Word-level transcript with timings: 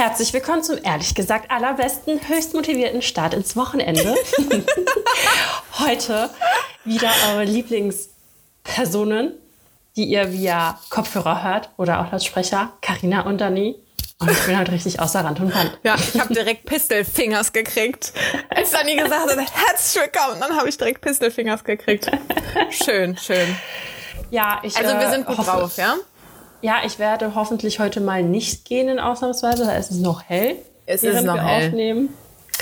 Herzlich 0.00 0.32
willkommen 0.32 0.62
zum 0.62 0.78
ehrlich 0.82 1.14
gesagt 1.14 1.50
allerbesten, 1.50 2.26
höchst 2.26 2.54
motivierten 2.54 3.02
Start 3.02 3.34
ins 3.34 3.54
Wochenende. 3.54 4.14
Heute 5.78 6.30
wieder 6.86 7.10
eure 7.28 7.44
Lieblingspersonen, 7.44 9.34
die 9.96 10.04
ihr 10.04 10.32
via 10.32 10.80
Kopfhörer 10.88 11.42
hört 11.44 11.68
oder 11.76 12.00
auch 12.00 12.12
Lautsprecher, 12.12 12.72
Karina 12.80 13.26
und 13.26 13.42
Dani. 13.42 13.76
Und 14.20 14.30
ich 14.30 14.38
bin 14.46 14.56
halt 14.56 14.70
richtig 14.70 15.00
außer 15.00 15.22
Rand 15.22 15.38
und 15.38 15.52
Band. 15.52 15.78
Ja, 15.82 15.96
ich 15.96 16.18
habe 16.18 16.32
direkt 16.32 16.64
Pistolfingers 16.64 17.52
gekriegt. 17.52 18.14
Als 18.48 18.70
Dani 18.70 18.96
gesagt 18.96 19.36
hat, 19.36 19.38
herzlich 19.38 20.02
willkommen, 20.02 20.40
dann 20.40 20.56
habe 20.56 20.70
ich 20.70 20.78
direkt 20.78 21.02
Pistolfingers 21.02 21.62
gekriegt. 21.62 22.10
Schön, 22.70 23.18
schön. 23.18 23.54
Ja, 24.30 24.60
ich 24.62 24.74
Also 24.78 24.94
wir 24.94 25.08
äh, 25.08 25.10
sind 25.10 25.26
gut 25.26 25.36
hoffe, 25.36 25.50
drauf, 25.50 25.76
ja? 25.76 25.96
Ja, 26.62 26.76
ich 26.84 26.98
werde 26.98 27.34
hoffentlich 27.34 27.80
heute 27.80 28.00
mal 28.00 28.22
nicht 28.22 28.64
gehen 28.64 28.88
in 28.88 28.98
ausnahmsweise, 28.98 29.64
da 29.64 29.72
ist 29.76 29.90
es 29.90 29.98
noch 29.98 30.22
hell. 30.24 30.56
Es 30.86 31.02
ist 31.02 31.22
noch 31.24 31.34
wir 31.36 31.42
hell. 31.42 31.68
aufnehmen. 31.68 32.08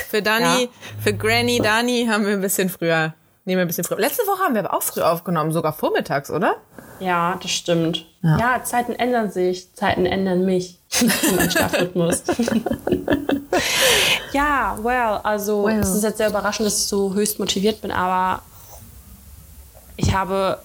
Für 0.09 0.21
Dani, 0.21 0.63
Ja. 0.63 0.67
für 1.03 1.13
Granny, 1.13 1.59
Dani 1.59 2.07
haben 2.09 2.25
wir 2.25 2.33
ein 2.33 2.41
bisschen 2.41 2.69
früher. 2.69 3.13
Nehmen 3.45 3.57
wir 3.59 3.65
ein 3.65 3.67
bisschen 3.67 3.83
früher. 3.83 3.99
Letzte 3.99 4.23
Woche 4.23 4.41
haben 4.43 4.53
wir 4.53 4.63
aber 4.63 4.73
auch 4.77 4.83
früh 4.83 5.01
aufgenommen, 5.01 5.51
sogar 5.51 5.73
vormittags, 5.73 6.29
oder? 6.29 6.55
Ja, 6.99 7.37
das 7.41 7.51
stimmt. 7.51 8.05
Ja. 8.21 8.61
Zeiten 8.63 8.93
ändern 8.93 9.31
sich, 9.31 9.73
Zeiten 9.73 10.05
ändern 10.05 10.45
mich. 10.45 10.77
mein 11.35 11.49
Schlafrhythmus. 11.51 12.23
ja, 14.33 14.77
well, 14.81 15.19
also 15.23 15.65
Well. 15.65 15.79
es 15.79 15.89
ist 15.95 16.03
jetzt 16.03 16.17
sehr 16.17 16.29
überraschend, 16.29 16.67
dass 16.67 16.77
ich 16.79 16.87
so 16.87 17.13
höchst 17.13 17.39
motiviert 17.39 17.81
bin, 17.81 17.91
aber 17.91 18.41
ich 19.97 20.13
habe, 20.13 20.59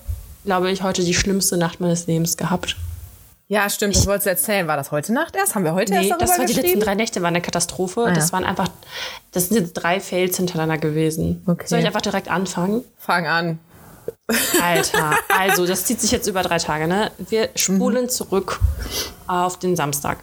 glaube 0.45 0.71
ich, 0.71 0.83
heute 0.83 1.03
die 1.05 1.15
schlimmste 1.15 1.57
Nacht 1.57 1.81
meines 1.81 2.07
Lebens 2.07 2.37
gehabt. 2.37 2.77
Ja, 3.49 3.69
stimmt. 3.69 3.95
Das 3.95 4.07
wolltest 4.07 4.27
du 4.27 4.31
erzählen. 4.31 4.67
War 4.67 4.77
das 4.77 4.91
heute 4.91 5.13
Nacht 5.13 5.37
erst? 5.37 5.55
Haben 5.55 5.65
wir 5.65 5.75
heute 5.75 5.93
Nee, 5.93 5.99
erst 5.99 6.11
darüber 6.11 6.27
das 6.27 6.39
war 6.39 6.47
die 6.47 6.55
letzten 6.55 6.81
drei 6.81 6.95
Nächte, 6.95 7.21
war 7.21 7.29
eine 7.29 7.43
Katastrophe. 7.43 8.05
Ah, 8.05 8.09
ja. 8.09 8.15
Das 8.15 8.33
waren 8.33 8.45
einfach, 8.45 8.69
das 9.33 9.49
sind 9.49 9.59
jetzt 9.61 9.75
drei 9.75 10.01
Fails 10.01 10.37
hintereinander 10.39 10.79
gewesen. 10.79 11.43
Okay. 11.47 11.67
Soll 11.67 11.81
ich 11.81 11.87
einfach 11.87 12.01
direkt 12.01 12.29
anfangen? 12.29 12.85
Fang 12.99 13.27
an. 13.27 13.59
Alter, 14.63 15.13
also 15.39 15.67
das 15.67 15.85
zieht 15.85 16.01
sich 16.01 16.11
jetzt 16.11 16.27
über 16.27 16.43
drei 16.43 16.59
Tage, 16.59 16.87
ne? 16.87 17.11
Wir 17.19 17.51
spulen 17.55 18.09
zurück 18.09 18.61
auf 19.27 19.59
den 19.59 19.77
Samstag. 19.77 20.19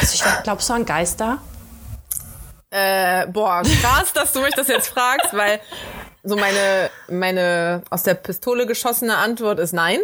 Also 0.00 0.14
ich 0.14 0.22
glaubst 0.42 0.68
du 0.68 0.74
an 0.74 0.84
Geister? 0.86 1.38
Äh, 2.70 3.26
boah, 3.28 3.62
krass, 3.62 4.12
dass 4.12 4.32
du 4.32 4.40
mich 4.40 4.54
das 4.54 4.66
jetzt 4.68 4.88
fragst, 4.88 5.32
weil 5.32 5.60
so 6.24 6.36
meine, 6.36 6.90
meine 7.08 7.82
aus 7.90 8.02
der 8.02 8.14
Pistole 8.14 8.66
geschossene 8.66 9.16
Antwort 9.16 9.60
ist 9.60 9.72
nein. 9.72 10.00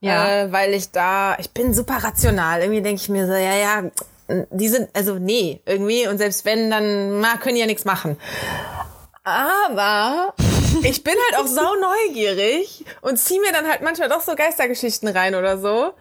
Ja. 0.00 0.42
Äh, 0.42 0.52
weil 0.52 0.74
ich 0.74 0.90
da, 0.90 1.36
ich 1.38 1.50
bin 1.50 1.74
super 1.74 1.98
rational. 2.02 2.60
Irgendwie 2.60 2.82
denke 2.82 3.00
ich 3.00 3.08
mir 3.08 3.26
so, 3.26 3.32
ja, 3.32 3.54
ja, 3.54 3.90
die 4.50 4.68
sind, 4.68 4.88
also 4.92 5.18
nee, 5.18 5.60
irgendwie. 5.66 6.08
Und 6.08 6.18
selbst 6.18 6.44
wenn, 6.44 6.70
dann 6.70 7.20
na, 7.20 7.36
können 7.36 7.54
die 7.54 7.60
ja 7.60 7.66
nichts 7.66 7.84
machen. 7.84 8.16
Aber 9.24 10.34
ich 10.82 11.04
bin 11.04 11.14
halt 11.30 11.40
auch 11.40 11.46
sau 11.46 11.74
neugierig 11.74 12.84
und 13.00 13.18
zieh 13.18 13.38
mir 13.40 13.52
dann 13.52 13.68
halt 13.68 13.82
manchmal 13.82 14.08
doch 14.08 14.20
so 14.20 14.34
Geistergeschichten 14.34 15.08
rein 15.08 15.34
oder 15.34 15.58
so. 15.58 15.92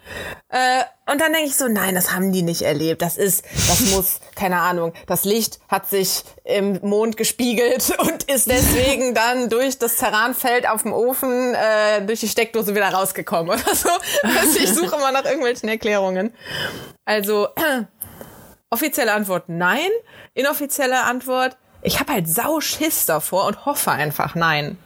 Äh, 0.49 0.83
und 1.11 1.21
dann 1.21 1.33
denke 1.33 1.47
ich 1.47 1.55
so, 1.55 1.67
nein, 1.67 1.95
das 1.95 2.13
haben 2.13 2.31
die 2.31 2.41
nicht 2.41 2.63
erlebt. 2.63 3.01
Das 3.01 3.17
ist, 3.17 3.45
das 3.67 3.91
muss, 3.91 4.19
keine 4.35 4.59
Ahnung, 4.61 4.93
das 5.07 5.23
Licht 5.23 5.59
hat 5.67 5.87
sich 5.87 6.23
im 6.43 6.79
Mond 6.81 7.17
gespiegelt 7.17 7.93
und 7.99 8.23
ist 8.23 8.49
deswegen 8.49 9.13
dann 9.13 9.49
durch 9.49 9.77
das 9.77 9.97
Terranfeld 9.97 10.67
auf 10.67 10.83
dem 10.83 10.93
Ofen 10.93 11.53
äh, 11.53 12.01
durch 12.05 12.21
die 12.21 12.27
Steckdose 12.27 12.75
wieder 12.75 12.89
rausgekommen 12.89 13.49
oder 13.53 13.75
so. 13.75 13.89
Also 14.23 14.59
ich 14.59 14.73
suche 14.73 14.95
immer 14.95 15.11
nach 15.11 15.25
irgendwelchen 15.25 15.69
Erklärungen. 15.69 16.33
Also 17.05 17.49
offizielle 18.69 19.13
Antwort 19.13 19.45
nein, 19.47 19.89
inoffizielle 20.33 21.03
Antwort 21.03 21.57
ich 21.85 21.99
habe 21.99 22.13
halt 22.13 22.27
sau 22.27 22.59
Schiss 22.59 23.05
davor 23.05 23.45
und 23.45 23.65
hoffe 23.65 23.91
einfach 23.91 24.35
nein. 24.35 24.77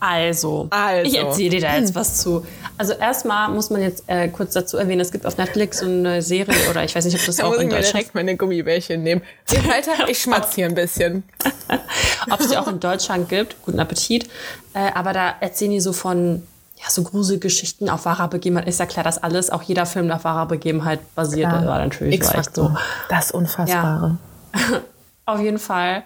Also, 0.00 0.68
Also. 0.70 1.10
ich 1.10 1.18
erzähle 1.18 1.50
dir 1.50 1.60
da 1.60 1.76
jetzt 1.76 1.94
was 1.94 2.22
zu. 2.22 2.46
Also 2.78 2.94
erstmal 2.94 3.50
muss 3.50 3.68
man 3.68 3.82
jetzt 3.82 4.04
äh, 4.06 4.28
kurz 4.28 4.54
dazu 4.54 4.78
erwähnen, 4.78 5.00
es 5.00 5.12
gibt 5.12 5.26
auf 5.26 5.36
Netflix 5.36 5.80
so 5.80 5.84
eine 5.84 6.22
Serie 6.22 6.70
oder 6.70 6.82
ich 6.84 6.96
weiß 6.96 7.04
nicht, 7.04 7.20
ob 7.20 7.26
das 7.26 7.36
Da 7.36 7.44
auch 7.44 7.48
muss 7.48 7.58
ich 7.58 7.64
in 7.64 7.68
mir 7.68 7.74
Deutschland, 7.74 7.94
direkt 7.94 8.14
meine 8.14 8.36
Gummibärchen 8.36 9.02
nehmen. 9.02 9.20
Weiter, 9.66 9.92
ich 10.08 10.22
schmatz 10.22 10.54
hier 10.54 10.66
ein 10.66 10.74
bisschen. 10.74 11.22
ob 12.30 12.40
es 12.40 12.48
die 12.48 12.56
auch 12.56 12.68
in 12.68 12.80
Deutschland 12.80 13.28
gibt. 13.28 13.56
Guten 13.62 13.78
Appetit. 13.78 14.30
Äh, 14.72 14.90
aber 14.94 15.12
da 15.12 15.34
erzählen 15.40 15.72
die 15.72 15.80
so 15.80 15.92
von 15.92 16.42
ja, 16.82 16.88
so 16.88 17.02
Gruselgeschichten 17.02 17.90
auf 17.90 18.06
wahrer 18.06 18.28
Begebenheit. 18.28 18.66
Ist 18.66 18.80
ja 18.80 18.86
klar, 18.86 19.04
dass 19.04 19.22
alles, 19.22 19.50
auch 19.50 19.62
jeder 19.62 19.84
Film 19.84 20.10
auf 20.10 20.24
wahrer 20.24 20.46
Begebenheit 20.46 21.00
basiert. 21.14 21.50
Klar. 21.50 21.66
War 21.66 21.78
natürlich 21.78 22.24
so. 22.54 22.74
Das 23.10 23.32
Unfassbare. 23.32 24.16
Auf 25.26 25.40
jeden 25.40 25.58
Fall 25.58 26.04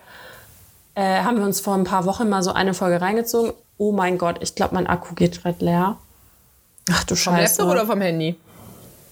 äh, 0.95 1.23
haben 1.23 1.39
wir 1.39 1.45
uns 1.45 1.61
vor 1.61 1.75
ein 1.75 1.85
paar 1.85 2.05
Wochen 2.05 2.29
mal 2.29 2.43
so 2.43 2.53
eine 2.53 2.75
Folge 2.75 3.01
reingezogen. 3.01 3.53
Oh 3.79 3.93
mein 3.93 4.19
Gott, 4.19 4.37
ich 4.41 4.55
glaube, 4.55 4.75
mein 4.75 4.87
Akku 4.87 5.15
geht 5.15 5.43
gerade 5.43 5.65
leer. 5.65 5.97
Ach 6.93 7.05
du 7.05 7.17
Vom 7.17 7.35
Scheiße. 7.35 7.63
Laptop 7.63 7.73
oder 7.73 7.87
vom 7.87 8.01
Handy? 8.01 8.39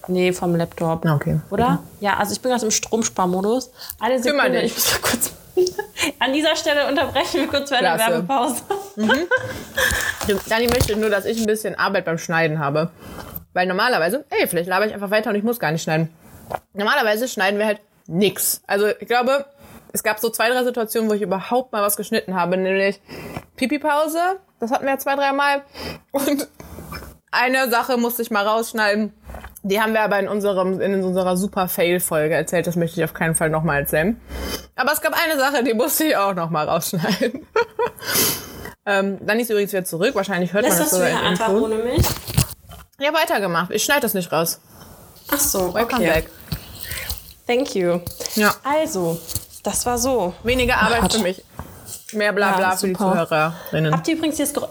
Nee, 0.07 0.33
vom 0.33 0.55
Laptop. 0.55 1.05
Okay. 1.05 1.39
Oder? 1.49 1.83
Ja, 1.99 2.17
also 2.17 2.33
ich 2.33 2.41
bin 2.41 2.51
gerade 2.51 2.65
im 2.65 2.71
Stromsparmodus. 2.71 3.71
Eine 3.99 4.21
Sekunde, 4.21 4.61
dich. 4.61 4.65
ich 4.71 4.75
muss 4.75 4.91
mal 4.91 4.99
kurz. 5.01 5.31
An 6.19 6.33
dieser 6.33 6.55
Stelle 6.55 6.87
unterbrechen 6.87 7.41
wir 7.41 7.47
kurz 7.47 7.69
für 7.69 7.77
eine 7.77 7.95
Klasse. 7.95 8.11
Werbepause. 8.11 8.61
Dani 10.49 10.67
möchte 10.67 10.95
nur, 10.95 11.09
dass 11.09 11.25
ich 11.25 11.39
ein 11.39 11.45
bisschen 11.45 11.75
Arbeit 11.75 12.05
beim 12.05 12.17
Schneiden 12.17 12.59
habe. 12.59 12.89
Weil 13.53 13.67
normalerweise, 13.67 14.25
ey, 14.29 14.47
vielleicht 14.47 14.67
laber 14.67 14.87
ich 14.87 14.93
einfach 14.93 15.11
weiter 15.11 15.29
und 15.29 15.35
ich 15.35 15.43
muss 15.43 15.59
gar 15.59 15.71
nicht 15.71 15.83
schneiden. 15.83 16.09
Normalerweise 16.73 17.27
schneiden 17.27 17.59
wir 17.59 17.67
halt 17.67 17.79
nix. 18.07 18.61
Also 18.67 18.87
ich 18.87 19.07
glaube, 19.07 19.45
es 19.93 20.01
gab 20.03 20.19
so 20.19 20.29
zwei, 20.29 20.49
drei 20.49 20.63
Situationen, 20.63 21.09
wo 21.09 21.13
ich 21.13 21.21
überhaupt 21.21 21.71
mal 21.71 21.83
was 21.83 21.95
geschnitten 21.95 22.35
habe. 22.35 22.57
Nämlich 22.57 22.99
Pipi-Pause, 23.55 24.39
das 24.59 24.71
hatten 24.71 24.85
wir 24.85 24.97
zwei, 24.97 25.15
drei 25.15 25.31
Mal. 25.31 25.61
Und 26.11 26.47
eine 27.31 27.69
Sache 27.69 27.97
musste 27.97 28.23
ich 28.23 28.31
mal 28.31 28.45
rausschneiden. 28.45 29.13
Die 29.61 29.79
haben 29.79 29.93
wir 29.93 30.01
aber 30.01 30.19
in 30.19 30.27
unserem, 30.27 30.81
in 30.81 31.03
unserer 31.03 31.37
super 31.37 31.67
Fail-Folge 31.67 32.33
erzählt. 32.33 32.65
Das 32.65 32.75
möchte 32.75 32.99
ich 32.99 33.03
auf 33.05 33.13
keinen 33.13 33.35
Fall 33.35 33.51
nochmal 33.51 33.81
erzählen. 33.81 34.19
Aber 34.75 34.91
es 34.91 34.99
gab 34.99 35.13
eine 35.13 35.39
Sache, 35.39 35.63
die 35.63 35.75
musste 35.75 36.05
ich 36.05 36.17
auch 36.17 36.33
nochmal 36.33 36.67
rausschneiden. 36.67 37.45
ähm, 38.87 39.19
dann 39.21 39.39
ist 39.39 39.51
übrigens 39.51 39.71
wieder 39.71 39.85
zurück. 39.85 40.15
Wahrscheinlich 40.15 40.53
hört 40.53 40.65
Lässt 40.65 40.79
man 40.79 40.89
das 40.89 40.99
das 40.99 41.09
ja 41.09 41.19
im 41.19 41.25
einfach 41.27 41.49
ohne 41.49 41.75
mich? 41.75 42.05
Ja, 42.99 43.13
weitergemacht. 43.13 43.69
Ich 43.71 43.83
schneide 43.83 44.01
das 44.01 44.15
nicht 44.15 44.31
raus. 44.31 44.59
Ach 45.29 45.39
so, 45.39 45.73
Welcome 45.73 46.01
okay. 46.01 46.13
back. 46.13 46.29
Thank 47.45 47.75
you. 47.75 47.99
Ja. 48.35 48.55
Also, 48.63 49.19
das 49.63 49.85
war 49.85 49.97
so. 49.97 50.33
Weniger 50.43 50.77
Arbeit 50.81 51.01
Gott. 51.01 51.13
für 51.13 51.19
mich. 51.23 51.43
Mehr 52.13 52.31
Blabla 52.31 52.71
Ja, 52.71 52.75
für 52.77 52.87
die. 52.87 52.93
Zuhörerinnen. 52.93 53.93
Habt 53.93 54.07
ihr 54.07 54.15
übrigens 54.15 54.37
jetzt... 54.37 54.55
äh, 54.55 54.61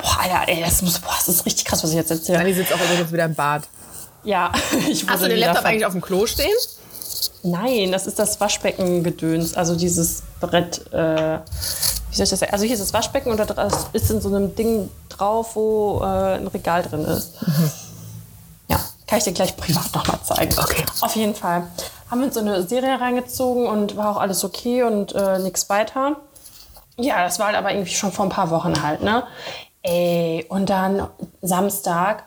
Boah, 0.00 0.20
Alter, 0.22 0.48
ey, 0.48 0.62
das, 0.64 0.80
muss, 0.82 0.98
boah, 0.98 1.12
das 1.16 1.28
ist 1.28 1.44
richtig 1.46 1.64
krass, 1.66 1.82
was 1.82 1.90
ich 1.90 1.96
jetzt 1.96 2.10
erzähle. 2.10 2.38
Dani 2.38 2.54
sitzt 2.54 2.72
auch 2.72 2.80
übrigens 2.80 3.12
wieder 3.12 3.24
im 3.26 3.34
Bad. 3.34 3.64
Ja, 4.24 4.50
ich 4.88 5.06
Hast 5.08 5.22
du 5.22 5.28
den 5.28 5.38
Laptop 5.38 5.64
eigentlich 5.64 5.86
auf 5.86 5.92
dem 5.92 6.00
Klo 6.00 6.26
stehen? 6.26 6.48
Nein, 7.42 7.92
das 7.92 8.06
ist 8.06 8.18
das 8.18 8.40
Waschbeckengedöns. 8.40 9.54
Also 9.54 9.76
dieses 9.76 10.22
Brett. 10.40 10.80
Äh, 10.92 11.38
wie 12.10 12.16
soll 12.16 12.24
ich 12.24 12.30
das 12.30 12.40
sagen? 12.40 12.52
Also 12.52 12.64
hier 12.64 12.74
ist 12.74 12.80
das 12.82 12.92
Waschbecken 12.94 13.30
und 13.30 13.36
da 13.38 13.68
ist 13.92 14.10
in 14.10 14.20
so 14.20 14.28
einem 14.28 14.54
Ding 14.56 14.88
drauf, 15.10 15.54
wo 15.54 16.00
äh, 16.02 16.36
ein 16.36 16.46
Regal 16.48 16.82
drin 16.82 17.04
ist. 17.04 17.34
Ja, 18.68 18.80
kann 19.06 19.18
ich 19.18 19.24
dir 19.24 19.32
gleich 19.32 19.56
privat 19.56 19.94
nochmal 19.94 20.18
zeigen. 20.24 20.54
Okay. 20.58 20.84
Auf 21.02 21.14
jeden 21.14 21.34
Fall. 21.34 21.66
Haben 22.10 22.20
wir 22.20 22.26
uns 22.26 22.34
so 22.34 22.40
eine 22.40 22.62
Serie 22.62 23.00
reingezogen 23.00 23.66
und 23.66 23.96
war 23.96 24.10
auch 24.10 24.20
alles 24.20 24.44
okay 24.44 24.82
und 24.84 25.14
äh, 25.14 25.38
nichts 25.38 25.68
weiter. 25.68 26.16
Ja, 26.98 27.24
das 27.24 27.38
war 27.38 27.48
halt 27.48 27.56
aber 27.56 27.72
irgendwie 27.72 27.94
schon 27.94 28.12
vor 28.12 28.24
ein 28.26 28.30
paar 28.30 28.50
Wochen 28.50 28.82
halt, 28.82 29.02
ne? 29.02 29.24
Ey, 29.82 30.46
und 30.48 30.70
dann 30.70 31.08
Samstag. 31.42 32.24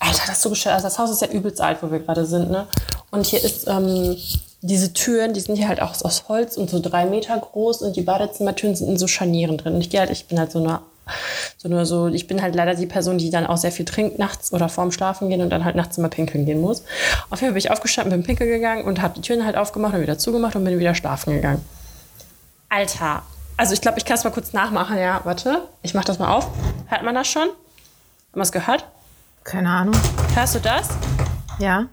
Alter, 0.00 0.22
das 0.26 0.36
ist 0.36 0.42
so 0.42 0.50
bescheuert. 0.50 0.76
Also 0.76 0.86
das 0.86 0.98
Haus 0.98 1.10
ist 1.10 1.20
ja 1.20 1.28
übelst 1.28 1.60
alt, 1.60 1.82
wo 1.82 1.90
wir 1.90 1.98
gerade 1.98 2.24
sind, 2.24 2.50
ne? 2.50 2.66
Und 3.10 3.26
hier 3.26 3.42
ist 3.42 3.66
ähm, 3.66 4.16
diese 4.60 4.92
Türen, 4.92 5.34
die 5.34 5.40
sind 5.40 5.56
hier 5.56 5.68
halt 5.68 5.82
auch 5.82 5.94
aus 6.02 6.28
Holz 6.28 6.56
und 6.56 6.70
so 6.70 6.80
drei 6.80 7.04
Meter 7.04 7.36
groß 7.38 7.82
und 7.82 7.96
die 7.96 8.02
Badezimmertüren 8.02 8.74
sind 8.74 8.88
in 8.88 8.98
so 8.98 9.06
Scharnieren 9.06 9.58
drin. 9.58 9.74
Und 9.74 9.80
ich 9.80 9.90
gehe 9.90 10.00
halt, 10.00 10.10
ich 10.10 10.26
bin 10.26 10.38
halt 10.38 10.52
so 10.52 10.58
eine, 10.58 10.80
so 11.56 11.68
eine, 11.68 11.86
so, 11.86 12.08
ich 12.08 12.26
bin 12.26 12.42
halt 12.42 12.54
leider 12.54 12.74
die 12.74 12.86
Person, 12.86 13.18
die 13.18 13.30
dann 13.30 13.46
auch 13.46 13.56
sehr 13.56 13.72
viel 13.72 13.84
trinkt 13.84 14.18
nachts 14.18 14.52
oder 14.52 14.68
vorm 14.68 14.92
Schlafen 14.92 15.28
gehen 15.28 15.40
und 15.40 15.50
dann 15.50 15.64
halt 15.64 15.76
nachts 15.76 15.98
immer 15.98 16.08
pinkeln 16.08 16.46
gehen 16.46 16.60
muss. 16.60 16.82
Auf 17.30 17.40
jeden 17.40 17.50
Fall 17.50 17.52
bin 17.52 17.58
ich 17.58 17.70
aufgestanden, 17.70 18.12
bin 18.12 18.22
pinkeln 18.26 18.50
gegangen 18.50 18.84
und 18.84 19.02
habe 19.02 19.14
die 19.14 19.20
Türen 19.20 19.44
halt 19.44 19.56
aufgemacht 19.56 19.94
und 19.94 20.02
wieder 20.02 20.18
zugemacht 20.18 20.56
und 20.56 20.64
bin 20.64 20.78
wieder 20.78 20.94
schlafen 20.94 21.34
gegangen. 21.34 21.64
Alter, 22.68 23.22
also 23.56 23.72
ich 23.72 23.80
glaube, 23.80 23.98
ich 23.98 24.04
kann 24.04 24.16
es 24.16 24.24
mal 24.24 24.30
kurz 24.30 24.52
nachmachen, 24.52 24.98
ja. 24.98 25.20
Warte, 25.24 25.62
ich 25.82 25.94
mache 25.94 26.04
das 26.04 26.18
mal 26.18 26.32
auf. 26.32 26.48
Hört 26.86 27.02
man 27.02 27.14
das 27.14 27.26
schon? 27.26 27.42
Haben 27.42 27.54
wir 28.34 28.42
es 28.42 28.52
gehört? 28.52 28.84
Keine 29.42 29.70
Ahnung. 29.70 29.96
Hörst 30.34 30.54
du 30.54 30.60
das? 30.60 30.88
Ja. 31.58 31.86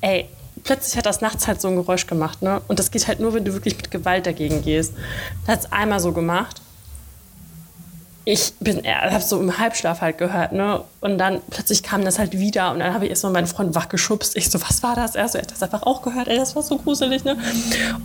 Ey, 0.00 0.28
plötzlich 0.64 0.96
hat 0.96 1.06
das 1.06 1.20
nachts 1.20 1.48
halt 1.48 1.60
so 1.60 1.68
ein 1.68 1.76
Geräusch 1.76 2.06
gemacht, 2.06 2.42
ne? 2.42 2.60
Und 2.68 2.78
das 2.78 2.90
geht 2.90 3.08
halt 3.08 3.20
nur, 3.20 3.34
wenn 3.34 3.44
du 3.44 3.52
wirklich 3.52 3.76
mit 3.76 3.90
Gewalt 3.90 4.26
dagegen 4.26 4.62
gehst. 4.62 4.94
Da 5.46 5.52
hat 5.52 5.60
es 5.60 5.72
einmal 5.72 6.00
so 6.00 6.12
gemacht. 6.12 6.60
Ich 8.24 8.52
bin, 8.60 8.82
habe 8.86 9.22
so 9.22 9.40
im 9.40 9.58
Halbschlaf 9.58 10.00
halt 10.00 10.18
gehört, 10.18 10.52
ne? 10.52 10.82
Und 11.00 11.18
dann 11.18 11.40
plötzlich 11.50 11.82
kam 11.82 12.04
das 12.04 12.18
halt 12.20 12.38
wieder 12.38 12.70
und 12.70 12.78
dann 12.78 12.94
habe 12.94 13.04
ich 13.04 13.10
erstmal 13.10 13.32
meinen 13.32 13.48
Freund 13.48 13.74
wachgeschubst. 13.74 14.36
Ich 14.36 14.48
so, 14.48 14.60
was 14.62 14.82
war 14.84 14.94
das? 14.94 15.16
Er 15.16 15.28
so, 15.28 15.38
er 15.38 15.42
hat 15.42 15.50
das 15.50 15.62
einfach 15.62 15.82
auch 15.82 16.02
gehört, 16.02 16.28
ey, 16.28 16.36
das 16.36 16.54
war 16.54 16.62
so 16.62 16.78
gruselig, 16.78 17.24
ne? 17.24 17.36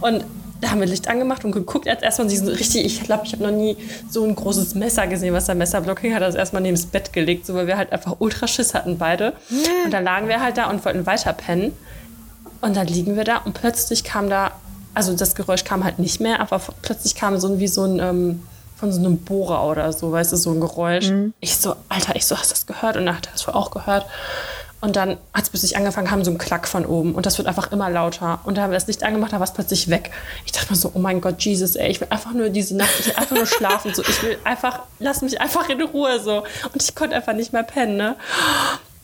Und 0.01 0.25
da 0.59 0.71
haben 0.71 0.79
wir 0.79 0.87
Licht 0.87 1.07
angemacht 1.07 1.45
und 1.45 1.51
geguckt. 1.51 1.87
Als 1.87 2.01
erstmal 2.01 2.27
diesen 2.27 2.47
richtig, 2.47 2.83
ich 2.83 3.03
glaube, 3.03 3.25
ich 3.27 3.33
habe 3.33 3.43
noch 3.43 3.51
nie 3.51 3.77
so 4.09 4.23
ein 4.23 4.33
großes 4.33 4.73
Messer 4.73 5.05
gesehen, 5.05 5.35
was 5.35 5.45
der 5.45 5.53
Messerblocking 5.53 6.15
hat. 6.15 6.23
Das 6.23 6.33
erstmal 6.33 6.63
neben 6.63 6.75
das 6.75 6.87
Bett 6.87 7.13
gelegt, 7.13 7.45
so 7.45 7.53
weil 7.53 7.67
wir 7.67 7.77
halt 7.77 7.91
einfach 7.91 8.15
ultra 8.17 8.47
Schiss 8.47 8.73
hatten 8.73 8.97
beide. 8.97 9.33
Und 9.85 9.91
dann 9.93 10.03
lagen 10.03 10.27
wir 10.27 10.41
halt 10.41 10.57
da 10.57 10.67
und 10.69 10.83
wollten 10.83 11.05
weiter 11.05 11.33
pennen. 11.33 11.73
Und 12.61 12.75
dann 12.75 12.87
liegen 12.87 13.15
wir 13.15 13.23
da 13.23 13.37
und 13.37 13.53
plötzlich 13.53 14.03
kam 14.03 14.31
da, 14.31 14.51
also 14.95 15.15
das 15.15 15.35
Geräusch 15.35 15.63
kam 15.63 15.83
halt 15.83 15.99
nicht 15.99 16.19
mehr, 16.19 16.39
aber 16.39 16.59
plötzlich 16.81 17.13
kam 17.13 17.39
so 17.39 17.59
wie 17.59 17.67
so 17.67 17.83
ein 17.83 17.99
ähm, 17.99 18.43
von 18.77 18.91
so 18.91 18.99
einem 18.99 19.17
Bohrer 19.17 19.65
oder 19.65 19.91
so, 19.91 20.11
weißt 20.11 20.31
du, 20.33 20.37
so 20.37 20.51
ein 20.51 20.61
Geräusch. 20.61 21.09
Mhm. 21.09 21.33
Ich 21.39 21.57
so, 21.57 21.75
Alter, 21.89 22.15
ich 22.15 22.25
so, 22.25 22.37
hast 22.37 22.51
du 22.51 22.53
das 22.53 22.65
gehört? 22.65 22.97
Und 22.97 23.05
dann 23.05 23.17
hat 23.17 23.27
er 23.27 23.31
das 23.33 23.47
wohl 23.47 23.53
auch 23.53 23.71
gehört. 23.71 24.05
Und 24.79 24.95
dann 24.95 25.17
hat 25.33 25.43
es 25.43 25.49
plötzlich 25.49 25.75
angefangen, 25.75 26.11
haben 26.11 26.23
so 26.23 26.29
einen 26.29 26.37
Klack 26.37 26.67
von 26.67 26.85
oben. 26.85 27.15
Und 27.15 27.25
das 27.25 27.39
wird 27.39 27.47
einfach 27.47 27.71
immer 27.71 27.89
lauter. 27.89 28.39
Und 28.43 28.57
da 28.57 28.61
haben 28.61 28.69
wir 28.69 28.75
das 28.75 28.85
Licht 28.85 29.03
angemacht, 29.03 29.33
da 29.33 29.39
war 29.39 29.45
es 29.45 29.53
plötzlich 29.53 29.89
weg. 29.89 30.11
Ich 30.45 30.51
dachte 30.51 30.71
mir 30.71 30.77
so, 30.77 30.91
oh 30.93 30.99
mein 30.99 31.19
Gott, 31.19 31.41
Jesus, 31.41 31.75
ey, 31.75 31.89
ich 31.89 31.99
will 31.99 32.07
einfach 32.11 32.33
nur 32.33 32.49
diese 32.49 32.77
Nacht, 32.77 32.93
ich 32.99 33.07
will 33.07 33.15
einfach 33.15 33.35
nur 33.35 33.47
schlafen. 33.47 33.93
So. 33.95 34.03
Ich 34.03 34.21
will 34.21 34.37
einfach, 34.43 34.81
lass 34.99 35.23
mich 35.23 35.41
einfach 35.41 35.67
in 35.69 35.81
Ruhe 35.81 36.19
so. 36.19 36.43
Und 36.71 36.83
ich 36.83 36.93
konnte 36.93 37.15
einfach 37.15 37.33
nicht 37.33 37.53
mehr 37.53 37.63
pennen, 37.63 37.97
ne? 37.97 38.15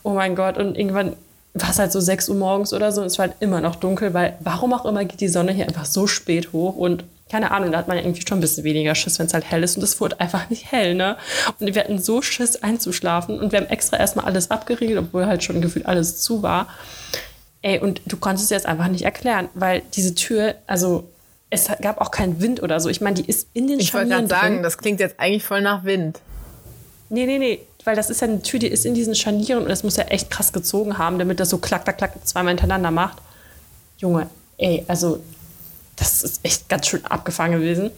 Oh 0.04 0.12
mein 0.12 0.36
Gott. 0.36 0.58
Und 0.58 0.78
irgendwann 0.78 1.16
war 1.56 1.70
es 1.70 1.80
halt 1.80 1.92
so 1.92 2.00
6 2.00 2.30
Uhr 2.30 2.36
morgens 2.36 2.74
oder 2.74 2.92
so 2.92 3.02
und 3.02 3.08
es 3.08 3.18
war 3.20 3.28
halt 3.28 3.38
immer 3.40 3.62
noch 3.62 3.76
dunkel, 3.76 4.14
weil 4.14 4.38
warum 4.40 4.74
auch 4.74 4.86
immer 4.86 5.06
geht 5.06 5.22
die 5.22 5.28
Sonne 5.28 5.52
hier 5.52 5.68
einfach 5.68 5.86
so 5.86 6.08
spät 6.08 6.52
hoch 6.52 6.76
und 6.76 7.04
keine 7.34 7.50
Ahnung, 7.50 7.72
da 7.72 7.80
hat 7.80 7.88
man 7.88 7.98
ja 7.98 8.04
irgendwie 8.04 8.24
schon 8.28 8.38
ein 8.38 8.42
bisschen 8.42 8.64
weniger 8.64 8.94
Schiss, 8.94 9.18
wenn 9.18 9.26
es 9.26 9.34
halt 9.34 9.50
hell 9.50 9.64
ist. 9.64 9.76
Und 9.76 9.82
es 9.82 10.00
wurde 10.00 10.20
einfach 10.20 10.52
nicht 10.52 10.72
hell, 10.72 10.94
ne? 10.94 11.18
Und 11.60 11.74
wir 11.74 11.82
hatten 11.82 11.98
so 11.98 12.22
Schiss 12.22 12.58
einzuschlafen 12.58 13.40
und 13.40 13.52
wir 13.52 13.60
haben 13.60 13.66
extra 13.70 13.98
erstmal 13.98 14.26
alles 14.26 14.52
abgeriegelt, 14.52 15.00
obwohl 15.00 15.26
halt 15.26 15.44
schon 15.44 15.60
gefühlt 15.60 15.88
alles 15.88 16.22
zu 16.22 16.44
war. 16.44 16.68
Ey, 17.64 17.80
und 17.80 18.02
du 18.06 18.18
konntest 18.18 18.44
es 18.44 18.50
jetzt 18.52 18.68
einfach 18.68 18.88
nicht 18.88 19.04
erklären, 19.04 19.50
weil 19.56 19.82
diese 19.96 20.14
Tür, 20.14 20.54
also 20.68 21.10
es 21.50 21.70
gab 21.82 22.00
auch 22.02 22.12
keinen 22.12 22.40
Wind 22.40 22.62
oder 22.62 22.80
so. 22.80 22.88
Ich 22.90 23.02
meine, 23.02 23.16
die 23.16 23.28
ist 23.28 23.48
in 23.54 23.66
den 23.68 23.80
Ich 23.80 23.96
wollte 23.96 24.10
gerade 24.10 24.28
sagen, 24.28 24.62
das 24.62 24.78
klingt 24.78 25.00
jetzt 25.00 25.20
eigentlich 25.20 25.44
voll 25.44 25.62
nach 25.62 25.84
Wind. 25.86 26.20
Nee, 27.10 27.26
nee, 27.26 27.40
nee. 27.40 27.62
Weil 27.84 27.96
das 27.96 28.12
ist 28.12 28.22
ja 28.22 28.28
eine 28.28 28.44
Tür, 28.44 28.60
die 28.60 28.68
ist 28.68 28.86
in 28.86 28.94
diesen 28.94 29.16
Scharnieren 29.16 29.64
und 29.64 29.70
das 29.70 29.84
muss 29.84 29.98
ja 29.98 30.04
echt 30.04 30.30
krass 30.30 30.54
gezogen 30.54 31.00
haben, 31.00 31.18
damit 31.18 31.40
das 31.40 31.50
so 31.50 31.58
klack, 31.58 31.86
klack, 31.86 31.98
klack 31.98 32.14
zweimal 32.28 32.52
hintereinander 32.52 32.92
macht. 32.92 33.18
Junge, 33.98 34.30
ey, 34.60 34.86
also 34.88 35.20
das 35.96 36.24
ist 36.24 36.44
echt 36.44 36.70
ganz 36.70 36.88
schön 36.88 37.06
abgefahren 37.06 37.52
gewesen. 37.52 37.92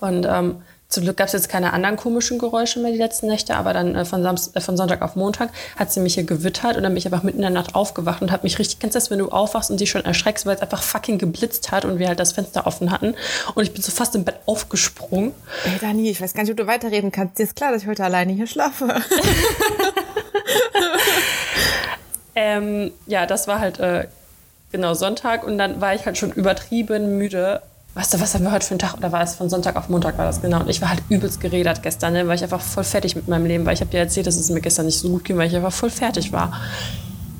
Und 0.00 0.26
ähm, 0.26 0.62
zum 0.90 1.04
Glück 1.04 1.18
gab 1.18 1.28
es 1.28 1.32
jetzt 1.34 1.48
keine 1.48 1.72
anderen 1.72 1.96
komischen 1.96 2.40
Geräusche 2.40 2.80
mehr 2.80 2.90
die 2.90 2.98
letzten 2.98 3.28
Nächte, 3.28 3.54
aber 3.54 3.72
dann 3.72 3.94
äh, 3.94 4.04
von, 4.04 4.24
Samst 4.24 4.56
äh, 4.56 4.60
von 4.60 4.76
Sonntag 4.76 5.02
auf 5.02 5.14
Montag 5.14 5.50
hat 5.76 5.92
sie 5.92 6.00
mich 6.00 6.14
hier 6.14 6.24
gewittert 6.24 6.76
und 6.76 6.82
dann 6.82 6.92
bin 6.92 6.96
ich 6.98 7.06
einfach 7.06 7.22
mitten 7.22 7.38
in 7.38 7.42
der 7.42 7.50
Nacht 7.50 7.76
aufgewacht 7.76 8.22
und 8.22 8.32
hat 8.32 8.42
mich 8.42 8.58
richtig, 8.58 8.80
kennst 8.80 8.96
du 8.96 8.98
das, 8.98 9.08
wenn 9.08 9.20
du 9.20 9.28
aufwachst 9.28 9.70
und 9.70 9.78
dich 9.78 9.88
schon 9.88 10.04
erschreckst, 10.04 10.46
weil 10.46 10.56
es 10.56 10.62
einfach 10.62 10.82
fucking 10.82 11.18
geblitzt 11.18 11.70
hat 11.70 11.84
und 11.84 12.00
wir 12.00 12.08
halt 12.08 12.18
das 12.18 12.32
Fenster 12.32 12.66
offen 12.66 12.90
hatten 12.90 13.14
und 13.54 13.62
ich 13.62 13.72
bin 13.72 13.82
so 13.82 13.92
fast 13.92 14.16
im 14.16 14.24
Bett 14.24 14.40
aufgesprungen. 14.46 15.32
Ey 15.64 15.78
Dani, 15.80 16.10
ich 16.10 16.20
weiß 16.20 16.34
gar 16.34 16.42
nicht, 16.42 16.50
ob 16.50 16.56
du 16.56 16.66
weiterreden 16.66 17.12
kannst. 17.12 17.38
Dir 17.38 17.44
ist 17.44 17.54
klar, 17.54 17.70
dass 17.70 17.82
ich 17.82 17.88
heute 17.88 18.02
alleine 18.02 18.32
hier 18.32 18.48
schlafe. 18.48 18.88
ähm, 22.34 22.90
ja, 23.06 23.26
das 23.26 23.46
war 23.46 23.60
halt 23.60 23.78
äh, 23.78 24.08
genau 24.70 24.94
Sonntag 24.94 25.44
und 25.44 25.58
dann 25.58 25.80
war 25.80 25.94
ich 25.94 26.06
halt 26.06 26.18
schon 26.18 26.32
übertrieben 26.32 27.18
müde. 27.18 27.62
Weißt 27.94 28.14
du, 28.14 28.20
was 28.20 28.34
haben 28.34 28.44
wir 28.44 28.52
heute 28.52 28.64
für 28.64 28.72
einen 28.72 28.78
Tag? 28.78 28.96
Oder 28.96 29.10
war 29.10 29.22
es 29.22 29.34
von 29.34 29.50
Sonntag 29.50 29.74
auf 29.76 29.88
Montag 29.88 30.16
war 30.16 30.24
das 30.24 30.40
genau? 30.40 30.60
Und 30.60 30.70
ich 30.70 30.80
war 30.80 30.90
halt 30.90 31.02
übelst 31.08 31.40
geredet 31.40 31.82
gestern, 31.82 32.12
ne? 32.12 32.28
weil 32.28 32.36
ich 32.36 32.42
einfach 32.42 32.60
voll 32.60 32.84
fertig 32.84 33.16
mit 33.16 33.26
meinem 33.26 33.46
Leben 33.46 33.66
war. 33.66 33.72
Ich 33.72 33.80
habe 33.80 33.90
dir 33.90 33.98
erzählt, 33.98 34.28
dass 34.28 34.36
es 34.36 34.48
mir 34.48 34.60
gestern 34.60 34.86
nicht 34.86 34.98
so 34.98 35.08
gut 35.08 35.24
ging, 35.24 35.36
weil 35.36 35.48
ich 35.48 35.56
einfach 35.56 35.72
voll 35.72 35.90
fertig 35.90 36.32
war. 36.32 36.52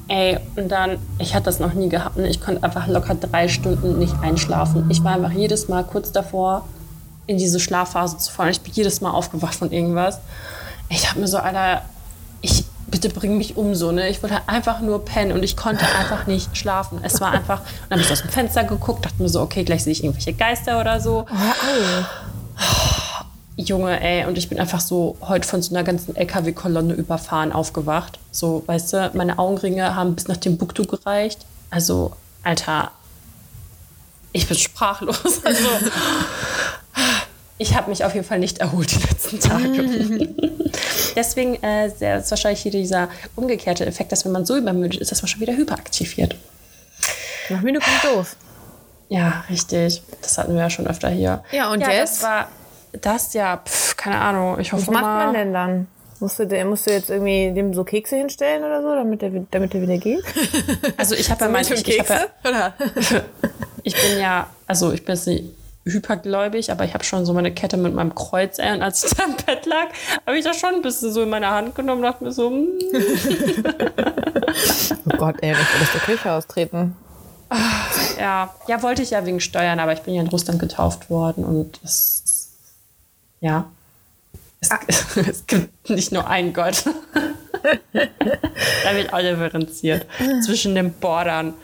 Ey, 0.09 0.39
und 0.57 0.69
dann, 0.69 0.99
ich 1.19 1.37
hatte 1.37 1.45
das 1.45 1.61
noch 1.61 1.73
nie 1.73 1.89
gehabt. 1.89 2.17
Ne? 2.17 2.29
Ich 2.29 2.41
konnte 2.41 2.65
einfach 2.65 2.89
locker 2.89 3.15
drei 3.15 3.47
Stunden 3.47 4.01
nicht 4.01 4.15
einschlafen. 4.23 4.91
Ich 4.91 5.05
war 5.05 5.15
einfach 5.15 5.31
jedes 5.31 5.69
Mal 5.69 5.85
kurz 5.85 6.11
davor, 6.11 6.67
in 7.29 7.39
diese 7.39 7.61
Schlafphase 7.61 8.19
zu 8.19 8.33
fallen. 8.33 8.51
Ich 8.51 8.61
bin 8.61 8.73
jedes 8.73 9.01
Mal 9.01 9.13
aufgewacht 9.13 9.55
von 9.55 9.71
irgendwas. 9.71 10.19
Ich 10.89 11.09
habe 11.09 11.21
mir 11.21 11.29
so, 11.29 11.39
Alter, 11.39 11.83
ich, 12.41 12.65
bitte 12.91 13.09
bring 13.09 13.39
mich 13.39 13.57
um 13.57 13.75
so, 13.75 13.93
ne? 13.93 14.09
Ich 14.09 14.23
wollte 14.23 14.37
halt 14.37 14.49
einfach 14.49 14.81
nur 14.81 15.05
pennen 15.05 15.33
und 15.33 15.43
ich 15.43 15.57
konnte 15.57 15.85
einfach 15.99 16.27
nicht 16.27 16.57
schlafen. 16.57 17.01
Es 17.03 17.21
war 17.21 17.33
einfach, 17.33 17.63
dann 17.89 17.99
habe 17.99 18.07
ich 18.07 18.13
aus 18.13 18.23
dem 18.23 18.31
Fenster 18.31 18.65
geguckt, 18.65 19.05
dachte 19.05 19.23
mir 19.23 19.29
so, 19.29 19.41
okay, 19.41 19.65
gleich 19.65 19.85
sehe 19.85 19.93
ich 19.93 20.05
irgendwelche 20.05 20.33
Geister 20.33 20.81
oder 20.81 21.01
so. 21.01 21.27
Oh, 21.31 23.25
Junge, 23.57 24.01
ey, 24.01 24.27
und 24.27 24.39
ich 24.39 24.49
bin 24.49 24.59
einfach 24.59 24.81
so 24.81 25.17
heute 25.21 25.47
von 25.47 25.61
so 25.61 25.75
einer 25.75 25.85
ganzen 25.85 26.17
LKW-Kolonne 26.17 26.95
überfahren 26.95 27.53
aufgewacht. 27.53 28.19
So, 28.33 28.63
weißt 28.67 28.93
du, 28.93 29.11
meine 29.15 29.39
Augenringe 29.39 29.95
haben 29.95 30.15
bis 30.15 30.29
nach 30.29 30.39
dem 30.39 30.57
Buktu 30.57 30.85
gereicht. 30.85 31.45
Also, 31.69 32.13
Alter, 32.43 32.91
ich 34.33 34.47
bin 34.47 34.57
sprachlos. 34.57 35.21
Also, 35.45 35.69
ich 37.61 37.77
habe 37.77 37.91
mich 37.91 38.05
auf 38.05 38.15
jeden 38.15 38.27
Fall 38.27 38.39
nicht 38.39 38.59
erholt 38.59 38.91
die 38.91 39.07
letzten 39.07 39.39
Tage. 39.39 40.29
Deswegen 41.15 41.63
äh, 41.63 41.89
ist 41.89 42.31
wahrscheinlich 42.31 42.63
hier 42.63 42.73
dieser 42.73 43.11
umgekehrte 43.37 43.85
Effekt, 43.85 44.13
dass 44.13 44.25
wenn 44.25 44.33
man 44.33 44.47
so 44.47 44.57
übermüdet 44.57 44.99
ist, 44.99 45.13
dass 45.13 45.21
man 45.21 45.29
schon 45.29 45.43
wieder 45.43 45.53
hyperaktiviert. 45.53 46.37
Nach 47.51 47.61
müde 47.61 47.81
kommt 47.81 48.17
doof. 48.17 48.37
Ja, 49.11 49.45
richtig. 49.51 50.03
Das 50.23 50.39
hatten 50.39 50.55
wir 50.55 50.63
ja 50.63 50.71
schon 50.71 50.87
öfter 50.87 51.11
hier. 51.11 51.45
Ja, 51.53 51.71
und 51.71 51.83
ja, 51.83 51.91
jetzt? 51.91 52.23
Das 52.23 52.31
war 52.31 52.49
das 52.93 53.35
ja, 53.35 53.59
pf, 53.59 53.95
keine 53.95 54.19
Ahnung. 54.19 54.59
Ich 54.59 54.73
hoffe 54.73 54.87
Was 54.87 54.95
macht 54.95 55.05
mal, 55.05 55.27
man 55.27 55.35
denn 55.35 55.53
dann? 55.53 55.87
Musst 56.19 56.39
du, 56.39 56.65
musst 56.65 56.87
du 56.87 56.93
jetzt 56.93 57.11
irgendwie 57.11 57.53
dem 57.53 57.75
so 57.75 57.85
Kekse 57.85 58.17
hinstellen 58.17 58.65
oder 58.65 58.81
so, 58.81 58.95
damit 58.95 59.21
der, 59.21 59.33
damit 59.51 59.75
der 59.75 59.83
wieder 59.83 59.99
geht? 59.99 60.25
Also 60.97 61.15
ich 61.15 61.31
habe 61.31 61.45
ja 61.45 61.51
mein, 61.51 61.63
ich, 61.63 61.87
ich, 61.87 62.01
hab 62.01 62.09
ja, 62.09 62.27
oder? 62.43 62.75
ich 63.83 63.95
bin 63.95 64.19
ja, 64.19 64.47
also 64.67 64.93
ich 64.93 65.05
bin 65.05 65.15
jetzt 65.15 65.27
nicht 65.27 65.60
hypergläubig, 65.85 66.71
aber 66.71 66.85
ich 66.85 66.95
habe 66.95 67.05
schon 67.05 67.25
so 67.25 67.33
meine 67.33 67.53
Kette 67.53 67.77
mit 67.77 67.95
meinem 67.95 68.15
Kreuz. 68.15 68.59
Und 68.59 68.83
als 68.83 69.05
ich 69.05 69.13
da 69.13 69.25
im 69.25 69.37
Bett 69.37 69.67
lag, 69.67 69.89
habe 70.27 70.39
ich 70.39 70.45
das 70.45 70.59
schon 70.59 70.75
ein 70.75 70.83
bisschen 70.83 71.13
so 71.13 71.23
in 71.23 71.31
meine 71.31 71.51
Hand 71.51 71.75
genommen 71.75 72.05
und 72.05 72.11
dachte 72.11 72.25
mir 72.25 72.33
so, 72.33 72.51
mm. 72.51 72.69
oh 75.07 75.17
Gott, 75.17 75.37
ey, 75.41 75.53
ich 75.53 75.59
aus 75.59 75.93
der 75.93 76.01
Kirche 76.03 76.33
austreten. 76.33 76.97
ja, 78.19 78.55
ja, 78.69 78.83
wollte 78.83 79.03
ich 79.03 79.11
ja 79.11 79.25
wegen 79.25 79.41
Steuern, 79.41 79.81
aber 79.81 79.93
ich 79.93 80.01
bin 80.01 80.15
ja 80.15 80.23
in 80.23 80.29
Russland 80.29 80.61
getauft 80.61 81.11
worden 81.11 81.45
und 81.45 81.81
es, 81.83 82.53
ja, 83.41 83.67
es, 84.61 84.71
ah. 84.71 84.79
es 85.29 85.47
gibt 85.47 85.91
nicht 85.91 86.13
nur 86.13 86.29
einen 86.29 86.53
Gott. 86.53 86.85
da 87.93 88.95
wird 88.95 89.13
auch 89.13 89.19
differenziert 89.19 90.07
zwischen 90.45 90.75
den 90.75 90.93
Bordern. 90.93 91.55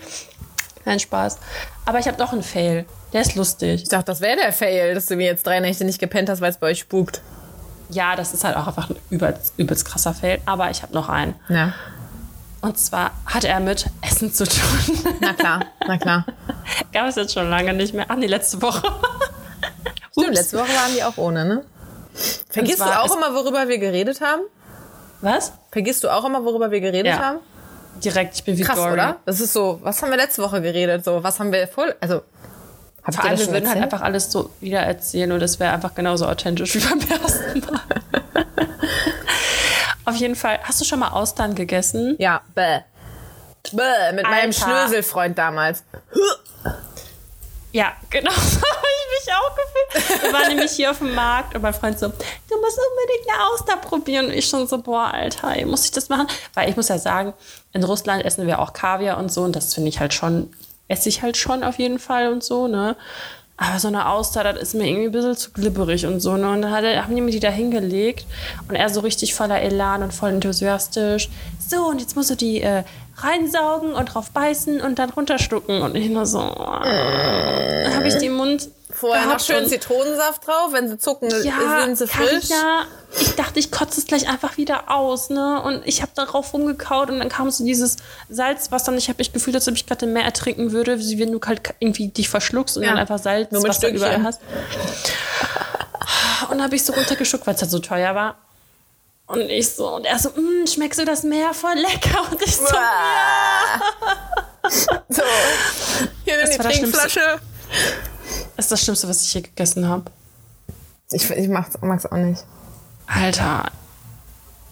Kein 0.85 1.01
Spaß. 1.01 1.39
Aber 1.85 1.99
ich 1.99 2.07
habe 2.07 2.19
noch 2.19 2.33
einen 2.33 2.43
Fail. 2.43 2.87
Der 3.17 3.23
ist 3.23 3.35
lustig. 3.35 3.83
Ich 3.85 3.89
dachte, 3.89 4.05
das 4.05 4.21
wäre 4.21 4.37
der 4.37 4.53
Fail, 4.53 4.95
dass 4.95 5.07
du 5.07 5.17
mir 5.17 5.25
jetzt 5.25 5.47
drei 5.47 5.59
Nächte 5.59 5.87
nicht 5.87 5.99
gepennt 5.99 6.29
hast, 6.29 6.43
weil 6.43 6.51
es 6.51 6.59
bei 6.59 6.67
euch 6.67 6.81
spukt. 6.81 7.23
Ja, 7.89 8.15
das 8.15 8.35
ist 8.35 8.45
halt 8.45 8.59
auch 8.59 8.67
einfach 8.67 8.91
ein 8.91 8.97
übelst, 9.09 9.55
übelst 9.57 9.87
krasser 9.87 10.13
Fail. 10.13 10.39
Aber 10.45 10.71
ich 10.71 10.83
habe 10.83 10.93
noch 10.93 11.09
einen. 11.09 11.35
Ja. 11.49 11.73
Und 12.61 12.79
zwar 12.79 13.13
hat 13.25 13.45
er 13.45 13.59
mit 13.61 13.87
Essen 14.03 14.35
zu 14.35 14.45
tun. 14.45 15.17
Na 15.23 15.33
klar, 15.33 15.65
na 15.87 15.97
klar. 15.97 16.27
Gab 16.93 17.09
es 17.09 17.15
jetzt 17.15 17.33
schon 17.33 17.49
lange 17.49 17.73
nicht 17.73 17.95
mehr. 17.95 18.05
Ach 18.09 18.17
nee, 18.17 18.27
letzte 18.27 18.61
Woche. 18.61 18.83
Stimmt, 20.13 20.35
letzte 20.35 20.59
Woche 20.59 20.69
waren 20.75 20.93
die 20.95 21.03
auch 21.03 21.17
ohne, 21.17 21.47
ne? 21.47 21.65
Vergisst 22.51 22.81
du 22.81 22.85
auch 22.85 23.17
immer, 23.17 23.33
worüber 23.35 23.67
wir 23.67 23.79
geredet 23.79 24.21
haben? 24.21 24.43
Was? 25.23 25.55
Vergisst 25.71 26.05
du 26.05 26.11
auch 26.11 26.27
immer, 26.27 26.45
worüber 26.45 26.71
wir 26.71 26.81
geredet 26.81 27.15
Ja. 27.15 27.19
haben? 27.21 27.39
Direkt, 28.05 28.35
ich 28.35 28.45
bin 28.45 28.59
wie 28.59 28.63
Krass, 28.63 28.77
Dory. 28.77 28.93
oder? 28.93 29.17
Das 29.25 29.41
ist 29.41 29.55
so, 29.55 29.79
was 29.83 30.03
haben 30.03 30.11
wir 30.11 30.19
letzte 30.19 30.43
Woche 30.43 30.61
geredet? 30.61 31.03
So, 31.03 31.23
was 31.23 31.41
haben 31.41 31.51
wir 31.51 31.67
voll, 31.67 31.95
also, 32.03 32.21
habt 33.07 33.17
Vor 33.17 33.25
allem, 33.25 33.39
wir 33.39 33.51
würden 33.51 33.69
halt 33.69 33.83
einfach 33.83 34.03
alles 34.03 34.31
so 34.31 34.51
wieder 34.61 34.81
erzählen 34.81 35.31
und 35.33 35.43
es 35.43 35.61
wäre 35.61 35.73
einfach 35.73 35.95
genauso 35.95 36.27
authentisch 36.27 36.75
wie 36.75 36.81
beim 36.81 37.01
ersten 37.01 37.61
Mal. 37.61 37.81
Auf 40.05 40.17
jeden 40.17 40.37
Fall, 40.37 40.59
hast 40.63 40.81
du 40.81 40.85
schon 40.85 41.01
mal 41.01 41.11
Austern 41.11 41.55
gegessen? 41.55 42.17
Ja, 42.19 42.43
bäh. 42.55 42.81
Bäh, 43.73 44.13
mit 44.13 44.25
meinem 44.25 44.51
Alter. 44.51 44.53
Schnöselfreund 44.53 45.37
damals. 45.37 45.83
Ja, 47.73 47.93
genau 48.11 48.31
so 48.35 48.61
habe 48.61 48.87
ich 48.87 49.27
mich 49.27 49.35
auch 49.35 49.55
gefühlt. 49.55 50.23
Wir 50.23 50.33
waren 50.33 50.49
nämlich 50.49 50.71
hier 50.73 50.91
auf 50.91 50.99
dem 50.99 51.15
Markt 51.15 51.55
und 51.55 51.63
mein 51.63 51.75
Freund 51.75 51.99
so, 51.99 52.07
du 52.07 52.15
musst 52.61 52.79
unbedingt 52.79 53.29
eine 53.29 53.45
Auster 53.49 53.77
probieren. 53.77 54.27
Und 54.27 54.33
ich 54.33 54.49
schon 54.49 54.67
so, 54.67 54.79
boah, 54.79 55.13
Alter, 55.13 55.55
muss 55.67 55.85
ich 55.85 55.91
das 55.91 56.09
machen? 56.09 56.29
Weil 56.55 56.71
ich 56.71 56.77
muss 56.77 56.89
ja 56.89 56.99
sagen, 56.99 57.35
in 57.73 57.85
Russland 57.85 58.25
essen 58.25 58.47
wir 58.47 58.61
auch 58.61 58.73
Kaviar 58.73 59.19
und 59.19 59.31
so 59.31 59.43
und 59.43 59.55
das 59.55 59.75
finde 59.75 59.89
ich 59.89 60.01
halt 60.01 60.15
schon, 60.15 60.51
esse 60.89 61.09
ich 61.09 61.23
halt 61.23 61.37
schon 61.37 61.65
auf 61.65 61.79
jeden 61.79 61.99
Fall 61.99 62.33
und 62.33 62.43
so, 62.43 62.69
ne? 62.69 62.97
Aber 63.59 63.79
so 63.79 63.89
eine 63.89 64.11
Auster, 64.11 64.45
das 64.45 64.61
ist 64.61 64.75
mir 64.75 64.87
irgendwie 64.87 65.07
ein 65.07 65.13
bisschen 65.13 65.37
zu 65.37 65.51
glibberig 65.51 66.05
und 66.05 66.21
so, 66.21 66.37
ne? 66.37 66.51
Und 66.51 66.63
dann 66.63 66.73
hat 66.73 66.85
haben 66.85 67.15
die 67.15 67.23
mir 67.23 67.31
die 67.31 67.41
da 67.41 67.49
hingelegt 67.49 68.27
und 68.69 68.75
er 68.75 68.91
so 68.91 69.01
richtig 69.01 69.35
voller 69.35 69.61
Elan 69.63 70.03
und 70.03 70.13
voll 70.13 70.31
enthusiastisch. 70.31 71.31
So, 71.67 71.87
und 71.87 72.01
jetzt 72.01 72.17
musst 72.17 72.31
du 72.31 72.35
die 72.35 72.61
äh, 72.61 72.85
reinsaugen 73.17 73.95
und 73.95 74.15
drauf 74.15 74.31
beißen 74.31 74.81
und 74.83 74.99
dann 74.99 75.11
runterstucken. 75.11 75.81
Und 75.81 75.97
ich 75.97 76.11
nur 76.11 76.27
so, 76.27 76.41
dann 76.41 77.95
habe 77.95 78.09
ich 78.09 78.17
die 78.19 78.27
im 78.27 78.35
Mund 78.37 78.69
Vorher 78.99 79.27
noch 79.27 79.41
schön 79.41 79.65
und- 79.65 79.69
Zitronensaft 79.69 80.47
drauf, 80.47 80.73
wenn 80.73 80.89
sie 80.89 80.99
zucken, 80.99 81.29
ja, 81.45 81.83
sind 81.85 81.99
sie 81.99 82.07
frisch. 82.07 82.49
Carina, 82.49 82.87
ich 83.21 83.35
dachte, 83.35 83.59
ich 83.59 83.71
kotze 83.71 84.01
es 84.01 84.07
gleich 84.07 84.29
einfach 84.29 84.57
wieder 84.57 84.91
aus, 84.91 85.29
ne? 85.31 85.61
Und 85.63 85.83
ich 85.87 86.01
habe 86.03 86.13
darauf 86.15 86.53
rumgekaut 86.55 87.11
und 87.11 87.19
dann 87.19 87.29
kam 87.29 87.51
so 87.51 87.65
dieses 87.65 87.97
Salz, 88.31 88.71
was 88.71 88.85
dann, 88.85 88.97
ich 88.97 89.09
habe 89.09 89.19
mich 89.19 89.33
gefühlt, 89.33 89.55
als 89.55 89.69
ob 89.69 89.75
ich 89.75 89.87
gerade 89.87 90.07
im 90.07 90.13
Meer 90.15 90.25
ertrinken 90.25 90.73
würde, 90.73 90.99
wie 90.99 91.19
wenn 91.19 91.31
du 91.33 91.41
halt 91.47 91.61
irgendwie 91.79 92.09
dich 92.09 92.29
verschluckst 92.29 92.77
und 92.79 92.85
Ja, 92.85 92.91
dann 92.91 92.99
einfach 92.99 93.19
Salz, 93.19 93.51
nur 93.53 93.61
mit 93.63 93.69
was 93.71 93.81
du 93.81 93.87
Stückchen. 93.89 94.07
überall 94.07 94.23
hast. 94.23 94.41
Und 96.51 96.63
habe 96.63 96.75
ich 96.77 96.85
so 96.85 96.93
runtergeschluckt, 96.93 97.47
weil 97.47 97.55
es 97.55 97.61
halt 97.63 97.71
so 97.71 97.79
teuer 97.81 98.15
war. 98.15 98.37
Und 99.27 99.41
ich 99.51 99.75
so, 99.75 99.89
und 99.97 100.05
er 100.05 100.19
so, 100.19 100.29
"Mm, 100.31 100.67
schmeckst 100.67 101.01
du 101.01 101.05
das 101.05 101.23
Meer 101.25 101.53
voll 101.53 101.75
lecker? 101.75 102.23
Und 102.31 102.41
ich 102.43 102.57
so, 102.57 102.65
So, 104.69 105.23
hier 106.25 106.37
nimm 106.37 106.47
Das 106.47 106.51
die 106.51 106.59
Trinkflasche. 106.59 107.41
Das 108.57 108.67
ist 108.67 108.73
das 108.73 108.83
Schlimmste, 108.83 109.09
was 109.09 109.23
ich 109.23 109.31
hier 109.33 109.43
gegessen 109.43 109.89
habe. 109.89 110.05
Ich, 111.11 111.31
ich 111.31 111.49
mag's, 111.49 111.79
mag's 111.81 112.07
auch 112.07 112.17
nicht. 112.17 112.45
Alter, 113.07 113.71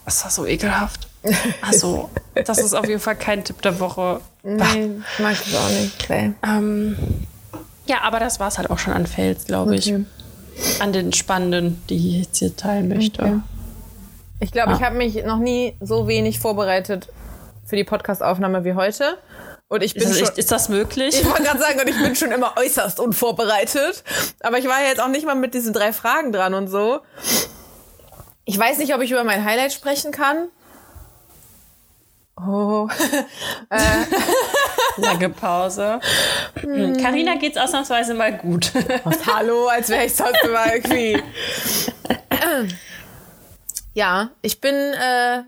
das 0.04 0.24
war 0.24 0.30
so 0.30 0.46
ekelhaft. 0.46 1.08
Also, 1.62 2.10
das 2.34 2.58
ist 2.58 2.74
auf 2.74 2.86
jeden 2.86 3.00
Fall 3.00 3.16
kein 3.16 3.42
Tipp 3.44 3.62
der 3.62 3.80
Woche. 3.80 4.20
Nee, 4.42 4.90
ich 5.14 5.18
mag 5.20 5.32
es 5.32 5.54
auch 5.54 5.70
nicht. 5.70 6.10
Nee. 6.10 6.32
Ähm, 6.46 6.96
ja, 7.86 8.02
aber 8.02 8.20
das 8.20 8.40
war 8.40 8.48
es 8.48 8.58
halt 8.58 8.68
auch 8.68 8.78
schon 8.78 8.92
an 8.92 9.06
Fails, 9.06 9.46
glaube 9.46 9.74
ich. 9.76 9.90
Okay. 9.92 10.04
An 10.80 10.92
den 10.92 11.12
spannenden, 11.14 11.82
die 11.88 11.96
ich 11.96 12.26
jetzt 12.26 12.38
hier 12.38 12.54
teilen 12.54 12.88
möchte. 12.88 13.22
Okay. 13.22 13.38
Ich 14.40 14.52
glaube, 14.52 14.72
Ah. 14.72 14.76
ich 14.76 14.82
habe 14.82 14.96
mich 14.96 15.24
noch 15.24 15.38
nie 15.38 15.74
so 15.80 16.06
wenig 16.08 16.40
vorbereitet 16.40 17.08
für 17.64 17.76
die 17.76 17.84
Podcastaufnahme 17.84 18.64
wie 18.64 18.74
heute. 18.74 19.16
Und 19.74 19.82
ich 19.82 19.94
bin 19.94 20.04
Ist, 20.04 20.20
das 20.20 20.28
schon, 20.28 20.36
ist 20.36 20.52
das 20.52 20.68
möglich? 20.68 21.20
ich 21.20 21.28
wollte 21.28 21.42
gerade 21.42 21.58
sagen, 21.58 21.80
und 21.80 21.88
ich 21.88 21.98
bin 22.00 22.14
schon 22.14 22.30
immer 22.30 22.54
äußerst 22.56 23.00
unvorbereitet. 23.00 24.04
Aber 24.38 24.56
ich 24.58 24.68
war 24.68 24.80
ja 24.80 24.86
jetzt 24.86 25.00
auch 25.00 25.08
nicht 25.08 25.26
mal 25.26 25.34
mit 25.34 25.52
diesen 25.52 25.72
drei 25.72 25.92
Fragen 25.92 26.30
dran 26.30 26.54
und 26.54 26.68
so. 26.68 27.00
Ich 28.44 28.56
weiß 28.56 28.78
nicht, 28.78 28.94
ob 28.94 29.00
ich 29.00 29.10
über 29.10 29.24
mein 29.24 29.44
Highlight 29.44 29.72
sprechen 29.72 30.12
kann. 30.12 30.46
Oh. 32.36 32.88
Lange 34.98 35.30
Pause. 35.30 35.98
Hm. 36.60 36.96
Carina 36.96 37.34
geht's 37.34 37.58
ausnahmsweise 37.58 38.14
mal 38.14 38.32
gut. 38.32 38.70
Hallo, 39.26 39.66
als 39.66 39.88
wäre 39.88 40.04
ich 40.04 40.14
sonst 40.14 40.38
immer 40.44 40.72
irgendwie. 40.72 41.20
Ja, 43.96 44.30
ich 44.42 44.60
bin, 44.60 44.74
äh, 44.74 45.44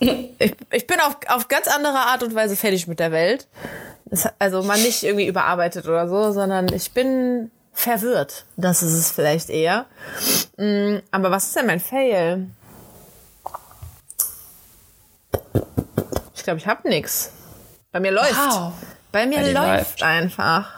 ich, 0.00 0.56
ich 0.70 0.86
bin 0.86 0.98
auf, 1.00 1.16
auf 1.28 1.48
ganz 1.48 1.68
andere 1.68 1.98
Art 1.98 2.22
und 2.22 2.34
Weise 2.34 2.56
fertig 2.56 2.86
mit 2.86 2.98
der 3.00 3.12
Welt. 3.12 3.46
Das, 4.06 4.28
also 4.38 4.62
mal 4.62 4.78
nicht 4.78 5.02
irgendwie 5.04 5.26
überarbeitet 5.26 5.86
oder 5.86 6.08
so, 6.08 6.32
sondern 6.32 6.72
ich 6.72 6.92
bin 6.92 7.50
verwirrt. 7.72 8.44
Das 8.56 8.82
ist 8.82 8.92
es 8.94 9.12
vielleicht 9.12 9.50
eher. 9.50 9.86
Mm, 10.56 10.96
Aber 11.10 11.30
was 11.30 11.46
ist 11.46 11.56
denn 11.56 11.66
mein 11.66 11.80
Fail? 11.80 12.48
Ich 16.34 16.42
glaube, 16.42 16.58
ich 16.58 16.66
habe 16.66 16.88
nix. 16.88 17.30
Bei 17.92 18.00
mir 18.00 18.10
läuft. 18.12 18.34
Wow. 18.34 18.72
Bei 19.12 19.26
mir 19.26 19.38
Bei 19.38 19.52
läuft, 19.52 20.00
läuft. 20.00 20.02
einfach. 20.02 20.70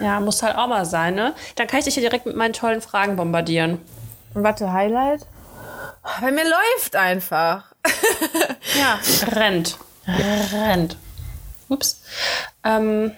Ja, 0.00 0.20
muss 0.20 0.42
halt 0.42 0.56
auch 0.56 0.66
mal 0.68 0.84
sein, 0.84 1.14
ne? 1.14 1.34
Dann 1.56 1.66
kann 1.66 1.78
ich 1.78 1.84
dich 1.84 1.94
hier 1.94 2.02
direkt 2.02 2.26
mit 2.26 2.36
meinen 2.36 2.52
tollen 2.52 2.80
Fragen 2.80 3.16
bombardieren. 3.16 3.78
Und 4.34 4.42
warte, 4.42 4.72
Highlight? 4.72 5.26
Bei 6.20 6.30
mir 6.30 6.44
läuft 6.44 6.96
einfach. 6.96 7.71
Ja, 8.78 8.98
rennt. 9.32 9.78
Rennt. 10.06 10.96
Ups. 11.68 12.02
Ähm, 12.64 13.12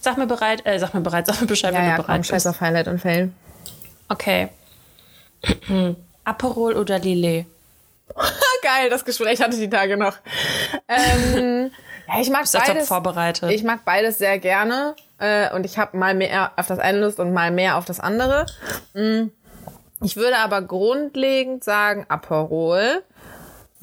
sag 0.00 0.16
mir 0.18 0.26
bereit, 0.26 0.64
äh, 0.66 0.78
sag 0.78 0.94
mir 0.94 1.00
bereit, 1.00 1.26
sag 1.26 1.40
mir 1.40 1.46
Bescheid, 1.46 1.72
Ja, 1.72 1.80
wenn 1.80 1.86
ja, 1.88 1.96
du 1.96 2.02
komm, 2.02 2.06
bereit 2.06 2.26
scheiß 2.26 2.44
bist. 2.44 2.46
auf 2.54 2.60
Highlight 2.60 2.88
und 2.88 3.00
Fail. 3.00 3.32
Okay. 4.08 4.48
Aperol 6.24 6.74
oder 6.76 6.98
Lillet? 6.98 7.46
Geil, 8.62 8.90
das 8.90 9.04
Gespräch 9.04 9.40
hatte 9.40 9.54
ich 9.54 9.60
die 9.60 9.70
Tage 9.70 9.96
noch. 9.96 10.14
Ähm, 10.88 11.70
ja, 12.08 12.20
ich 12.20 12.30
mag 12.30 12.46
beides. 12.52 12.88
vorbereitet? 12.88 13.50
Ich 13.50 13.62
mag 13.62 13.84
beides 13.84 14.18
sehr 14.18 14.38
gerne. 14.38 14.94
Äh, 15.18 15.54
und 15.54 15.64
ich 15.64 15.78
habe 15.78 15.96
mal 15.96 16.14
mehr 16.14 16.52
auf 16.56 16.66
das 16.66 16.78
eine 16.78 17.00
Lust 17.00 17.18
und 17.20 17.32
mal 17.32 17.50
mehr 17.50 17.76
auf 17.76 17.84
das 17.84 18.00
andere. 18.00 18.46
Mm. 18.94 19.28
Ich 20.02 20.16
würde 20.16 20.36
aber 20.38 20.60
grundlegend 20.60 21.64
sagen 21.64 22.04
Aperol, 22.08 23.02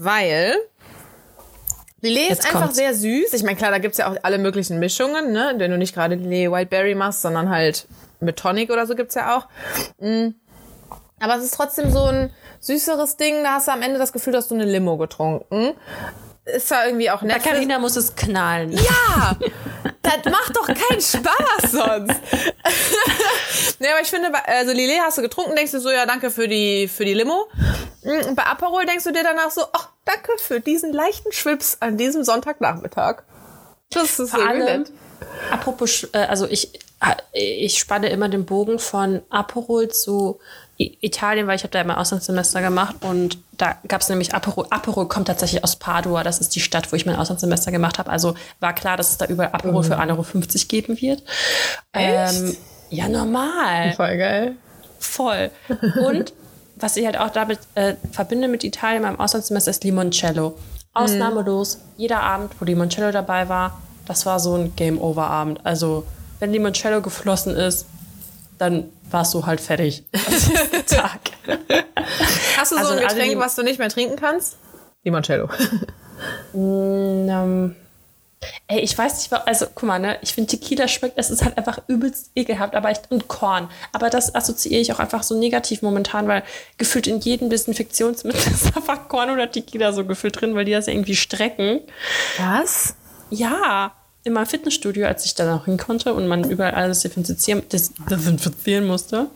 weil 0.04 0.56
Lillet 2.02 2.32
ist 2.32 2.46
einfach 2.46 2.62
kommt's. 2.62 2.76
sehr 2.78 2.94
süß. 2.96 3.34
Ich 3.34 3.44
meine, 3.44 3.56
klar, 3.58 3.70
da 3.72 3.78
gibt's 3.78 3.98
ja 4.00 4.12
auch 4.12 4.16
alle 4.24 4.38
möglichen 4.40 4.80
Mischungen, 4.80 5.32
ne? 5.32 5.54
Wenn 5.58 5.70
du 5.72 5.78
nicht 5.78 5.94
gerade 5.94 6.16
Lillet 6.16 6.52
Whiteberry 6.52 6.96
machst, 6.96 7.22
sondern 7.22 7.50
halt 7.50 7.86
mit 8.20 8.38
Tonic 8.38 8.72
oder 8.72 8.88
so 8.88 8.96
gibt's 8.96 9.16
ja 9.16 9.38
auch. 9.38 9.48
Mm. 10.00 10.30
Aber 11.20 11.36
es 11.38 11.44
ist 11.44 11.54
trotzdem 11.54 11.92
so 11.92 12.04
ein 12.06 12.34
süßeres 12.60 13.18
Ding. 13.18 13.44
Da 13.44 13.54
hast 13.56 13.68
du 13.68 13.72
am 13.72 13.84
Ende 13.84 14.00
das 14.00 14.12
Gefühl, 14.14 14.34
dass 14.34 14.48
du 14.48 14.56
eine 14.56 14.66
Limo 14.66 14.98
getrunken. 14.98 15.76
Ist 16.46 16.70
zwar 16.70 16.88
irgendwie 16.88 17.12
auch 17.12 17.20
Bei 17.22 17.28
nett. 17.28 17.44
Carina 17.44 17.78
muss 17.78 17.96
es 17.96 18.16
knallen. 18.16 18.72
Ja, 18.72 19.36
das 20.02 20.26
macht 20.26 20.56
doch 20.58 20.66
keinen 20.66 21.00
Spaß 21.00 21.72
sonst. 21.72 22.20
nee, 23.80 23.88
aber 23.90 24.02
ich 24.02 24.10
finde, 24.10 24.32
bei- 24.32 24.44
also 24.46 24.72
Lillet 24.72 25.00
hast 25.02 25.20
du 25.20 25.22
getrunken, 25.22 25.56
denkst 25.56 25.72
du 25.74 25.80
so, 25.80 25.92
ja, 25.92 26.08
danke 26.08 26.32
für 26.32 26.48
die, 26.48 26.88
für 26.88 27.06
die 27.06 27.14
Limo. 27.14 27.48
Mm, 28.04 28.30
Und 28.30 28.36
bei 28.36 28.44
Aperol 28.48 28.88
denkst 28.88 29.04
du 29.04 29.12
dir 29.12 29.24
danach 29.24 29.52
so, 29.52 29.62
ach, 29.72 29.90
danke 30.06 30.32
für 30.38 30.60
diesen 30.60 30.94
leichten 30.94 31.32
Schwips 31.32 31.78
an 31.80 31.98
diesem 31.98 32.24
Sonntagnachmittag. 32.24 33.24
Das 33.90 34.20
ist 34.20 34.32
Vor 34.32 34.48
allem, 34.48 34.66
nett. 34.84 34.92
apropos, 35.52 36.08
äh, 36.14 36.20
also 36.20 36.48
ich, 36.48 36.80
ich 37.34 37.78
spanne 37.80 38.10
immer 38.10 38.30
den 38.30 38.46
Bogen 38.46 38.80
von 38.80 39.22
Aperol 39.30 39.90
zu 39.90 40.40
Italien, 40.78 41.48
weil 41.48 41.56
ich 41.56 41.64
habe 41.64 41.72
da 41.72 41.82
immer 41.82 42.00
Auslandssemester 42.00 42.62
gemacht 42.62 42.96
und 43.02 43.38
da 43.52 43.78
gab 43.88 44.02
es 44.02 44.10
nämlich 44.10 44.34
Aperol. 44.34 44.66
Aperol 44.70 45.08
kommt 45.08 45.28
tatsächlich 45.28 45.64
aus 45.64 45.76
Padua, 45.76 46.24
das 46.24 46.40
ist 46.40 46.56
die 46.56 46.60
Stadt, 46.60 46.92
wo 46.92 46.96
ich 46.96 47.06
mein 47.06 47.16
Auslandssemester 47.16 47.72
gemacht 47.72 48.00
habe. 48.00 48.10
Also 48.10 48.36
war 48.60 48.74
klar, 48.74 48.98
dass 48.98 49.12
es 49.12 49.18
da 49.18 49.26
überall 49.26 49.52
Aperol 49.52 49.84
für 49.84 50.00
1,50 50.00 50.10
Euro 50.10 50.26
geben 50.68 51.02
wird. 51.02 51.24
Ähm, 51.94 52.58
ja, 52.90 53.08
normal. 53.08 53.94
Voll 53.94 54.18
geil. 54.18 54.56
Voll. 55.00 55.52
Und 56.06 56.34
was 56.82 56.98
ich 56.98 57.06
halt 57.06 57.18
auch 57.18 57.30
damit 57.30 57.60
äh, 57.76 57.96
verbinde 58.12 58.48
mit 58.48 58.64
Italien 58.64 59.04
beim 59.04 59.20
Auslandssemester 59.20 59.72
ist 59.72 59.84
Limoncello. 59.84 60.58
Ausnahmelos, 60.94 61.80
jeder 61.96 62.22
Abend, 62.22 62.52
wo 62.60 62.66
Limoncello 62.66 63.12
dabei 63.12 63.48
war, 63.48 63.80
das 64.06 64.26
war 64.26 64.40
so 64.40 64.56
ein 64.56 64.76
Game-Over-Abend. 64.76 65.62
Also, 65.66 66.06
wenn 66.40 66.52
Limoncello 66.52 67.02
geflossen 67.02 67.56
ist, 67.56 67.86
dann 68.58 68.90
warst 69.10 69.34
du 69.34 69.46
halt 69.46 69.62
fertig. 69.62 70.04
Das 70.12 70.28
ist 70.34 70.52
der 70.74 70.86
Tag. 70.86 71.20
Hast 72.58 72.72
du 72.72 72.76
so 72.76 72.82
Also 72.82 72.92
ein 72.94 73.00
alle, 73.00 73.08
Getränk, 73.08 73.40
was 73.40 73.56
du 73.56 73.64
nicht 73.64 73.80
mehr 73.80 73.90
trinken 73.90 74.18
kannst? 74.18 74.58
Limoncello. 75.04 75.50
ähm, 76.54 77.76
ey, 78.68 78.80
ich 78.80 78.98
weiß 78.98 79.18
nicht, 79.18 79.34
also 79.48 79.68
guck 79.74 79.84
mal, 79.84 80.00
ne, 80.00 80.18
ich 80.22 80.34
finde 80.34 80.50
Tequila 80.50 80.88
schmeckt, 80.88 81.18
es 81.18 81.30
ist 81.30 81.44
halt 81.44 81.58
einfach 81.58 81.80
übelst 81.88 82.32
ekelhaft, 82.36 82.76
aber 82.76 82.92
ich, 82.92 82.98
und 83.10 83.28
Korn. 83.28 83.70
Aber 83.92 84.10
das 84.10 84.34
assoziiere 84.34 84.82
ich 84.82 84.92
auch 84.92 85.00
einfach 85.00 85.24
so 85.24 85.38
negativ 85.38 85.82
momentan, 85.82 86.28
weil 86.28 86.44
gefühlt 86.78 87.08
in 87.08 87.20
jedem 87.20 87.50
Desinfektionsmittel 87.50 88.42
ist 88.54 88.76
einfach 88.76 89.08
Korn 89.08 89.30
oder 89.30 89.52
Tequila 89.52 89.94
so 89.94 90.06
gefühlt 90.06 90.40
drin, 90.42 90.56
weil 90.56 90.66
die 90.66 90.72
das 90.72 90.88
ja 90.88 90.94
irgendwie 90.94 91.16
strecken. 91.16 91.82
Was? 92.38 92.96
Ja, 93.30 93.94
in 94.24 94.34
meinem 94.34 94.46
Fitnessstudio, 94.46 95.08
als 95.08 95.26
ich 95.26 95.36
da 95.36 95.46
noch 95.46 95.66
hin 95.66 95.78
konnte 95.78 96.14
und 96.14 96.28
man 96.28 96.50
überall 96.50 96.74
alles 96.74 97.02
desinfizieren, 97.02 97.68
des, 97.70 97.94
desinfizieren 98.10 98.86
musste. 98.86 99.28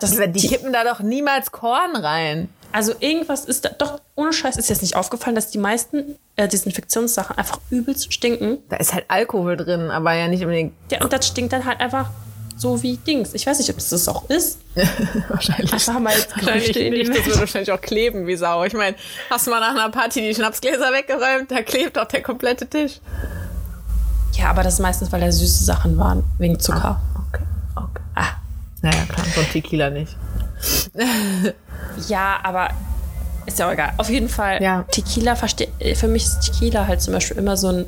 Das, 0.00 0.16
die 0.16 0.48
kippen 0.48 0.72
da 0.72 0.84
doch 0.84 1.00
niemals 1.00 1.52
Korn 1.52 1.96
rein. 1.96 2.48
Also 2.72 2.92
irgendwas 3.00 3.44
ist 3.44 3.64
da, 3.64 3.70
doch, 3.70 4.00
ohne 4.14 4.32
Scheiß 4.32 4.56
ist 4.56 4.68
jetzt 4.68 4.82
nicht 4.82 4.96
aufgefallen, 4.96 5.34
dass 5.34 5.50
die 5.50 5.58
meisten 5.58 6.16
äh, 6.36 6.48
Desinfektionssachen 6.48 7.38
einfach 7.38 7.60
übelst 7.70 8.12
stinken. 8.12 8.58
Da 8.68 8.76
ist 8.76 8.92
halt 8.92 9.06
Alkohol 9.08 9.56
drin, 9.56 9.90
aber 9.90 10.12
ja 10.14 10.28
nicht 10.28 10.42
unbedingt. 10.42 10.74
Ja, 10.90 11.02
und 11.02 11.12
das 11.12 11.26
stinkt 11.26 11.52
dann 11.52 11.64
halt 11.64 11.80
einfach 11.80 12.10
so 12.56 12.82
wie 12.82 12.96
Dings. 12.96 13.34
Ich 13.34 13.46
weiß 13.46 13.58
nicht, 13.58 13.70
ob 13.70 13.76
es 13.76 13.90
das 13.90 14.08
auch 14.08 14.28
ist. 14.30 14.58
Wahrscheinlich. 15.28 15.72
Einfach 15.72 15.98
mal 15.98 16.14
jetzt 16.14 16.34
Wahrscheinlich 16.34 16.76
nicht. 16.76 17.08
Das 17.10 17.26
würde 17.26 17.40
wahrscheinlich 17.40 17.70
auch 17.70 17.80
kleben 17.80 18.26
wie 18.26 18.36
Sau. 18.36 18.64
Ich 18.64 18.72
meine, 18.72 18.96
hast 19.30 19.46
du 19.46 19.50
mal 19.50 19.60
nach 19.60 19.70
einer 19.70 19.90
Party 19.90 20.22
die 20.22 20.34
Schnapsgläser 20.34 20.92
weggeräumt? 20.92 21.50
Da 21.50 21.62
klebt 21.62 21.96
doch 21.96 22.06
der 22.06 22.22
komplette 22.22 22.66
Tisch. 22.66 23.00
Ja, 24.32 24.50
aber 24.50 24.62
das 24.62 24.74
ist 24.74 24.80
meistens, 24.80 25.12
weil 25.12 25.20
da 25.20 25.30
süße 25.30 25.64
Sachen 25.64 25.98
waren, 25.98 26.24
wegen 26.38 26.58
Zucker. 26.58 27.00
Okay, 27.28 27.44
okay. 27.74 28.02
Ah. 28.14 28.26
Naja, 28.82 29.04
klar, 29.08 29.26
so 29.34 29.40
ein 29.40 29.50
Tequila 29.50 29.90
nicht. 29.90 30.16
Ja, 32.08 32.38
aber 32.42 32.68
ist 33.46 33.58
ja 33.58 33.68
auch 33.68 33.72
egal. 33.72 33.92
Auf 33.96 34.10
jeden 34.10 34.28
Fall, 34.28 34.60
Ja. 34.62 34.84
Tequila 34.90 35.36
verstehe. 35.36 35.68
Für 35.94 36.08
mich 36.08 36.24
ist 36.24 36.40
Tequila 36.40 36.86
halt 36.86 37.00
zum 37.00 37.14
Beispiel 37.14 37.36
immer 37.38 37.56
so 37.56 37.68
ein, 37.68 37.86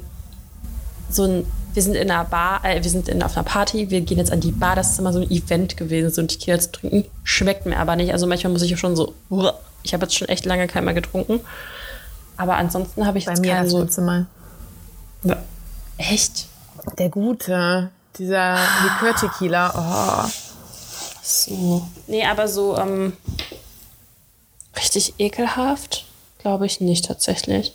so 1.10 1.24
ein. 1.24 1.46
Wir 1.74 1.82
sind 1.82 1.94
in 1.96 2.10
einer 2.10 2.24
Bar, 2.24 2.64
äh, 2.64 2.82
wir 2.82 2.90
sind 2.90 3.08
in, 3.08 3.22
auf 3.22 3.36
einer 3.36 3.44
Party, 3.44 3.90
wir 3.90 4.00
gehen 4.00 4.18
jetzt 4.18 4.32
an 4.32 4.40
die 4.40 4.52
Bar. 4.52 4.76
Das 4.76 4.90
ist 4.90 4.98
immer 4.98 5.12
so 5.12 5.20
ein 5.20 5.30
Event 5.30 5.76
gewesen, 5.76 6.10
so 6.10 6.22
ein 6.22 6.28
Tequila 6.28 6.58
zu 6.58 6.72
trinken. 6.72 7.04
Schmeckt 7.24 7.66
mir 7.66 7.78
aber 7.78 7.96
nicht. 7.96 8.12
Also 8.12 8.26
manchmal 8.26 8.52
muss 8.52 8.62
ich 8.62 8.74
auch 8.74 8.78
schon 8.78 8.96
so. 8.96 9.14
Ich 9.82 9.92
habe 9.94 10.04
jetzt 10.04 10.16
schon 10.16 10.28
echt 10.28 10.46
lange 10.46 10.66
keinen 10.66 10.86
mehr 10.86 10.94
getrunken. 10.94 11.40
Aber 12.36 12.56
ansonsten 12.56 13.06
habe 13.06 13.18
ich 13.18 13.26
Bei 13.26 13.32
jetzt 13.32 13.40
mir 13.40 13.54
keinen 13.54 13.68
so. 13.68 13.86
Mal. 14.00 14.26
Echt? 15.98 16.46
Der 16.98 17.08
gute, 17.08 17.90
dieser 18.16 18.54
Likör-Tequila. 18.84 20.24
Oh. 20.26 20.47
So. 21.28 21.86
Nee, 22.06 22.24
aber 22.24 22.48
so 22.48 22.78
ähm, 22.78 23.12
richtig 24.76 25.14
ekelhaft, 25.18 26.06
glaube 26.38 26.64
ich 26.64 26.80
nicht 26.80 27.04
tatsächlich. 27.04 27.74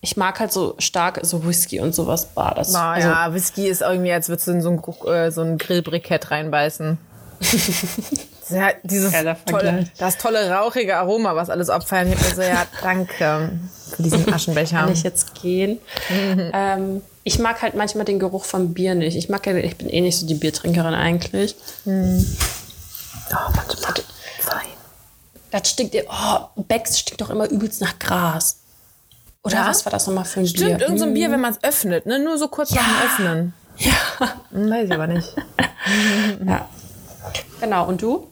Ich 0.00 0.16
mag 0.16 0.38
halt 0.38 0.52
so 0.52 0.76
stark 0.78 1.18
so 1.22 1.44
Whisky 1.44 1.80
und 1.80 1.92
sowas 1.92 2.26
bar. 2.26 2.54
Das, 2.54 2.70
Na 2.70 2.92
also, 2.92 3.08
ja, 3.08 3.34
Whisky 3.34 3.66
ist 3.66 3.82
irgendwie, 3.82 4.12
als 4.12 4.28
würdest 4.28 4.46
du 4.46 4.52
in 4.52 4.62
so 4.62 4.70
ein, 4.70 5.12
äh, 5.12 5.32
so 5.32 5.42
ein 5.42 5.58
Grillbrikett 5.58 6.30
reinbeißen. 6.30 6.98
ja, 8.52 8.68
dieses 8.82 9.12
tolle, 9.46 9.84
das 9.98 10.18
tolle 10.18 10.50
rauchige 10.50 10.96
Aroma, 10.96 11.34
was 11.36 11.50
alles 11.50 11.70
abfeiern. 11.70 12.08
Ich 12.12 12.18
hab 12.18 12.28
mir 12.28 12.34
so, 12.34 12.42
ja, 12.42 12.66
danke 12.82 13.50
für 13.96 14.02
diesen 14.02 14.32
Aschenbecher. 14.32 14.78
kann 14.78 14.92
ich 14.92 15.02
jetzt 15.02 15.34
gehen. 15.40 15.78
ähm, 16.10 17.02
ich 17.24 17.38
mag 17.38 17.60
halt 17.62 17.74
manchmal 17.74 18.04
den 18.04 18.18
Geruch 18.18 18.44
von 18.44 18.72
Bier 18.74 18.94
nicht. 18.94 19.16
Ich 19.16 19.28
mag 19.28 19.46
ja, 19.46 19.54
ich 19.54 19.76
bin 19.76 19.88
eh 19.88 20.00
nicht 20.00 20.18
so 20.18 20.26
die 20.26 20.34
Biertrinkerin 20.34 20.94
eigentlich. 20.94 21.54
Oh, 21.86 21.90
manchmal. 23.54 23.94
Fein. 24.40 24.66
Das 25.50 25.68
stinkt, 25.70 25.94
oh, 26.08 26.62
Becks 26.68 26.98
stinkt 26.98 27.20
doch 27.20 27.30
immer 27.30 27.48
übelst 27.50 27.80
nach 27.80 27.98
Gras. 27.98 28.56
Oder 29.42 29.56
Ja? 29.56 29.68
was 29.68 29.84
war 29.84 29.92
das 29.92 30.06
nochmal 30.06 30.24
für 30.24 30.40
ein 30.40 30.44
Bier? 30.44 30.50
Stimmt, 30.66 30.82
irgend 30.82 30.98
so 31.00 31.06
Bier, 31.12 31.30
wenn 31.30 31.40
man 31.40 31.52
es 31.52 31.62
öffnet, 31.62 32.06
ne? 32.06 32.18
Nur 32.18 32.38
so 32.38 32.48
kurz 32.48 32.70
nach 32.72 32.82
dem 32.84 33.06
Öffnen. 33.06 33.52
Ja. 33.78 33.92
Hm, 34.50 34.70
Weiß 34.70 34.84
ich 34.86 34.92
aber 34.92 35.06
nicht. 35.06 35.34
ja. 36.46 36.68
Genau, 37.60 37.86
und 37.86 38.02
du? 38.02 38.26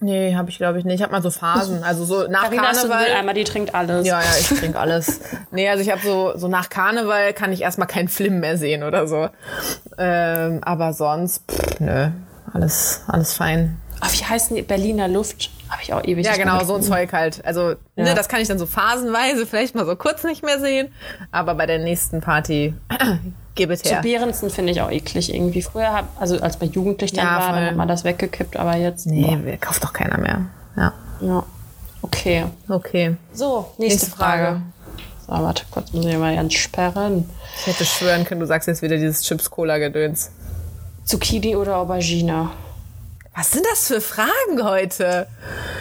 Nee, 0.00 0.34
habe 0.34 0.50
ich 0.50 0.58
glaube 0.58 0.78
ich 0.78 0.84
nicht. 0.84 0.96
Ich 0.96 1.02
habe 1.02 1.12
mal 1.12 1.22
so 1.22 1.30
Phasen. 1.30 1.82
Also 1.84 2.04
so 2.04 2.26
nach 2.28 2.44
Carina 2.44 2.70
ist 2.70 2.78
Karneval. 2.80 3.04
Mülleimer, 3.04 3.32
die 3.34 3.44
trinkt 3.44 3.74
alles. 3.74 4.06
Ja, 4.06 4.20
ja, 4.20 4.26
ich 4.40 4.48
trinke 4.48 4.78
alles. 4.78 5.20
Nee, 5.50 5.68
also 5.68 5.82
ich 5.82 5.90
habe 5.90 6.00
so, 6.02 6.32
so 6.36 6.48
nach 6.48 6.68
Karneval 6.68 7.32
kann 7.32 7.52
ich 7.52 7.62
erstmal 7.62 7.86
keinen 7.88 8.08
Film 8.08 8.40
mehr 8.40 8.58
sehen 8.58 8.82
oder 8.82 9.06
so. 9.06 9.28
Ähm, 9.96 10.60
aber 10.64 10.92
sonst, 10.92 11.42
pff, 11.50 11.80
nö, 11.80 12.08
alles, 12.52 13.02
alles 13.06 13.34
fein. 13.34 13.78
Oh, 14.02 14.08
wie 14.10 14.24
heißen 14.24 14.56
die? 14.56 14.62
Berliner 14.62 15.06
Luft? 15.08 15.50
Habe 15.70 15.80
ich 15.82 15.92
auch 15.94 16.04
ewig 16.04 16.26
Ja, 16.26 16.36
genau, 16.36 16.62
so 16.64 16.74
ein. 16.74 16.82
Zeug 16.82 17.12
halt. 17.12 17.44
Also, 17.44 17.70
Ja. 17.70 18.04
ne, 18.04 18.14
das 18.14 18.28
kann 18.28 18.40
ich 18.40 18.48
dann 18.48 18.58
so 18.58 18.66
phasenweise 18.66 19.46
vielleicht 19.46 19.74
mal 19.74 19.86
so 19.86 19.96
kurz 19.96 20.24
nicht 20.24 20.44
mehr 20.44 20.58
sehen. 20.60 20.92
Aber 21.30 21.54
bei 21.54 21.66
der 21.66 21.78
nächsten 21.78 22.20
Party, 22.20 22.74
gib 23.54 23.70
es 23.70 23.82
Zu 23.82 23.90
her. 23.90 24.02
Behrensen 24.02 24.50
finde 24.50 24.72
ich 24.72 24.80
auch 24.80 24.90
eklig 24.90 25.32
irgendwie. 25.34 25.62
Früher, 25.62 25.92
hab, 25.92 26.20
also 26.20 26.38
als 26.40 26.60
man 26.60 26.70
jugendlich 26.70 27.12
dann 27.12 27.24
Ja, 27.26 27.38
war, 27.40 27.52
dann 27.52 27.66
hat 27.66 27.76
man 27.76 27.88
das 27.88 28.04
weggekippt, 28.04 28.56
aber 28.56 28.76
jetzt. 28.76 29.06
Nee, 29.06 29.38
wir- 29.42 29.56
kauft 29.58 29.82
doch 29.84 29.92
keiner 29.92 30.18
mehr. 30.18 30.46
Ja, 30.76 30.92
boah. 31.20 31.26
Ja. 31.26 31.44
Okay. 32.02 32.44
okay. 32.68 33.16
So, 33.32 33.72
nächste, 33.78 34.00
Nächste 34.06 34.16
Frage. 34.16 34.42
Frage. 34.44 34.62
So, 35.26 35.32
warte 35.44 35.64
kurz, 35.70 35.92
muss 35.92 36.04
ich 36.04 36.16
mal 36.18 36.34
ganz 36.36 36.52
sperren. 36.54 37.28
Ich 37.60 37.66
hätte 37.68 37.84
schwören 37.86 38.24
können, 38.26 38.40
du 38.40 38.46
sagst 38.46 38.68
jetzt 38.68 38.82
wieder 38.82 38.96
dieses 38.96 39.22
Chips-Cola-Gedöns. 39.22 40.30
Zucchini 41.04 41.56
oder 41.56 41.76
Aubergine? 41.78 42.50
Was 43.34 43.50
sind 43.52 43.64
das 43.70 43.86
für 43.88 44.00
Fragen 44.00 44.62
heute? 44.62 45.26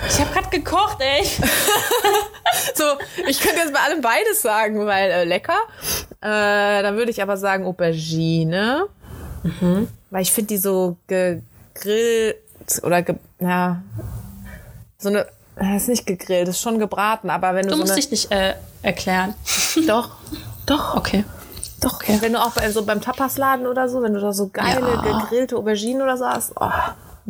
Ich 0.08 0.20
habe 0.20 0.32
gerade 0.34 0.50
gekocht, 0.50 0.98
ey. 1.02 1.26
So, 2.76 2.84
ich 3.28 3.40
könnte 3.42 3.62
jetzt 3.62 3.74
bei 3.74 3.80
allem 3.80 4.02
beides 4.02 4.42
sagen, 4.44 4.86
weil 4.86 5.10
äh, 5.10 5.24
lecker. 5.24 5.58
Äh, 6.24 6.82
dann 6.82 6.96
würde 6.96 7.12
ich 7.12 7.22
aber 7.22 7.36
sagen 7.38 7.66
Aubergine. 7.66 8.86
Weil 10.10 10.22
ich 10.22 10.32
finde 10.32 10.48
die 10.50 10.58
so 10.58 10.96
gegrillt 11.08 12.38
oder 12.84 13.02
ge, 13.02 13.16
ja, 13.40 13.82
so 14.98 15.10
eine, 15.10 15.26
äh, 15.60 15.76
ist 15.76 15.90
nicht 15.90 16.06
gegrillt, 16.06 16.48
ist 16.48 16.62
schon 16.62 16.80
gebraten, 16.80 17.30
aber 17.30 17.54
wenn 17.56 17.64
du, 17.66 17.72
Du 17.72 17.76
so 17.76 17.82
musst 17.82 17.92
eine, 17.92 18.02
dich 18.02 18.12
nicht 18.12 18.32
äh, 18.32 18.54
erklären. 18.84 19.34
doch, 19.88 20.12
doch, 20.66 20.96
Okay. 20.96 21.26
doch, 21.82 22.00
wenn 22.22 22.32
du 22.32 22.40
auch 22.42 22.52
bei, 22.52 22.72
so 22.72 22.86
beim 22.86 23.02
Tapasladen 23.02 23.68
oder 23.68 23.90
so, 23.90 24.02
wenn 24.02 24.14
du 24.14 24.22
da 24.22 24.32
so 24.32 24.48
geile 24.48 24.80
Ja. 24.80 25.02
gegrillte 25.02 25.58
Auberginen 25.58 26.02
oder 26.02 26.16
so 26.18 26.26
hast, 26.26 26.54
oh, 26.58 26.70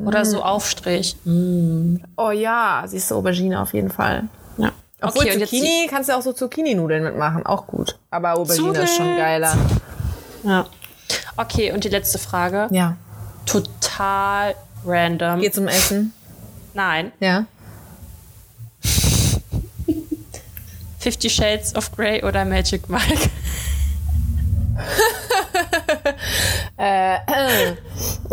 Oder 0.06 0.24
so 0.26 0.44
Aufstrich. 0.44 1.16
oh 1.26 2.30
ja, 2.32 2.84
siehst 2.86 3.10
du 3.10 3.16
Aubergine 3.16 3.60
auf 3.60 3.74
jeden 3.74 3.90
Fall. 3.90 4.26
Obwohl 5.04 5.26
die- 5.26 5.40
Zucchini 5.40 5.88
kannst 5.90 6.10
du 6.10 6.14
auch 6.18 6.22
so 6.22 6.34
Zucchini-Nudeln 6.34 7.04
mitmachen, 7.04 7.46
auch 7.46 7.68
gut. 7.68 7.98
Aber 8.12 8.34
Aubergine 8.38 8.80
ist 8.80 8.96
schon 8.96 9.18
geiler. 9.18 9.56
Ja. 10.44 10.66
Okay, 11.38 11.72
und 11.72 11.84
die 11.84 11.90
letzte 11.90 12.18
Frage. 12.20 12.68
Ja. 12.72 12.96
Total 13.46 14.56
random. 14.86 15.40
Geht 15.42 15.56
zum 15.56 15.68
Essen. 15.68 16.14
Nein. 16.74 17.12
Ja. 17.20 17.46
Fifty 21.00 21.30
Shades 21.30 21.76
of 21.76 21.92
Grey 21.92 22.24
oder 22.24 22.46
Magic 22.46 22.88
Mike? 22.90 23.30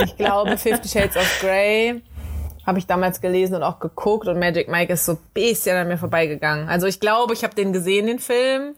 Ich 0.04 0.16
glaube, 0.16 0.56
Fifty 0.56 0.88
Shades 0.88 1.16
of 1.16 1.38
Grey 1.40 2.00
habe 2.66 2.78
ich 2.78 2.86
damals 2.86 3.20
gelesen 3.20 3.56
und 3.56 3.62
auch 3.62 3.80
geguckt 3.80 4.28
und 4.28 4.38
Magic 4.38 4.68
Mike 4.68 4.92
ist 4.92 5.06
so 5.06 5.12
ein 5.12 5.18
bisschen 5.34 5.76
an 5.76 5.88
mir 5.88 5.98
vorbeigegangen. 5.98 6.68
Also 6.68 6.86
ich 6.86 7.00
glaube, 7.00 7.34
ich 7.34 7.44
habe 7.44 7.54
den 7.54 7.72
gesehen, 7.72 8.06
den 8.06 8.18
Film. 8.18 8.74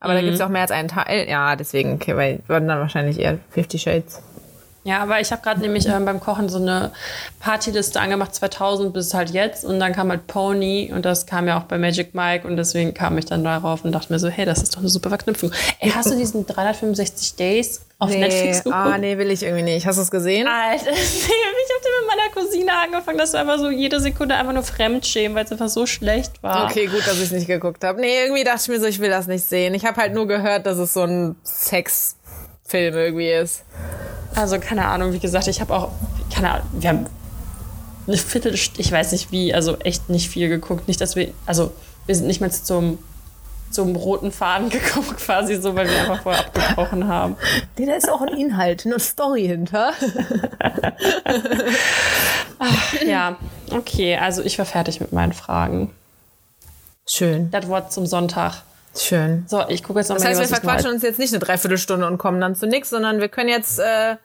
Aber 0.00 0.12
da 0.12 0.20
gibt 0.20 0.34
es 0.34 0.40
auch 0.42 0.50
mehr 0.50 0.62
als 0.62 0.70
einen 0.70 0.88
Teil. 0.88 1.28
Ja, 1.28 1.56
deswegen, 1.56 1.94
okay, 1.94 2.14
weil 2.14 2.40
würden 2.46 2.68
dann 2.68 2.78
wahrscheinlich 2.78 3.18
eher 3.18 3.38
Fifty 3.48 3.78
Shades. 3.78 4.22
Ja, 4.84 5.00
aber 5.00 5.18
ich 5.18 5.32
habe 5.32 5.40
gerade 5.40 5.60
nämlich 5.60 5.86
ähm, 5.86 6.04
beim 6.04 6.20
Kochen 6.20 6.50
so 6.50 6.58
eine 6.58 6.92
Partyliste 7.40 8.00
angemacht, 8.00 8.34
2000 8.34 8.92
bis 8.92 9.14
halt 9.14 9.30
jetzt. 9.30 9.64
Und 9.64 9.80
dann 9.80 9.94
kam 9.94 10.10
halt 10.10 10.26
Pony 10.26 10.92
und 10.94 11.06
das 11.06 11.24
kam 11.24 11.48
ja 11.48 11.58
auch 11.58 11.64
bei 11.64 11.78
Magic 11.78 12.14
Mike. 12.14 12.46
Und 12.46 12.58
deswegen 12.58 12.92
kam 12.92 13.16
ich 13.16 13.24
dann 13.24 13.42
darauf 13.42 13.82
und 13.84 13.92
dachte 13.92 14.12
mir 14.12 14.18
so, 14.18 14.28
hey, 14.28 14.44
das 14.44 14.62
ist 14.62 14.74
doch 14.74 14.80
eine 14.80 14.90
super 14.90 15.08
Verknüpfung. 15.08 15.52
Ey, 15.80 15.90
hast 15.90 16.10
du 16.10 16.16
diesen 16.16 16.46
365 16.46 17.34
Days 17.36 17.80
auf 17.98 18.10
Netflix 18.10 18.58
geguckt? 18.58 18.76
ah, 18.76 18.98
nee, 18.98 19.16
will 19.16 19.30
ich 19.30 19.42
irgendwie 19.42 19.62
nicht. 19.62 19.86
Hast 19.86 19.96
du 19.96 20.02
es 20.02 20.10
gesehen? 20.10 20.46
Alter, 20.46 20.90
ich 20.92 21.24
habe 21.24 21.82
den 21.82 22.06
mit 22.06 22.16
meiner 22.16 22.46
Cousine 22.46 22.72
angefangen, 22.76 23.16
dass 23.16 23.32
wir 23.32 23.40
einfach 23.40 23.58
so 23.58 23.70
jede 23.70 24.00
Sekunde 24.00 24.34
einfach 24.34 24.52
nur 24.52 24.64
fremdschämen, 24.64 25.34
weil 25.34 25.46
es 25.46 25.52
einfach 25.52 25.70
so 25.70 25.86
schlecht 25.86 26.42
war. 26.42 26.66
Okay, 26.66 26.86
gut, 26.86 27.06
dass 27.06 27.16
ich 27.16 27.24
es 27.24 27.30
nicht 27.30 27.46
geguckt 27.46 27.82
habe. 27.84 28.00
Nee, 28.02 28.24
irgendwie 28.24 28.44
dachte 28.44 28.60
ich 28.62 28.68
mir 28.68 28.80
so, 28.80 28.86
ich 28.86 29.00
will 29.00 29.10
das 29.10 29.28
nicht 29.28 29.46
sehen. 29.46 29.72
Ich 29.72 29.86
habe 29.86 29.98
halt 29.98 30.12
nur 30.12 30.26
gehört, 30.28 30.66
dass 30.66 30.76
es 30.76 30.92
so 30.92 31.04
ein 31.04 31.36
Sexfilm 32.64 32.94
irgendwie 32.94 33.30
ist. 33.30 33.64
Also 34.34 34.58
keine 34.58 34.86
Ahnung, 34.86 35.12
wie 35.12 35.18
gesagt, 35.18 35.46
ich 35.46 35.60
habe 35.60 35.74
auch, 35.74 35.90
keine 36.34 36.50
Ahnung, 36.50 36.66
wir 36.72 36.88
haben 36.88 37.06
eine 38.06 38.16
Viertelstunde, 38.16 38.80
ich 38.80 38.90
weiß 38.90 39.12
nicht 39.12 39.30
wie, 39.32 39.54
also 39.54 39.78
echt 39.78 40.08
nicht 40.08 40.28
viel 40.28 40.48
geguckt. 40.48 40.88
Nicht, 40.88 41.00
dass 41.00 41.16
wir, 41.16 41.32
also 41.46 41.72
wir 42.06 42.14
sind 42.14 42.26
nicht 42.26 42.40
mal 42.40 42.50
zum, 42.50 42.98
zum 43.70 43.96
roten 43.96 44.32
Faden 44.32 44.68
gekommen 44.70 45.16
quasi 45.16 45.56
so, 45.56 45.74
weil 45.76 45.88
wir 45.88 46.00
einfach 46.00 46.22
vorher 46.22 46.46
abgebrochen 46.46 47.06
haben. 47.08 47.36
Nee, 47.78 47.86
da 47.86 47.94
ist 47.94 48.10
auch 48.10 48.22
ein 48.22 48.28
Inhalt, 48.28 48.84
eine 48.84 48.98
Story 48.98 49.46
hinter. 49.46 49.92
Ja, 53.06 53.36
okay, 53.70 54.16
also 54.16 54.42
ich 54.42 54.58
war 54.58 54.66
fertig 54.66 55.00
mit 55.00 55.12
meinen 55.12 55.32
Fragen. 55.32 55.90
Schön, 57.06 57.50
Das 57.50 57.68
Wort 57.68 57.92
zum 57.92 58.06
Sonntag. 58.06 58.62
Schön. 59.02 59.44
So, 59.48 59.62
ich 59.68 59.82
gucke 59.82 60.00
jetzt 60.00 60.08
noch 60.08 60.16
Das 60.16 60.24
heißt, 60.24 60.38
wir 60.38 60.44
ich 60.44 60.50
noch 60.50 60.58
verquatschen 60.60 60.90
uns 60.90 61.02
jetzt 61.02 61.18
nicht 61.18 61.32
eine 61.32 61.40
Dreiviertelstunde 61.40 62.06
und 62.06 62.18
kommen 62.18 62.40
dann 62.40 62.54
zu 62.54 62.66
nichts, 62.66 62.90
sondern 62.90 63.20
wir 63.20 63.28
können 63.28 63.48
jetzt, 63.48 63.78
äh, 63.78 64.16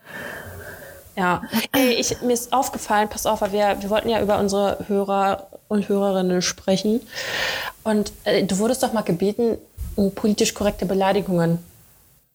Ja, 1.16 1.42
Ey, 1.74 1.94
ich, 1.96 2.22
mir 2.22 2.34
ist 2.34 2.54
aufgefallen, 2.54 3.10
pass 3.10 3.26
auf, 3.26 3.42
weil 3.42 3.52
wir, 3.52 3.78
wir 3.82 3.90
wollten 3.90 4.10
ja 4.10 4.22
über 4.22 4.40
unsere 4.40 4.86
Hörer 4.88 5.48
und 5.68 5.90
Hörerinnen 5.90 6.42
sprechen. 6.42 7.02
Und 7.84 8.14
äh, 8.24 8.44
du 8.44 8.58
wurdest 8.58 8.84
doch 8.84 8.94
mal 8.94 9.02
gebeten, 9.02 9.58
um 9.96 10.14
politisch 10.16 10.54
korrekte 10.54 10.86
Beleidigungen. 10.86 11.60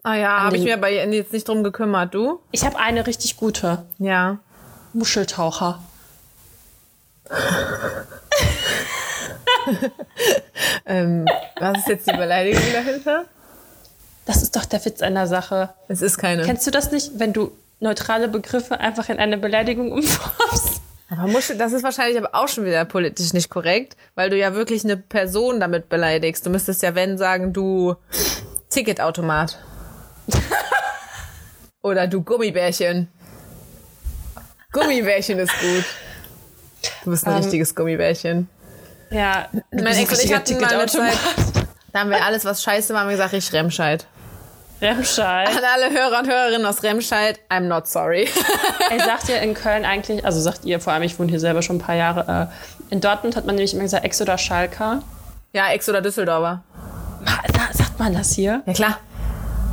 ah 0.03 0.15
ja, 0.17 0.41
habe 0.43 0.57
ich 0.57 0.65
mir 0.65 0.77
bei 0.77 0.93
ihr 0.93 1.07
jetzt 1.13 1.33
nicht 1.33 1.49
drum 1.49 1.65
gekümmert, 1.65 2.15
du? 2.15 2.41
Ich 2.53 2.65
habe 2.65 2.79
eine 2.79 3.07
richtig 3.07 3.37
gute. 3.37 3.85
Ja. 3.99 4.39
Muscheltaucher. 4.93 5.81
Ähm, 10.87 11.27
was 11.59 11.79
ist 11.79 11.89
jetzt 11.89 12.07
die 12.11 12.17
Beleidigung 12.17 12.63
dahinter? 12.73 13.25
Das 14.27 14.43
ist 14.43 14.55
doch 14.55 14.65
der 14.65 14.85
Witz 14.85 15.03
einer 15.03 15.27
Sache. 15.27 15.71
Es 15.89 16.03
ist 16.03 16.19
keine. 16.19 16.43
Kennst 16.43 16.67
du 16.67 16.71
das 16.71 16.93
nicht, 16.93 17.13
wenn 17.19 17.33
du 17.33 17.53
neutrale 17.81 18.29
Begriffe 18.29 18.81
einfach 18.81 19.09
in 19.09 19.19
eine 19.19 19.39
Beleidigung 19.39 19.93
umformst? 19.99 20.81
Aber 21.11 21.27
Muschel, 21.27 21.57
das 21.57 21.73
ist 21.73 21.83
wahrscheinlich 21.83 22.19
aber 22.19 22.35
auch 22.35 22.49
schon 22.49 22.65
wieder 22.65 22.85
politisch 22.85 23.33
nicht 23.33 23.51
korrekt, 23.51 23.97
weil 24.15 24.31
du 24.31 24.37
ja 24.37 24.55
wirklich 24.55 24.85
eine 24.85 24.97
Person 24.97 25.61
damit 25.61 25.89
beleidigst. 25.89 26.45
Du 26.45 26.51
müsstest 26.51 26.83
ja, 26.83 26.95
wenn, 26.95 27.19
sagen, 27.19 27.53
du 27.53 27.95
Ticketautomat. 28.71 29.59
Oder 31.83 32.07
du 32.07 32.23
Gummibärchen. 32.23 33.09
Gummibärchen 34.73 35.39
ist 35.39 35.53
gut. 35.61 35.85
Du 37.05 37.11
bist 37.11 37.27
ein 37.27 37.35
Ähm, 37.35 37.43
richtiges 37.43 37.75
Gummibärchen. 37.75 38.49
Ja, 39.11 39.47
Mein 39.71 39.87
Ex 39.87 40.13
und 40.13 40.25
ich 40.25 40.35
hatten 40.35 40.61
mal 40.61 40.73
eine. 40.73 40.87
Zeit, 40.87 41.13
da 41.93 42.01
haben 42.01 42.11
wir 42.11 42.25
alles, 42.25 42.45
was 42.45 42.63
scheiße 42.63 42.93
war, 42.95 43.01
haben 43.03 43.09
wir 43.09 43.17
gesagt, 43.17 43.33
ich 43.35 43.53
Remscheid. 43.53 44.07
Remscheid. 44.81 45.49
An 45.49 45.63
alle 45.73 45.91
Hörer 45.91 46.19
und 46.21 46.29
Hörerinnen 46.29 46.67
aus 46.67 46.83
Remscheid, 46.83 47.39
I'm 47.49 47.61
not 47.69 47.87
sorry. 47.87 48.29
Ey, 48.91 48.99
sagt 48.99 49.29
ihr 49.29 49.41
in 49.41 49.55
Köln 49.55 49.85
eigentlich, 49.85 50.25
also 50.25 50.41
sagt 50.41 50.65
ihr 50.65 50.81
vor 50.81 50.93
allem, 50.93 51.05
ich 51.05 51.19
wohne 51.19 51.31
hier 51.31 51.41
selber 51.41 51.63
schon 51.63 51.77
ein 51.77 51.81
paar 51.81 51.95
Jahre, 51.95 52.51
äh, 52.51 52.93
in 52.93 53.01
Dortmund 53.01 53.37
hat 53.37 53.47
man 53.47 53.55
nämlich 53.55 53.73
immer 53.73 53.85
gesagt, 53.85 54.05
Ex 54.05 54.21
oder 54.21 54.37
Schalker. 54.37 55.03
ja, 55.53 55.69
Ex 55.71 55.89
oder 55.89 56.03
Düsseldorfer. 56.03 56.63
Sagt 57.73 57.99
man 57.99 58.13
das 58.15 58.33
hier? 58.33 58.63
Ja, 58.67 58.73
klar. 58.73 58.99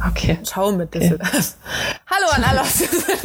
Okay. 0.10 0.40
Schau 0.50 0.72
mit 0.72 0.94
Düsseldorf. 0.94 1.30
Hallo 2.10 2.28
an 2.32 2.44
alle 2.44 2.62
aus 2.62 2.78
Düsseldorf. 2.78 3.24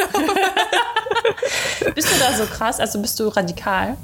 Bist 1.94 2.08
du 2.10 2.18
da 2.18 2.32
so 2.32 2.44
krass? 2.46 2.80
Also 2.80 3.00
bist 3.00 3.18
du 3.20 3.28
radikal? 3.28 3.96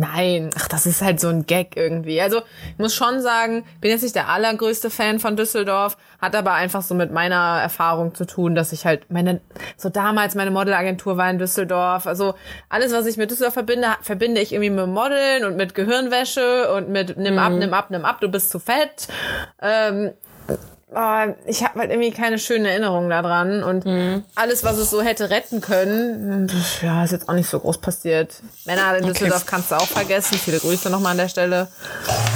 Nein, 0.00 0.48
ach, 0.56 0.66
das 0.66 0.86
ist 0.86 1.02
halt 1.02 1.20
so 1.20 1.28
ein 1.28 1.44
Gag 1.44 1.76
irgendwie. 1.76 2.22
Also, 2.22 2.38
ich 2.38 2.78
muss 2.78 2.94
schon 2.94 3.20
sagen, 3.20 3.66
bin 3.82 3.90
jetzt 3.90 4.00
nicht 4.00 4.14
der 4.14 4.30
allergrößte 4.30 4.88
Fan 4.88 5.20
von 5.20 5.36
Düsseldorf, 5.36 5.98
hat 6.18 6.34
aber 6.34 6.54
einfach 6.54 6.80
so 6.80 6.94
mit 6.94 7.12
meiner 7.12 7.60
Erfahrung 7.60 8.14
zu 8.14 8.24
tun, 8.24 8.54
dass 8.54 8.72
ich 8.72 8.86
halt 8.86 9.10
meine, 9.10 9.42
so 9.76 9.90
damals 9.90 10.34
meine 10.34 10.50
Modelagentur 10.52 11.18
war 11.18 11.28
in 11.28 11.38
Düsseldorf. 11.38 12.06
Also, 12.06 12.32
alles, 12.70 12.94
was 12.94 13.04
ich 13.04 13.18
mit 13.18 13.30
Düsseldorf 13.30 13.52
verbinde, 13.52 13.88
verbinde 14.00 14.40
ich 14.40 14.54
irgendwie 14.54 14.70
mit 14.70 14.86
Modeln 14.86 15.44
und 15.44 15.58
mit 15.58 15.74
Gehirnwäsche 15.74 16.72
und 16.72 16.88
mit 16.88 17.18
nimm 17.18 17.38
ab, 17.38 17.52
nimm 17.52 17.74
ab, 17.74 17.90
nimm 17.90 18.06
ab, 18.06 18.22
du 18.22 18.28
bist 18.28 18.48
zu 18.48 18.58
fett. 18.58 19.06
Ähm, 19.60 20.12
oh, 20.94 21.34
ich 21.46 21.64
habe 21.64 21.80
halt 21.80 21.90
irgendwie 21.90 22.10
keine 22.10 22.38
schönen 22.38 22.64
Erinnerungen 22.66 23.10
daran 23.10 23.62
und 23.62 23.84
alles, 24.34 24.64
was 24.64 24.76
es 24.78 24.90
so 24.90 25.02
hätte 25.02 25.30
retten 25.30 25.60
können, 25.60 26.46
das, 26.48 26.82
ja, 26.82 27.04
ist 27.04 27.12
jetzt 27.12 27.28
auch 27.28 27.34
nicht 27.34 27.48
so 27.48 27.58
groß 27.60 27.78
passiert. 27.78 28.34
Männer 28.64 28.96
in 28.96 29.06
Düsseldorf 29.06 29.46
kannst 29.46 29.70
du 29.70 29.76
auch 29.76 29.86
vergessen. 29.86 30.38
Viele 30.38 30.58
Grüße 30.58 30.90
nochmal 30.90 31.12
an 31.12 31.18
der 31.18 31.28
Stelle. 31.28 31.68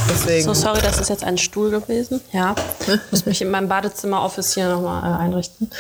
Deswegen. 0.09 0.45
So, 0.45 0.55
sorry, 0.55 0.81
das 0.83 0.99
ist 1.01 1.09
jetzt 1.11 1.25
ein 1.25 1.39
Stuhl 1.39 1.71
gewesen. 1.71 2.21
Ja. 2.33 2.55
Ich 2.87 3.01
muss 3.11 3.27
mich 3.27 3.43
in 3.43 3.51
meinem 3.51 3.69
Badezimmer-Office 3.69 4.55
hier 4.55 4.69
nochmal 4.69 5.03
äh, 5.03 5.17
einrichten. 5.23 5.71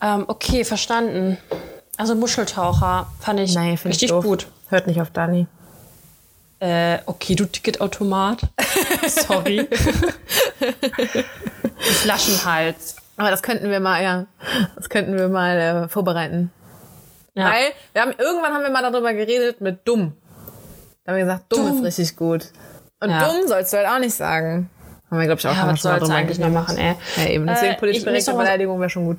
Ähm, 0.00 0.24
okay, 0.28 0.64
verstanden. 0.64 1.38
Also 1.96 2.14
Muscheltaucher 2.14 3.06
fand 3.20 3.40
ich 3.40 3.54
Nee, 3.54 3.74
ich 3.74 3.84
richtig 3.84 4.10
doof. 4.10 4.24
gut. 4.24 4.46
Hört 4.68 4.86
nicht 4.86 5.00
auf 5.00 5.10
Dani. 5.10 5.46
Äh, 6.62 6.98
okay, 7.06 7.34
du 7.34 7.44
Ticketautomat. 7.44 8.42
Sorry. 9.08 9.68
Flaschenhals. 11.78 12.96
Aber 13.16 13.30
das 13.30 13.42
könnten 13.42 13.68
wir 13.68 13.80
mal, 13.80 14.00
ja, 14.00 14.26
das 14.76 14.88
könnten 14.88 15.16
wir 15.16 15.28
mal 15.28 15.58
äh, 15.58 15.88
vorbereiten. 15.88 16.52
Ja. 17.34 17.46
Weil 17.46 17.72
wir 17.92 18.02
haben 18.02 18.12
irgendwann 18.16 18.52
haben 18.52 18.62
wir 18.62 18.70
mal 18.70 18.82
darüber 18.82 19.12
geredet 19.12 19.60
mit 19.60 19.80
dumm. 19.88 20.12
Da 21.04 21.10
haben 21.12 21.16
wir 21.18 21.24
gesagt, 21.24 21.46
dumm, 21.48 21.66
Dumm. 21.66 21.84
ist 21.84 21.98
richtig 21.98 22.16
gut. 22.16 22.46
Und 23.00 23.10
Ja. 23.10 23.26
dumm 23.26 23.48
sollst 23.48 23.72
du 23.72 23.78
halt 23.78 23.88
auch 23.88 23.98
nicht 23.98 24.14
sagen. 24.14 24.70
Haben 25.10 25.18
wir, 25.18 25.26
glaube 25.26 25.40
ich, 25.40 25.46
auch 25.48 25.56
Ja, 25.56 25.66
was 25.66 25.80
schon 25.80 25.90
mal 25.90 25.98
soll's 25.98 26.02
drüber 26.04 26.14
eigentlich 26.14 26.38
noch 26.38 26.48
machen, 26.50 26.78
ey? 26.78 26.94
Ja, 27.16 27.26
eben. 27.28 27.46
Deswegen 27.48 27.72
Äh, 27.72 27.76
politisch 27.78 28.04
korrekte 28.04 28.34
Beleidigung 28.34 28.78
wäre 28.78 28.88
schon 28.90 29.06
gut. 29.06 29.18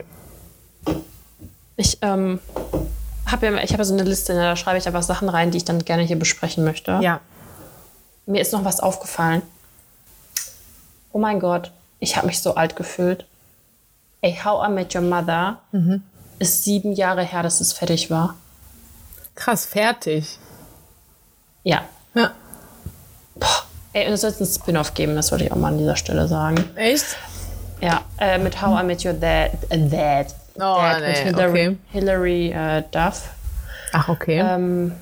Ich 1.76 1.98
ähm, 2.02 2.40
habe 3.30 3.46
ja, 3.48 3.54
ich 3.62 3.72
habe 3.74 3.82
ja 3.82 3.84
so 3.84 3.94
eine 3.94 4.04
Liste, 4.04 4.34
da 4.34 4.56
schreibe 4.56 4.78
ich 4.78 4.88
einfach 4.88 5.04
Sachen 5.04 5.28
rein, 5.28 5.52
die 5.52 5.58
ich 5.58 5.66
dann 5.66 5.80
gerne 5.84 6.04
hier 6.04 6.18
besprechen 6.18 6.64
möchte. 6.64 7.00
Ja. 7.02 7.20
Mir 8.26 8.42
ist 8.42 8.54
noch 8.54 8.66
was 8.66 8.80
aufgefallen. 8.80 9.42
Oh 11.12 11.20
mein 11.20 11.40
Gott, 11.40 11.72
ich 12.00 12.16
habe 12.18 12.28
mich 12.28 12.42
so 12.42 12.56
alt 12.56 12.76
gefühlt. 12.76 13.26
Ey, 14.22 14.40
How 14.44 14.68
I 14.68 14.72
Met 14.72 14.96
Your 14.96 15.02
Mother 15.02 15.60
ist 16.40 16.64
sieben 16.64 16.94
Jahre 16.94 17.24
her, 17.24 17.44
dass 17.44 17.60
es 17.62 17.74
fertig 17.74 18.10
war. 18.10 18.36
Krass, 19.36 19.66
fertig. 19.66 20.40
Ja. 21.64 21.84
Ja. 22.14 22.32
Ey, 23.94 24.08
und 24.08 24.14
es 24.14 24.22
soll 24.22 24.32
jetzt 24.32 24.42
ein 24.42 24.48
Spin-off 24.48 24.94
geben, 24.94 25.16
das 25.16 25.32
wollte 25.32 25.46
ich 25.46 25.52
auch 25.52 25.58
mal 25.58 25.70
an 25.70 25.78
dieser 25.78 25.96
Stelle 25.96 26.28
sagen. 26.28 26.64
Echt? 26.76 27.18
Ja, 27.82 28.02
äh, 28.18 28.38
mit 28.38 28.62
How 28.62 28.82
I 28.82 28.86
Met 28.86 29.04
Your 29.06 29.14
Dad. 29.14 29.52
Äh, 29.70 29.90
Dad. 29.90 30.34
Oh, 30.56 30.60
Dad 30.60 31.02
nee, 31.02 31.08
mit 31.08 31.18
Hillary, 31.18 31.68
okay. 31.68 31.78
Hilary 31.92 32.52
äh, 32.52 32.84
Duff. 32.92 33.30
Ach, 33.92 34.10
okay. 34.10 34.40
Ähm, 34.40 34.94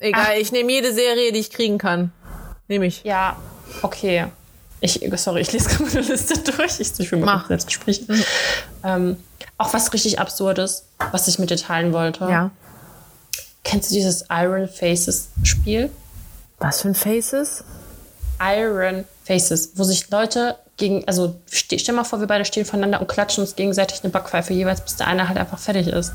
Egal, 0.00 0.38
ich 0.40 0.52
nehme 0.52 0.72
jede 0.72 0.92
Serie, 0.92 1.32
die 1.32 1.40
ich 1.40 1.50
kriegen 1.50 1.78
kann. 1.78 2.12
Nehme 2.68 2.86
ich. 2.86 3.02
Ja, 3.04 3.36
okay. 3.82 4.26
Ich, 4.80 5.00
sorry, 5.16 5.40
ich 5.40 5.52
lese 5.52 5.68
gerade 5.70 5.84
meine 5.84 6.00
Liste 6.00 6.38
durch. 6.52 6.78
Ich, 6.80 6.98
ich 6.98 7.10
will 7.12 7.18
mal 7.18 7.26
Mach. 7.26 7.38
kurz 7.46 7.48
Selbstgespräch. 7.64 8.02
Ähm, 8.84 9.16
auch 9.56 9.72
was 9.74 9.92
richtig 9.92 10.20
Absurdes, 10.20 10.84
was 11.10 11.26
ich 11.28 11.38
mit 11.38 11.50
dir 11.50 11.56
teilen 11.56 11.92
wollte. 11.92 12.24
Ja. 12.24 12.50
Kennst 13.64 13.90
du 13.90 13.94
dieses 13.94 14.24
Iron 14.30 14.68
Faces 14.68 15.28
Spiel? 15.42 15.90
Was 16.58 16.82
für 16.82 16.88
ein 16.88 16.94
Faces? 16.94 17.64
Iron 18.40 19.04
Faces, 19.24 19.72
wo 19.74 19.82
sich 19.84 20.08
Leute 20.10 20.56
gegen, 20.76 21.06
also 21.08 21.34
ste 21.50 21.78
stell 21.78 21.94
mal 21.94 22.04
vor, 22.04 22.20
wir 22.20 22.28
beide 22.28 22.44
stehen 22.44 22.64
voneinander 22.64 23.00
und 23.00 23.08
klatschen 23.08 23.42
uns 23.42 23.56
gegenseitig 23.56 24.02
eine 24.04 24.10
Backpfeife 24.12 24.52
jeweils, 24.54 24.80
bis 24.80 24.94
der 24.96 25.08
eine 25.08 25.28
halt 25.28 25.38
einfach 25.38 25.58
fertig 25.58 25.88
ist. 25.88 26.12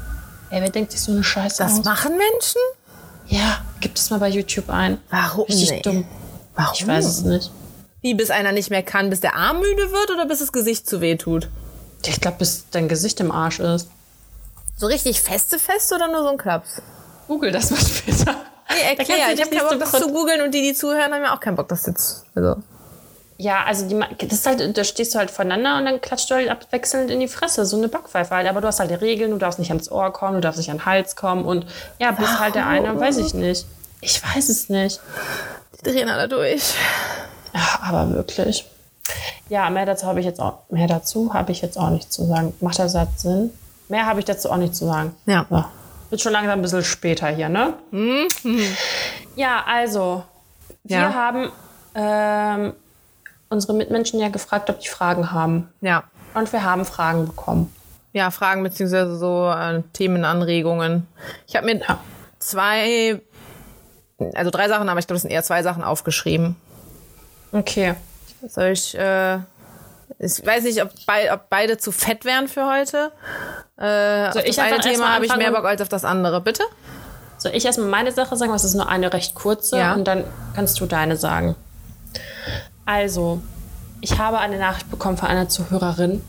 Ey, 0.49 0.61
wer 0.61 0.69
denkt 0.69 0.91
sich 0.93 1.01
so 1.01 1.11
eine 1.11 1.23
Scheiße 1.23 1.61
Das 1.61 1.79
aus? 1.79 1.83
machen 1.85 2.11
Menschen? 2.17 2.61
Ja, 3.27 3.61
gibt 3.81 3.97
es 3.99 4.09
mal 4.09 4.19
bei 4.19 4.29
YouTube 4.29 4.69
ein. 4.69 4.99
Warum? 5.09 5.45
Richtig 5.47 5.69
Nee. 5.71 5.81
dumm. 5.81 6.05
Warum? 6.55 6.73
Ich 6.73 6.87
weiß 6.87 7.05
es 7.05 7.21
nicht. 7.21 7.51
Wie, 8.01 8.13
bis 8.13 8.29
einer 8.29 8.51
nicht 8.51 8.69
mehr 8.69 8.83
kann, 8.83 9.09
bis 9.09 9.21
der 9.21 9.35
Arm 9.35 9.59
müde 9.59 9.91
wird 9.91 10.11
oder 10.11 10.25
bis 10.25 10.39
das 10.39 10.51
Gesicht 10.51 10.87
zu 10.87 11.01
weh 11.01 11.15
tut? 11.15 11.47
Ich 12.05 12.19
glaube, 12.19 12.37
bis 12.39 12.65
dein 12.71 12.89
Gesicht 12.89 13.19
im 13.21 13.31
Arsch 13.31 13.59
ist. 13.59 13.87
So 14.77 14.87
richtig 14.87 15.21
feste 15.21 15.57
Feste 15.57 15.95
oder 15.95 16.09
nur 16.09 16.23
so 16.23 16.29
ein 16.29 16.37
Klaps? 16.37 16.81
Google 17.27 17.51
das 17.51 17.71
mal 17.71 17.79
später. 17.79 18.35
Nee, 18.69 18.97
erklär. 18.97 19.17
Ich 19.33 19.41
habe 19.41 19.49
nicht 19.49 19.51
keinen 19.51 19.79
Bock, 19.79 19.79
das 19.79 19.91
zu 19.91 20.11
googeln 20.11 20.41
und 20.41 20.53
die, 20.53 20.61
die 20.61 20.73
zuhören, 20.73 21.13
haben 21.13 21.23
ja 21.23 21.35
auch 21.35 21.39
keinen 21.39 21.55
Bock, 21.55 21.69
das 21.69 21.85
jetzt. 21.85 22.25
Also. 22.35 22.61
Ja, 23.37 23.63
also 23.63 23.87
die, 23.87 23.99
das 24.27 24.39
ist 24.39 24.45
halt, 24.45 24.77
da 24.77 24.83
stehst 24.83 25.13
du 25.13 25.19
halt 25.19 25.31
voneinander 25.31 25.77
und 25.77 25.85
dann 25.85 26.01
klatscht 26.01 26.29
du 26.29 26.35
halt 26.35 26.49
abwechselnd 26.49 27.09
in 27.09 27.19
die 27.19 27.27
Fresse, 27.27 27.65
so 27.65 27.77
eine 27.77 27.87
Backpfeife 27.87 28.35
halt. 28.35 28.47
Aber 28.47 28.61
du 28.61 28.67
hast 28.67 28.79
halt 28.79 28.89
die 28.89 28.95
Regeln, 28.95 29.31
du 29.31 29.37
darfst 29.37 29.59
nicht 29.59 29.69
ans 29.69 29.91
Ohr 29.91 30.11
kommen, 30.13 30.35
du 30.35 30.41
darfst 30.41 30.59
nicht 30.59 30.71
an 30.71 30.77
den 30.77 30.85
Hals 30.85 31.15
kommen 31.15 31.45
und 31.45 31.65
ja, 31.99 32.11
bis 32.11 32.39
halt 32.39 32.55
der 32.55 32.67
eine, 32.67 32.99
weiß 32.99 33.17
ich 33.17 33.33
nicht. 33.33 33.65
Ich 34.01 34.21
weiß 34.23 34.49
es 34.49 34.69
nicht. 34.69 34.99
Drehen 35.83 36.09
alle 36.09 36.27
durch. 36.27 36.75
Ja, 37.53 37.79
aber 37.81 38.09
wirklich. 38.13 38.65
Ja, 39.49 39.69
mehr 39.69 39.85
dazu 39.85 40.07
habe 40.07 40.19
ich 40.19 40.25
jetzt 40.25 40.39
auch, 40.39 40.59
mehr 40.69 40.87
dazu 40.87 41.33
habe 41.33 41.51
ich 41.51 41.61
jetzt 41.61 41.77
auch 41.77 41.89
nicht 41.89 42.11
zu 42.11 42.25
sagen. 42.25 42.53
Macht 42.61 42.77
der 42.77 42.89
Satz 42.89 43.21
Sinn? 43.23 43.51
Mehr 43.89 44.05
habe 44.05 44.19
ich 44.19 44.25
dazu 44.25 44.49
auch 44.49 44.57
nicht 44.57 44.75
zu 44.75 44.85
sagen. 44.85 45.13
Ja. 45.25 45.45
So. 45.49 45.63
Wird 46.09 46.21
schon 46.21 46.31
langsam 46.31 46.59
ein 46.59 46.61
bisschen 46.61 46.83
später 46.83 47.27
hier, 47.27 47.49
ne? 47.49 47.73
Ja, 49.35 49.63
also, 49.67 50.23
wir 50.83 50.97
Ja. 50.97 51.13
haben 51.13 51.51
ähm, 51.95 52.73
unsere 53.49 53.73
Mitmenschen 53.73 54.19
ja 54.19 54.29
gefragt, 54.29 54.69
ob 54.69 54.79
die 54.79 54.87
Fragen 54.87 55.31
haben. 55.31 55.69
Ja. 55.81 56.03
Und 56.33 56.51
wir 56.53 56.63
haben 56.63 56.85
Fragen 56.85 57.27
bekommen. 57.27 57.73
Ja, 58.13 58.31
Fragen 58.31 58.63
beziehungsweise 58.63 59.17
so 59.17 59.49
äh, 59.51 59.81
Themenanregungen. 59.93 61.07
Ich 61.47 61.55
habe 61.55 61.65
mir 61.65 61.81
zwei, 62.39 63.21
also 64.33 64.51
drei 64.51 64.67
Sachen, 64.67 64.89
aber 64.89 64.99
ich 64.99 65.07
glaube, 65.07 65.15
das 65.15 65.21
sind 65.23 65.31
eher 65.31 65.43
zwei 65.43 65.63
Sachen 65.63 65.83
aufgeschrieben. 65.83 66.55
Okay. 67.51 67.95
Soll 68.47 68.67
ich, 68.67 68.97
äh, 68.97 69.35
ich 70.19 70.45
weiß 70.45 70.63
nicht, 70.63 70.81
ob, 70.83 70.89
bei, 71.05 71.33
ob 71.33 71.49
beide 71.49 71.77
zu 71.77 71.91
fett 71.91 72.25
wären 72.25 72.47
für 72.47 72.65
heute. 72.65 73.11
Äh, 73.77 74.29
auf 74.29 74.35
ich 74.43 74.55
das 74.55 74.59
eine 74.59 74.79
Thema 74.79 75.15
habe 75.15 75.25
ich 75.25 75.35
mehr? 75.35 75.51
Bock 75.51 75.65
als 75.65 75.81
auf 75.81 75.89
das 75.89 76.05
andere. 76.05 76.41
Bitte? 76.41 76.63
Soll 77.37 77.53
ich 77.55 77.65
erstmal 77.65 77.87
meine 77.87 78.11
Sache 78.11 78.35
sagen? 78.35 78.51
Das 78.51 78.63
ist 78.63 78.73
nur 78.73 78.89
eine 78.89 79.11
recht 79.11 79.35
kurze 79.35 79.77
Ja. 79.77 79.93
und 79.93 80.05
dann 80.05 80.23
kannst 80.55 80.79
du 80.79 80.85
deine 80.85 81.17
sagen. 81.17 81.55
Also, 82.85 83.41
ich 84.01 84.17
habe 84.17 84.39
eine 84.39 84.57
Nachricht 84.57 84.89
bekommen 84.91 85.17
von 85.17 85.29
einer 85.29 85.49
Zuhörerin 85.49 86.21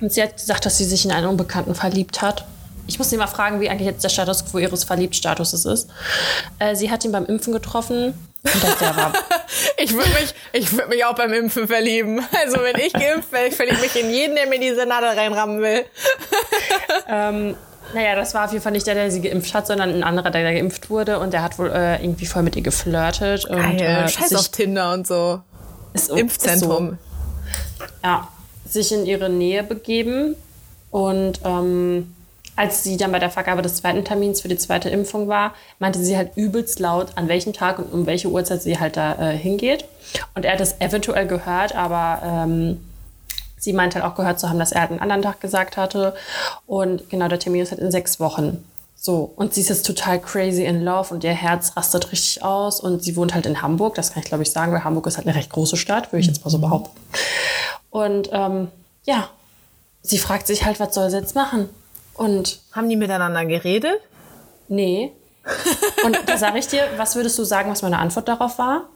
und 0.00 0.12
sie 0.12 0.22
hat 0.22 0.36
gesagt, 0.36 0.66
dass 0.66 0.78
sie 0.78 0.84
sich 0.84 1.04
in 1.04 1.12
einen 1.12 1.26
Unbekannten 1.26 1.74
verliebt 1.74 2.22
hat. 2.22 2.44
Ich 2.86 2.98
muss 2.98 3.10
sie 3.10 3.16
mal 3.16 3.26
fragen, 3.26 3.60
wie 3.60 3.68
eigentlich 3.68 3.86
jetzt 3.86 4.04
der 4.04 4.08
Status 4.08 4.44
quo 4.44 4.58
ihres 4.58 4.84
Verliebtstatuses 4.84 5.64
ist. 5.64 5.90
Äh, 6.58 6.74
sie 6.76 6.90
hat 6.90 7.04
ihn 7.04 7.12
beim 7.12 7.26
Impfen 7.26 7.52
getroffen 7.52 8.14
Ich 9.78 9.92
würde 9.92 10.10
mich, 10.10 10.34
ich 10.52 10.72
würde 10.72 10.88
mich 10.88 11.04
auch 11.04 11.14
beim 11.14 11.32
Impfen 11.32 11.66
verlieben. 11.66 12.20
Also 12.44 12.58
wenn 12.62 12.76
ich 12.76 12.92
geimpft 12.92 13.32
werde, 13.32 13.48
ich 13.48 13.56
verliebe 13.56 13.80
mich 13.80 13.96
in 13.96 14.10
jeden, 14.10 14.34
der 14.34 14.46
mir 14.46 14.60
diese 14.60 14.86
Nadel 14.86 15.10
reinrammen 15.10 15.60
will. 15.60 15.84
Naja, 17.94 18.16
das 18.16 18.34
war 18.34 18.46
auf 18.46 18.50
jeden 18.50 18.64
Fall 18.64 18.72
nicht 18.72 18.86
der, 18.88 18.96
der 18.96 19.12
sie 19.12 19.20
geimpft 19.20 19.54
hat, 19.54 19.68
sondern 19.68 19.90
ein 19.90 20.02
anderer, 20.02 20.30
der, 20.30 20.42
der 20.42 20.54
geimpft 20.54 20.90
wurde. 20.90 21.20
Und 21.20 21.32
der 21.32 21.44
hat 21.44 21.56
wohl 21.56 21.70
äh, 21.70 22.02
irgendwie 22.02 22.26
voll 22.26 22.42
mit 22.42 22.56
ihr 22.56 22.62
geflirtet. 22.62 23.44
Und, 23.44 23.80
äh, 23.80 24.08
Scheiß 24.08 24.30
sich, 24.30 24.38
auf 24.38 24.48
Tinder 24.48 24.92
und 24.92 25.06
so. 25.06 25.40
ist, 25.92 26.10
Impfzentrum. 26.10 26.94
Ist 26.94 26.98
so, 27.78 27.84
ja, 28.02 28.28
sich 28.68 28.90
in 28.90 29.06
ihre 29.06 29.28
Nähe 29.28 29.62
begeben. 29.62 30.34
Und 30.90 31.38
ähm, 31.44 32.15
als 32.56 32.82
sie 32.82 32.96
dann 32.96 33.12
bei 33.12 33.18
der 33.18 33.30
Vergabe 33.30 33.62
des 33.62 33.76
zweiten 33.76 34.04
Termins 34.04 34.40
für 34.40 34.48
die 34.48 34.56
zweite 34.56 34.88
Impfung 34.88 35.28
war, 35.28 35.54
meinte 35.78 36.02
sie 36.02 36.16
halt 36.16 36.36
übelst 36.36 36.80
laut, 36.80 37.08
an 37.14 37.28
welchem 37.28 37.52
Tag 37.52 37.78
und 37.78 37.92
um 37.92 38.06
welche 38.06 38.28
Uhrzeit 38.28 38.62
sie 38.62 38.78
halt 38.78 38.96
da 38.96 39.14
äh, 39.14 39.36
hingeht. 39.36 39.84
Und 40.34 40.44
er 40.44 40.54
hat 40.54 40.60
es 40.60 40.80
eventuell 40.80 41.26
gehört, 41.26 41.74
aber 41.74 42.22
ähm, 42.24 42.80
sie 43.58 43.72
meinte 43.72 44.00
halt 44.00 44.10
auch 44.10 44.16
gehört 44.16 44.40
zu 44.40 44.48
haben, 44.48 44.58
dass 44.58 44.72
er 44.72 44.80
halt 44.80 44.90
einen 44.90 45.00
anderen 45.00 45.22
Tag 45.22 45.40
gesagt 45.40 45.76
hatte. 45.76 46.14
Und 46.66 47.10
genau, 47.10 47.28
der 47.28 47.38
Termin 47.38 47.62
ist 47.62 47.72
halt 47.72 47.80
in 47.80 47.90
sechs 47.90 48.18
Wochen. 48.20 48.64
So, 48.94 49.32
und 49.36 49.54
sie 49.54 49.60
ist 49.60 49.68
jetzt 49.68 49.86
total 49.86 50.18
crazy 50.18 50.64
in 50.64 50.82
love 50.82 51.12
und 51.12 51.22
ihr 51.22 51.32
Herz 51.32 51.76
rastet 51.76 52.10
richtig 52.10 52.42
aus. 52.42 52.80
Und 52.80 53.04
sie 53.04 53.16
wohnt 53.16 53.34
halt 53.34 53.44
in 53.44 53.60
Hamburg, 53.60 53.94
das 53.94 54.12
kann 54.12 54.22
ich 54.22 54.28
glaube 54.28 54.42
ich 54.42 54.50
sagen, 54.50 54.72
weil 54.72 54.82
Hamburg 54.82 55.06
ist 55.06 55.18
halt 55.18 55.26
eine 55.26 55.36
recht 55.36 55.50
große 55.50 55.76
Stadt, 55.76 56.12
würde 56.12 56.20
ich 56.20 56.26
jetzt 56.26 56.44
mal 56.44 56.50
so 56.50 56.58
behaupten. 56.58 56.98
Und 57.90 58.30
ähm, 58.32 58.68
ja, 59.04 59.28
sie 60.02 60.18
fragt 60.18 60.46
sich 60.46 60.64
halt, 60.64 60.80
was 60.80 60.94
soll 60.94 61.10
sie 61.10 61.18
jetzt 61.18 61.34
machen? 61.34 61.68
Und 62.16 62.60
Haben 62.72 62.88
die 62.88 62.96
miteinander 62.96 63.44
geredet? 63.44 64.00
nee. 64.68 65.12
Und 66.04 66.18
da 66.26 66.36
sage 66.38 66.58
ich 66.58 66.66
dir, 66.66 66.82
was 66.96 67.14
würdest 67.14 67.38
du 67.38 67.44
sagen, 67.44 67.70
was 67.70 67.82
meine 67.82 67.98
Antwort 67.98 68.26
darauf 68.26 68.58
war? 68.58 68.88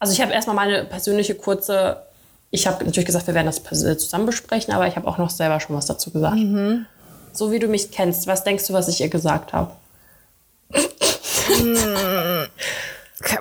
Also 0.00 0.12
ich 0.12 0.20
habe 0.20 0.32
erstmal 0.32 0.56
meine 0.56 0.84
persönliche 0.84 1.36
kurze 1.36 2.02
ich 2.54 2.68
habe 2.68 2.84
natürlich 2.84 3.06
gesagt, 3.06 3.26
wir 3.26 3.34
werden 3.34 3.46
das 3.46 3.60
zusammen 3.98 4.26
besprechen, 4.26 4.72
aber 4.72 4.86
ich 4.86 4.94
habe 4.94 5.08
auch 5.08 5.18
noch 5.18 5.28
selber 5.28 5.58
schon 5.58 5.74
was 5.74 5.86
dazu 5.86 6.12
gesagt. 6.12 6.36
Mhm. 6.36 6.86
So 7.32 7.50
wie 7.50 7.58
du 7.58 7.66
mich 7.66 7.90
kennst, 7.90 8.28
was 8.28 8.44
denkst 8.44 8.68
du, 8.68 8.72
was 8.72 8.86
ich 8.86 9.00
ihr 9.00 9.08
gesagt 9.08 9.52
habe? 9.52 9.72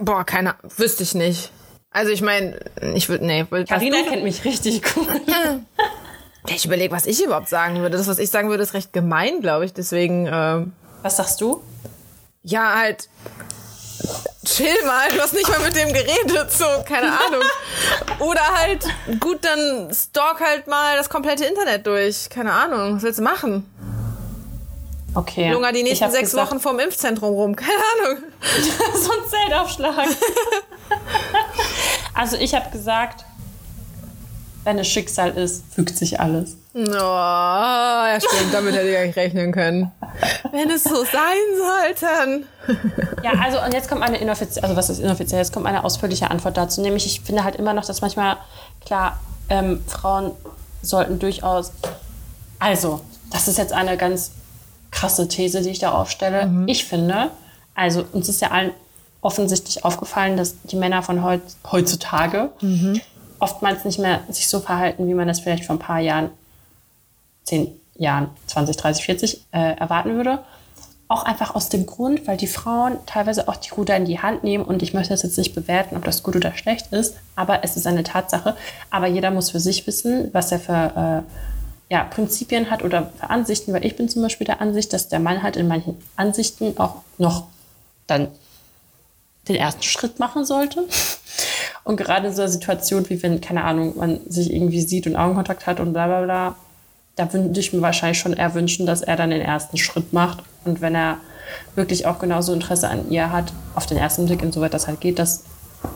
Boah, 0.01 0.23
keine, 0.23 0.55
wüsste 0.77 1.03
ich 1.03 1.13
nicht. 1.13 1.51
Also 1.91 2.11
ich 2.11 2.23
meine, 2.23 2.59
ich 2.95 3.07
würde, 3.07 3.23
nee. 3.23 3.43
du- 3.43 3.63
kennt 3.65 4.23
mich 4.23 4.43
richtig 4.45 4.81
gut. 4.81 5.07
Ich 6.49 6.65
überlege, 6.65 6.93
was 6.93 7.05
ich 7.05 7.23
überhaupt 7.23 7.49
sagen 7.49 7.79
würde. 7.79 7.97
Das, 7.97 8.07
was 8.07 8.19
ich 8.19 8.29
sagen 8.29 8.49
würde, 8.49 8.63
ist 8.63 8.73
recht 8.73 8.91
gemein, 8.93 9.39
glaube 9.41 9.65
ich. 9.65 9.73
Deswegen, 9.73 10.27
ähm, 10.31 10.73
Was 11.01 11.17
sagst 11.17 11.39
du? 11.41 11.61
ja, 12.43 12.75
halt, 12.77 13.07
chill 14.45 14.85
mal, 14.85 15.07
du 15.09 15.21
hast 15.21 15.33
nicht 15.33 15.47
mal 15.47 15.59
mit 15.59 15.75
dem 15.75 15.93
geredet, 15.93 16.51
so, 16.51 16.65
keine 16.85 17.07
Ahnung. 17.07 17.41
Oder 18.19 18.41
halt, 18.55 18.85
gut, 19.19 19.39
dann 19.45 19.89
stalk 19.93 20.41
halt 20.41 20.67
mal 20.67 20.97
das 20.97 21.09
komplette 21.09 21.45
Internet 21.45 21.87
durch. 21.87 22.29
Keine 22.29 22.51
Ahnung, 22.51 22.97
was 22.97 23.03
willst 23.03 23.19
du 23.19 23.23
machen? 23.23 23.69
Okay. 25.15 25.51
Lunger 25.51 25.71
die 25.71 25.83
nächsten 25.83 26.11
sechs 26.11 26.31
gesagt, 26.31 26.49
Wochen 26.49 26.59
vorm 26.59 26.79
Impfzentrum 26.79 27.33
rum. 27.33 27.55
Keine 27.55 27.71
Ahnung. 27.71 28.23
so 28.95 29.11
ein 29.11 29.29
Zeltaufschlag. 29.29 30.07
also 32.13 32.35
ich 32.37 32.53
habe 32.55 32.69
gesagt, 32.71 33.23
wenn 34.63 34.79
es 34.79 34.87
Schicksal 34.87 35.31
ist, 35.31 35.63
fügt 35.73 35.97
sich 35.97 36.19
alles. 36.19 36.57
Oh, 36.75 36.79
ja 36.89 38.17
stimmt, 38.19 38.53
damit 38.53 38.75
hätte 38.75 38.89
ich 38.89 38.99
nicht 38.99 39.15
rechnen 39.15 39.51
können. 39.51 39.91
Wenn 40.51 40.69
es 40.71 40.83
so 40.83 41.03
sein 41.03 41.37
soll, 41.57 41.95
dann. 42.01 42.43
Ja, 43.23 43.31
also 43.43 43.61
und 43.63 43.73
jetzt 43.73 43.89
kommt 43.89 44.01
eine 44.01 44.17
inoffizielle, 44.17 44.63
also 44.63 44.75
was 44.75 44.89
ist 44.89 44.99
inoffiziell? 44.99 45.39
Jetzt 45.39 45.53
kommt 45.53 45.67
eine 45.67 45.83
ausführliche 45.83 46.31
Antwort 46.31 46.57
dazu. 46.57 46.81
Nämlich, 46.81 47.05
ich 47.05 47.21
finde 47.21 47.43
halt 47.43 47.57
immer 47.57 47.73
noch, 47.73 47.85
dass 47.85 48.01
manchmal, 48.01 48.37
klar, 48.85 49.19
ähm, 49.49 49.83
Frauen 49.87 50.31
sollten 50.81 51.19
durchaus, 51.19 51.71
also, 52.59 53.01
das 53.31 53.47
ist 53.47 53.57
jetzt 53.57 53.73
eine 53.73 53.97
ganz 53.97 54.31
krasse 54.89 55.27
These, 55.27 55.61
die 55.61 55.69
ich 55.69 55.79
da 55.79 55.91
aufstelle. 55.91 56.49
Ich 56.67 56.85
finde, 56.85 57.29
also 57.75 58.05
uns 58.13 58.29
ist 58.29 58.41
ja 58.41 58.51
allen 58.51 58.71
offensichtlich 59.21 59.85
aufgefallen, 59.85 60.37
dass 60.37 60.55
die 60.63 60.75
Männer 60.75 61.01
von 61.01 61.23
heut, 61.23 61.41
heutzutage 61.71 62.49
oftmals 63.43 63.83
nicht 63.83 63.99
mehr 63.99 64.21
sich 64.29 64.47
so 64.47 64.61
verhalten, 64.61 65.05
wie 65.07 65.13
man 65.13 65.27
das 65.27 65.41
vielleicht 65.41 65.65
vor 65.65 65.75
ein 65.75 65.79
paar 65.79 65.99
Jahren, 65.99 66.29
zehn 67.43 67.67
Jahren, 67.95 68.29
20, 68.47 68.77
30, 68.77 69.05
40 69.05 69.45
äh, 69.51 69.75
erwarten 69.75 70.15
würde. 70.15 70.39
Auch 71.09 71.23
einfach 71.23 71.53
aus 71.53 71.67
dem 71.67 71.85
Grund, 71.85 72.25
weil 72.25 72.37
die 72.37 72.47
Frauen 72.47 72.97
teilweise 73.05 73.49
auch 73.49 73.57
die 73.57 73.71
Ruder 73.71 73.97
in 73.97 74.05
die 74.05 74.19
Hand 74.19 74.45
nehmen 74.45 74.63
und 74.63 74.81
ich 74.81 74.93
möchte 74.93 75.09
das 75.09 75.23
jetzt 75.23 75.37
nicht 75.37 75.53
bewerten, 75.53 75.97
ob 75.97 76.05
das 76.05 76.23
gut 76.23 76.37
oder 76.37 76.55
schlecht 76.55 76.93
ist, 76.93 77.17
aber 77.35 77.65
es 77.65 77.75
ist 77.75 77.85
eine 77.85 78.03
Tatsache. 78.03 78.55
Aber 78.89 79.07
jeder 79.07 79.29
muss 79.29 79.51
für 79.51 79.59
sich 79.59 79.85
wissen, 79.85 80.29
was 80.31 80.53
er 80.53 80.59
für 80.61 81.25
äh, 81.27 81.93
ja, 81.93 82.05
Prinzipien 82.05 82.71
hat 82.71 82.81
oder 82.81 83.11
für 83.19 83.29
Ansichten, 83.29 83.73
weil 83.73 83.85
ich 83.85 83.97
bin 83.97 84.07
zum 84.07 84.21
Beispiel 84.21 84.47
der 84.47 84.61
Ansicht, 84.61 84.93
dass 84.93 85.09
der 85.09 85.19
Mann 85.19 85.43
halt 85.43 85.57
in 85.57 85.67
manchen 85.67 86.01
Ansichten 86.15 86.77
auch 86.77 87.01
noch 87.17 87.47
dann 88.07 88.29
den 89.49 89.57
ersten 89.57 89.83
Schritt 89.83 90.17
machen 90.17 90.45
sollte. 90.45 90.87
Und 91.83 91.97
gerade 91.97 92.27
in 92.27 92.33
so 92.33 92.41
einer 92.41 92.51
Situation, 92.51 93.09
wie 93.09 93.21
wenn, 93.23 93.41
keine 93.41 93.63
Ahnung, 93.63 93.97
man 93.97 94.19
sich 94.29 94.53
irgendwie 94.53 94.81
sieht 94.81 95.05
und 95.07 95.15
Augenkontakt 95.17 95.67
hat 95.67 95.79
und 95.79 95.91
bla 95.93 96.07
bla 96.07 96.21
bla, 96.21 96.55
da 97.15 97.31
würde 97.33 97.59
ich 97.59 97.73
mir 97.73 97.81
wahrscheinlich 97.81 98.17
schon 98.19 98.33
eher 98.33 98.53
wünschen, 98.53 98.85
dass 98.85 99.01
er 99.01 99.15
dann 99.17 99.29
den 99.31 99.41
ersten 99.41 99.77
Schritt 99.77 100.13
macht. 100.13 100.43
Und 100.65 100.81
wenn 100.81 100.95
er 100.95 101.17
wirklich 101.75 102.05
auch 102.05 102.19
genauso 102.19 102.53
Interesse 102.53 102.89
an 102.89 103.09
ihr 103.11 103.31
hat, 103.31 103.51
auf 103.75 103.85
den 103.85 103.97
ersten 103.97 104.25
Blick, 104.25 104.41
insoweit 104.41 104.73
das 104.73 104.87
halt 104.87 105.01
geht, 105.01 105.19
dass 105.19 105.43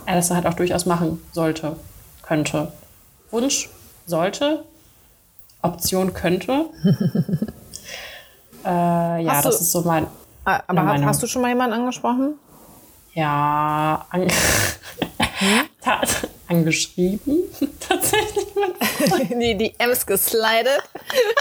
er 0.06 0.16
das 0.16 0.30
halt 0.30 0.46
auch 0.46 0.54
durchaus 0.54 0.86
machen 0.86 1.22
sollte, 1.32 1.78
könnte. 2.22 2.72
Wunsch 3.32 3.70
sollte, 4.06 4.64
Option 5.62 6.14
könnte. 6.14 6.66
äh, 8.66 9.24
ja, 9.24 9.32
Hast 9.32 9.46
du- 9.46 9.50
das 9.50 9.62
ist 9.62 9.72
so 9.72 9.82
mein. 9.82 10.08
Ah, 10.46 10.62
Aber 10.68 10.86
hast, 10.86 11.04
hast 11.04 11.24
du 11.24 11.28
schon 11.28 11.42
mal 11.42 11.50
jemanden 11.50 11.74
angesprochen? 11.76 12.36
Ja, 13.14 14.06
an 14.12 14.28
Ta- 15.88 16.28
angeschrieben. 16.48 17.44
Tatsächlich. 17.80 18.46
die, 19.30 19.56
die 19.58 19.74
Ems 19.78 20.06
geslidet. 20.06 20.84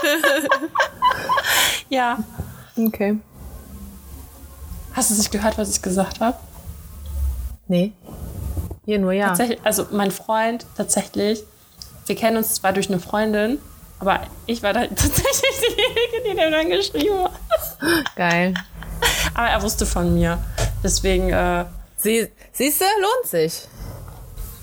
Ja. 1.89 2.17
Okay. 2.77 3.17
Hast 4.93 5.09
du 5.11 5.15
nicht 5.15 5.31
gehört, 5.31 5.57
was 5.57 5.69
ich 5.71 5.81
gesagt 5.81 6.19
habe? 6.19 6.37
Nee. 7.67 7.93
Hier 8.85 8.99
nur 8.99 9.13
ja. 9.13 9.27
Tatsächlich, 9.27 9.59
also 9.63 9.85
mein 9.91 10.11
Freund, 10.11 10.65
tatsächlich, 10.75 11.43
wir 12.05 12.15
kennen 12.15 12.37
uns 12.37 12.55
zwar 12.55 12.73
durch 12.73 12.89
eine 12.89 12.99
Freundin, 12.99 13.59
aber 13.99 14.21
ich 14.45 14.63
war 14.63 14.73
da 14.73 14.81
tatsächlich 14.87 15.55
diejenige, 15.61 16.29
die 16.29 16.35
den 16.35 16.51
dann 16.51 16.69
geschrieben 16.69 17.23
hat. 17.23 18.15
Geil. 18.15 18.53
Aber 19.33 19.47
er 19.47 19.61
wusste 19.61 19.85
von 19.85 20.13
mir. 20.13 20.37
Deswegen, 20.83 21.29
äh, 21.29 21.65
Sie, 21.97 22.27
siehst 22.53 22.81
du, 22.81 22.85
lohnt 23.01 23.27
sich. 23.29 23.63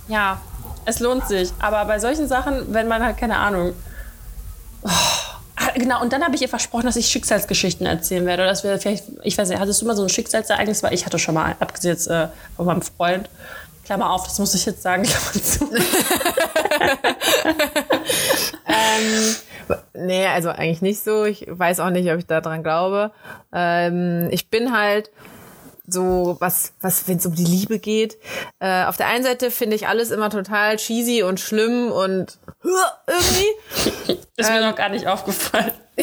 Ja, 0.09 0.41
es 0.85 1.01
lohnt 1.01 1.27
sich. 1.29 1.51
Aber 1.59 1.85
bei 1.85 1.99
solchen 1.99 2.29
Sachen, 2.29 2.73
wenn 2.73 2.89
man 2.89 3.03
halt, 3.03 3.17
keine 3.17 3.37
Ahnung. 3.37 3.75
Oh, 4.83 4.89
ah, 4.89 5.71
genau, 5.75 6.03
und 6.03 6.13
dann 6.13 6.23
habe 6.23 6.35
ich 6.35 6.43
ihr 6.43 6.49
versprochen, 6.49 6.87
dass 6.87 6.97
ich 6.97 7.07
Schicksalsgeschichten 7.07 7.87
erzählen 7.87 8.27
werde. 8.27 8.43
Oder 8.43 8.51
dass 8.51 8.65
wir 8.65 8.79
vielleicht, 8.79 9.05
ich 9.23 9.37
weiß 9.39 9.49
nicht, 9.49 9.59
hattest 9.59 9.81
du 9.83 9.87
mal 9.87 9.97
so 9.97 10.03
ein 10.03 10.09
Schicksalsereignis? 10.09 10.83
Weil 10.83 10.95
ich 10.95 11.07
hatte 11.07 11.19
schon 11.19 11.35
mal, 11.35 11.57
abgesehen 11.59 11.93
jetzt 11.93 12.07
äh, 12.09 12.29
von 12.57 12.67
meinem 12.67 12.83
Freund. 12.83 13.31
Klammer 13.85 14.11
auf, 14.11 14.25
das 14.25 14.39
muss 14.39 14.55
ich 14.55 14.65
jetzt 14.65 14.83
sagen, 14.83 15.03
Klammer 15.05 15.43
zu. 15.43 15.69
Nee, 19.95 20.27
also 20.27 20.51
eigentlich 20.51 20.83
nicht 20.83 21.03
so. 21.03 21.25
Ich 21.25 21.47
weiß 21.49 21.81
auch 21.81 21.91
nicht, 21.91 22.11
ob 22.11 22.19
ich 22.19 22.27
daran 22.27 22.63
glaube. 22.63 23.13
Ähm, 23.53 24.29
ich 24.31 24.51
bin 24.51 24.77
halt 24.77 25.11
so, 25.87 26.37
was, 26.41 26.73
was, 26.81 27.07
wenn 27.09 27.19
es 27.19 27.27
um 27.27 27.35
die 27.35 27.45
Liebe 27.45 27.79
geht. 27.79 28.19
Äh, 28.59 28.85
auf 28.85 28.97
der 28.97 29.09
einen 29.09 29.25
Seite 29.25 29.51
finde 29.51 29.77
ich 29.77 29.87
alles 29.87 30.11
immer 30.11 30.31
total 30.31 30.77
cheesy 30.77 31.23
und 31.23 31.41
schlimm 31.41 31.93
und 31.93 32.39
irgendwie. 33.07 34.19
Ist 34.37 34.51
mir 34.51 34.61
noch 34.61 34.77
gar 34.77 34.89
nicht 34.89 35.07
aufgefallen. 35.07 35.73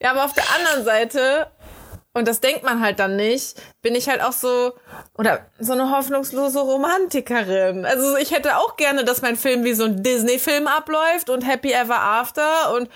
Ja, 0.00 0.10
aber 0.10 0.24
auf 0.24 0.32
der 0.32 0.44
anderen 0.58 0.84
Seite, 0.84 1.46
und 2.14 2.28
das 2.28 2.40
denkt 2.40 2.62
man 2.62 2.80
halt 2.80 2.98
dann 2.98 3.16
nicht, 3.16 3.60
bin 3.80 3.94
ich 3.94 4.08
halt 4.08 4.22
auch 4.22 4.32
so, 4.32 4.74
oder 5.16 5.46
so 5.58 5.72
eine 5.72 5.90
hoffnungslose 5.90 6.60
Romantikerin. 6.60 7.86
Also 7.86 8.16
ich 8.18 8.32
hätte 8.32 8.58
auch 8.58 8.76
gerne, 8.76 9.04
dass 9.04 9.22
mein 9.22 9.36
Film 9.36 9.64
wie 9.64 9.72
so 9.72 9.84
ein 9.84 10.02
Disney-Film 10.02 10.66
abläuft 10.66 11.30
und 11.30 11.40
Happy 11.40 11.72
Ever 11.72 11.98
After. 11.98 12.74
Und 12.74 12.90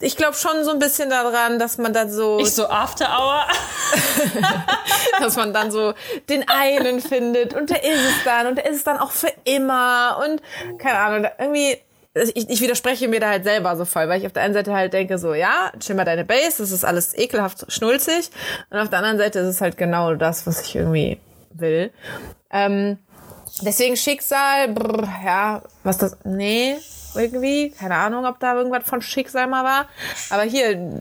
ich 0.00 0.16
glaube 0.16 0.34
schon 0.34 0.64
so 0.64 0.72
ein 0.72 0.80
bisschen 0.80 1.10
daran, 1.10 1.60
dass 1.60 1.78
man 1.78 1.92
dann 1.92 2.10
so, 2.10 2.40
Ich 2.40 2.52
so 2.52 2.68
After 2.68 3.06
Hour. 3.06 3.46
dass 5.20 5.36
man 5.36 5.52
dann 5.52 5.70
so 5.70 5.94
den 6.28 6.48
einen 6.48 7.00
findet 7.00 7.54
und 7.54 7.70
der 7.70 7.84
ist 7.84 8.00
es 8.00 8.24
dann 8.24 8.48
und 8.48 8.56
der 8.56 8.66
ist 8.66 8.76
es 8.78 8.84
dann 8.84 8.98
auch 8.98 9.12
für 9.12 9.32
immer 9.44 10.20
und 10.24 10.42
keine 10.78 10.98
Ahnung, 10.98 11.30
irgendwie 11.38 11.78
ich, 12.14 12.48
ich 12.48 12.60
widerspreche 12.60 13.08
mir 13.08 13.20
da 13.20 13.28
halt 13.28 13.44
selber 13.44 13.76
so 13.76 13.84
voll, 13.84 14.08
weil 14.08 14.20
ich 14.20 14.26
auf 14.26 14.32
der 14.32 14.42
einen 14.42 14.54
Seite 14.54 14.74
halt 14.74 14.92
denke 14.92 15.18
so, 15.18 15.34
ja, 15.34 15.72
chill 15.78 15.94
mal 15.94 16.04
deine 16.04 16.24
Base, 16.24 16.58
das 16.58 16.72
ist 16.72 16.84
alles 16.84 17.16
ekelhaft 17.16 17.70
schnulzig 17.72 18.30
und 18.70 18.78
auf 18.78 18.90
der 18.90 18.98
anderen 18.98 19.18
Seite 19.18 19.38
ist 19.40 19.46
es 19.46 19.60
halt 19.60 19.76
genau 19.76 20.14
das, 20.14 20.46
was 20.46 20.62
ich 20.62 20.74
irgendwie 20.74 21.18
will. 21.52 21.92
Ähm, 22.50 22.98
deswegen 23.62 23.96
Schicksal, 23.96 24.68
brr, 24.68 25.08
ja, 25.24 25.62
was 25.84 25.98
das, 25.98 26.16
nee, 26.24 26.76
irgendwie, 27.14 27.70
keine 27.70 27.94
Ahnung, 27.94 28.24
ob 28.24 28.40
da 28.40 28.54
irgendwas 28.54 28.84
von 28.84 29.02
Schicksal 29.02 29.46
mal 29.46 29.64
war, 29.64 29.86
aber 30.30 30.42
hier, 30.42 31.00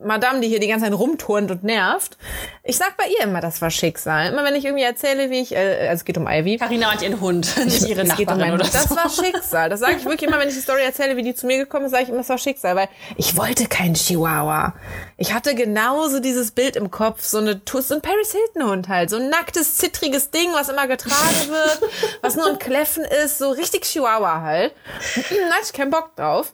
Madame, 0.00 0.38
die 0.40 0.46
hier 0.48 0.60
die 0.60 0.68
ganze 0.68 0.84
Zeit 0.84 0.94
rumturnt 0.96 1.50
und 1.50 1.64
nervt. 1.64 2.16
Ich 2.62 2.76
sag 2.76 2.96
bei 2.96 3.04
ihr 3.08 3.24
immer, 3.24 3.40
das 3.40 3.60
war 3.60 3.70
Schicksal. 3.70 4.28
Immer 4.32 4.44
wenn 4.44 4.54
ich 4.54 4.64
irgendwie 4.64 4.84
erzähle, 4.84 5.28
wie 5.30 5.40
ich, 5.40 5.52
äh, 5.56 5.88
also 5.88 5.94
es 6.00 6.04
geht 6.04 6.16
um 6.16 6.28
Ivy. 6.28 6.56
Carina 6.58 6.92
und 6.92 7.02
ihren 7.02 7.20
Hund, 7.20 7.56
nicht 7.64 7.82
ihre 7.88 8.02
Es 8.02 8.10
um 8.10 8.16
Nachbarin 8.16 8.38
meinen 8.40 8.52
oder 8.54 8.64
Hund. 8.64 8.74
Das 8.74 8.84
so. 8.84 8.94
war 8.94 9.10
Schicksal. 9.10 9.68
Das 9.68 9.80
sage 9.80 9.96
ich 9.96 10.04
wirklich 10.04 10.28
immer, 10.28 10.38
wenn 10.38 10.48
ich 10.48 10.54
die 10.54 10.60
Story 10.60 10.82
erzähle, 10.84 11.16
wie 11.16 11.22
die 11.24 11.34
zu 11.34 11.46
mir 11.46 11.58
gekommen 11.58 11.86
ist, 11.86 11.90
sage 11.90 12.04
ich 12.04 12.08
immer, 12.10 12.18
das 12.18 12.28
war 12.28 12.38
Schicksal, 12.38 12.76
weil 12.76 12.88
ich 13.16 13.36
wollte 13.36 13.66
keinen 13.66 13.94
Chihuahua. 13.94 14.74
Ich 15.16 15.34
hatte 15.34 15.56
genauso 15.56 16.20
dieses 16.20 16.52
Bild 16.52 16.76
im 16.76 16.92
Kopf, 16.92 17.24
so 17.24 17.38
eine 17.38 17.60
so 17.68 17.94
ein 17.94 18.00
Paris 18.00 18.30
Hilton 18.32 18.70
Hund 18.70 18.88
halt, 18.88 19.10
so 19.10 19.16
ein 19.16 19.28
nacktes, 19.30 19.78
zittriges 19.78 20.30
Ding, 20.30 20.52
was 20.52 20.68
immer 20.68 20.86
getragen 20.86 21.48
wird, 21.48 21.80
was 22.22 22.36
nur 22.36 22.46
ein 22.46 22.58
Kläffen 22.60 23.04
ist, 23.24 23.38
so 23.38 23.50
richtig 23.50 23.82
Chihuahua 23.82 24.42
halt. 24.42 24.72
da 25.16 25.20
hatte 25.54 25.64
ich 25.64 25.72
keinen 25.72 25.90
Bock 25.90 26.14
drauf. 26.14 26.52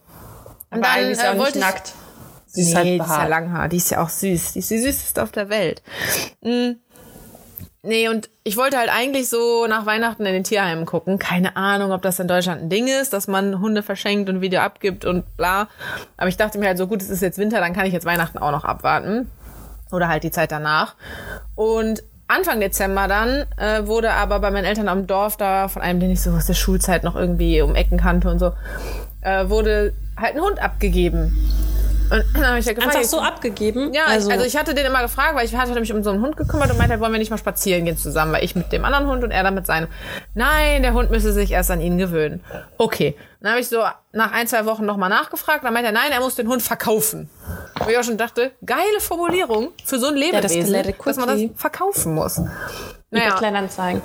Und 0.71 0.83
Aber 0.83 0.99
Ivy 1.03 1.13
ist 1.13 1.21
ja 1.23 1.29
auch 1.29 1.35
nicht 1.35 1.43
wollte 1.45 1.59
ich- 1.59 1.65
nackt. 1.65 1.93
Sie 2.55 2.63
ist 2.63 2.69
nee, 2.69 2.75
halt 2.75 2.87
die 2.87 2.93
ist 2.93 2.99
ja 2.99 3.05
behaart. 3.05 3.29
Langhaar, 3.29 3.69
die 3.69 3.77
ist 3.77 3.91
ja 3.91 4.03
auch 4.03 4.09
süß. 4.09 4.53
Die 4.53 4.61
ist 4.61 4.71
die 4.71 4.79
süßeste 4.79 5.23
auf 5.23 5.33
der 5.33 5.49
Welt. 5.49 5.83
Mm. 6.41 6.73
Nee, 7.83 8.09
und 8.09 8.31
ich 8.45 8.57
wollte 8.57 8.79
halt 8.79 8.89
eigentlich 8.91 9.29
so 9.29 9.67
nach 9.67 9.85
Weihnachten 9.85 10.25
in 10.25 10.33
den 10.33 10.45
Tierheimen 10.45 10.87
gucken. 10.87 11.19
Keine 11.19 11.57
Ahnung, 11.57 11.93
ob 11.93 12.01
das 12.01 12.19
in 12.19 12.29
Deutschland 12.29 12.63
ein 12.63 12.69
Ding 12.71 12.87
ist, 12.87 13.13
dass 13.13 13.29
man 13.29 13.61
Hunde 13.61 13.83
verschenkt 13.83 14.31
und 14.31 14.41
Video 14.41 14.61
abgibt 14.61 15.05
und 15.05 15.37
bla. 15.37 15.69
Aber 16.17 16.29
ich 16.29 16.39
dachte 16.39 16.59
mir 16.59 16.69
halt 16.69 16.79
so, 16.79 16.87
gut, 16.87 17.03
es 17.03 17.11
ist 17.11 17.21
jetzt 17.21 17.37
Winter, 17.37 17.61
dann 17.61 17.75
kann 17.75 17.85
ich 17.85 17.93
jetzt 17.93 18.07
Weihnachten 18.07 18.39
auch 18.39 18.53
noch 18.53 18.65
abwarten. 18.65 19.31
Oder 19.93 20.09
halt 20.09 20.23
die 20.23 20.31
Zeit 20.31 20.51
danach. 20.51 20.95
Und 21.57 22.05
Anfang 22.27 22.61
Dezember 22.61 23.07
dann 23.07 23.45
äh, 23.59 23.87
wurde 23.87 24.13
aber 24.13 24.39
bei 24.39 24.51
meinen 24.51 24.65
Eltern 24.65 24.89
am 24.89 25.07
Dorf 25.07 25.37
da 25.37 25.69
von 25.69 25.83
einem, 25.83 26.01
den 26.01 26.11
ich 26.11 26.23
so 26.23 26.31
aus 26.31 26.47
der 26.47 26.55
Schulzeit 26.55 27.05
noch 27.05 27.17
irgendwie 27.17 27.61
um 27.61 27.75
Ecken 27.75 27.99
kannte 27.99 28.31
und 28.31 28.39
so, 28.39 28.53
äh, 29.21 29.49
wurde 29.51 29.93
halt 30.17 30.37
ein 30.37 30.41
Hund 30.41 30.63
abgegeben. 30.63 31.37
Und 32.11 32.25
dann 32.35 32.47
habe 32.47 32.59
ich 32.59 32.67
ja 32.67 32.73
gefragt, 32.73 32.97
Einfach 32.97 33.09
so 33.09 33.21
abgegeben? 33.21 33.93
ja, 33.93 34.05
also, 34.07 34.31
also 34.31 34.45
ich 34.45 34.57
hatte 34.57 34.75
den 34.75 34.87
immer 34.87 35.03
gefragt, 35.03 35.35
weil 35.35 35.47
ich 35.47 35.57
hatte 35.57 35.79
mich 35.81 35.93
um 35.93 36.03
so 36.03 36.11
einen 36.11 36.21
Hund 36.23 36.37
gekümmert 36.37 36.71
und 36.71 36.79
meinte, 36.79 37.01
wollen 37.01 37.13
wir 37.13 37.19
nicht 37.19 37.31
mal 37.31 37.39
spazieren 37.39 37.85
gehen 37.85 37.97
zusammen, 37.97 38.33
weil 38.33 38.45
ich 38.45 38.55
mit 38.55 38.73
dem 38.73 38.85
anderen 38.85 39.07
Hund 39.07 39.25
und 39.25 39.31
er 39.31 39.43
dann 39.43 39.55
mit 39.55 39.67
seinem. 39.67 39.89
Nein, 40.35 40.83
der 40.83 40.93
Hund 40.93 41.11
müsse 41.11 41.33
sich 41.33 41.51
erst 41.51 41.71
an 41.71 41.81
ihn 41.81 41.99
gewöhnen. 41.99 42.45
Okay. 42.79 43.17
Dann 43.41 43.53
habe 43.53 43.61
ich 43.61 43.69
so 43.69 43.83
nach 44.13 44.33
ein, 44.33 44.47
zwei 44.47 44.65
Wochen 44.65 44.87
nochmal 44.87 45.11
nachgefragt. 45.11 45.65
Dann 45.65 45.75
meinte 45.75 45.89
er, 45.89 45.93
nein, 45.93 46.13
er 46.13 46.21
muss 46.21 46.35
den 46.35 46.49
Hund 46.49 46.63
verkaufen. 46.63 47.29
Wo 47.79 47.91
ich 47.91 47.99
auch 47.99 48.05
schon 48.05 48.17
dachte, 48.17 48.53
geile 48.65 49.01
Formulierung 49.01 49.73
für 49.85 49.99
so 49.99 50.07
ein 50.09 50.15
das 50.15 50.53
Lebewesen, 50.53 50.73
let 50.73 50.87
it 50.87 50.97
dass 51.05 51.17
man 51.17 51.29
das 51.29 51.41
verkaufen 51.57 52.15
muss. 52.15 52.39
Über 52.39 52.51
Naja, 53.11 53.37
Kleinanzeigen. 53.37 54.03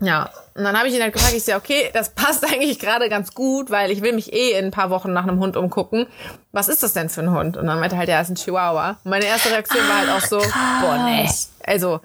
Ja. 0.00 0.30
Und 0.54 0.64
dann 0.64 0.76
habe 0.76 0.88
ich 0.88 0.94
ihn 0.94 1.02
halt 1.02 1.12
gefragt, 1.12 1.34
ich 1.34 1.44
so, 1.44 1.54
okay, 1.54 1.90
das 1.92 2.10
passt 2.10 2.44
eigentlich 2.52 2.78
gerade 2.78 3.08
ganz 3.08 3.34
gut, 3.34 3.70
weil 3.70 3.90
ich 3.90 4.02
will 4.02 4.12
mich 4.12 4.32
eh 4.32 4.52
in 4.58 4.66
ein 4.66 4.70
paar 4.70 4.90
Wochen 4.90 5.12
nach 5.12 5.24
einem 5.24 5.40
Hund 5.40 5.56
umgucken. 5.56 6.06
Was 6.52 6.68
ist 6.68 6.82
das 6.82 6.92
denn 6.92 7.08
für 7.08 7.20
ein 7.20 7.30
Hund? 7.30 7.56
Und 7.56 7.66
dann 7.66 7.80
meinte 7.80 7.96
halt, 7.96 8.08
ja, 8.08 8.20
ist 8.20 8.30
ein 8.30 8.36
Chihuahua. 8.36 8.98
Und 9.04 9.10
meine 9.10 9.26
erste 9.26 9.50
Reaktion 9.50 9.86
war 9.88 9.98
halt 9.98 10.10
auch 10.10 10.26
so, 10.26 10.38
boah, 10.38 11.04
nee. 11.04 11.28
Also, 11.66 12.00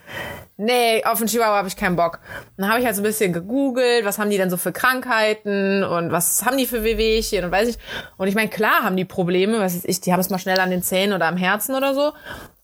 nee, 0.57 1.03
auf 1.05 1.19
einen 1.19 1.27
Chihuahua 1.27 1.57
habe 1.57 1.67
ich 1.67 1.77
keinen 1.77 1.95
Bock. 1.95 2.19
Dann 2.57 2.67
habe 2.69 2.79
ich 2.79 2.85
halt 2.85 2.95
so 2.95 3.01
ein 3.01 3.05
bisschen 3.05 3.31
gegoogelt, 3.31 4.05
was 4.05 4.19
haben 4.19 4.29
die 4.29 4.37
denn 4.37 4.49
so 4.49 4.57
für 4.57 4.71
Krankheiten 4.73 5.83
und 5.83 6.11
was 6.11 6.45
haben 6.45 6.57
die 6.57 6.67
für 6.67 6.83
Wehwehchen 6.83 7.45
und 7.45 7.51
weiß 7.51 7.69
ich. 7.69 7.77
Und 8.17 8.27
ich 8.27 8.35
meine, 8.35 8.49
klar 8.49 8.83
haben 8.83 8.97
die 8.97 9.05
Probleme, 9.05 9.59
was 9.59 9.75
weiß 9.75 9.85
ich, 9.85 10.01
die 10.01 10.11
haben 10.11 10.19
es 10.19 10.29
mal 10.29 10.39
schnell 10.39 10.59
an 10.59 10.69
den 10.69 10.83
Zähnen 10.83 11.13
oder 11.13 11.27
am 11.27 11.37
Herzen 11.37 11.75
oder 11.75 11.93
so. 11.93 12.11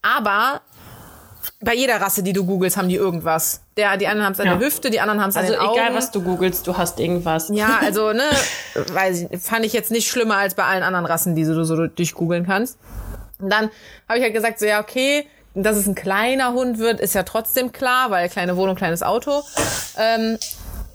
Aber 0.02 0.62
bei 1.62 1.74
jeder 1.74 2.00
Rasse, 2.02 2.24
die 2.24 2.34
du 2.34 2.46
googelst, 2.46 2.78
haben 2.78 2.90
die 2.90 2.96
irgendwas. 2.96 3.62
Der, 3.78 3.96
die 3.98 4.08
einen 4.08 4.24
haben 4.24 4.34
es 4.34 4.40
an 4.40 4.46
Ja. 4.48 4.56
der 4.56 4.66
Hüfte, 4.66 4.90
die 4.90 5.00
anderen 5.00 5.22
haben 5.22 5.30
es 5.30 5.36
an 5.38 5.44
Also 5.44 5.54
den 5.56 5.62
Augen. 5.62 5.78
egal, 5.80 5.96
was 5.96 6.12
du 6.12 6.22
googelst, 6.22 6.68
du 6.68 6.78
hast 6.78 7.00
irgendwas. 7.00 7.50
Ja, 7.52 7.80
also, 7.82 8.12
ne, 8.14 8.24
weiß 8.94 9.28
ich, 9.32 9.42
fand 9.42 9.66
ich 9.66 9.74
jetzt 9.74 9.92
nicht 9.92 10.10
schlimmer 10.10 10.38
als 10.38 10.56
bei 10.56 10.64
allen 10.64 10.84
anderen 10.84 11.06
Rassen, 11.06 11.36
die 11.36 11.44
du 11.44 11.64
so 11.64 11.88
durchgoogeln 11.88 12.46
kannst. 12.46 12.78
Und 13.40 13.50
dann 13.50 13.70
habe 14.08 14.18
ich 14.20 14.24
halt 14.24 14.34
gesagt, 14.34 14.60
so, 14.60 14.66
ja, 14.66 14.82
okay, 14.82 15.26
dass 15.56 15.78
es 15.78 15.88
ein 15.88 15.96
kleiner 15.96 16.54
Hund 16.54 16.78
wird, 16.78 17.00
ist 17.00 17.16
ja 17.16 17.24
trotzdem 17.24 17.72
klar, 17.72 18.12
weil 18.12 18.30
kleine 18.30 18.56
Wohnung, 18.58 18.76
kleines 18.76 19.02
Auto. 19.02 19.44
Ähm, 19.98 20.38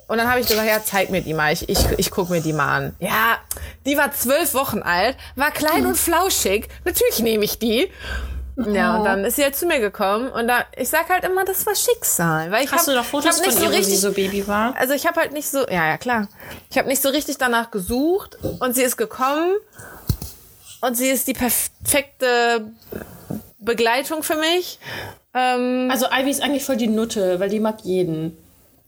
und 0.06 0.18
dann 0.18 0.28
habe 0.30 0.40
ich 0.40 0.46
gesagt, 0.46 0.68
ja, 0.68 0.78
zeig 0.84 1.08
mir 1.10 1.22
die 1.22 1.32
mal. 1.34 1.52
Ich, 1.52 1.68
ich, 1.68 1.78
ich 1.96 2.10
guck 2.10 2.28
mir 2.28 2.40
die 2.42 2.52
mal 2.52 2.68
an. 2.76 2.96
Ja, 3.00 3.38
die 3.86 3.96
war 3.96 4.12
zwölf 4.12 4.52
Wochen 4.54 4.80
alt, 4.82 5.16
war 5.34 5.50
klein 5.50 5.86
und 5.86 5.96
flauschig. 5.96 6.68
Natürlich 6.84 7.20
nehme 7.20 7.44
ich 7.44 7.58
die. 7.58 7.90
Ja, 8.56 8.96
und 8.98 9.04
dann 9.04 9.24
ist 9.24 9.36
sie 9.36 9.42
halt 9.42 9.56
zu 9.56 9.66
mir 9.66 9.80
gekommen 9.80 10.28
und 10.30 10.46
da, 10.46 10.64
ich 10.76 10.88
sag 10.88 11.08
halt 11.08 11.24
immer, 11.24 11.44
das 11.44 11.66
war 11.66 11.74
Schicksal. 11.74 12.52
Weil 12.52 12.64
ich 12.64 12.70
Hast 12.70 12.86
hab, 12.86 12.94
du 12.94 13.00
noch 13.00 13.04
Fotos 13.04 13.40
von 13.40 13.50
so 13.52 13.64
ihr, 13.64 13.70
richtig 13.70 14.00
so 14.00 14.12
Baby 14.12 14.46
war? 14.46 14.74
also 14.78 14.94
ich 14.94 15.06
habe 15.06 15.20
halt 15.20 15.32
nicht 15.32 15.48
so, 15.50 15.60
ja, 15.68 15.86
ja, 15.88 15.98
klar. 15.98 16.28
Ich 16.70 16.78
habe 16.78 16.86
nicht 16.88 17.02
so 17.02 17.08
richtig 17.08 17.36
danach 17.38 17.70
gesucht 17.72 18.38
und 18.60 18.74
sie 18.74 18.82
ist 18.82 18.96
gekommen 18.96 19.54
und 20.82 20.96
sie 20.96 21.08
ist 21.08 21.26
die 21.26 21.32
perfekte 21.32 22.70
Begleitung 23.58 24.22
für 24.22 24.36
mich. 24.36 24.78
Ähm, 25.34 25.88
Also 25.90 26.06
Ivy 26.12 26.30
ist 26.30 26.42
eigentlich 26.42 26.64
voll 26.64 26.76
die 26.76 26.86
Nutte, 26.86 27.40
weil 27.40 27.48
die 27.50 27.60
mag 27.60 27.78
jeden. 27.82 28.36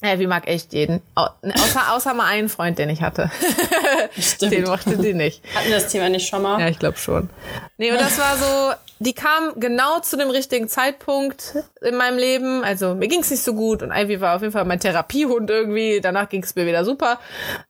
Wie 0.02 0.26
mag 0.26 0.46
echt 0.46 0.72
jeden. 0.72 1.00
Au- 1.14 1.28
Außer, 1.42 1.92
außer 1.94 2.14
mal 2.14 2.26
einen 2.26 2.48
Freund, 2.48 2.78
den 2.78 2.90
ich 2.90 3.02
hatte. 3.02 3.30
Stimmt. 4.18 4.52
Den 4.52 4.64
mochte 4.64 4.96
die 4.98 5.14
nicht. 5.14 5.42
Hatten 5.54 5.68
wir 5.68 5.74
das 5.76 5.88
Thema 5.90 6.08
nicht 6.08 6.28
schon 6.28 6.42
mal? 6.42 6.60
Ja, 6.60 6.68
ich 6.68 6.78
glaube 6.78 6.98
schon. 6.98 7.30
Nee, 7.78 7.90
und 7.92 8.00
das 8.00 8.18
war 8.18 8.36
so, 8.36 8.74
die 8.98 9.14
kam 9.14 9.58
genau 9.58 10.00
zu 10.00 10.16
dem 10.16 10.30
richtigen 10.30 10.68
Zeitpunkt 10.68 11.54
in 11.80 11.96
meinem 11.96 12.18
Leben. 12.18 12.62
Also 12.62 12.94
mir 12.94 13.08
ging's 13.08 13.30
nicht 13.30 13.42
so 13.42 13.54
gut 13.54 13.82
und 13.82 13.90
Ivy 13.90 14.20
war 14.20 14.36
auf 14.36 14.42
jeden 14.42 14.52
Fall 14.52 14.64
mein 14.66 14.80
Therapiehund 14.80 15.48
irgendwie. 15.50 16.00
Danach 16.00 16.28
ging's 16.28 16.54
mir 16.54 16.66
wieder 16.66 16.84
super. 16.84 17.18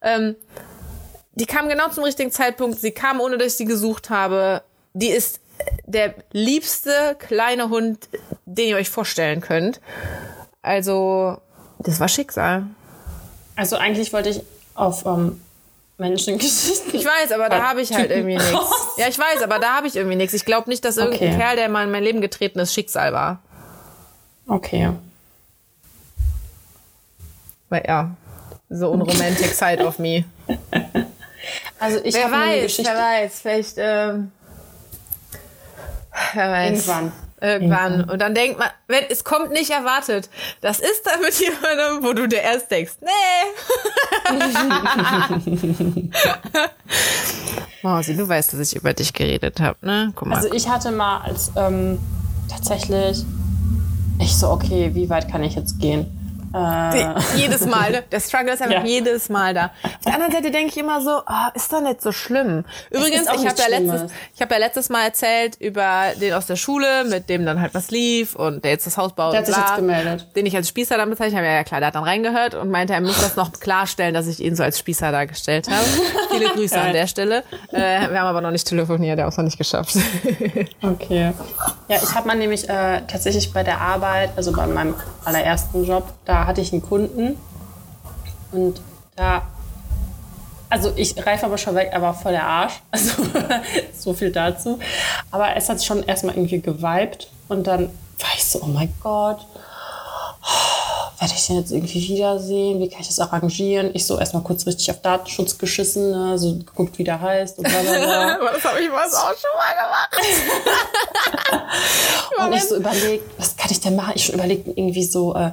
Ähm, 0.02 0.34
die 1.34 1.46
kam 1.46 1.68
genau 1.68 1.88
zum 1.90 2.04
richtigen 2.04 2.32
Zeitpunkt. 2.32 2.80
Sie 2.80 2.92
kam, 2.92 3.20
ohne 3.20 3.38
dass 3.38 3.48
ich 3.48 3.56
sie 3.56 3.64
gesucht 3.66 4.10
habe. 4.10 4.62
Die 4.94 5.08
ist 5.08 5.40
der 5.86 6.14
liebste 6.32 7.16
kleine 7.18 7.68
Hund, 7.70 8.08
den 8.46 8.68
ihr 8.68 8.76
euch 8.76 8.90
vorstellen 8.90 9.40
könnt. 9.40 9.80
Also, 10.62 11.38
das 11.78 12.00
war 12.00 12.08
Schicksal. 12.08 12.66
Also 13.54 13.76
eigentlich 13.76 14.12
wollte 14.12 14.28
ich 14.30 14.42
auf 14.74 15.06
ähm, 15.06 15.40
Menschengeschichten. 15.98 16.94
Ich 16.94 17.04
weiß, 17.04 17.32
aber 17.32 17.48
da 17.48 17.68
habe 17.68 17.80
ich 17.80 17.92
halt 17.92 18.08
Typen 18.10 18.28
irgendwie 18.28 18.50
nichts. 18.50 18.70
Ja, 18.98 19.08
ich 19.08 19.18
weiß, 19.18 19.42
aber 19.42 19.58
da 19.58 19.76
habe 19.76 19.86
ich 19.86 19.96
irgendwie 19.96 20.16
nichts. 20.16 20.34
Ich 20.34 20.44
glaube 20.44 20.68
nicht, 20.68 20.84
dass 20.84 20.96
irgendein 20.96 21.28
Okay. 21.28 21.38
Kerl, 21.38 21.56
der 21.56 21.68
mal 21.68 21.84
in 21.84 21.90
mein 21.90 22.02
Leben 22.02 22.20
getreten 22.20 22.58
ist, 22.58 22.74
Schicksal 22.74 23.12
war. 23.12 23.40
Okay. 24.46 24.90
Weil 27.68 27.84
ja, 27.86 28.10
so 28.68 28.92
ein 28.92 29.00
Romantic 29.00 29.46
Side 29.54 29.84
of 29.84 29.98
me. 29.98 30.24
Also 31.78 31.98
ich 32.04 32.14
Wer 32.14 32.30
weiß, 32.30 32.78
wer 32.78 32.94
weiß, 32.94 33.40
vielleicht, 33.40 33.74
ähm, 33.78 34.32
wer 36.34 36.50
weiß. 36.50 36.70
Irgendwann. 36.70 37.12
Irgendwann. 37.46 38.04
Und 38.10 38.20
dann 38.20 38.34
denkt 38.34 38.58
man, 38.58 38.68
wenn, 38.88 39.04
es 39.08 39.22
kommt 39.22 39.52
nicht 39.52 39.70
erwartet. 39.70 40.28
Das 40.60 40.80
ist 40.80 41.06
dann 41.06 41.20
mit 41.20 41.34
jemandem, 41.40 42.02
wo 42.02 42.12
du 42.12 42.26
dir 42.26 42.40
erst 42.40 42.70
denkst, 42.70 42.94
nee. 43.00 43.08
Mausi, 47.82 48.16
du 48.16 48.28
weißt, 48.28 48.52
dass 48.52 48.60
ich 48.60 48.74
über 48.74 48.92
dich 48.92 49.12
geredet 49.12 49.60
habe, 49.60 49.78
ne? 49.82 50.12
Guck 50.16 50.26
mal. 50.28 50.36
Also 50.36 50.52
ich 50.52 50.68
hatte 50.68 50.90
mal 50.90 51.18
als 51.20 51.52
ähm, 51.56 52.00
tatsächlich 52.48 53.24
ich 54.18 54.36
so 54.36 54.50
okay, 54.50 54.90
wie 54.94 55.08
weit 55.08 55.30
kann 55.30 55.44
ich 55.44 55.54
jetzt 55.54 55.78
gehen? 55.78 56.15
Äh, 56.56 57.14
jedes 57.36 57.66
Mal, 57.66 57.90
ne? 57.90 58.02
Der 58.10 58.20
Struggle 58.20 58.52
ist 58.54 58.62
einfach 58.62 58.76
Ja. 58.78 58.84
jedes 58.84 59.28
Mal 59.28 59.54
da. 59.54 59.70
Auf 59.82 59.90
der 60.04 60.14
anderen 60.14 60.32
Seite 60.32 60.50
denke 60.50 60.68
ich 60.68 60.76
immer 60.78 61.00
so, 61.00 61.10
ah, 61.26 61.50
ist 61.54 61.72
doch 61.72 61.80
nicht 61.82 62.00
so 62.02 62.12
schlimm. 62.12 62.64
Übrigens, 62.90 63.22
ich 63.34 63.46
habe 63.46 63.60
ja 63.60 63.78
letztes, 63.78 64.10
ich 64.34 64.40
habe 64.42 64.54
ja 64.54 64.60
letztes 64.60 64.88
Mal 64.88 65.04
erzählt 65.04 65.56
über 65.60 66.12
den 66.20 66.32
aus 66.34 66.46
der 66.46 66.56
Schule, 66.56 67.04
mit 67.04 67.28
dem 67.28 67.44
dann 67.46 67.60
halt 67.60 67.74
was 67.74 67.90
lief 67.90 68.34
und 68.34 68.64
der 68.64 68.72
jetzt 68.72 68.86
das 68.86 68.96
Haus 68.96 69.12
baut. 69.14 69.32
Der 69.32 69.40
hat 69.40 69.46
sich 69.46 69.56
jetzt 69.56 69.76
gemeldet. 69.76 70.26
Den 70.34 70.46
ich 70.46 70.56
als 70.56 70.68
Spießer 70.68 70.96
dann 70.96 71.10
bezeichnet 71.10 71.36
habe. 71.38 71.46
Ja, 71.46 71.54
ja, 71.54 71.64
klar, 71.64 71.80
der 71.80 71.88
hat 71.88 71.94
dann 71.94 72.04
reingehört 72.04 72.54
und 72.54 72.70
meinte, 72.70 72.94
er 72.94 73.00
muss 73.00 73.20
das 73.20 73.36
noch 73.36 73.52
klarstellen, 73.52 74.14
dass 74.14 74.26
ich 74.26 74.40
ihn 74.40 74.56
so 74.56 74.62
als 74.62 74.78
Spießer 74.78 75.12
dargestellt 75.12 75.68
habe. 75.68 75.84
Viele 76.30 76.50
Grüße 76.50 76.80
an 76.80 76.92
der 76.92 77.06
Stelle. 77.06 77.42
Äh, 77.72 77.78
wir 78.10 78.20
haben 78.20 78.26
aber 78.28 78.40
noch 78.40 78.50
nicht 78.50 78.66
telefoniert, 78.66 79.18
der 79.18 79.26
hat 79.26 79.32
es 79.32 79.36
noch 79.38 79.44
nicht 79.44 79.58
geschafft. 79.58 79.96
Okay. 80.82 81.32
Ja, 81.88 81.96
ich 82.02 82.14
habe 82.14 82.26
mal 82.28 82.36
nämlich 82.36 82.68
äh, 82.68 83.00
tatsächlich 83.06 83.52
bei 83.52 83.62
der 83.62 83.80
Arbeit, 83.80 84.30
also 84.36 84.52
bei 84.52 84.66
meinem 84.66 84.94
allerersten 85.24 85.84
Job, 85.84 86.12
da 86.24 86.45
hatte 86.46 86.60
ich 86.60 86.72
einen 86.72 86.82
Kunden 86.82 87.36
und 88.52 88.80
da, 89.16 89.42
also 90.70 90.92
ich 90.96 91.24
reife 91.24 91.46
aber 91.46 91.58
schon 91.58 91.74
weg, 91.74 91.90
er 91.92 92.02
war 92.02 92.14
voll 92.14 92.32
der 92.32 92.44
Arsch. 92.44 92.74
Also 92.90 93.22
so 93.98 94.14
viel 94.14 94.30
dazu. 94.30 94.78
Aber 95.30 95.56
es 95.56 95.68
hat 95.68 95.82
schon 95.82 96.02
erstmal 96.02 96.36
irgendwie 96.36 96.60
geweibt 96.60 97.28
und 97.48 97.66
dann 97.66 97.86
war 97.86 98.30
ich 98.36 98.44
so, 98.44 98.60
oh 98.62 98.66
mein 98.66 98.92
Gott, 99.02 99.44
werde 101.18 101.34
ich 101.34 101.46
den 101.46 101.56
jetzt 101.56 101.72
irgendwie 101.72 102.08
wiedersehen? 102.08 102.78
Wie 102.78 102.88
kann 102.88 103.00
ich 103.00 103.08
das 103.08 103.18
arrangieren? 103.18 103.90
Ich 103.94 104.06
so 104.06 104.18
erstmal 104.18 104.42
kurz 104.42 104.66
richtig 104.66 104.90
auf 104.90 105.00
Datenschutz 105.00 105.56
geschissen, 105.58 106.10
ne? 106.10 106.38
so 106.38 106.56
geguckt, 106.56 106.98
wie 106.98 107.04
der 107.04 107.20
heißt 107.20 107.58
und 107.58 107.68
bla 107.68 107.80
bla 107.80 107.98
bla. 107.98 108.34
aber 108.40 108.52
das 108.52 108.64
habe 108.64 108.80
ich 108.80 108.90
mal 108.90 109.06
auch 109.06 109.34
schon 109.34 109.50
mal 109.56 109.74
gemacht. 109.74 110.16
Und 112.38 112.52
ich 112.52 112.64
so 112.64 112.76
überlegt, 112.76 113.24
was 113.38 113.56
kann 113.56 113.70
ich 113.70 113.80
denn 113.80 113.96
machen? 113.96 114.12
Ich 114.14 114.26
schon 114.26 114.34
überlegt 114.34 114.68
irgendwie 114.68 115.04
so, 115.04 115.34
äh, 115.34 115.52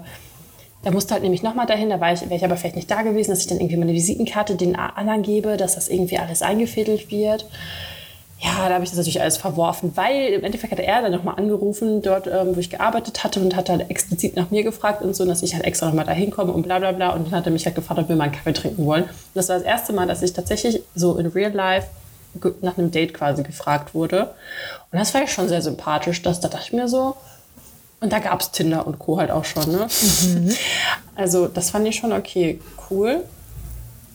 der 0.84 0.92
musste 0.92 1.14
halt 1.14 1.24
nämlich 1.24 1.44
nochmal 1.44 1.66
dahin, 1.66 1.90
da 1.90 1.96
ich, 2.12 2.22
wäre 2.22 2.36
ich 2.36 2.46
aber 2.46 2.58
vielleicht 2.58 2.76
nicht 2.76 2.92
da 2.92 3.02
gewesen, 3.02 3.32
dass 3.32 3.40
ich 3.40 3.48
dann 3.48 3.60
irgendwie 3.60 3.78
meine 3.78 3.94
Visitenkarte 3.94 4.56
den 4.56 4.76
anderen 4.76 5.22
gebe, 5.22 5.58
dass 5.58 5.76
das 5.76 5.88
irgendwie 5.88 6.18
alles 6.18 6.42
eingefädelt 6.42 7.10
wird. 7.10 7.46
Ja, 8.40 8.68
da 8.68 8.74
habe 8.74 8.84
ich 8.84 8.90
das 8.90 8.98
natürlich 8.98 9.22
alles 9.22 9.38
verworfen, 9.38 9.94
weil 9.96 10.34
im 10.34 10.44
Endeffekt 10.44 10.74
hat 10.74 10.80
er 10.80 11.02
dann 11.02 11.14
nochmal 11.14 11.36
angerufen, 11.38 12.02
dort, 12.02 12.28
ähm, 12.28 12.56
wo 12.56 12.60
ich 12.60 12.70
gearbeitet 12.70 13.24
hatte 13.24 13.40
und 13.40 13.56
hat 13.56 13.70
dann 13.70 13.80
explizit 13.80 14.36
nach 14.36 14.52
mir 14.52 14.64
gefragt 14.64 15.02
und 15.02 15.16
so, 15.16 15.26
dass 15.26 15.44
ich 15.44 15.54
halt 15.54 15.64
extra 15.64 15.86
nochmal 15.86 16.06
da 16.06 16.12
hinkomme 16.12 16.52
und 16.52 16.64
bla 16.64 16.80
bla 16.80 16.92
bla. 16.92 17.12
Und 17.12 17.28
dann 17.28 17.40
hat 17.40 17.46
er 17.46 17.54
mich 17.54 17.66
halt 17.66 17.76
gefragt, 17.76 18.02
ob 18.02 18.10
wir 18.10 18.18
mal 18.18 18.26
einen 18.26 18.34
Kaffee 18.34 18.52
trinken 18.52 18.86
wollen. 18.86 19.04
Und 19.04 19.12
das 19.34 19.48
war 19.48 19.56
das 19.56 19.64
erste 19.64 19.94
Mal, 19.94 20.08
dass 20.08 20.22
ich 20.22 20.34
tatsächlich 20.34 20.82
so 20.94 21.18
in 21.18 21.28
real 21.28 21.54
life 21.54 21.88
nach 22.62 22.78
einem 22.78 22.92
Date 22.92 23.14
quasi 23.14 23.44
gefragt 23.44 23.94
wurde. 23.94 24.34
Und 24.92 25.00
das 25.00 25.14
war 25.14 25.24
ich 25.24 25.32
schon 25.32 25.48
sehr 25.48 25.62
sympathisch. 25.62 26.22
Das, 26.22 26.42
da 26.42 26.50
dachte 26.50 26.66
ich 26.68 26.74
mir 26.74 26.90
so, 26.90 27.16
und 28.04 28.12
da 28.12 28.20
gab 28.20 28.42
es 28.42 28.52
Tinder 28.52 28.86
und 28.86 29.00
Co. 29.00 29.18
halt 29.18 29.32
auch 29.32 29.46
schon, 29.46 29.72
ne? 29.72 29.88
Also, 31.16 31.48
das 31.48 31.70
fand 31.70 31.88
ich 31.88 31.96
schon 31.96 32.12
okay. 32.12 32.60
Cool. 32.90 33.24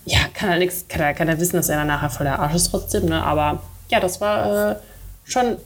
Ja, 0.04 0.18
kann 0.34 0.50
er 0.50 0.58
nichts, 0.58 0.84
kann 0.88 1.00
er, 1.00 1.14
kann 1.14 1.26
er 1.28 1.40
wissen, 1.40 1.56
dass 1.56 1.70
er 1.70 1.78
dann 1.78 1.86
nachher 1.86 2.10
voll 2.10 2.24
der 2.24 2.38
Arsch 2.38 2.54
ist 2.54 2.70
trotzdem, 2.70 3.06
ne? 3.06 3.22
Aber 3.22 3.62
ja, 3.88 3.98
das 3.98 4.20
war 4.20 4.72
äh, 4.72 4.76
schon 5.24 5.56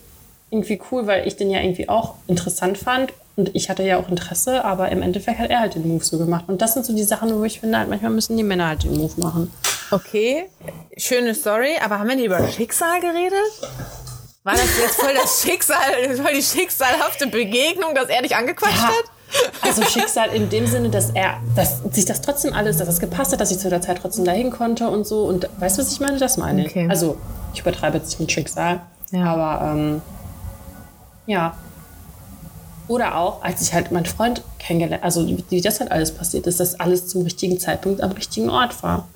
irgendwie 0.50 0.80
cool, 0.90 1.08
weil 1.08 1.26
ich 1.26 1.36
den 1.36 1.50
ja 1.50 1.60
irgendwie 1.60 1.88
auch 1.88 2.14
interessant 2.28 2.78
fand. 2.78 3.12
Und 3.34 3.54
ich 3.56 3.70
hatte 3.70 3.82
ja 3.82 3.98
auch 3.98 4.08
Interesse, 4.08 4.64
aber 4.64 4.90
im 4.90 5.02
Endeffekt 5.02 5.40
hat 5.40 5.50
er 5.50 5.60
halt 5.60 5.74
den 5.74 5.88
Move 5.88 6.04
so 6.04 6.18
gemacht. 6.18 6.44
Und 6.46 6.62
das 6.62 6.74
sind 6.74 6.86
so 6.86 6.94
die 6.94 7.02
Sachen, 7.02 7.34
wo 7.34 7.42
ich 7.42 7.58
finde, 7.58 7.78
halt, 7.78 7.88
manchmal 7.88 8.12
müssen 8.12 8.36
die 8.36 8.44
Männer 8.44 8.68
halt 8.68 8.84
den 8.84 8.96
Move 8.96 9.20
machen. 9.20 9.50
Okay, 9.90 10.44
schöne 10.96 11.34
Story, 11.34 11.72
aber 11.82 11.98
haben 11.98 12.08
wir 12.08 12.14
nicht 12.14 12.26
über 12.26 12.46
Schicksal 12.48 13.00
geredet? 13.00 14.11
War 14.44 14.54
das 14.54 14.78
jetzt 14.80 14.96
voll 15.00 15.14
das 15.14 15.42
Schicksal, 15.42 16.16
voll 16.16 16.34
die 16.34 16.42
schicksalhafte 16.42 17.28
Begegnung, 17.28 17.94
dass 17.94 18.08
er 18.08 18.22
dich 18.22 18.34
angequatscht 18.34 18.76
Ja, 18.76 18.88
hat? 18.88 19.04
Also 19.62 19.82
Schicksal 19.82 20.30
in 20.30 20.50
dem 20.50 20.66
Sinne, 20.66 20.90
dass 20.90 21.10
er, 21.10 21.40
dass 21.54 21.78
sich 21.90 22.04
das 22.04 22.20
trotzdem 22.20 22.52
alles, 22.52 22.76
dass 22.76 22.88
es 22.88 22.98
gepasst 22.98 23.32
hat, 23.32 23.40
dass 23.40 23.50
ich 23.50 23.58
zu 23.58 23.70
der 23.70 23.80
Zeit 23.80 23.98
trotzdem 24.02 24.24
dahin 24.24 24.50
konnte 24.50 24.88
und 24.88 25.06
so. 25.06 25.22
Und 25.24 25.48
weißt 25.58 25.78
du, 25.78 25.82
was 25.82 25.92
ich 25.92 26.00
meine? 26.00 26.18
Das 26.18 26.36
meine 26.36 26.62
ich. 26.66 26.70
Okay. 26.72 26.86
Also 26.90 27.16
ich 27.54 27.60
übertreibe 27.60 27.96
jetzt 27.98 28.08
nicht 28.08 28.20
mit 28.20 28.32
Schicksal, 28.32 28.80
Ja. 29.12 29.24
aber 29.32 29.72
ähm, 29.72 30.02
ja. 31.26 31.56
Oder 32.88 33.16
auch, 33.16 33.42
als 33.42 33.62
ich 33.62 33.72
halt 33.72 33.90
meinen 33.92 34.06
Freund 34.06 34.42
kennengelernt, 34.58 35.02
also 35.04 35.26
wie 35.26 35.42
wie 35.48 35.60
das 35.60 35.80
halt 35.80 35.92
alles 35.92 36.12
passiert 36.12 36.46
ist, 36.46 36.58
dass 36.60 36.78
alles 36.78 37.06
zum 37.08 37.22
richtigen 37.22 37.58
Zeitpunkt 37.60 38.02
am 38.02 38.10
richtigen 38.10 38.50
Ort 38.50 38.82
war. 38.82 39.08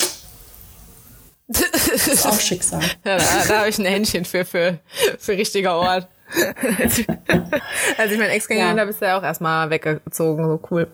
Das 1.48 2.08
ist 2.08 2.26
auch 2.26 2.38
Schicksal. 2.40 2.80
Ja, 3.04 3.18
da, 3.18 3.24
da 3.48 3.58
habe 3.60 3.68
ich 3.68 3.78
ein 3.78 3.84
Händchen 3.84 4.24
für, 4.24 4.44
für, 4.44 4.78
für 5.18 5.32
richtiger 5.32 5.76
Ort. 5.76 6.08
Als 6.80 6.98
ich, 6.98 7.06
als 7.08 8.10
ich 8.10 8.18
meinen 8.18 8.30
Ex 8.30 8.48
kennengelernt 8.48 8.78
Ja. 8.78 8.80
habe, 8.82 8.90
ist 8.90 9.00
er 9.00 9.16
auch 9.16 9.22
erstmal 9.22 9.70
weggezogen. 9.70 10.44
So 10.44 10.60
cool. 10.72 10.88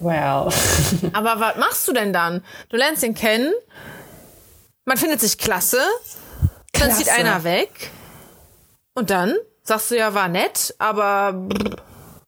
Well. 0.00 0.48
Aber 1.12 1.38
was 1.38 1.56
machst 1.56 1.86
du 1.86 1.92
denn 1.92 2.12
dann? 2.12 2.44
Du 2.68 2.76
lernst 2.76 3.04
ihn 3.04 3.14
kennen, 3.14 3.52
man 4.84 4.96
findet 4.96 5.20
sich 5.20 5.38
klasse, 5.38 5.78
dann 6.72 6.88
Klasse. 6.88 6.96
zieht 7.04 7.10
einer 7.10 7.44
weg 7.44 7.90
und 8.94 9.10
dann 9.10 9.36
sagst 9.62 9.92
du 9.92 9.96
ja, 9.96 10.14
war 10.14 10.26
nett, 10.28 10.74
aber 10.78 11.46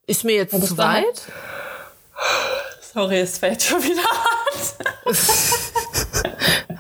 ist 0.07 0.25
mir 0.25 0.37
jetzt 0.37 0.53
zu 0.65 0.75
dahin- 0.75 1.05
weit. 1.05 1.23
Sorry, 2.93 3.19
es 3.21 3.39
fällt 3.39 3.63
schon 3.63 3.83
wieder 3.83 4.03
hart. 4.03 4.75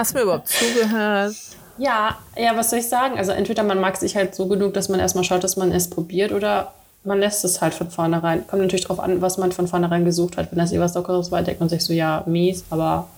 Hast 0.00 0.14
du 0.14 0.16
mir 0.16 0.22
überhaupt 0.22 0.48
zugehört? 0.48 1.34
Ja, 1.76 2.16
ja, 2.34 2.56
was 2.56 2.70
soll 2.70 2.78
ich 2.78 2.88
sagen? 2.88 3.18
Also 3.18 3.32
entweder 3.32 3.62
man 3.64 3.78
mag 3.78 3.98
sich 3.98 4.16
halt 4.16 4.34
so 4.34 4.48
genug, 4.48 4.72
dass 4.72 4.88
man 4.88 4.98
erstmal 4.98 5.24
schaut, 5.24 5.44
dass 5.44 5.58
man 5.58 5.72
es 5.72 5.90
probiert 5.90 6.32
oder 6.32 6.72
man 7.04 7.20
lässt 7.20 7.44
es 7.44 7.60
halt 7.60 7.74
von 7.74 7.90
vornherein. 7.90 8.46
Kommt 8.46 8.62
natürlich 8.62 8.86
drauf 8.86 8.98
an, 8.98 9.20
was 9.20 9.36
man 9.36 9.52
von 9.52 9.68
vornherein 9.68 10.06
gesucht 10.06 10.38
hat. 10.38 10.52
Wenn 10.52 10.58
das 10.58 10.72
eh 10.72 10.80
was 10.80 10.94
Lockeres 10.94 11.30
war, 11.30 11.42
denkt 11.42 11.60
man 11.60 11.68
sich 11.68 11.84
so, 11.84 11.92
ja, 11.92 12.22
mies, 12.24 12.64
aber 12.70 13.08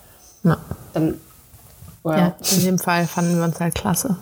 Na, 0.42 0.58
dann, 0.92 1.20
well. 2.02 2.18
ja, 2.18 2.34
in 2.50 2.64
dem 2.64 2.78
Fall 2.80 3.06
fanden 3.06 3.36
wir 3.36 3.44
uns 3.44 3.60
halt 3.60 3.76
klasse. 3.76 4.16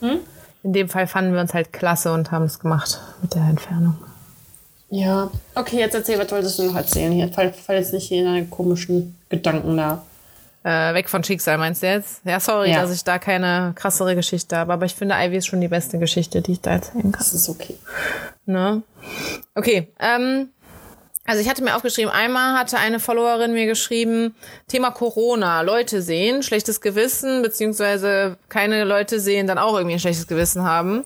In 0.00 0.72
dem 0.72 0.88
Fall 0.88 1.06
fanden 1.06 1.34
wir 1.34 1.42
uns 1.42 1.52
halt 1.52 1.74
klasse 1.74 2.10
und 2.10 2.30
haben 2.30 2.46
es 2.46 2.58
gemacht 2.58 3.02
mit 3.20 3.34
der 3.34 3.42
Entfernung. 3.42 3.98
Ja. 4.88 5.30
Okay, 5.54 5.80
jetzt 5.80 5.94
erzähl, 5.94 6.18
was 6.18 6.32
wolltest 6.32 6.58
du 6.58 6.62
noch 6.62 6.76
erzählen 6.76 7.12
hier? 7.12 7.28
Fall, 7.28 7.52
fall 7.52 7.76
jetzt 7.76 7.92
nicht 7.92 8.08
hier 8.08 8.20
in 8.20 8.24
deine 8.24 8.46
komischen 8.46 9.14
Gedanken 9.28 9.76
da. 9.76 10.02
Äh, 10.66 10.94
weg 10.94 11.08
von 11.08 11.22
Schicksal 11.22 11.58
meinst 11.58 11.84
du 11.84 11.86
jetzt? 11.86 12.22
Ja, 12.24 12.40
sorry, 12.40 12.72
Ja. 12.72 12.80
dass 12.82 12.90
ich 12.90 13.04
da 13.04 13.20
keine 13.20 13.72
krassere 13.76 14.16
Geschichte 14.16 14.56
habe, 14.56 14.72
aber 14.72 14.84
ich 14.84 14.96
finde, 14.96 15.14
Ivy 15.16 15.36
ist 15.36 15.46
schon 15.46 15.60
die 15.60 15.68
beste 15.68 16.00
Geschichte, 16.00 16.42
die 16.42 16.52
ich 16.52 16.60
da 16.60 16.72
erzählen 16.72 17.02
kann. 17.02 17.12
Das 17.12 17.32
ist 17.32 17.48
okay. 17.48 17.76
Ne? 18.46 18.82
Okay, 19.54 19.92
ähm, 20.00 20.48
also 21.24 21.40
ich 21.40 21.48
hatte 21.48 21.62
mir 21.62 21.76
aufgeschrieben, 21.76 22.10
einmal 22.10 22.58
hatte 22.58 22.78
eine 22.78 22.98
Followerin 22.98 23.52
mir 23.52 23.66
geschrieben, 23.66 24.34
Thema 24.66 24.90
Corona, 24.90 25.60
Leute 25.60 26.02
sehen, 26.02 26.42
schlechtes 26.42 26.80
Gewissen, 26.80 27.42
beziehungsweise 27.42 28.36
keine 28.48 28.82
Leute 28.82 29.20
sehen, 29.20 29.46
dann 29.46 29.58
auch 29.58 29.74
irgendwie 29.76 29.94
ein 29.94 30.00
schlechtes 30.00 30.26
Gewissen 30.26 30.64
haben. 30.64 31.04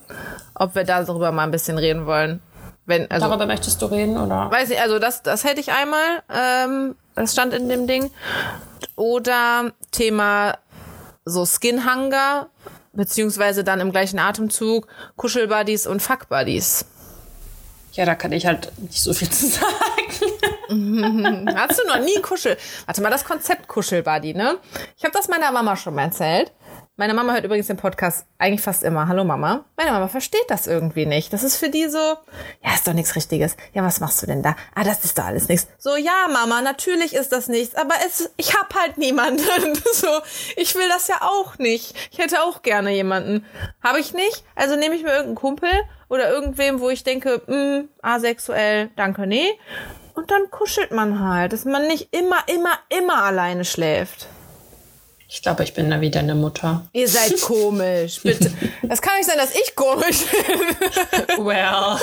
Ob 0.54 0.74
wir 0.74 0.84
darüber 0.84 1.32
mal 1.32 1.42
ein 1.44 1.50
bisschen 1.50 1.76
reden 1.76 2.06
wollen. 2.06 2.40
Wenn, 2.86 3.10
also, 3.10 3.28
Darüber 3.28 3.46
möchtest 3.46 3.80
du 3.82 3.86
reden, 3.86 4.16
oder? 4.16 4.50
weiß 4.50 4.70
ich, 4.70 4.80
also 4.80 4.98
das, 4.98 5.22
das 5.22 5.44
hätte 5.44 5.60
ich 5.60 5.70
einmal, 5.70 6.22
ähm, 6.34 6.96
das 7.20 7.32
stand 7.32 7.52
in 7.54 7.68
dem 7.68 7.86
Ding. 7.86 8.10
Oder 8.96 9.72
Thema 9.90 10.58
so 11.24 11.46
Skinhanger, 11.46 12.48
beziehungsweise 12.92 13.64
dann 13.64 13.80
im 13.80 13.92
gleichen 13.92 14.18
Atemzug 14.18 14.86
Kuschelbuddies 15.16 15.86
und 15.86 16.00
Fuckbuddies. 16.00 16.86
Ja, 17.92 18.04
da 18.04 18.14
kann 18.14 18.32
ich 18.32 18.46
halt 18.46 18.72
nicht 18.78 19.02
so 19.02 19.12
viel 19.12 19.30
zu 19.30 19.46
sagen. 19.48 19.66
Hast 21.56 21.80
du 21.80 21.86
noch 21.86 21.98
nie 21.98 22.20
Kuschel? 22.22 22.56
Warte 22.86 23.02
mal, 23.02 23.10
das 23.10 23.24
Konzept 23.24 23.66
Kuschelbuddy, 23.66 24.34
ne? 24.34 24.58
Ich 24.96 25.04
habe 25.04 25.12
das 25.12 25.28
meiner 25.28 25.50
Mama 25.50 25.76
schon 25.76 25.94
mal 25.94 26.04
erzählt. 26.04 26.52
Meine 27.00 27.14
Mama 27.14 27.32
hört 27.32 27.46
übrigens 27.46 27.66
den 27.66 27.78
Podcast 27.78 28.26
eigentlich 28.36 28.60
fast 28.60 28.82
immer. 28.82 29.08
Hallo 29.08 29.24
Mama. 29.24 29.64
Meine 29.78 29.90
Mama 29.90 30.08
versteht 30.08 30.44
das 30.48 30.66
irgendwie 30.66 31.06
nicht. 31.06 31.32
Das 31.32 31.42
ist 31.42 31.56
für 31.56 31.70
die 31.70 31.88
so, 31.88 31.96
ja, 31.96 32.74
ist 32.74 32.86
doch 32.86 32.92
nichts 32.92 33.16
Richtiges. 33.16 33.56
Ja, 33.72 33.82
was 33.82 34.00
machst 34.00 34.20
du 34.20 34.26
denn 34.26 34.42
da? 34.42 34.54
Ah, 34.74 34.84
das 34.84 35.02
ist 35.02 35.16
doch 35.16 35.24
alles 35.24 35.48
nichts. 35.48 35.66
So, 35.78 35.96
ja, 35.96 36.28
Mama, 36.30 36.60
natürlich 36.60 37.14
ist 37.14 37.32
das 37.32 37.48
nichts, 37.48 37.74
aber 37.74 37.94
es, 38.06 38.30
ich 38.36 38.54
hab 38.54 38.74
halt 38.74 38.98
niemanden. 38.98 39.42
So, 39.92 40.08
ich 40.56 40.74
will 40.74 40.88
das 40.90 41.08
ja 41.08 41.22
auch 41.22 41.56
nicht. 41.56 41.94
Ich 42.10 42.18
hätte 42.18 42.42
auch 42.42 42.60
gerne 42.60 42.90
jemanden. 42.90 43.46
Habe 43.82 43.98
ich 43.98 44.12
nicht. 44.12 44.44
Also 44.54 44.76
nehme 44.76 44.94
ich 44.94 45.02
mir 45.02 45.08
irgendeinen 45.08 45.36
Kumpel 45.36 45.70
oder 46.10 46.30
irgendwem, 46.30 46.80
wo 46.80 46.90
ich 46.90 47.02
denke, 47.02 47.40
mh, 47.46 47.84
asexuell, 48.02 48.90
danke, 48.96 49.26
nee. 49.26 49.58
Und 50.14 50.30
dann 50.30 50.50
kuschelt 50.50 50.90
man 50.90 51.26
halt, 51.26 51.54
dass 51.54 51.64
man 51.64 51.86
nicht 51.86 52.14
immer, 52.14 52.40
immer, 52.46 52.78
immer 52.90 53.24
alleine 53.24 53.64
schläft. 53.64 54.28
Ich 55.32 55.42
glaube, 55.42 55.62
ich 55.62 55.74
bin 55.74 55.88
da 55.90 56.00
wieder 56.00 56.18
eine 56.20 56.34
Mutter. 56.34 56.82
Ihr 56.92 57.08
seid 57.08 57.40
komisch, 57.42 58.20
bitte. 58.22 58.52
Das 58.82 59.00
kann 59.00 59.16
nicht 59.16 59.28
sein, 59.28 59.38
dass 59.38 59.54
ich 59.54 59.74
komisch 59.76 60.24
bin. 60.26 60.60
Well, 61.46 61.96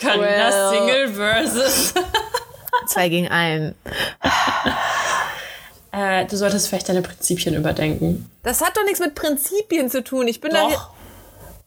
Carina 0.00 0.50
Well. 0.50 0.70
Single 0.70 1.08
versus. 1.14 1.94
Zwei 2.88 3.08
gegen 3.08 3.28
einen. 3.28 3.76
Äh, 5.92 6.26
du 6.26 6.36
solltest 6.36 6.68
vielleicht 6.68 6.88
deine 6.88 7.02
Prinzipien 7.02 7.54
überdenken. 7.54 8.28
Das 8.42 8.60
hat 8.60 8.76
doch 8.76 8.82
nichts 8.84 8.98
mit 8.98 9.14
Prinzipien 9.14 9.88
zu 9.90 10.02
tun. 10.02 10.26
Ich 10.26 10.40
bin 10.40 10.52
da. 10.52 10.68
Doch. 10.68 10.90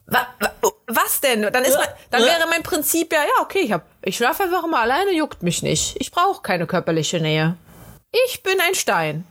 Wa, 0.08 0.28
wa, 0.40 0.52
was 0.88 1.22
denn? 1.22 1.42
Dann, 1.44 1.64
ist 1.64 1.74
Ja. 1.74 1.80
mein, 1.80 1.90
dann 2.12 2.22
Ja. 2.22 2.28
wäre 2.28 2.48
mein 2.50 2.64
Prinzip 2.64 3.14
ja, 3.14 3.20
ja, 3.24 3.42
okay, 3.42 3.60
ich, 3.60 3.72
hab, 3.72 3.86
ich 4.02 4.18
schlafe 4.18 4.44
einfach 4.44 4.64
immer 4.66 4.80
alleine, 4.80 5.12
juckt 5.14 5.44
mich 5.44 5.64
nicht. 5.64 5.96
Ich 6.00 6.12
brauche 6.12 6.42
keine 6.42 6.68
körperliche 6.68 7.20
Nähe. 7.22 7.56
Ich 8.26 8.44
bin 8.44 8.60
ein 8.60 8.76
Stein. 8.76 9.26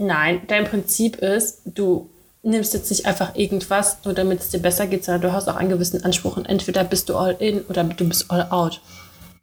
Nein, 0.00 0.42
dein 0.48 0.64
Prinzip 0.64 1.16
ist, 1.16 1.60
du 1.66 2.08
nimmst 2.42 2.72
jetzt 2.72 2.90
nicht 2.90 3.04
einfach 3.06 3.34
irgendwas, 3.34 3.98
nur 4.04 4.14
damit 4.14 4.40
es 4.40 4.48
dir 4.48 4.60
besser 4.60 4.86
geht, 4.86 5.04
sondern 5.04 5.20
du 5.20 5.32
hast 5.32 5.46
auch 5.48 5.56
einen 5.56 5.68
gewissen 5.68 6.02
Anspruch 6.04 6.36
und 6.38 6.46
entweder 6.48 6.84
bist 6.84 7.08
du 7.10 7.16
all 7.16 7.36
in 7.38 7.60
oder 7.68 7.84
du 7.84 8.08
bist 8.08 8.30
all 8.30 8.46
out. 8.50 8.80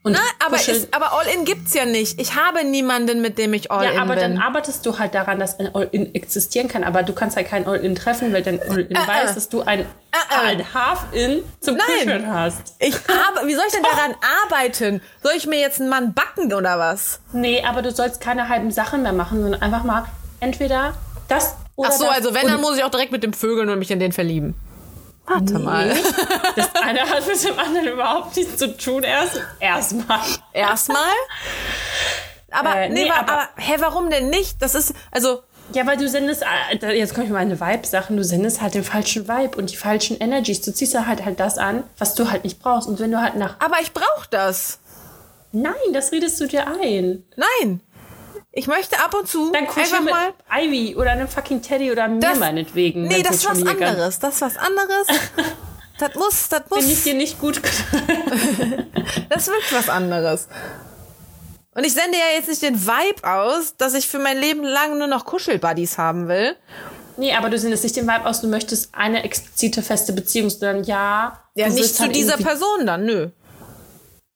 Na, 0.03 0.19
aber, 0.45 0.55
kuscheln- 0.55 0.71
ist, 0.77 0.93
aber 0.93 1.11
All-In 1.19 1.43
gibt's 1.43 1.73
ja 1.73 1.83
nicht. 1.83 2.17
Ich 2.21 2.35
habe 2.35 2.63
niemanden, 2.63 3.21
mit 3.21 3.37
dem 3.37 3.53
ich 3.53 3.71
All-In 3.71 3.93
ja, 3.95 4.01
aber 4.01 4.13
bin. 4.13 4.21
dann 4.35 4.37
arbeitest 4.37 4.85
du 4.85 4.97
halt 4.99 5.13
daran, 5.13 5.37
dass 5.37 5.59
ein 5.59 5.75
All-In 5.75 6.15
existieren 6.15 6.69
kann, 6.69 6.85
aber 6.85 7.03
du 7.03 7.11
kannst 7.11 7.35
halt 7.35 7.47
kein 7.49 7.67
All-In 7.67 7.93
treffen, 7.93 8.31
weil 8.31 8.41
dein 8.41 8.61
All-In 8.61 8.95
Äh, 8.95 8.99
äh. 9.03 9.07
weiß, 9.07 9.35
dass 9.35 9.49
du 9.49 9.63
ein, 9.63 9.81
äh. 9.81 9.85
ein 10.45 10.73
Half-In 10.73 11.43
zum. 11.59 11.77
Kuscheln 11.77 12.25
hast. 12.33 12.75
Ich 12.79 12.95
aber 12.95 13.45
wie 13.47 13.53
soll 13.55 13.65
ich 13.67 13.73
denn 13.73 13.83
daran 13.83 14.15
arbeiten? 14.45 15.01
Soll 15.23 15.33
ich 15.35 15.45
mir 15.45 15.59
jetzt 15.59 15.81
einen 15.81 15.89
Mann 15.89 16.13
backen 16.13 16.53
oder 16.53 16.79
was? 16.79 17.19
Nee, 17.33 17.61
aber 17.67 17.81
du 17.81 17.91
sollst 17.91 18.21
keine 18.21 18.47
halben 18.47 18.71
Sachen 18.71 19.03
mehr 19.03 19.13
machen, 19.13 19.41
sondern 19.41 19.61
einfach 19.61 19.83
mal 19.83 20.05
entweder 20.39 20.93
das 21.27 21.55
oder 21.75 21.89
Ach 21.89 21.93
so, 21.93 22.05
das. 22.05 22.15
also 22.15 22.33
wenn, 22.33 22.47
dann 22.47 22.61
muss 22.61 22.77
ich 22.77 22.83
auch 22.83 22.89
direkt 22.89 23.11
mit 23.11 23.23
dem 23.23 23.33
Vögeln 23.33 23.69
und 23.69 23.79
mich 23.79 23.91
in 23.91 23.99
den 23.99 24.11
verlieben. 24.11 24.55
Warte 25.25 25.59
mal. 25.59 25.93
Das 26.55 26.73
eine 26.81 27.01
hat 27.01 27.27
mit 27.27 27.43
dem 27.43 27.59
anderen 27.59 27.87
überhaupt 27.87 28.35
nichts 28.35 28.57
zu 28.57 28.75
tun. 28.77 29.03
Erst 29.03 29.39
erstmal. 29.59 30.21
Erstmal. 30.53 31.03
Aber, 32.49 32.75
Äh, 32.77 32.89
nee, 32.89 33.03
nee, 33.03 33.11
aber- 33.11 33.31
aber, 33.31 33.49
hä, 33.57 33.75
warum 33.79 34.09
denn 34.09 34.29
nicht? 34.29 34.61
Das 34.61 34.73
ist, 34.73 34.93
also, 35.11 35.43
Ja, 35.73 35.85
weil 35.85 35.97
du 35.97 36.07
sendest, 36.07 36.43
äh, 36.81 36.93
jetzt 36.97 37.13
komme 37.13 37.25
ich 37.25 37.31
mal 37.31 37.39
meine 37.45 37.59
Vibe-Sachen, 37.59 38.15
du 38.15 38.23
sendest 38.23 38.61
halt 38.61 38.73
den 38.73 38.85
falschen 38.85 39.27
Vibe 39.27 39.57
und 39.57 39.69
die 39.69 39.75
falschen 39.75 40.17
Energies. 40.17 40.61
Du 40.61 40.73
ziehst 40.73 40.97
halt 40.97 41.25
halt 41.25 41.39
das 41.41 41.57
an, 41.57 41.83
was 41.97 42.15
du 42.15 42.31
halt 42.31 42.45
nicht 42.45 42.59
brauchst. 42.59 42.87
Und 42.87 42.99
wenn 42.99 43.11
du 43.11 43.21
halt 43.21 43.35
nach, 43.35 43.57
aber 43.59 43.75
ich 43.81 43.91
brauche 43.93 44.27
das. 44.31 44.79
nein, 45.51 45.73
das 45.93 46.11
redest 46.13 46.39
du 46.39 46.47
dir 46.47 46.65
ein. 46.67 47.23
Nein. 47.35 47.81
Ich 48.57 48.65
möchte 48.65 48.97
ab 48.99 49.13
und 49.13 49.27
zu 49.27 49.51
Dann 49.51 49.67
einfach 49.67 50.01
mit 50.01 50.09
mal. 50.09 50.33
Ivy 50.51 50.95
oder 50.95 51.11
einem 51.11 51.27
fucking 51.27 51.61
Teddy 51.61 51.91
oder 51.91 52.07
mir 52.07 52.19
Das- 52.19 52.39
meinetwegen. 52.39 53.03
Nee, 53.03 53.21
das 53.21 53.35
ist 53.35 53.45
was 53.45 53.63
anderes. 53.63 54.17
Das 54.17 54.33
ist 54.33 54.41
was 54.41 54.57
anderes. 54.57 55.07
das 55.99 56.15
muss, 56.15 56.49
das 56.49 56.63
muss. 56.67 56.79
Bin 56.79 56.89
ich 56.89 57.03
dir 57.03 57.13
nicht 57.13 57.39
gut. 57.39 57.61
Das 59.29 59.45
wirklich 59.47 59.73
was 59.73 59.89
anderes. 59.89 60.47
Und 61.75 61.85
ich 61.85 61.93
sende 61.93 62.17
ja 62.17 62.35
jetzt 62.35 62.49
nicht 62.49 62.63
den 62.63 62.87
Vibe 62.87 63.29
aus, 63.31 63.77
dass 63.77 63.93
ich 63.93 64.07
für 64.07 64.17
mein 64.17 64.39
Leben 64.39 64.63
lang 64.63 64.97
nur 64.97 65.05
noch 65.07 65.25
Kuschelbuddies 65.25 65.99
haben 65.99 66.27
will. 66.27 66.55
nee, 67.17 67.35
aber 67.35 67.51
du 67.51 67.59
sendest 67.59 67.83
nicht 67.83 67.95
den 67.95 68.07
Vibe 68.07 68.25
aus, 68.25 68.41
du 68.41 68.47
möchtest 68.47 68.89
eine 68.95 69.23
explizite 69.23 69.83
feste 69.83 70.13
Beziehung, 70.13 70.49
sondern 70.49 70.83
ja. 70.85 71.39
Ja, 71.53 71.69
nicht 71.69 71.95
zu 71.95 72.03
halt 72.03 72.15
dieser 72.15 72.37
Person 72.37 72.87
dann, 72.87 73.05
nö. 73.05 73.29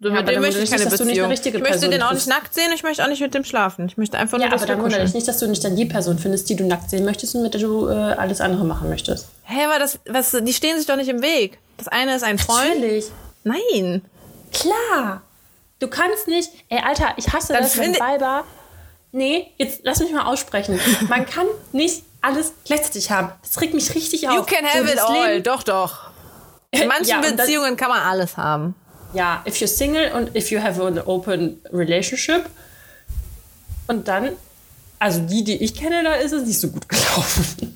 So, 0.03 0.09
aber 0.09 0.17
mit 0.21 0.29
dem 0.29 0.41
möchte 0.41 0.59
ich 0.61 0.71
keine 0.71 0.83
nicht, 0.85 0.99
du 0.99 1.05
Beziehung. 1.05 1.31
Ich 1.31 1.41
möchte 1.43 1.59
Person 1.61 1.91
den 1.91 2.01
auch 2.01 2.11
nicht 2.13 2.25
nackt 2.27 2.55
sehen, 2.55 2.71
ich 2.73 2.81
möchte 2.81 3.03
auch 3.03 3.07
nicht 3.07 3.21
mit 3.21 3.33
dem 3.35 3.43
schlafen. 3.43 3.85
Ich 3.87 3.97
möchte 3.97 4.17
einfach 4.17 4.39
nur, 4.39 4.45
Ja, 4.47 4.51
dass 4.51 4.63
aber 4.63 4.69
wir 4.71 4.75
dann 4.77 4.83
kuscheln. 4.85 5.11
nicht, 5.13 5.27
dass 5.27 5.37
du 5.37 5.47
nicht 5.47 5.63
dann 5.63 5.75
die 5.75 5.85
Person 5.85 6.17
findest, 6.17 6.49
die 6.49 6.55
du 6.55 6.65
nackt 6.65 6.89
sehen 6.89 7.05
möchtest 7.05 7.35
und 7.35 7.43
mit 7.43 7.53
der 7.53 7.61
du 7.61 7.87
äh, 7.87 7.91
alles 7.93 8.41
andere 8.41 8.63
machen 8.65 8.89
möchtest. 8.89 9.27
Hä, 9.43 9.63
aber 9.65 9.77
das, 9.77 9.99
was, 10.09 10.31
die 10.41 10.53
stehen 10.53 10.75
sich 10.77 10.87
doch 10.87 10.95
nicht 10.95 11.09
im 11.09 11.21
Weg. 11.21 11.59
Das 11.77 11.87
eine 11.87 12.15
ist 12.15 12.23
ein 12.23 12.39
Freund. 12.39 12.67
Natürlich. 12.75 13.05
Nein. 13.43 14.01
Klar. 14.51 15.21
Du 15.79 15.87
kannst 15.87 16.27
nicht. 16.27 16.49
Ey, 16.69 16.79
Alter, 16.83 17.13
ich 17.17 17.31
hasse 17.31 17.53
Dann 17.53 17.61
das, 17.63 17.77
wenn 17.77 17.93
Weiber. 17.99 18.43
Nee, 19.11 19.51
jetzt 19.57 19.81
lass 19.83 19.99
mich 19.99 20.11
mal 20.11 20.25
aussprechen. 20.25 20.79
Man 21.09 21.25
kann 21.25 21.45
nicht 21.73 22.03
alles 22.21 22.53
gleichzeitig 22.65 23.11
haben. 23.11 23.31
Das 23.41 23.59
regt 23.61 23.73
mich 23.73 23.93
richtig 23.93 24.27
auf. 24.29 24.35
You 24.35 24.43
can 24.43 24.65
have 24.65 24.85
So, 24.87 24.93
it 24.93 24.99
all. 24.99 25.27
Leben- 25.33 25.43
Doch, 25.43 25.63
doch. 25.63 26.11
In 26.71 26.87
manchen 26.87 27.07
Ja, 27.09 27.21
Beziehungen 27.21 27.75
kann 27.77 27.89
man 27.89 27.99
alles 28.01 28.37
haben. 28.37 28.75
Ja, 29.13 29.43
if 29.47 29.55
you're 29.57 29.67
single 29.67 30.11
und 30.13 30.35
if 30.35 30.51
you 30.51 30.61
have 30.61 30.83
an 30.83 30.99
open 30.99 31.61
relationship. 31.71 32.45
Und 33.87 34.07
dann, 34.07 34.29
also 34.99 35.19
die, 35.21 35.43
die 35.43 35.61
ich 35.63 35.75
kenne, 35.75 36.03
da 36.03 36.13
ist 36.15 36.31
es 36.31 36.45
nicht 36.45 36.59
so 36.59 36.69
gut 36.69 36.87
gelaufen. 36.89 37.75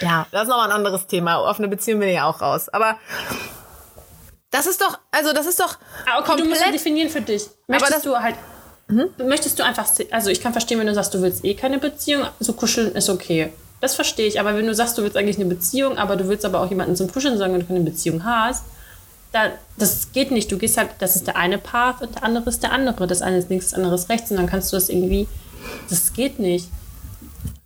Ja, 0.00 0.26
das 0.30 0.42
ist 0.42 0.48
nochmal 0.48 0.68
ein 0.70 0.76
anderes 0.76 1.06
Thema. 1.06 1.36
Auf 1.36 1.58
eine 1.58 1.68
Beziehung 1.68 2.00
bin 2.00 2.08
ich 2.08 2.16
ja 2.16 2.26
auch 2.28 2.40
raus. 2.40 2.68
Aber 2.68 2.96
das 4.50 4.66
ist 4.66 4.80
doch, 4.80 4.98
also 5.10 5.32
das 5.32 5.46
ist 5.46 5.58
doch 5.60 5.78
Ah, 6.06 6.18
okay, 6.20 6.36
du 6.36 6.44
musst 6.44 6.60
komplett. 6.60 6.74
definieren 6.74 7.08
für 7.08 7.20
dich. 7.22 7.44
Möchtest 7.68 7.92
das- 7.94 8.02
du 8.02 8.16
halt, 8.18 8.34
möchtest 9.18 9.58
du 9.58 9.62
einfach, 9.64 9.86
also 10.10 10.28
ich 10.30 10.40
kann 10.42 10.52
verstehen, 10.52 10.78
wenn 10.78 10.86
du 10.86 10.94
sagst, 10.94 11.14
du 11.14 11.22
willst 11.22 11.44
eh 11.44 11.54
keine 11.54 11.78
Beziehung, 11.78 12.26
so 12.40 12.52
kuscheln 12.52 12.92
ist 12.94 13.08
okay. 13.08 13.52
Das 13.80 13.94
verstehe 13.94 14.26
ich, 14.26 14.38
aber 14.38 14.54
wenn 14.56 14.66
du 14.66 14.74
sagst, 14.74 14.98
du 14.98 15.02
willst 15.02 15.16
eigentlich 15.16 15.36
eine 15.36 15.46
Beziehung, 15.46 15.96
aber 15.98 16.16
du 16.16 16.28
willst 16.28 16.44
aber 16.44 16.60
auch 16.60 16.68
jemanden 16.68 16.94
zum 16.94 17.10
Kuscheln 17.10 17.38
sagen, 17.38 17.54
wenn 17.54 17.60
du 17.60 17.66
keine 17.66 17.80
Beziehung 17.80 18.24
hast, 18.24 18.64
dann, 19.32 19.52
das 19.78 20.12
geht 20.12 20.30
nicht. 20.30 20.52
Du 20.52 20.58
gehst 20.58 20.76
halt, 20.76 20.90
das 20.98 21.16
ist 21.16 21.26
der 21.26 21.36
eine 21.36 21.58
Path 21.58 22.02
und 22.02 22.14
der 22.14 22.22
andere 22.22 22.50
ist 22.50 22.62
der 22.62 22.72
andere. 22.72 23.06
Das 23.06 23.22
eine 23.22 23.38
ist 23.38 23.48
links, 23.50 23.70
das 23.70 23.74
andere 23.74 23.94
ist 23.94 24.08
rechts 24.08 24.30
und 24.30 24.36
dann 24.36 24.46
kannst 24.46 24.72
du 24.72 24.76
das 24.76 24.88
irgendwie, 24.88 25.26
das 25.88 26.12
geht 26.12 26.38
nicht. 26.38 26.68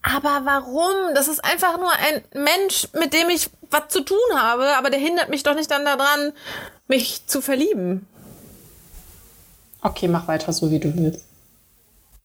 Aber 0.03 0.43
warum? 0.45 1.15
Das 1.15 1.27
ist 1.27 1.45
einfach 1.45 1.79
nur 1.79 1.91
ein 1.91 2.23
Mensch, 2.33 2.89
mit 2.93 3.13
dem 3.13 3.29
ich 3.29 3.51
was 3.71 3.89
zu 3.89 4.03
tun 4.03 4.17
habe, 4.37 4.77
aber 4.77 4.91
der 4.91 5.01
hindert 5.01 5.29
mich 5.29 5.43
doch 5.43 5.57
nicht 5.57 5.71
dann 5.71 5.85
daran, 5.85 6.33
mich 6.87 7.27
zu 7.27 7.43
verlieben. 7.43 8.07
Okay, 9.83 10.07
mach 10.07 10.29
weiter 10.29 10.53
so, 10.53 10.71
wie 10.71 10.79
du 10.79 10.95
willst. 10.97 11.25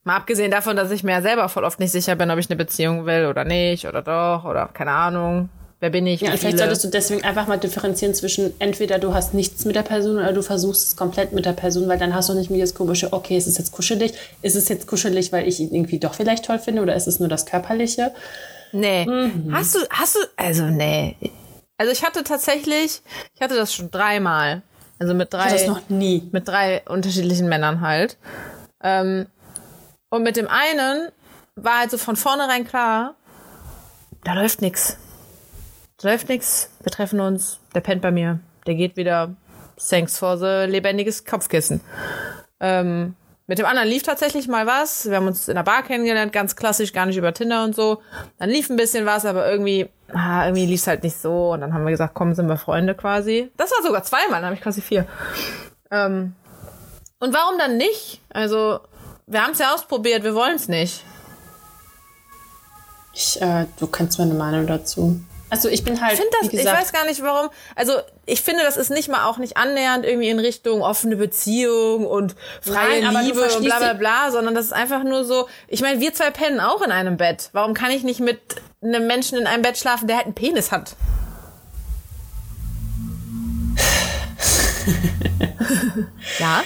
Mal 0.03 0.17
abgesehen 0.17 0.51
davon, 0.51 0.75
dass 0.75 0.91
ich 0.91 1.03
mir 1.03 1.11
ja 1.11 1.21
selber 1.21 1.49
voll 1.49 1.63
oft 1.63 1.79
nicht 1.79 1.91
sicher 1.91 2.15
bin, 2.15 2.31
ob 2.31 2.39
ich 2.39 2.49
eine 2.49 2.57
Beziehung 2.57 3.05
will 3.05 3.25
oder 3.25 3.45
nicht 3.45 3.87
oder 3.87 4.01
doch 4.01 4.45
oder 4.45 4.67
keine 4.67 4.91
Ahnung. 4.91 5.49
Wer 5.81 5.89
bin 5.89 6.05
ich? 6.05 6.21
Ja, 6.21 6.37
vielleicht 6.37 6.59
solltest 6.59 6.83
du 6.83 6.89
deswegen 6.89 7.23
einfach 7.23 7.47
mal 7.47 7.57
differenzieren 7.57 8.13
zwischen 8.13 8.53
entweder 8.59 8.99
du 8.99 9.15
hast 9.15 9.33
nichts 9.33 9.65
mit 9.65 9.75
der 9.75 9.81
Person 9.81 10.17
oder 10.17 10.31
du 10.31 10.43
versuchst 10.43 10.89
es 10.89 10.95
komplett 10.95 11.33
mit 11.33 11.47
der 11.47 11.53
Person, 11.53 11.87
weil 11.87 11.97
dann 11.97 12.13
hast 12.13 12.29
du 12.29 12.35
nicht 12.35 12.51
mehr 12.51 12.61
das 12.61 12.75
komische, 12.75 13.11
okay, 13.13 13.35
ist 13.35 13.47
es 13.47 13.57
jetzt 13.57 13.71
kuschelig? 13.71 14.13
Ist 14.43 14.55
es 14.55 14.69
jetzt 14.69 14.85
kuschelig, 14.85 15.31
weil 15.31 15.47
ich 15.47 15.59
ihn 15.59 15.73
irgendwie 15.73 15.97
doch 15.97 16.13
vielleicht 16.13 16.45
toll 16.45 16.59
finde 16.59 16.83
oder 16.83 16.95
ist 16.95 17.07
es 17.07 17.19
nur 17.19 17.29
das 17.29 17.47
Körperliche? 17.47 18.13
Nee. 18.73 19.07
Hast 19.51 19.73
du, 19.73 19.79
hast 19.89 20.15
du, 20.15 20.19
also 20.37 20.65
nee. 20.65 21.17
Also 21.79 21.91
ich 21.91 22.03
hatte 22.03 22.23
tatsächlich, 22.23 23.01
ich 23.33 23.41
hatte 23.41 23.55
das 23.55 23.73
schon 23.73 23.89
dreimal. 23.89 24.61
Also 24.99 25.15
mit 25.15 25.33
Ich 25.33 25.39
hatte 25.39 25.49
drei, 25.49 25.57
das 25.57 25.67
noch 25.67 25.89
nie. 25.89 26.29
mit 26.31 26.47
drei 26.47 26.83
unterschiedlichen 26.87 27.49
Männern 27.49 27.81
halt. 27.81 28.17
Ähm, 28.83 29.25
und 30.11 30.21
mit 30.21 30.37
dem 30.37 30.47
einen 30.47 31.09
war 31.55 31.79
halt 31.79 31.89
so 31.89 31.97
von 31.97 32.15
vornherein 32.15 32.67
klar, 32.67 33.15
da 34.23 34.33
läuft 34.33 34.61
nix. 34.61 34.97
Läuft 36.03 36.29
nix. 36.29 36.69
Wir 36.81 36.91
treffen 36.91 37.19
uns. 37.19 37.59
Der 37.75 37.81
pennt 37.81 38.01
bei 38.01 38.11
mir. 38.11 38.39
Der 38.65 38.75
geht 38.75 38.97
wieder. 38.97 39.35
Thanks 39.77 40.17
for 40.17 40.37
the 40.37 40.71
lebendiges 40.71 41.25
Kopfkissen. 41.25 41.81
Ähm, 42.59 43.15
mit 43.47 43.59
dem 43.59 43.65
anderen 43.65 43.89
lief 43.89 44.03
tatsächlich 44.03 44.47
mal 44.47 44.65
was. 44.65 45.09
Wir 45.09 45.17
haben 45.17 45.27
uns 45.27 45.47
in 45.47 45.55
der 45.55 45.63
Bar 45.63 45.83
kennengelernt, 45.83 46.31
ganz 46.31 46.55
klassisch, 46.55 46.93
gar 46.93 47.05
nicht 47.05 47.17
über 47.17 47.33
Tinder 47.33 47.63
und 47.63 47.75
so. 47.75 48.01
Dann 48.39 48.49
lief 48.49 48.69
ein 48.69 48.77
bisschen 48.77 49.05
was, 49.05 49.25
aber 49.25 49.49
irgendwie, 49.51 49.89
ah, 50.13 50.45
irgendwie 50.45 50.65
lief's 50.65 50.87
halt 50.87 51.03
nicht 51.03 51.17
so. 51.17 51.51
Und 51.51 51.61
dann 51.61 51.73
haben 51.73 51.83
wir 51.83 51.91
gesagt, 51.91 52.13
komm, 52.13 52.33
sind 52.33 52.47
wir 52.47 52.57
Freunde 52.57 52.95
quasi. 52.95 53.51
Das 53.57 53.71
war 53.71 53.83
sogar 53.83 54.03
zweimal, 54.03 54.41
dann 54.41 54.45
habe 54.45 54.55
ich 54.55 54.61
quasi 54.61 54.81
vier. 54.81 55.05
Ähm, 55.91 56.33
und 57.19 57.33
warum 57.33 57.57
dann 57.57 57.77
nicht? 57.77 58.21
Also, 58.29 58.79
wir 59.27 59.43
haben 59.43 59.51
es 59.51 59.59
ja 59.59 59.73
ausprobiert, 59.73 60.23
wir 60.23 60.33
wollen 60.33 60.55
es 60.55 60.67
nicht. 60.67 61.03
Ich, 63.13 63.41
äh, 63.41 63.65
du 63.79 63.87
kennst 63.87 64.17
meine 64.17 64.33
Meinung 64.33 64.65
dazu. 64.65 65.19
Also 65.51 65.67
ich 65.67 65.83
bin 65.83 66.01
halt, 66.01 66.13
Ich 66.13 66.19
finde 66.19 66.31
das, 66.39 66.49
wie 66.49 66.55
ich 66.55 66.61
gesagt, 66.61 66.79
weiß 66.79 66.93
gar 66.93 67.05
nicht 67.05 67.21
warum. 67.21 67.49
Also 67.75 67.91
ich 68.25 68.41
finde, 68.41 68.63
das 68.63 68.77
ist 68.77 68.89
nicht 68.89 69.09
mal 69.09 69.25
auch 69.25 69.37
nicht 69.37 69.57
annähernd 69.57 70.05
irgendwie 70.05 70.29
in 70.29 70.39
Richtung 70.39 70.81
offene 70.81 71.17
Beziehung 71.17 72.07
und 72.07 72.35
freie 72.61 73.03
Nein, 73.03 73.25
Liebe 73.25 73.41
und 73.41 73.65
bla 73.65 73.77
bla 73.79 73.93
bla, 73.93 74.31
sondern 74.31 74.55
das 74.55 74.67
ist 74.67 74.71
einfach 74.71 75.03
nur 75.03 75.25
so. 75.25 75.49
Ich 75.67 75.81
meine, 75.81 75.99
wir 75.99 76.13
zwei 76.13 76.31
pennen 76.31 76.61
auch 76.61 76.81
in 76.81 76.91
einem 76.93 77.17
Bett. 77.17 77.49
Warum 77.51 77.73
kann 77.73 77.91
ich 77.91 78.03
nicht 78.03 78.21
mit 78.21 78.39
einem 78.81 79.07
Menschen 79.07 79.37
in 79.37 79.45
einem 79.45 79.61
Bett 79.61 79.77
schlafen, 79.77 80.07
der 80.07 80.15
halt 80.15 80.27
einen 80.27 80.35
Penis 80.35 80.71
hat? 80.71 80.95
ja. 86.39 86.63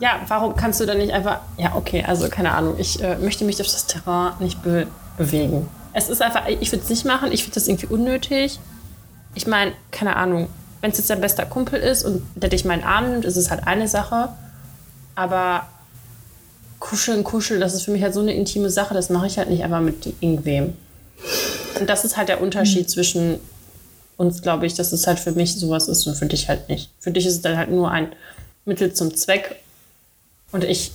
ja, 0.00 0.20
warum 0.26 0.56
kannst 0.56 0.80
du 0.80 0.86
dann 0.86 0.96
nicht 0.96 1.12
einfach, 1.12 1.40
ja, 1.58 1.74
okay, 1.74 2.02
also 2.06 2.30
keine 2.30 2.52
Ahnung, 2.52 2.76
ich 2.78 3.02
äh, 3.02 3.16
möchte 3.16 3.44
mich 3.44 3.60
auf 3.60 3.66
das 3.66 3.86
Terrain 3.86 4.32
nicht 4.40 4.62
be 4.62 4.86
bewegen. 5.18 5.68
Es 5.96 6.10
ist 6.10 6.20
einfach, 6.20 6.46
ich 6.46 6.70
würde 6.72 6.84
es 6.84 6.90
nicht 6.90 7.06
machen, 7.06 7.32
ich 7.32 7.42
finde 7.42 7.54
das 7.54 7.68
irgendwie 7.68 7.86
unnötig. 7.86 8.58
Ich 9.34 9.46
meine, 9.46 9.72
keine 9.90 10.16
Ahnung, 10.16 10.48
wenn 10.82 10.90
es 10.90 10.98
jetzt 10.98 11.08
dein 11.08 11.22
bester 11.22 11.46
Kumpel 11.46 11.80
ist 11.80 12.04
und 12.04 12.22
der 12.34 12.50
dich 12.50 12.66
meinen 12.66 12.84
Arm 12.84 13.10
nimmt, 13.10 13.24
ist 13.24 13.38
es 13.38 13.50
halt 13.50 13.66
eine 13.66 13.88
Sache. 13.88 14.28
Aber 15.14 15.66
kuscheln, 16.80 17.24
kuscheln, 17.24 17.60
das 17.60 17.72
ist 17.72 17.84
für 17.84 17.92
mich 17.92 18.02
halt 18.02 18.12
so 18.12 18.20
eine 18.20 18.34
intime 18.34 18.68
Sache, 18.68 18.92
das 18.92 19.08
mache 19.08 19.26
ich 19.26 19.38
halt 19.38 19.48
nicht 19.48 19.64
einfach 19.64 19.80
mit 19.80 20.12
irgendwem. 20.20 20.76
Und 21.80 21.88
das 21.88 22.04
ist 22.04 22.18
halt 22.18 22.28
der 22.28 22.42
Unterschied 22.42 22.90
zwischen 22.90 23.40
uns, 24.18 24.42
glaube 24.42 24.66
ich, 24.66 24.74
dass 24.74 24.92
es 24.92 25.06
halt 25.06 25.18
für 25.18 25.32
mich 25.32 25.58
sowas 25.58 25.88
ist 25.88 26.06
und 26.06 26.14
für 26.14 26.26
dich 26.26 26.50
halt 26.50 26.68
nicht. 26.68 26.90
Für 27.00 27.10
dich 27.10 27.24
ist 27.24 27.36
es 27.36 27.40
dann 27.40 27.56
halt 27.56 27.70
nur 27.70 27.90
ein 27.90 28.08
Mittel 28.66 28.92
zum 28.92 29.16
Zweck 29.16 29.62
und 30.52 30.62
ich 30.62 30.92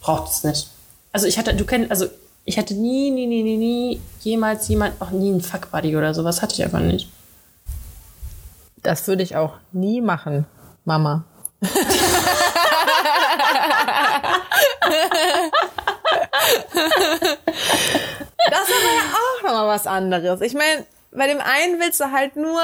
brauche 0.00 0.30
es 0.30 0.44
nicht. 0.44 0.68
Also 1.12 1.26
ich 1.26 1.36
hatte, 1.36 1.52
du 1.52 1.66
kennst, 1.66 1.90
also 1.90 2.06
ich 2.44 2.58
hatte 2.58 2.74
nie, 2.74 3.10
nie, 3.10 3.26
nie, 3.26 3.42
nie, 3.42 3.56
nie 3.56 4.00
jemals 4.20 4.68
jemand, 4.68 5.00
auch 5.00 5.10
nie 5.10 5.30
einen 5.30 5.40
Fuckbuddy 5.40 5.96
oder 5.96 6.12
sowas 6.14 6.42
hatte 6.42 6.54
ich 6.54 6.62
einfach 6.62 6.80
nicht. 6.80 7.08
Das 8.82 9.06
würde 9.08 9.22
ich 9.22 9.36
auch 9.36 9.54
nie 9.72 10.00
machen, 10.02 10.44
Mama. 10.84 11.24
Das 18.50 18.68
ist 18.68 18.74
aber 18.74 18.92
ja 18.94 19.04
auch 19.14 19.42
nochmal 19.42 19.68
was 19.68 19.86
anderes. 19.86 20.40
Ich 20.42 20.54
meine, 20.54 20.86
bei 21.12 21.26
dem 21.26 21.40
einen 21.40 21.80
willst 21.80 22.00
du 22.00 22.10
halt 22.10 22.36
nur 22.36 22.60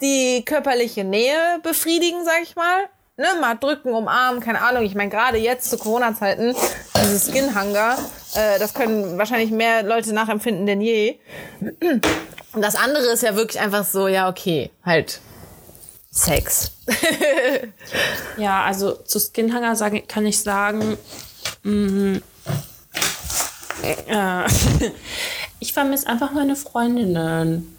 die 0.00 0.44
körperliche 0.44 1.02
Nähe 1.02 1.58
befriedigen, 1.62 2.24
sag 2.24 2.42
ich 2.42 2.54
mal. 2.54 2.88
Ne, 3.16 3.26
mal 3.40 3.54
drücken, 3.54 3.92
umarmen, 3.92 4.40
keine 4.40 4.60
Ahnung. 4.60 4.82
Ich 4.82 4.96
meine, 4.96 5.08
gerade 5.08 5.38
jetzt 5.38 5.70
zu 5.70 5.78
Corona-Zeiten, 5.78 6.56
dieses 6.96 7.28
Skin-Hunger, 7.28 7.96
äh, 8.34 8.58
das 8.58 8.74
können 8.74 9.16
wahrscheinlich 9.18 9.52
mehr 9.52 9.84
Leute 9.84 10.12
nachempfinden 10.12 10.66
denn 10.66 10.80
je. 10.80 11.20
Und 12.52 12.62
das 12.62 12.74
andere 12.74 13.04
ist 13.12 13.22
ja 13.22 13.36
wirklich 13.36 13.60
einfach 13.60 13.84
so, 13.84 14.08
ja, 14.08 14.28
okay, 14.28 14.70
halt 14.84 15.20
Sex. 16.10 16.72
Ja, 18.36 18.64
also 18.64 18.92
zu 18.92 19.20
Skinhanger 19.20 19.76
sagen, 19.76 20.06
kann 20.08 20.26
ich 20.26 20.40
sagen, 20.40 20.98
mm, 21.62 22.16
äh, 23.82 24.44
ich 25.60 25.72
vermisse 25.72 26.08
einfach 26.08 26.32
meine 26.32 26.56
Freundinnen. 26.56 27.76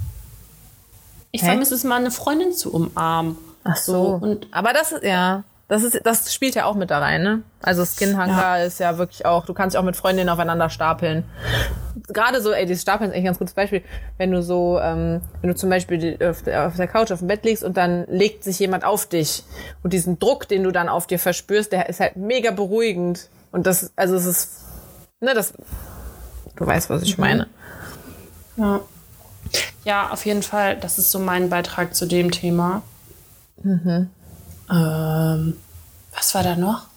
Ich 1.31 1.43
vermisse 1.43 1.75
es 1.75 1.83
mal, 1.83 1.97
eine 1.97 2.11
Freundin 2.11 2.53
zu 2.53 2.73
umarmen. 2.73 3.37
Ach 3.65 3.75
so. 3.75 4.19
und 4.21 4.47
Aber 4.51 4.71
das 4.73 4.93
ist, 4.93 5.03
ja, 5.03 5.43
das 5.67 5.83
ist, 5.83 5.99
das 6.03 6.31
spielt 6.31 6.53
ja 6.53 6.65
auch 6.65 6.75
mit 6.75 6.91
da 6.91 6.99
rein, 6.99 7.23
ne? 7.23 7.41
Also 7.63 7.83
Skinhanger 7.83 8.63
ist 8.63 8.79
ja 8.79 8.99
wirklich 8.99 9.25
auch, 9.25 9.47
du 9.47 9.53
kannst 9.55 9.73
dich 9.73 9.79
auch 9.79 9.83
mit 9.83 9.95
Freundinnen 9.95 10.29
aufeinander 10.29 10.69
stapeln. 10.69 11.23
Gerade 12.07 12.39
so, 12.39 12.51
ey, 12.51 12.67
dieses 12.67 12.83
Stapeln 12.83 13.09
ist 13.09 13.15
eigentlich 13.15 13.23
ein 13.23 13.25
ganz 13.25 13.39
gutes 13.39 13.55
Beispiel. 13.55 13.81
Wenn 14.19 14.31
du 14.31 14.43
so, 14.43 14.79
ähm, 14.79 15.21
wenn 15.41 15.49
du 15.49 15.55
zum 15.55 15.71
Beispiel 15.71 16.19
auf 16.23 16.43
der, 16.43 16.67
auf 16.67 16.75
der 16.75 16.87
Couch 16.87 17.11
auf 17.11 17.19
dem 17.19 17.27
Bett 17.27 17.43
liegst 17.43 17.63
und 17.63 17.77
dann 17.77 18.05
legt 18.07 18.43
sich 18.43 18.59
jemand 18.59 18.85
auf 18.85 19.07
dich 19.07 19.43
und 19.81 19.91
diesen 19.91 20.19
Druck, 20.19 20.47
den 20.47 20.63
du 20.63 20.71
dann 20.71 20.87
auf 20.87 21.07
dir 21.07 21.17
verspürst, 21.17 21.71
der 21.71 21.89
ist 21.89 21.99
halt 21.99 22.15
mega 22.15 22.51
beruhigend. 22.51 23.29
Und 23.51 23.65
das, 23.65 23.91
also 23.95 24.15
es 24.15 24.25
ist, 24.25 24.51
ne, 25.19 25.33
das, 25.33 25.53
du 26.55 26.67
weißt, 26.67 26.91
was 26.91 27.01
ich 27.01 27.17
meine. 27.17 27.47
Ja. 28.57 28.81
ja, 29.83 30.09
auf 30.11 30.27
jeden 30.27 30.43
Fall, 30.43 30.77
das 30.77 30.99
ist 30.99 31.09
so 31.09 31.17
mein 31.17 31.49
Beitrag 31.49 31.95
zu 31.95 32.05
dem 32.05 32.29
Thema. 32.29 32.83
Mhm. 33.63 34.09
Ähm, 34.69 35.57
was 36.13 36.33
war 36.35 36.43
da 36.43 36.55
noch? 36.55 36.87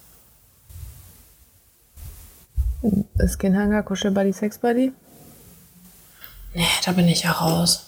Skinhanger, 3.26 3.82
Kuschelbuddy, 3.82 4.32
Sexbuddy? 4.32 4.92
Nee, 6.54 6.66
da 6.84 6.92
bin 6.92 7.08
ich 7.08 7.24
ja 7.24 7.32
raus. 7.32 7.86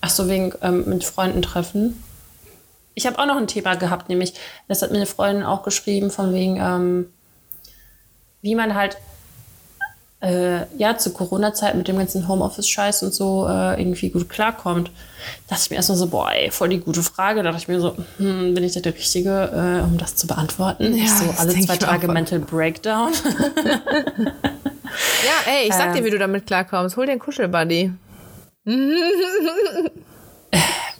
Ach 0.00 0.10
so, 0.10 0.28
wegen 0.28 0.52
ähm, 0.62 0.88
mit 0.88 1.04
Freunden 1.04 1.42
treffen. 1.42 2.02
Ich 2.94 3.06
habe 3.06 3.18
auch 3.18 3.26
noch 3.26 3.36
ein 3.36 3.48
Thema 3.48 3.74
gehabt, 3.74 4.08
nämlich, 4.08 4.34
das 4.68 4.80
hat 4.80 4.90
mir 4.90 4.96
eine 4.96 5.06
Freundin 5.06 5.44
auch 5.44 5.62
geschrieben, 5.62 6.10
von 6.10 6.32
wegen, 6.32 6.56
ähm, 6.56 7.12
wie 8.40 8.54
man 8.54 8.74
halt 8.74 8.96
äh, 10.26 10.66
ja 10.76 10.98
zu 10.98 11.12
Corona-Zeit 11.12 11.74
mit 11.74 11.88
dem 11.88 11.98
ganzen 11.98 12.26
Homeoffice-Scheiß 12.26 13.02
und 13.04 13.14
so 13.14 13.46
äh, 13.48 13.80
irgendwie 13.80 14.10
gut 14.10 14.28
klarkommt. 14.28 14.88
Da 15.48 15.54
dachte 15.54 15.62
ich 15.64 15.70
mir 15.70 15.76
erstmal 15.76 15.98
so, 15.98 16.06
boah, 16.08 16.30
ey, 16.32 16.50
voll 16.50 16.68
die 16.68 16.80
gute 16.80 17.02
Frage. 17.02 17.42
Da 17.42 17.50
dachte 17.50 17.62
ich 17.62 17.68
mir 17.68 17.80
so, 17.80 17.96
hm, 18.18 18.54
bin 18.54 18.64
ich 18.64 18.72
da 18.72 18.80
der 18.80 18.94
Richtige, 18.94 19.30
äh, 19.30 19.84
um 19.84 19.98
das 19.98 20.16
zu 20.16 20.26
beantworten? 20.26 20.94
ich 20.94 21.10
so 21.12 21.24
alle 21.38 21.58
zwei 21.60 21.76
Tage. 21.76 22.08
Mental 22.08 22.38
Breakdown. 22.40 23.12
Ja, 25.24 25.52
ey, 25.52 25.68
ich 25.68 25.74
sag 25.74 25.92
dir, 25.94 26.04
wie 26.04 26.10
du 26.10 26.18
damit 26.18 26.46
klarkommst. 26.46 26.96
Hol 26.96 27.06
dir 27.06 27.12
einen 27.12 27.20
Kuschelbuddy. 27.20 27.92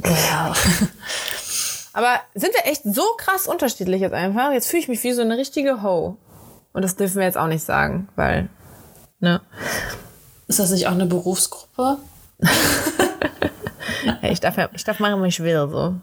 ja. 0.05 0.55
Aber 1.93 2.21
sind 2.35 2.53
wir 2.53 2.71
echt 2.71 2.83
so 2.85 3.03
krass 3.17 3.47
unterschiedlich 3.47 4.03
jetzt 4.03 4.13
einfach? 4.13 4.53
Jetzt 4.53 4.69
fühle 4.69 4.83
ich 4.83 4.89
mich 4.89 5.03
wie 5.03 5.13
so 5.13 5.23
eine 5.23 5.39
richtige 5.39 5.83
Ho. 5.83 6.19
Und 6.75 6.83
das 6.83 6.97
dürfen 6.97 7.17
wir 7.17 7.25
jetzt 7.25 7.39
auch 7.39 7.47
nicht 7.47 7.65
sagen, 7.65 8.09
weil, 8.17 8.51
ne? 9.21 9.41
Ist 10.49 10.59
das 10.59 10.71
nicht 10.71 10.87
auch 10.87 10.93
eine 10.93 11.07
Berufsgruppe? 11.07 11.99
Hey, 14.21 14.33
ich, 14.33 14.41
darf, 14.41 14.57
ich 14.73 14.85
darf 14.85 15.01
machen, 15.01 15.21
was 15.21 15.29
ich 15.29 15.43
will, 15.43 15.69
so. 15.69 15.95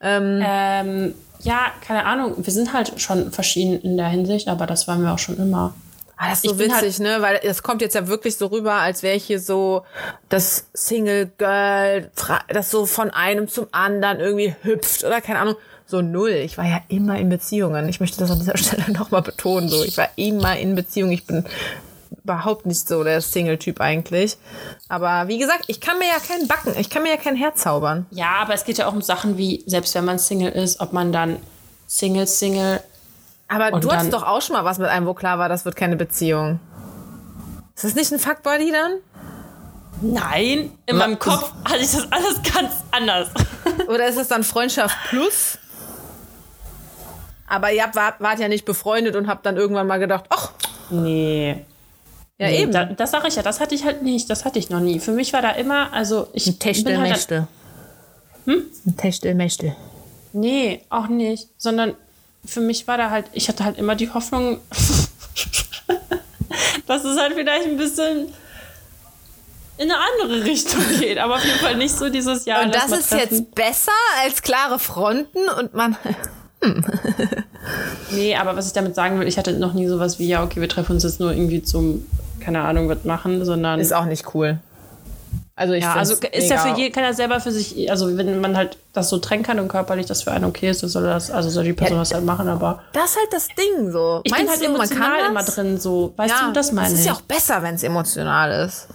Ähm, 0.00 0.40
Ähm, 0.42 1.14
ja, 1.40 1.66
keine 1.86 2.04
Ahnung. 2.04 2.34
Wir 2.38 2.52
sind 2.52 2.72
halt 2.72 3.00
schon 3.00 3.32
verschieden 3.32 3.80
in 3.82 3.96
der 3.96 4.08
Hinsicht, 4.08 4.48
aber 4.48 4.66
das 4.66 4.88
waren 4.88 5.02
wir 5.02 5.12
auch 5.12 5.18
schon 5.18 5.36
immer. 5.36 5.74
Ah, 6.16 6.30
das 6.30 6.38
ist 6.38 6.44
so 6.44 6.52
Ich 6.52 6.56
bin 6.58 6.70
witzig, 6.72 6.98
ne? 7.00 7.18
Weil 7.20 7.40
es 7.42 7.62
kommt 7.62 7.80
jetzt 7.80 7.94
ja 7.94 8.08
wirklich 8.08 8.36
so 8.36 8.46
rüber, 8.46 8.74
als 8.74 9.02
wäre 9.02 9.14
ich 9.14 9.24
hier 9.24 9.40
so 9.40 9.84
das 10.28 10.66
Single 10.74 11.30
Girl, 11.38 12.10
das 12.48 12.70
so 12.70 12.86
von 12.86 13.10
einem 13.10 13.46
zum 13.48 13.66
anderen 13.72 14.18
irgendwie 14.20 14.54
hüpft 14.62 15.04
oder 15.04 15.20
keine 15.20 15.38
Ahnung. 15.40 15.54
So 15.86 16.02
null. 16.02 16.30
Ich 16.30 16.58
war 16.58 16.66
ja 16.66 16.80
immer 16.88 17.18
in 17.18 17.28
Beziehungen. 17.28 17.88
Ich 17.88 18.00
möchte 18.00 18.18
das 18.18 18.30
an 18.30 18.40
dieser 18.40 18.56
Stelle 18.58 18.90
nochmal 18.92 19.22
betonen. 19.22 19.68
So, 19.68 19.84
ich 19.84 19.96
war 19.96 20.08
immer 20.16 20.58
in 20.58 20.74
Beziehung. 20.74 21.10
Ich 21.12 21.24
bin 21.26 21.44
überhaupt 22.28 22.66
nicht 22.66 22.86
so 22.86 23.02
der 23.02 23.20
Single-Typ 23.20 23.80
eigentlich. 23.80 24.36
Aber 24.88 25.28
wie 25.28 25.38
gesagt, 25.38 25.64
ich 25.66 25.80
kann 25.80 25.98
mir 25.98 26.06
ja 26.06 26.18
keinen 26.18 26.46
backen. 26.46 26.74
Ich 26.78 26.90
kann 26.90 27.02
mir 27.02 27.10
ja 27.10 27.16
kein 27.16 27.36
Herz 27.36 27.62
zaubern. 27.62 28.06
Ja, 28.10 28.36
aber 28.42 28.54
es 28.54 28.64
geht 28.64 28.78
ja 28.78 28.86
auch 28.86 28.92
um 28.92 29.00
Sachen 29.02 29.38
wie, 29.38 29.64
selbst 29.66 29.94
wenn 29.94 30.04
man 30.04 30.18
Single 30.18 30.52
ist, 30.52 30.80
ob 30.80 30.92
man 30.92 31.12
dann 31.12 31.38
Single, 31.86 32.26
Single. 32.26 32.80
Aber 33.48 33.80
du 33.80 33.90
hattest 33.90 34.12
doch 34.12 34.24
auch 34.24 34.42
schon 34.42 34.54
mal 34.56 34.64
was 34.64 34.78
mit 34.78 34.88
einem, 34.88 35.06
wo 35.06 35.14
klar 35.14 35.38
war, 35.38 35.48
das 35.48 35.64
wird 35.64 35.74
keine 35.74 35.96
Beziehung. 35.96 36.60
Ist 37.74 37.84
das 37.84 37.94
nicht 37.94 38.12
ein 38.12 38.18
Fuckbody 38.18 38.70
dann? 38.70 38.92
Nein, 40.00 40.70
in 40.86 40.96
Was? 40.96 41.06
meinem 41.06 41.18
Kopf 41.18 41.50
hatte 41.64 41.78
ich 41.78 41.90
das 41.90 42.12
alles 42.12 42.40
ganz 42.52 42.72
anders. 42.90 43.28
Oder 43.88 44.06
ist 44.06 44.18
es 44.18 44.28
dann 44.28 44.44
Freundschaft 44.44 44.96
plus? 45.08 45.58
Aber 47.48 47.72
ihr 47.72 47.82
habt, 47.82 47.96
wart, 47.96 48.20
wart 48.20 48.38
ja 48.38 48.48
nicht 48.48 48.66
befreundet 48.66 49.16
und 49.16 49.26
habt 49.28 49.46
dann 49.46 49.56
irgendwann 49.56 49.86
mal 49.86 49.98
gedacht, 49.98 50.26
ach, 50.28 50.52
Nee. 50.90 51.64
Ja 52.38 52.48
nee, 52.48 52.62
eben. 52.62 52.72
Da, 52.72 52.84
das 52.84 53.10
sage 53.10 53.28
ich 53.28 53.36
ja, 53.36 53.42
das 53.42 53.60
hatte 53.60 53.74
ich 53.74 53.84
halt 53.84 54.02
nicht. 54.02 54.30
Das 54.30 54.44
hatte 54.44 54.58
ich 54.58 54.70
noch 54.70 54.80
nie. 54.80 55.00
Für 55.00 55.12
mich 55.12 55.32
war 55.32 55.42
da 55.42 55.50
immer, 55.50 55.92
also 55.92 56.28
ich 56.32 56.58
bin 56.58 56.98
halt 56.98 57.30
dann, 57.30 57.48
Hm? 58.48 58.62
Ein 58.86 58.96
Techtelmechtel. 58.96 59.76
Nee, 60.32 60.82
auch 60.88 61.08
nicht. 61.08 61.48
Sondern 61.58 61.94
für 62.44 62.60
mich 62.60 62.88
war 62.88 62.96
da 62.96 63.10
halt, 63.10 63.26
ich 63.32 63.48
hatte 63.48 63.64
halt 63.64 63.78
immer 63.78 63.94
die 63.94 64.10
Hoffnung, 64.10 64.60
dass 66.86 67.04
es 67.04 67.18
halt 67.18 67.34
vielleicht 67.34 67.66
ein 67.66 67.76
bisschen 67.76 68.28
in 69.76 69.90
eine 69.90 69.96
andere 69.96 70.44
Richtung 70.44 70.80
geht. 70.98 71.18
Aber 71.18 71.36
auf 71.36 71.44
jeden 71.44 71.58
Fall 71.58 71.76
nicht 71.76 71.94
so 71.94 72.08
dieses 72.08 72.46
Jahr. 72.46 72.64
Und 72.64 72.74
das 72.74 72.90
ist 72.90 73.12
jetzt 73.12 73.54
besser 73.54 73.92
als 74.22 74.40
klare 74.40 74.78
Fronten 74.78 75.48
und 75.58 75.74
man. 75.74 75.96
Nee, 78.10 78.34
aber 78.34 78.56
was 78.56 78.66
ich 78.66 78.72
damit 78.72 78.94
sagen 78.94 79.20
will, 79.20 79.28
ich 79.28 79.36
hatte 79.38 79.52
noch 79.52 79.74
nie 79.74 79.86
sowas 79.86 80.18
wie, 80.18 80.26
ja, 80.26 80.42
okay, 80.42 80.60
wir 80.60 80.68
treffen 80.68 80.92
uns 80.92 81.02
jetzt 81.02 81.20
nur 81.20 81.32
irgendwie 81.32 81.62
zum, 81.62 82.06
keine 82.48 82.64
Ahnung, 82.64 82.88
was 82.88 83.04
machen, 83.04 83.44
sondern. 83.44 83.78
Ist 83.78 83.92
auch 83.92 84.06
nicht 84.06 84.34
cool. 84.34 84.58
Also 85.54 85.74
ich 85.74 85.82
ja, 85.84 85.94
also 85.94 86.14
ist 86.14 86.48
ja 86.50 86.56
für 86.58 86.78
jeden, 86.78 86.94
kann 86.94 87.02
ja 87.04 87.12
selber 87.12 87.40
für 87.40 87.50
sich, 87.50 87.90
also 87.90 88.16
wenn 88.16 88.40
man 88.40 88.56
halt 88.56 88.78
das 88.92 89.08
so 89.10 89.18
trennen 89.18 89.42
kann 89.42 89.58
und 89.58 89.66
körperlich 89.68 90.06
das 90.06 90.22
für 90.22 90.30
einen 90.30 90.44
okay 90.44 90.70
ist, 90.70 90.82
dann 90.84 90.88
soll 90.88 91.02
das, 91.02 91.30
also 91.32 91.50
soll 91.50 91.64
die 91.64 91.72
Person 91.72 91.96
Ja, 91.96 92.02
das 92.02 92.14
halt 92.14 92.24
machen, 92.24 92.48
aber 92.48 92.80
Das 92.92 93.10
ist 93.10 93.16
halt 93.16 93.32
das 93.32 93.48
Ding 93.48 93.90
so. 93.90 94.20
ich 94.22 94.30
Meinst 94.30 94.44
bin 94.46 94.50
halt 94.52 94.60
du, 94.62 94.66
man 94.68 94.76
emotional 94.76 95.28
immer 95.30 95.40
das? 95.42 95.56
drin, 95.56 95.78
so, 95.80 96.14
weißt 96.16 96.30
Ja, 96.32 96.46
du, 96.46 96.52
das 96.52 96.70
meine 96.72 96.94
ist 96.94 97.00
ich. 97.00 97.06
ja 97.06 97.12
auch 97.12 97.22
besser, 97.22 97.62
wenn 97.64 97.74
es 97.74 97.82
emotional 97.82 98.64
ist. 98.66 98.86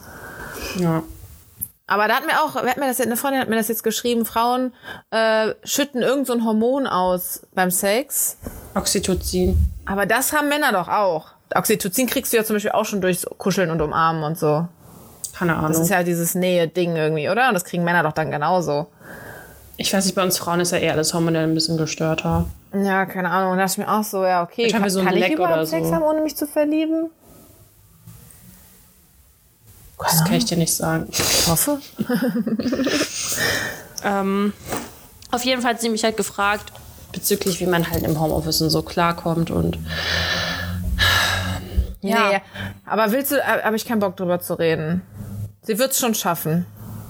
ja. 0.79 1.03
Aber 1.85 2.07
da 2.07 2.15
hat 2.15 2.25
mir 2.25 2.41
auch, 2.41 2.55
wer 2.55 2.69
hat 2.71 2.77
mir 2.77 2.87
das, 2.87 3.01
eine 3.01 3.17
Freundin 3.17 3.41
hat 3.41 3.49
mir 3.49 3.57
das 3.57 3.67
jetzt 3.67 3.83
geschrieben, 3.83 4.25
Frauen 4.25 4.73
äh, 5.11 5.53
schütten 5.65 6.01
irgend 6.01 6.25
so 6.27 6.33
ein 6.33 6.45
Hormon 6.45 6.87
aus 6.87 7.41
beim 7.53 7.71
Sex. 7.71 8.37
Oxytocin. 8.73 9.57
Aber 9.85 10.05
das 10.05 10.31
haben 10.31 10.47
Männer 10.47 10.71
doch 10.71 10.87
auch. 10.87 11.32
Oxytocin 11.55 12.07
kriegst 12.07 12.33
du 12.33 12.37
ja 12.37 12.43
zum 12.43 12.55
Beispiel 12.55 12.71
auch 12.71 12.85
schon 12.85 13.01
durchs 13.01 13.25
Kuscheln 13.37 13.71
und 13.71 13.81
Umarmen 13.81 14.23
und 14.23 14.37
so. 14.37 14.67
Keine 15.37 15.55
Ahnung. 15.55 15.71
Das 15.71 15.79
ist 15.79 15.89
ja 15.89 16.03
dieses 16.03 16.35
Nähe-Ding 16.35 16.95
irgendwie, 16.95 17.29
oder? 17.29 17.47
Und 17.47 17.53
das 17.53 17.63
kriegen 17.63 17.83
Männer 17.83 18.03
doch 18.03 18.13
dann 18.13 18.31
genauso. 18.31 18.87
ich 19.77 19.93
weiß 19.93 20.05
nicht, 20.05 20.15
bei 20.15 20.23
uns 20.23 20.37
Frauen 20.37 20.59
ist 20.59 20.71
ja 20.71 20.77
eher 20.77 20.93
alles 20.93 21.13
hormonell 21.13 21.43
ein 21.43 21.53
bisschen 21.53 21.77
gestörter. 21.77 22.45
Ja, 22.73 23.05
keine 23.05 23.29
Ahnung. 23.29 23.51
Und 23.51 23.57
da 23.57 23.63
dachte 23.63 23.81
ich 23.81 23.85
mir 23.85 23.93
auch 23.93 24.03
so, 24.03 24.23
ja, 24.23 24.43
okay, 24.43 24.71
haben 24.71 24.81
kann, 24.81 24.89
so 24.89 25.03
kann 25.03 25.15
ich 25.15 25.31
überhaupt 25.31 25.67
Sex 25.67 25.87
so. 25.87 25.93
haben, 25.93 26.03
ohne 26.03 26.21
mich 26.21 26.35
zu 26.35 26.47
verlieben? 26.47 27.09
Das 29.99 30.25
kann 30.25 30.33
ich 30.33 30.45
dir 30.45 30.57
nicht 30.57 30.73
sagen. 30.73 31.07
Ich 31.09 31.47
hoffe. 31.47 31.79
Ähm, 34.03 34.53
auf 35.31 35.43
jeden 35.45 35.61
Fall 35.61 35.73
hat 35.73 35.81
sie 35.81 35.89
mich 35.89 36.03
halt 36.03 36.17
gefragt, 36.17 36.71
bezüglich, 37.11 37.59
wie 37.59 37.65
man 37.65 37.89
halt 37.89 38.03
im 38.03 38.19
Homeoffice 38.19 38.61
und 38.61 38.69
so 38.69 38.81
klarkommt 38.81 39.51
und 39.51 39.77
Ja. 42.03 42.29
Nee, 42.31 42.41
aber 42.85 43.11
willst 43.11 43.31
du, 43.31 43.37
äh, 43.37 43.63
habe 43.63 43.75
ich 43.75 43.85
keinen 43.85 43.99
Bock 43.99 44.15
drüber 44.17 44.39
zu 44.39 44.53
reden. 44.55 45.01
Sie 45.63 45.79
wird's 45.79 45.99
schon 45.99 46.13
schaffen. 46.13 46.65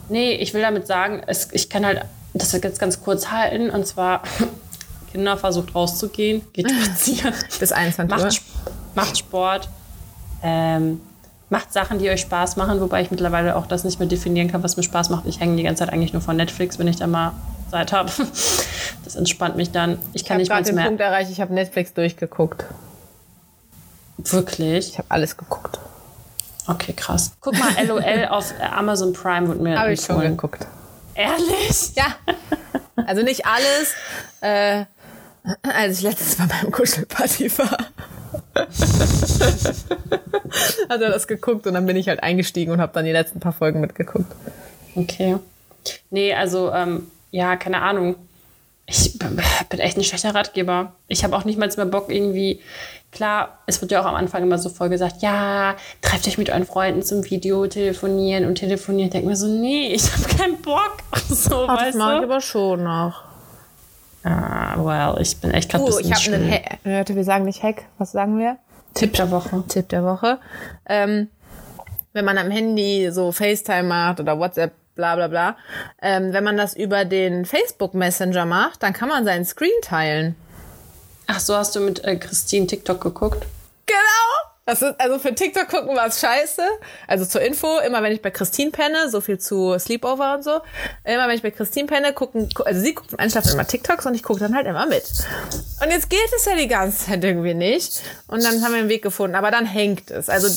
Nee, 0.09 0.35
ich 0.35 0.53
will 0.53 0.61
damit 0.61 0.85
sagen, 0.87 1.21
es, 1.27 1.49
ich 1.51 1.69
kann 1.69 1.85
halt 1.85 2.01
das 2.33 2.51
jetzt 2.51 2.79
ganz 2.79 3.01
kurz 3.01 3.31
halten. 3.31 3.69
Und 3.69 3.85
zwar, 3.87 4.21
Kinder 5.11 5.37
versucht 5.37 5.73
rauszugehen, 5.75 6.41
geht 6.53 6.69
spazieren, 6.83 7.33
Bis 7.59 7.71
21 7.71 8.17
Uhr. 8.17 8.25
macht, 8.25 8.41
macht 8.95 9.17
Sport, 9.17 9.69
ähm, 10.43 11.01
macht 11.49 11.71
Sachen, 11.73 11.99
die 11.99 12.09
euch 12.09 12.21
Spaß 12.21 12.55
machen, 12.57 12.81
wobei 12.81 13.01
ich 13.01 13.11
mittlerweile 13.11 13.55
auch 13.55 13.67
das 13.67 13.83
nicht 13.83 13.99
mehr 13.99 14.07
definieren 14.07 14.51
kann, 14.51 14.63
was 14.63 14.75
mir 14.77 14.83
Spaß 14.83 15.09
macht. 15.09 15.25
Ich 15.27 15.39
hänge 15.39 15.55
die 15.55 15.63
ganze 15.63 15.83
Zeit 15.85 15.93
eigentlich 15.93 16.13
nur 16.13 16.21
von 16.21 16.35
Netflix, 16.35 16.79
wenn 16.79 16.87
ich 16.87 16.95
da 16.97 17.07
mal 17.07 17.31
Zeit 17.71 17.91
habe. 17.91 18.11
Das 19.03 19.15
entspannt 19.17 19.57
mich 19.57 19.71
dann. 19.71 19.97
Ich 20.13 20.21
Ich 20.21 20.23
kann 20.25 20.35
habe 20.35 20.39
nicht 20.41 20.49
mal 20.49 20.55
gerade 20.55 20.65
den 20.69 20.75
mehr. 20.75 20.85
Punkt 20.85 21.01
erreicht, 21.01 21.29
ich 21.29 21.41
habe 21.41 21.53
Netflix 21.53 21.93
durchgeguckt. 21.93 22.63
Wirklich? 24.26 24.89
Ich 24.89 24.97
habe 24.97 25.11
alles 25.11 25.38
geguckt. 25.38 25.80
Okay, 26.67 26.93
krass. 26.93 27.34
Guck 27.41 27.57
mal, 27.57 27.71
LOL 27.86 28.26
auf 28.30 28.53
Amazon 28.61 29.13
Prime 29.13 29.47
wird 29.47 29.61
mir 29.61 29.80
Habe 29.80 29.93
ich 29.93 30.01
schon 30.01 30.21
geguckt. 30.21 30.65
Ehrlich? 31.15 31.93
Ja. 31.95 32.15
Also 32.95 33.21
nicht 33.21 33.45
alles. 33.45 33.93
Äh, 34.41 34.86
als 35.61 35.97
ich 35.97 36.03
letztens 36.03 36.36
bei 36.36 36.45
meinem 36.45 36.71
Kuschelparty 36.71 37.57
war. 37.57 37.78
hat 40.89 41.01
er 41.01 41.09
das 41.09 41.28
geguckt 41.28 41.67
und 41.67 41.74
dann 41.74 41.86
bin 41.86 41.97
ich 41.97 42.07
halt 42.07 42.24
eingestiegen 42.24 42.71
und 42.71 42.80
habe 42.80 42.93
dann 42.93 43.05
die 43.05 43.11
letzten 43.11 43.39
paar 43.39 43.53
Folgen 43.53 43.82
mitgeguckt. 43.82 44.32
Okay. 44.95 45.38
Nee, 46.11 46.34
also, 46.34 46.71
ähm, 46.71 47.07
ja, 47.32 47.55
keine 47.57 47.82
Ahnung. 47.82 48.15
Ich 48.93 49.17
bin 49.17 49.79
echt 49.79 49.97
ein 49.97 50.03
schlechter 50.03 50.35
Ratgeber. 50.35 50.93
Ich 51.07 51.23
habe 51.23 51.35
auch 51.35 51.45
nicht 51.45 51.57
mal 51.57 51.67
mehr 51.75 51.85
Bock 51.87 52.11
irgendwie. 52.11 52.61
Klar, 53.11 53.59
es 53.65 53.81
wird 53.81 53.91
ja 53.91 54.01
auch 54.01 54.05
am 54.05 54.13
Anfang 54.13 54.43
immer 54.43 54.59
so 54.59 54.69
voll 54.69 54.89
gesagt, 54.89 55.21
ja, 55.21 55.75
trefft 56.01 56.27
euch 56.27 56.37
mit 56.37 56.51
euren 56.51 56.65
Freunden 56.65 57.01
zum 57.01 57.27
Video 57.27 57.65
telefonieren 57.65 58.45
und 58.45 58.55
telefonieren. 58.55 59.07
Ich 59.07 59.11
denke 59.11 59.27
mir 59.29 59.35
so, 59.35 59.47
nee, 59.47 59.93
ich 59.93 60.11
habe 60.13 60.23
keinen 60.35 60.61
Bock. 60.61 60.97
So, 61.29 61.65
Ach, 61.67 61.77
das 61.77 61.87
weißt 61.87 61.97
mag 61.97 62.17
ich 62.17 62.23
aber 62.23 62.41
schon 62.41 62.83
noch. 62.83 63.23
Ah, 64.23 64.75
well, 64.77 65.19
ich 65.21 65.37
bin 65.37 65.51
echt 65.51 65.71
gerade 65.71 65.85
ich 65.85 65.97
bisschen 65.97 66.13
habe 66.13 66.35
einen 66.35 66.49
schlimm. 66.49 66.51
Hack. 66.51 66.77
Leute, 66.83 67.15
wir 67.15 67.23
sagen 67.23 67.45
nicht 67.45 67.63
Hack. 67.63 67.85
Was 67.97 68.11
sagen 68.11 68.37
wir? 68.37 68.57
Tipp 68.93 69.13
der 69.13 69.31
Woche. 69.31 69.63
Tipp 69.67 69.89
der 69.89 70.03
Woche. 70.03 70.37
Ähm, 70.85 71.29
wenn 72.13 72.25
man 72.25 72.37
am 72.37 72.51
Handy 72.51 73.09
so 73.11 73.31
FaceTime 73.31 73.83
macht 73.83 74.19
oder 74.19 74.37
WhatsApp, 74.37 74.73
bla 74.95 75.15
bla 75.15 75.27
bla, 75.27 75.57
ähm, 76.01 76.33
wenn 76.33 76.43
man 76.43 76.57
das 76.57 76.75
über 76.75 77.05
den 77.05 77.45
Facebook 77.45 77.93
Messenger 77.93 78.45
macht, 78.45 78.83
dann 78.83 78.93
kann 78.93 79.09
man 79.09 79.25
seinen 79.25 79.45
Screen 79.45 79.71
teilen. 79.81 80.35
Ach 81.27 81.39
so, 81.39 81.55
hast 81.55 81.75
du 81.75 81.79
mit 81.79 82.03
äh, 82.03 82.15
Christine 82.17 82.67
TikTok 82.67 83.01
geguckt? 83.01 83.45
Genau! 83.85 83.97
Das 84.65 84.81
ist, 84.81 84.95
also 84.97 85.19
für 85.19 85.35
TikTok 85.35 85.67
gucken 85.67 85.93
war 85.93 86.07
es 86.07 86.21
scheiße. 86.21 86.61
Also 87.05 87.25
zur 87.25 87.41
Info, 87.41 87.79
immer 87.79 88.01
wenn 88.01 88.13
ich 88.13 88.21
bei 88.21 88.31
Christine 88.31 88.71
penne, 88.71 89.09
so 89.09 89.19
viel 89.19 89.37
zu 89.37 89.77
Sleepover 89.77 90.35
und 90.35 90.43
so, 90.45 90.61
immer 91.03 91.27
wenn 91.27 91.35
ich 91.35 91.41
bei 91.41 91.51
Christine 91.51 91.85
penne, 91.85 92.13
gucken, 92.13 92.47
gu- 92.53 92.63
also 92.63 92.79
sie 92.79 92.93
guckt 92.93 93.09
zum 93.09 93.19
Einschlafen 93.19 93.51
immer 93.51 93.67
TikToks 93.67 94.05
und 94.05 94.13
ich 94.15 94.23
gucke 94.23 94.39
dann 94.39 94.55
halt 94.55 94.65
immer 94.65 94.85
mit. 94.85 95.03
Und 95.83 95.91
jetzt 95.91 96.09
geht 96.09 96.31
es 96.33 96.45
ja 96.45 96.55
die 96.55 96.69
ganze 96.69 97.07
Zeit 97.07 97.21
irgendwie 97.25 97.53
nicht. 97.53 98.03
Und 98.27 98.41
dann 98.41 98.63
haben 98.63 98.71
wir 98.71 98.79
einen 98.79 98.87
Weg 98.87 99.01
gefunden, 99.01 99.35
aber 99.35 99.51
dann 99.51 99.65
hängt 99.65 100.09
es. 100.11 100.29
Also 100.29 100.47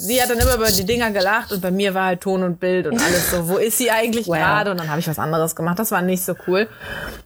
sie 0.00 0.22
hat 0.22 0.30
dann 0.30 0.38
immer 0.38 0.54
über 0.54 0.66
die 0.70 0.84
Dinger 0.84 1.10
gelacht 1.10 1.52
und 1.52 1.60
bei 1.60 1.70
mir 1.70 1.94
war 1.94 2.06
halt 2.06 2.20
Ton 2.20 2.42
und 2.42 2.58
Bild 2.60 2.86
und 2.86 3.00
alles 3.00 3.30
so, 3.30 3.48
wo 3.48 3.56
ist 3.58 3.78
sie 3.78 3.90
eigentlich 3.90 4.26
Wow. 4.28 4.36
gerade? 4.36 4.70
Und 4.70 4.80
dann 4.80 4.88
habe 4.90 5.00
ich 5.00 5.08
was 5.08 5.18
anderes 5.18 5.54
gemacht. 5.54 5.78
Das 5.78 5.90
war 5.90 6.02
nicht 6.02 6.24
so 6.24 6.34
cool. 6.46 6.68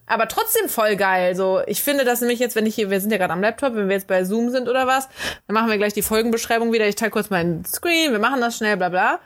Aber 0.06 0.28
trotzdem 0.28 0.68
voll 0.68 0.96
geil. 0.96 1.34
So, 1.36 1.60
ich 1.66 1.82
finde 1.82 2.04
das 2.04 2.20
nämlich 2.20 2.38
jetzt, 2.38 2.56
wenn 2.56 2.66
ich 2.66 2.74
hier, 2.74 2.90
wir 2.90 3.00
sind 3.00 3.10
ja 3.10 3.18
gerade 3.18 3.32
am 3.32 3.40
Laptop, 3.40 3.74
wenn 3.74 3.88
wir 3.88 3.94
jetzt 3.94 4.06
bei 4.06 4.24
Zoom 4.24 4.50
sind 4.50 4.68
oder 4.68 4.86
was, 4.86 5.08
dann 5.46 5.54
machen 5.54 5.70
wir 5.70 5.78
gleich 5.78 5.94
die 5.94 6.02
Folgenbeschreibung 6.02 6.72
wieder. 6.72 6.86
Ich 6.86 6.96
teile 6.96 7.10
kurz 7.10 7.30
meinen 7.30 7.64
Screen, 7.64 8.12
wir 8.12 8.18
machen 8.18 8.40
das 8.40 8.56
schnell, 8.56 8.76
bla 8.76 8.88
bla. 8.88 9.18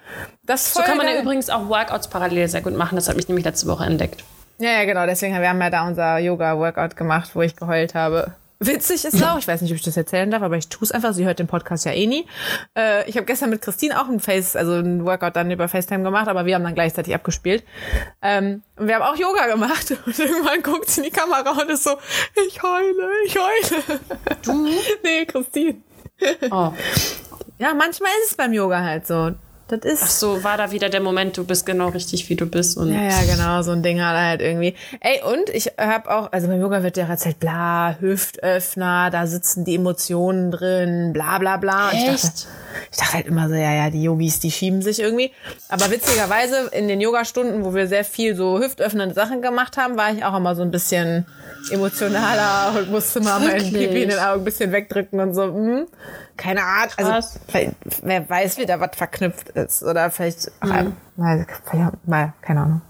Das 0.45 0.63
ist 0.67 0.75
So 0.75 0.81
voll 0.81 0.87
kann 0.89 0.97
man 0.99 1.07
geil. 1.07 1.17
ja 1.17 1.23
übrigens 1.23 1.51
auch 1.51 1.69
Workouts 1.69 2.09
parallel 2.09 2.49
sehr 2.49 2.61
gut 2.63 2.77
machen. 2.77 2.97
Das 2.97 3.09
hat 3.09 3.17
mich 3.17 3.29
nämlich 3.29 3.45
letzte 3.45 3.67
Woche 3.67 3.85
entdeckt. 3.85 4.23
Ja, 4.59 4.71
ja, 4.73 4.85
genau. 4.85 5.07
Deswegen, 5.07 5.41
wir 5.41 5.49
haben 5.49 5.61
ja 5.61 5.71
da 5.71 5.87
unser 5.87 6.19
Yoga-Workout 6.19 6.97
gemacht, 6.97 7.31
wo 7.35 7.43
ich 7.43 7.55
geheult 7.57 7.95
habe. 7.95 8.33
Witzig 8.61 9.05
ist 9.05 9.23
auch, 9.23 9.39
ich 9.39 9.47
weiß 9.47 9.63
nicht, 9.63 9.71
ob 9.71 9.77
ich 9.77 9.85
das 9.85 9.97
erzählen 9.97 10.29
darf, 10.33 10.43
aber 10.43 10.57
ich 10.57 10.69
tue 10.69 10.83
es 10.83 10.91
einfach. 10.91 11.13
Sie 11.13 11.25
hört 11.25 11.39
den 11.39 11.47
Podcast 11.47 11.85
ja 11.85 11.93
eh 11.93 12.07
nie. 12.07 12.27
Äh, 12.77 13.09
ich 13.09 13.17
habe 13.17 13.25
gestern 13.25 13.51
mit 13.51 13.63
Christine 13.63 14.01
auch 14.01 14.09
ein 14.09 14.19
Face, 14.19 14.57
also 14.57 14.73
ein 14.75 15.05
Workout 15.05 15.37
dann 15.37 15.49
über 15.53 15.69
FaceTime 15.69 16.03
gemacht, 16.03 16.27
aber 16.27 16.45
wir 16.45 16.57
haben 16.57 16.65
dann 16.65 16.75
gleichzeitig 16.75 17.15
abgespielt. 17.15 17.63
Ähm, 18.21 18.63
und 18.75 18.89
wir 18.89 18.97
haben 18.97 19.03
auch 19.03 19.17
Yoga 19.17 19.47
gemacht 19.47 19.95
und 20.07 20.19
irgendwann 20.19 20.63
guckt 20.63 20.91
sie 20.91 21.03
in 21.03 21.05
die 21.05 21.13
Kamera 21.13 21.51
und 21.53 21.71
ist 21.71 21.85
so, 21.85 21.99
ich 22.49 22.61
heule, 22.61 23.11
ich 23.27 23.37
heule. 23.39 24.01
Du? 24.43 24.69
nee, 25.05 25.25
Christine. 25.25 25.77
Oh. 26.51 26.73
Ja, 27.59 27.75
manchmal 27.75 28.11
ist 28.25 28.33
es 28.33 28.37
beim 28.37 28.53
Yoga 28.53 28.83
halt 28.83 29.07
so. 29.07 29.35
Das 29.69 29.81
ist. 29.81 30.03
Ach 30.03 30.11
so, 30.11 30.45
war 30.45 30.57
da 30.57 30.71
wieder 30.73 30.89
der 30.89 31.01
Moment, 31.01 31.37
du 31.37 31.45
bist 31.45 31.67
genau 31.67 31.89
richtig, 31.89 32.29
wie 32.31 32.37
du 32.37 32.47
bist. 32.47 32.79
Und 32.79 32.93
Ja, 32.93 33.03
ja, 33.03 33.35
genau, 33.35 33.61
so 33.63 33.73
ein 33.73 33.83
Ding 33.83 34.01
halt, 34.03 34.19
halt 34.19 34.41
irgendwie. 34.41 34.75
Ey, 35.01 35.21
und 35.23 35.51
ich 35.51 35.73
habe 35.79 36.11
auch, 36.11 36.33
also 36.33 36.49
beim 36.49 36.61
Yoga 36.61 36.83
wird 36.83 36.97
ja 36.97 37.07
erzählt, 37.07 37.39
bla, 37.39 37.97
Hüftöffner, 38.01 39.11
da 39.11 39.27
sitzen 39.27 39.65
die 39.65 39.75
Emotionen 39.75 40.51
drin, 40.51 41.13
bla 41.13 41.39
bla 41.39 41.59
bla. 41.59 41.91
Und 41.91 41.97
ich 41.97 42.05
dachte, 42.07 42.15
Echt? 42.15 42.49
ich 42.91 42.99
dachte 42.99 43.13
halt 43.13 43.27
immer 43.27 43.49
so, 43.49 43.55
ja, 43.55 43.75
ja, 43.75 43.91
die 43.91 44.03
Yogis, 44.03 44.41
die 44.41 44.51
schieben 44.51 44.81
sich 44.81 45.01
irgendwie. 45.01 45.33
Aber 45.69 45.91
witzigerweise 45.91 46.71
in 46.73 46.89
den 46.89 47.01
Yogastunden, 47.01 47.65
wo 47.65 47.75
wir 47.75 47.87
sehr 47.89 48.05
viel 48.05 48.37
so 48.37 48.59
hüftöffnende 48.59 49.15
Sachen 49.15 49.43
gemacht 49.43 49.77
haben, 49.77 49.99
war 49.99 50.13
ich 50.13 50.25
auch 50.25 50.37
immer 50.37 50.55
so 50.55 50.63
ein 50.63 50.71
bisschen 50.71 51.27
emotionaler 51.71 52.79
und 52.79 52.91
musste 52.91 53.21
mal 53.21 53.39
mein 53.41 53.53
Wirklich? 53.53 53.73
Pipi 53.73 54.03
in 54.05 54.09
den 54.11 54.19
Augen 54.19 54.41
ein 54.41 54.45
bisschen 54.45 54.73
wegdrücken 54.73 55.21
und 55.21 55.35
so. 55.35 55.45
Hm, 55.45 55.87
keine 56.39 56.65
Ahnung. 56.65 56.93
Also, 56.97 57.39
wer 58.03 58.31
weiß, 58.31 58.57
wie 58.57 58.65
da 58.65 58.81
was 58.81 58.97
verknüpft 58.97 59.51
ist. 59.51 59.83
Oder 59.83 60.11
vielleicht, 60.11 60.51
ach, 60.61 60.69
mal, 61.17 61.47
vielleicht 61.65 62.07
mal, 62.09 62.33
keine 62.41 62.61
Ahnung. 62.63 62.81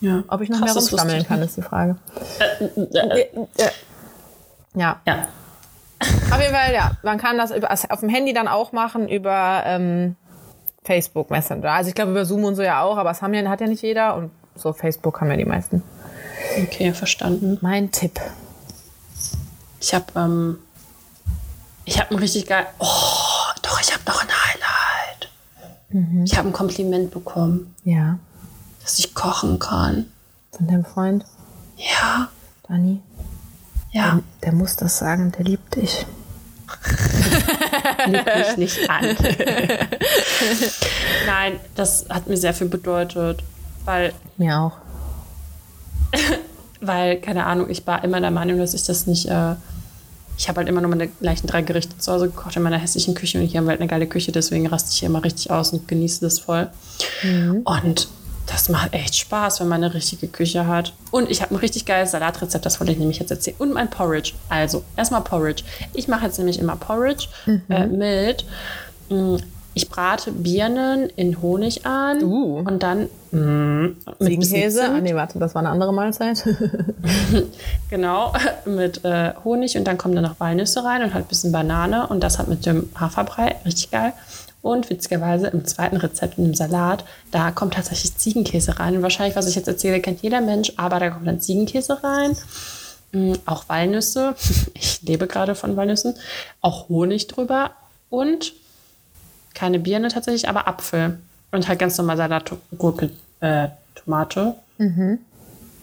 ja. 0.00 0.22
Ob 0.28 0.40
ich 0.42 0.48
noch 0.48 0.60
Krass, 0.60 0.74
mehr 0.74 0.82
rumstammeln 0.82 1.26
kann, 1.26 1.42
ist 1.42 1.56
die 1.56 1.62
Frage. 1.62 1.96
Äh, 2.78 3.20
äh, 3.20 3.28
Ja, 4.74 5.00
ja. 5.06 5.26
auf 6.00 6.40
jeden 6.40 6.54
Fall, 6.54 6.72
ja. 6.74 6.92
Man 7.02 7.18
kann 7.18 7.38
das 7.38 7.50
über, 7.50 7.72
auf 7.72 8.00
dem 8.00 8.08
Handy 8.10 8.32
dann 8.34 8.46
auch 8.46 8.72
machen 8.72 9.08
über 9.08 9.62
ähm, 9.64 10.14
Facebook 10.84 11.30
Messenger. 11.30 11.72
Also 11.72 11.88
ich 11.88 11.94
glaube 11.94 12.10
über 12.12 12.24
Zoom 12.26 12.44
und 12.44 12.54
so 12.54 12.62
ja 12.62 12.82
auch, 12.82 12.98
aber 12.98 13.10
es 13.10 13.22
haben 13.22 13.32
ja, 13.34 13.48
hat 13.48 13.60
ja 13.60 13.66
nicht 13.66 13.82
jeder 13.82 14.14
und 14.14 14.30
so 14.54 14.72
Facebook 14.72 15.20
haben 15.20 15.30
ja 15.30 15.36
die 15.36 15.44
meisten. 15.44 15.82
Okay, 16.62 16.92
verstanden. 16.92 17.58
Mein 17.62 17.90
Tipp. 17.90 18.20
Ich 19.80 19.94
habe 19.94 20.06
ähm, 20.14 20.58
ich 21.86 21.98
habe 21.98 22.10
ein 22.10 22.18
richtig 22.18 22.46
geil. 22.46 22.66
Oh, 22.78 22.84
doch, 23.62 23.80
ich 23.80 23.92
habe 23.92 24.02
noch 24.06 24.20
ein 24.22 24.28
Highlight. 24.28 25.30
Mhm. 25.88 26.24
Ich 26.24 26.36
habe 26.36 26.48
ein 26.48 26.52
Kompliment 26.52 27.10
bekommen, 27.10 27.74
Ja. 27.84 28.18
dass 28.82 28.98
ich 28.98 29.14
kochen 29.14 29.58
kann. 29.58 30.06
Von 30.52 30.66
deinem 30.66 30.84
Freund, 30.84 31.24
Ja, 31.76 32.28
Dani. 32.68 33.00
ja. 33.92 34.20
Der 34.42 34.52
muss 34.52 34.76
das 34.76 34.98
sagen, 34.98 35.32
der 35.32 35.44
liebt 35.44 35.74
dich. 35.76 36.04
Lüg 38.06 38.26
mich 38.36 38.56
nicht 38.56 38.90
an. 38.90 39.04
Nein, 41.26 41.60
das 41.74 42.06
hat 42.08 42.26
mir 42.26 42.36
sehr 42.36 42.54
viel 42.54 42.68
bedeutet, 42.68 43.42
weil 43.84 44.12
Mir 44.36 44.58
auch. 44.60 44.72
weil, 46.80 47.20
keine 47.20 47.46
Ahnung, 47.46 47.70
ich 47.70 47.86
war 47.86 48.02
immer 48.04 48.20
der 48.20 48.30
Meinung, 48.30 48.58
dass 48.58 48.74
ich 48.74 48.84
das 48.84 49.06
nicht. 49.06 49.26
Äh, 49.26 49.54
ich 50.38 50.48
habe 50.48 50.58
halt 50.58 50.68
immer 50.68 50.80
nur 50.80 50.90
meine 50.90 51.08
gleichen 51.08 51.46
drei 51.46 51.62
Gerichte 51.62 51.96
zu 51.98 52.12
Hause 52.12 52.26
gekocht 52.28 52.56
in 52.56 52.62
meiner 52.62 52.78
hässlichen 52.78 53.14
Küche 53.14 53.38
und 53.38 53.46
hier 53.46 53.58
haben 53.58 53.66
wir 53.66 53.70
halt 53.70 53.80
eine 53.80 53.88
geile 53.88 54.06
Küche, 54.06 54.32
deswegen 54.32 54.66
raste 54.66 54.90
ich 54.92 54.98
hier 54.98 55.08
immer 55.08 55.24
richtig 55.24 55.50
aus 55.50 55.72
und 55.72 55.88
genieße 55.88 56.20
das 56.20 56.38
voll. 56.40 56.68
Und 57.64 58.08
das 58.46 58.68
macht 58.68 58.92
echt 58.92 59.16
Spaß, 59.16 59.60
wenn 59.60 59.68
man 59.68 59.82
eine 59.82 59.92
richtige 59.92 60.28
Küche 60.28 60.66
hat. 60.66 60.92
Und 61.10 61.30
ich 61.30 61.42
habe 61.42 61.54
ein 61.54 61.58
richtig 61.58 61.84
geiles 61.84 62.12
Salatrezept, 62.12 62.64
das 62.64 62.78
wollte 62.78 62.92
ich 62.92 62.98
nämlich 62.98 63.18
jetzt 63.18 63.30
erzählen. 63.30 63.56
Und 63.58 63.72
mein 63.72 63.90
Porridge. 63.90 64.32
Also, 64.48 64.84
erstmal 64.96 65.22
Porridge. 65.22 65.64
Ich 65.94 66.06
mache 66.06 66.26
jetzt 66.26 66.38
nämlich 66.38 66.58
immer 66.58 66.76
Porridge 66.76 67.26
äh, 67.68 67.86
mit. 67.86 68.44
mh, 69.08 69.38
Ich 69.76 69.90
brate 69.90 70.32
Birnen 70.32 71.10
in 71.16 71.42
Honig 71.42 71.84
an 71.84 72.24
Uh. 72.24 72.60
und 72.66 72.82
dann 72.82 73.10
mh, 73.30 73.90
mit. 74.20 74.42
Zimt. 74.42 74.78
Ah, 74.80 75.02
nee, 75.02 75.14
warte, 75.14 75.38
das 75.38 75.54
war 75.54 75.60
eine 75.60 75.68
andere 75.68 75.92
Mahlzeit. 75.92 76.42
Genau, 77.90 78.32
mit 78.64 79.04
äh, 79.04 79.34
Honig 79.44 79.76
und 79.76 79.84
dann 79.84 79.98
kommen 79.98 80.14
da 80.16 80.22
noch 80.22 80.40
Walnüsse 80.40 80.82
rein 80.82 81.02
und 81.02 81.12
halt 81.12 81.26
ein 81.26 81.28
bisschen 81.28 81.52
Banane 81.52 82.06
und 82.06 82.22
das 82.22 82.38
halt 82.38 82.48
mit 82.48 82.64
dem 82.64 82.88
Haferbrei, 82.98 83.56
richtig 83.66 83.90
geil. 83.90 84.14
Und 84.62 84.88
witzigerweise 84.88 85.48
im 85.48 85.66
zweiten 85.66 85.98
Rezept, 85.98 86.38
in 86.38 86.44
dem 86.44 86.54
Salat, 86.54 87.04
da 87.30 87.50
kommt 87.50 87.74
tatsächlich 87.74 88.16
Ziegenkäse 88.16 88.80
rein. 88.80 88.96
Und 88.96 89.02
wahrscheinlich, 89.02 89.36
was 89.36 89.46
ich 89.46 89.56
jetzt 89.56 89.68
erzähle, 89.68 90.00
kennt 90.00 90.22
jeder 90.22 90.40
Mensch, 90.40 90.72
aber 90.78 91.00
da 91.00 91.10
kommt 91.10 91.26
dann 91.26 91.42
Ziegenkäse 91.42 92.02
rein, 92.02 92.34
mm, 93.12 93.34
auch 93.44 93.68
Walnüsse, 93.68 94.36
ich 94.74 95.02
lebe 95.02 95.26
gerade 95.26 95.54
von 95.54 95.76
Walnüssen, 95.76 96.14
auch 96.62 96.88
Honig 96.88 97.26
drüber 97.26 97.72
und 98.08 98.54
keine 99.56 99.80
Birne 99.80 100.08
tatsächlich, 100.08 100.48
aber 100.48 100.68
Apfel. 100.68 101.18
Und 101.50 101.66
halt 101.66 101.78
ganz 101.78 101.96
normal 101.98 102.16
Salat, 102.16 102.52
Gurke, 102.76 103.10
äh, 103.40 103.68
Tomate. 103.94 104.54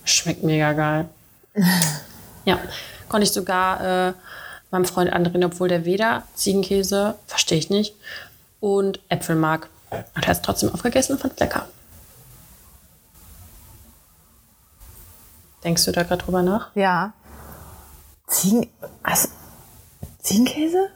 Schmeckt 0.05 0.43
mega 0.43 0.71
geil. 0.71 1.09
Ja, 2.45 2.59
konnte 3.07 3.23
ich 3.23 3.31
sogar 3.31 4.09
äh, 4.09 4.13
meinem 4.69 4.83
Freund 4.83 5.13
andrehen, 5.13 5.45
obwohl 5.45 5.69
der 5.69 5.85
weder 5.85 6.23
Ziegenkäse, 6.35 7.15
verstehe 7.25 7.57
ich 7.57 7.69
nicht, 7.69 7.95
und 8.59 8.99
Äpfel 9.07 9.37
mag. 9.37 9.69
Und 9.89 10.03
er 10.13 10.27
hat 10.27 10.35
es 10.35 10.41
trotzdem 10.41 10.73
aufgegessen 10.73 11.13
und 11.13 11.21
fand 11.21 11.35
es 11.35 11.39
lecker. 11.39 11.67
Denkst 15.63 15.85
du 15.85 15.93
da 15.93 16.03
gerade 16.03 16.21
drüber 16.21 16.41
nach? 16.41 16.75
ja. 16.75 17.13
Ziegen... 18.27 18.69
Also, 19.03 19.29
Ziegenkäse? 20.19 20.89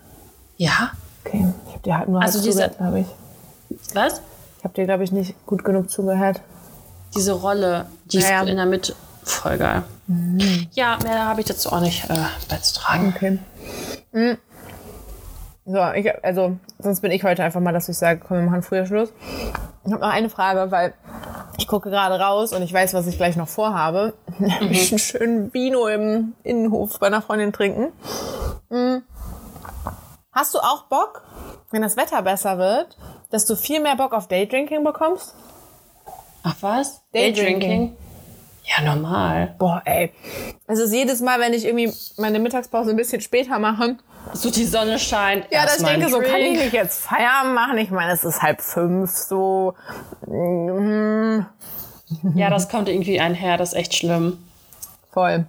Ja. 0.58 0.92
Okay, 1.28 1.46
ich 1.68 1.74
habe 1.74 1.84
dir 1.84 1.98
halt 1.98 2.10
nur 2.10 2.22
Also 2.22 2.40
halb 2.40 2.46
diese- 2.46 2.60
zugehört, 2.72 2.78
glaube 2.78 3.00
ich. 3.02 3.08
Was? 3.94 4.22
Ich 4.58 4.64
habe 4.64 4.74
dir, 4.74 4.86
glaube 4.86 5.04
ich, 5.04 5.12
nicht 5.12 5.36
gut 5.46 5.64
genug 5.64 5.90
zugehört. 5.90 6.42
Diese 7.16 7.34
Rolle, 7.34 7.86
die 8.06 8.20
Ja, 8.20 8.30
ja. 8.30 8.42
in 8.44 8.58
der 8.58 8.66
Mitte, 8.66 8.96
voll 9.24 9.58
geil. 9.58 9.84
Ja, 10.72 10.98
mehr 11.04 11.26
habe 11.26 11.42
ich 11.42 11.48
dazu 11.48 11.72
auch 11.72 11.80
nicht 11.82 12.10
äh, 12.10 12.14
beizutragen. 12.50 13.14
Okay. 13.16 13.40
Mhm. 14.14 14.38
So, 15.66 15.78
ich, 15.96 16.24
also, 16.24 16.58
sonst 16.80 17.02
bin 17.02 17.12
ich 17.12 17.24
heute 17.26 17.44
einfach 17.44 17.60
mal, 17.60 17.74
dass 17.74 17.90
ich 17.90 17.98
sage, 17.98 18.22
komm, 18.26 18.38
wir 18.38 18.44
machen 18.46 18.62
früher 18.64 18.86
Schluss. 18.86 19.10
Ich 19.86 19.92
habe 19.92 20.02
noch 20.02 20.10
eine 20.12 20.30
Frage, 20.30 20.72
weil 20.72 20.94
ich 21.58 21.68
gucke 21.68 21.90
gerade 21.90 22.18
raus 22.20 22.54
und 22.54 22.62
ich 22.62 22.72
weiß, 22.72 22.94
was 22.94 23.06
ich 23.08 23.18
gleich 23.18 23.36
noch 23.36 23.50
vorhabe. 23.50 24.14
Nämlich 24.40 24.92
einen 24.92 25.00
schönen 25.00 25.54
Vino 25.54 25.88
im 25.88 26.34
Innenhof 26.44 27.00
bei 27.00 27.08
einer 27.08 27.22
Freundin 27.22 27.52
trinken. 27.52 27.88
Mhm. 28.70 29.04
Hast 30.38 30.54
du 30.54 30.60
auch 30.60 30.84
Bock, 30.84 31.24
wenn 31.72 31.82
das 31.82 31.98
Wetter 31.98 32.22
besser 32.22 32.60
wird, 32.60 32.96
dass 33.32 33.48
du 33.48 33.56
viel 33.56 33.80
mehr 33.80 33.96
Bock 33.96 34.14
auf 34.14 34.28
Daydrinking 34.28 34.84
bekommst? 34.84 35.34
Ach 36.44 36.54
was? 36.62 37.02
Daydrinking. 37.12 37.60
Daydrinking? 37.60 37.98
Ja, 38.66 38.84
normal. 38.84 39.56
Boah, 39.58 39.82
ey. 39.86 40.14
Es 40.68 40.78
ist 40.78 40.94
jedes 40.94 41.22
Mal, 41.22 41.40
wenn 41.40 41.54
ich 41.54 41.66
irgendwie 41.66 41.92
meine 42.18 42.38
Mittagspause 42.38 42.92
ein 42.92 42.98
bisschen 42.98 43.20
später 43.22 43.58
mache, 43.58 43.98
So 44.34 44.52
die 44.52 44.66
Sonne 44.66 45.00
scheint. 45.00 45.48
Ja, 45.50 45.64
dass 45.64 45.80
ich 45.80 45.86
denke, 45.88 46.08
so 46.10 46.20
kann 46.20 46.36
ich 46.40 46.60
nicht 46.60 46.74
jetzt 46.74 47.00
Feierabend 47.04 47.56
machen. 47.56 47.80
Ich 47.80 47.90
meine, 47.90 48.12
es 48.12 48.24
ist 48.24 48.44
halb 48.44 48.62
fünf, 48.62 49.10
so. 49.10 49.74
mm, 50.28 51.40
Ja, 52.36 52.52
das 52.52 52.70
kommt 52.70 52.90
irgendwie 52.90 53.20
einher, 53.20 53.58
das 53.58 53.70
ist 53.74 53.80
echt 53.80 53.96
schlimm. 53.96 54.38
Voll. 55.12 55.48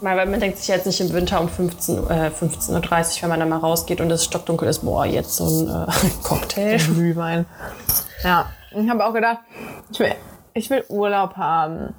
Weil 0.00 0.26
man 0.26 0.38
denkt 0.38 0.58
sich 0.58 0.68
jetzt 0.68 0.86
nicht 0.86 1.00
im 1.00 1.12
Winter 1.12 1.40
um 1.40 1.48
15, 1.48 2.08
äh, 2.08 2.30
15.30 2.30 2.70
Uhr, 3.16 3.22
wenn 3.22 3.28
man 3.30 3.40
dann 3.40 3.48
mal 3.48 3.56
rausgeht 3.58 4.00
und 4.00 4.10
es 4.12 4.24
stockdunkel 4.24 4.68
ist, 4.68 4.80
boah, 4.84 5.04
jetzt 5.04 5.34
so 5.36 5.44
ein 5.44 5.88
äh, 5.88 5.92
Cocktail. 6.22 6.76
Glühwein. 6.78 7.46
Ja, 8.22 8.46
ich 8.70 8.88
habe 8.88 9.04
auch 9.04 9.12
gedacht, 9.12 9.38
ich 9.90 9.98
will, 9.98 10.14
ich 10.54 10.70
will 10.70 10.84
Urlaub 10.88 11.36
haben. 11.36 11.94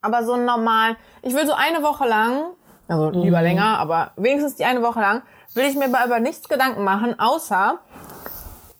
Aber 0.00 0.24
so 0.24 0.36
normal. 0.36 0.96
Ich 1.22 1.34
will 1.34 1.46
so 1.46 1.52
eine 1.52 1.82
Woche 1.82 2.06
lang, 2.08 2.42
also 2.88 3.10
lieber 3.10 3.40
länger, 3.42 3.78
aber 3.78 4.10
wenigstens 4.16 4.56
die 4.56 4.64
eine 4.64 4.82
Woche 4.82 5.00
lang, 5.00 5.22
will 5.54 5.64
ich 5.64 5.76
mir 5.76 5.88
bei- 5.88 6.04
über 6.04 6.18
nichts 6.20 6.48
Gedanken 6.48 6.82
machen, 6.82 7.18
außer 7.20 7.78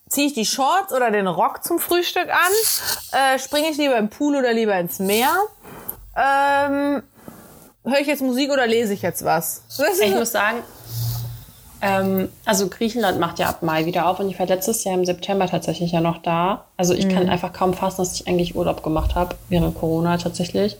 ziehe 0.08 0.26
ich 0.28 0.34
die 0.34 0.46
Shorts 0.46 0.92
oder 0.92 1.10
den 1.10 1.26
Rock 1.26 1.62
zum 1.62 1.78
Frühstück 1.78 2.28
an, 2.28 2.52
äh, 3.34 3.38
springe 3.38 3.68
ich 3.68 3.76
lieber 3.76 3.96
im 3.98 4.08
Pool 4.08 4.36
oder 4.36 4.52
lieber 4.52 4.74
ins 4.78 4.98
Meer, 5.00 5.30
ähm, 6.16 7.02
höre 7.88 8.00
ich 8.00 8.06
jetzt 8.06 8.22
Musik 8.22 8.50
oder 8.50 8.66
lese 8.66 8.92
ich 8.92 9.02
jetzt 9.02 9.24
was? 9.24 9.62
Ich 10.02 10.14
muss 10.14 10.32
sagen, 10.32 10.58
ähm, 11.80 12.28
also 12.44 12.68
Griechenland 12.68 13.20
macht 13.20 13.38
ja 13.38 13.48
ab 13.48 13.62
Mai 13.62 13.86
wieder 13.86 14.08
auf 14.08 14.18
und 14.20 14.28
ich 14.28 14.38
war 14.38 14.46
letztes 14.46 14.82
Jahr 14.84 14.94
im 14.94 15.04
September 15.04 15.46
tatsächlich 15.46 15.92
ja 15.92 16.00
noch 16.00 16.18
da. 16.18 16.64
Also 16.76 16.94
ich 16.94 17.08
kann 17.08 17.28
einfach 17.28 17.52
kaum 17.52 17.72
fassen, 17.74 17.98
dass 17.98 18.14
ich 18.14 18.26
eigentlich 18.26 18.56
Urlaub 18.56 18.82
gemacht 18.82 19.14
habe, 19.14 19.36
während 19.48 19.76
Corona 19.78 20.16
tatsächlich. 20.18 20.76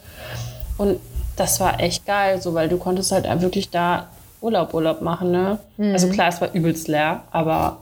Und 0.77 0.99
das 1.37 1.61
war 1.61 1.81
echt 1.81 2.05
geil, 2.05 2.43
so 2.43 2.55
weil 2.55 2.69
du 2.69 2.79
konntest 2.79 3.13
halt 3.13 3.25
wirklich 3.41 3.71
da 3.71 4.09
Urlaub, 4.41 4.75
Urlaub 4.75 5.03
machen, 5.03 5.31
ne? 5.31 5.59
Also 5.79 6.09
klar, 6.09 6.29
es 6.29 6.41
war 6.41 6.53
übelst 6.53 6.89
leer, 6.89 7.23
aber 7.31 7.79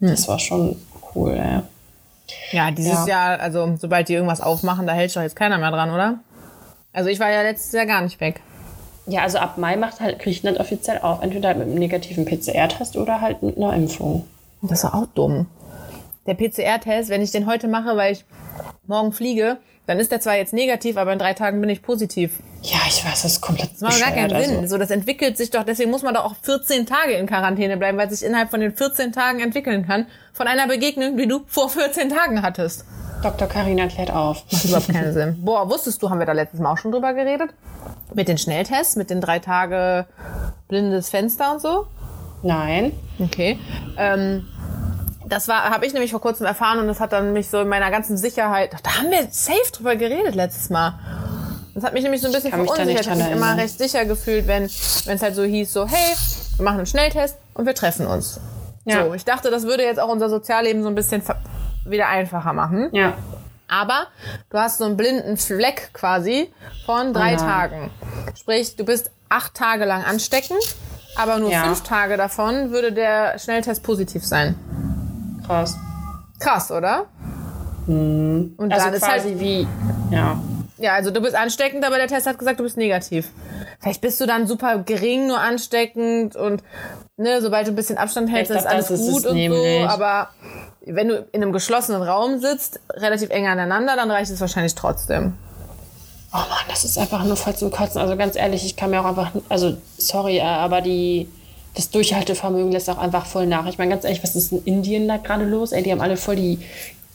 das 0.00 0.28
war 0.28 0.38
schon 0.38 0.76
cool, 1.14 1.32
ey. 1.32 1.60
Ja, 2.52 2.70
dieses 2.70 3.06
Ja. 3.06 3.06
Jahr, 3.06 3.40
also 3.40 3.74
sobald 3.78 4.08
die 4.08 4.14
irgendwas 4.14 4.40
aufmachen, 4.40 4.86
da 4.86 4.92
hält 4.92 5.10
sich 5.10 5.14
doch 5.14 5.22
jetzt 5.22 5.36
keiner 5.36 5.58
mehr 5.58 5.70
dran, 5.70 5.90
oder? 5.92 6.14
Also 6.92 7.08
ich 7.10 7.20
war 7.20 7.30
ja 7.30 7.42
letztes 7.42 7.72
Jahr 7.72 7.86
gar 7.86 8.02
nicht 8.02 8.20
weg. 8.20 8.40
Ja, 9.06 9.22
also 9.22 9.38
ab 9.38 9.56
Mai 9.56 9.76
macht 9.76 10.00
halt 10.00 10.18
Griechenland 10.18 10.58
offiziell 10.58 10.98
auf. 10.98 11.22
Entweder 11.22 11.54
mit 11.54 11.68
einem 11.68 11.78
negativen 11.78 12.24
PCR-Test 12.24 12.96
oder 12.96 13.20
halt 13.20 13.42
mit 13.42 13.56
einer 13.56 13.72
Impfung. 13.72 14.26
Das 14.62 14.84
ist 14.84 14.92
auch 14.92 15.06
dumm. 15.14 15.46
Der 16.26 16.34
PCR-Test, 16.34 17.08
wenn 17.08 17.22
ich 17.22 17.30
den 17.30 17.46
heute 17.46 17.68
mache, 17.68 17.96
weil 17.96 18.12
ich 18.12 18.24
morgen 18.86 19.12
fliege, 19.12 19.58
dann 19.86 19.98
ist 20.00 20.10
der 20.10 20.20
zwar 20.20 20.36
jetzt 20.36 20.52
negativ, 20.52 20.96
aber 20.96 21.12
in 21.12 21.18
drei 21.18 21.32
Tagen 21.34 21.60
bin 21.60 21.70
ich 21.70 21.82
positiv. 21.82 22.32
Ja, 22.62 22.78
ich 22.88 23.04
weiß, 23.04 23.22
das 23.22 23.32
ist 23.32 23.40
komplett 23.40 23.70
Das 23.74 23.80
macht 23.80 24.00
gar 24.00 24.10
keinen 24.10 24.28
bescheuert, 24.28 24.46
Sinn. 24.46 24.56
also. 24.58 24.68
So, 24.74 24.78
das 24.78 24.90
entwickelt 24.90 25.36
sich 25.36 25.50
doch, 25.50 25.62
deswegen 25.64 25.90
muss 25.90 26.02
man 26.02 26.14
doch 26.14 26.24
auch 26.24 26.34
14 26.42 26.86
Tage 26.86 27.12
in 27.12 27.26
Quarantäne 27.26 27.76
bleiben, 27.76 27.96
weil 27.98 28.08
es 28.08 28.18
sich 28.18 28.28
innerhalb 28.28 28.50
von 28.50 28.60
den 28.60 28.74
14 28.74 29.12
Tagen 29.12 29.40
entwickeln 29.40 29.86
kann. 29.86 30.06
Von 30.32 30.48
einer 30.48 30.66
Begegnung, 30.66 31.16
die 31.16 31.28
du 31.28 31.42
vor 31.46 31.68
14 31.70 32.08
Tagen 32.10 32.42
hattest. 32.42 32.84
Dr. 33.22 33.48
Karina 33.48 33.86
klärt 33.86 34.10
auf. 34.10 34.44
Macht 34.50 34.64
überhaupt 34.64 34.88
keinen 34.92 35.12
Sinn. 35.14 35.36
Boah, 35.44 35.70
wusstest 35.70 36.02
du, 36.02 36.10
haben 36.10 36.18
wir 36.18 36.26
da 36.26 36.32
letztes 36.32 36.60
Mal 36.60 36.72
auch 36.72 36.78
schon 36.78 36.92
drüber 36.92 37.14
geredet? 37.14 37.50
Mit 38.12 38.28
den 38.28 38.38
Schnelltests, 38.38 38.96
mit 38.96 39.10
den 39.10 39.20
drei 39.20 39.38
Tage 39.38 40.06
blindes 40.68 41.08
Fenster 41.10 41.52
und 41.52 41.60
so? 41.62 41.86
Nein. 42.42 42.92
Okay. 43.18 43.58
Ähm, 43.96 44.46
das 45.28 45.48
war, 45.48 45.70
habe 45.70 45.84
ich 45.86 45.92
nämlich 45.92 46.12
vor 46.12 46.20
kurzem 46.20 46.46
erfahren 46.46 46.78
und 46.78 46.86
das 46.86 47.00
hat 47.00 47.12
dann 47.12 47.32
mich 47.32 47.48
so 47.48 47.60
in 47.60 47.68
meiner 47.68 47.90
ganzen 47.90 48.16
Sicherheit, 48.16 48.74
da 48.82 48.98
haben 48.98 49.10
wir 49.10 49.26
safe 49.30 49.72
drüber 49.72 49.96
geredet 49.96 50.34
letztes 50.34 50.70
Mal. 50.70 50.98
Das 51.74 51.84
hat 51.84 51.92
mich 51.92 52.02
nämlich 52.04 52.22
so 52.22 52.28
ein 52.28 52.32
bisschen 52.32 52.52
verunsichert. 52.52 53.00
Ich 53.00 53.10
habe 53.10 53.22
mich 53.22 53.32
immer 53.32 53.56
recht 53.56 53.76
sicher 53.76 54.04
gefühlt, 54.06 54.46
wenn 54.46 54.64
es 54.64 55.22
halt 55.22 55.34
so 55.34 55.42
hieß, 55.42 55.72
so 55.72 55.86
hey, 55.86 56.16
wir 56.56 56.64
machen 56.64 56.78
einen 56.78 56.86
Schnelltest 56.86 57.36
und 57.54 57.66
wir 57.66 57.74
treffen 57.74 58.06
uns. 58.06 58.40
Ja. 58.84 59.04
So, 59.04 59.14
ich 59.14 59.24
dachte, 59.24 59.50
das 59.50 59.64
würde 59.64 59.82
jetzt 59.82 59.98
auch 60.00 60.08
unser 60.08 60.30
Sozialleben 60.30 60.82
so 60.82 60.88
ein 60.88 60.94
bisschen 60.94 61.22
wieder 61.84 62.08
einfacher 62.08 62.52
machen. 62.52 62.88
Ja. 62.92 63.14
Aber 63.68 64.06
du 64.50 64.58
hast 64.58 64.78
so 64.78 64.84
einen 64.84 64.96
blinden 64.96 65.36
Fleck 65.36 65.90
quasi 65.92 66.52
von 66.86 67.12
drei 67.12 67.34
nein. 67.34 67.38
Tagen. 67.38 67.90
Sprich, 68.38 68.76
du 68.76 68.84
bist 68.84 69.10
acht 69.28 69.54
Tage 69.54 69.84
lang 69.84 70.04
ansteckend, 70.04 70.62
aber 71.16 71.38
nur 71.38 71.50
Ja. 71.50 71.64
fünf 71.64 71.82
Tage 71.82 72.16
davon 72.16 72.70
würde 72.70 72.92
der 72.92 73.38
Schnelltest 73.40 73.82
positiv 73.82 74.24
sein. 74.24 74.54
Krass. 75.46 75.76
Krass, 76.38 76.70
oder? 76.70 77.06
Und 77.86 78.56
Also 78.70 78.86
dann 78.86 78.94
ist 78.94 79.04
quasi 79.04 79.28
halt, 79.30 79.40
wie, 79.40 79.66
ja. 80.10 80.38
ja, 80.78 80.94
also 80.94 81.10
du 81.10 81.20
bist 81.20 81.36
ansteckend, 81.36 81.84
aber 81.84 81.96
der 81.96 82.08
Test 82.08 82.26
hat 82.26 82.38
gesagt, 82.38 82.58
du 82.58 82.64
bist 82.64 82.76
negativ. 82.76 83.30
Vielleicht 83.80 84.00
bist 84.00 84.20
du 84.20 84.26
dann 84.26 84.46
super 84.46 84.78
gering 84.78 85.28
nur 85.28 85.38
ansteckend 85.38 86.34
und 86.34 86.62
ne, 87.16 87.40
sobald 87.40 87.66
du 87.66 87.72
ein 87.72 87.76
bisschen 87.76 87.96
Abstand 87.96 88.30
hältst, 88.30 88.50
Ich 88.50 88.56
ist 88.56 88.62
glaub, 88.64 88.74
alles 88.74 88.90
ist 88.90 89.00
gut 89.12 89.26
und 89.26 89.38
so. 89.38 89.86
Aber 89.86 90.30
wenn 90.84 91.08
du 91.08 91.26
in 91.32 91.42
einem 91.42 91.52
geschlossenen 91.52 92.02
Raum 92.02 92.40
sitzt, 92.40 92.80
relativ 92.94 93.30
eng 93.30 93.46
aneinander, 93.46 93.94
dann 93.96 94.10
reicht 94.10 94.30
es 94.30 94.40
wahrscheinlich 94.40 94.74
trotzdem. 94.74 95.34
Oh 96.32 96.38
Mann, 96.38 96.66
das 96.68 96.84
ist 96.84 96.98
einfach 96.98 97.24
nur 97.24 97.36
voll 97.36 97.54
zum 97.54 97.70
Kotzen. 97.70 98.00
Also 98.00 98.16
ganz 98.16 98.36
ehrlich, 98.36 98.64
ich 98.66 98.76
kann 98.76 98.90
mir 98.90 99.00
auch 99.00 99.04
einfach, 99.06 99.30
also 99.48 99.76
sorry, 99.96 100.38
äh, 100.38 100.42
aber 100.42 100.80
die, 100.80 101.28
das 101.76 101.90
Durchhaltevermögen 101.90 102.72
lässt 102.72 102.88
auch 102.90 102.98
einfach 102.98 103.26
voll 103.26 103.46
nach. 103.46 103.66
Ich 103.66 103.78
meine, 103.78 103.90
ganz 103.90 104.04
ehrlich, 104.04 104.22
was 104.22 104.34
ist 104.34 104.50
in 104.50 104.64
Indien 104.64 105.06
da 105.06 105.18
gerade 105.18 105.44
los? 105.44 105.72
Ey, 105.72 105.82
die 105.82 105.92
haben 105.92 106.00
alle 106.00 106.16
voll 106.16 106.36
die 106.36 106.58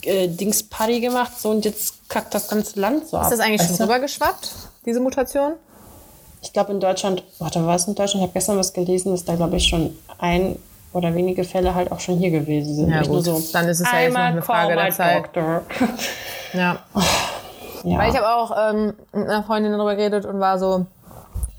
äh, 0.04 0.28
Dingsparty 0.28 1.02
gemacht 1.02 1.40
so 1.40 1.50
und 1.50 1.66
jetzt 1.66 2.08
kackt 2.10 2.34
das 2.34 2.48
ganze 2.48 2.80
Land 2.80 3.08
so 3.08 3.18
ab. 3.18 3.24
Ist 3.24 3.32
das 3.32 3.40
eigentlich 3.40 3.62
schon 3.62 3.76
rübergeschwappt, 3.78 4.54
diese 4.86 5.00
Mutation? 5.00 5.54
Ich 6.44 6.54
glaube 6.54 6.72
in 6.72 6.80
Deutschland, 6.80 7.24
warte, 7.40 7.66
war 7.66 7.76
es 7.76 7.88
in 7.88 7.96
Deutschland? 7.96 8.22
Ich 8.22 8.22
habe 8.22 8.34
gestern 8.34 8.58
was 8.58 8.74
gelesen, 8.74 9.12
dass 9.12 9.26
da 9.26 9.36
glaube 9.36 9.58
ich 9.58 9.68
schon 9.68 9.96
ein 10.20 10.58
oder 10.94 11.16
wenige 11.16 11.44
Fälle 11.44 11.74
halt 11.74 11.92
auch 11.92 12.00
schon 12.00 12.18
hier 12.18 12.32
gewesen 12.32 12.76
sind. 12.76 12.90
Ja, 12.90 13.02
gut. 13.04 13.24
so, 13.24 13.42
Dann 13.54 13.68
ist 13.68 13.80
es 13.80 13.92
ja 13.92 14.02
jetzt 14.02 14.14
noch 14.14 14.20
eine 14.20 14.42
Frage 14.42 14.76
der 14.76 14.92
Zeit. 14.92 15.26
Doctor. 15.26 15.64
Ja. 16.54 16.80
ja. 17.86 17.98
Weil 17.98 18.12
ich 18.12 18.18
habe 18.18 18.28
auch 18.28 18.74
ähm, 18.74 18.94
mit 19.14 19.30
einer 19.30 19.42
Freundin 19.44 19.72
darüber 19.72 19.96
geredet 19.96 20.26
und 20.26 20.42
war 20.42 20.60
so, 20.60 20.86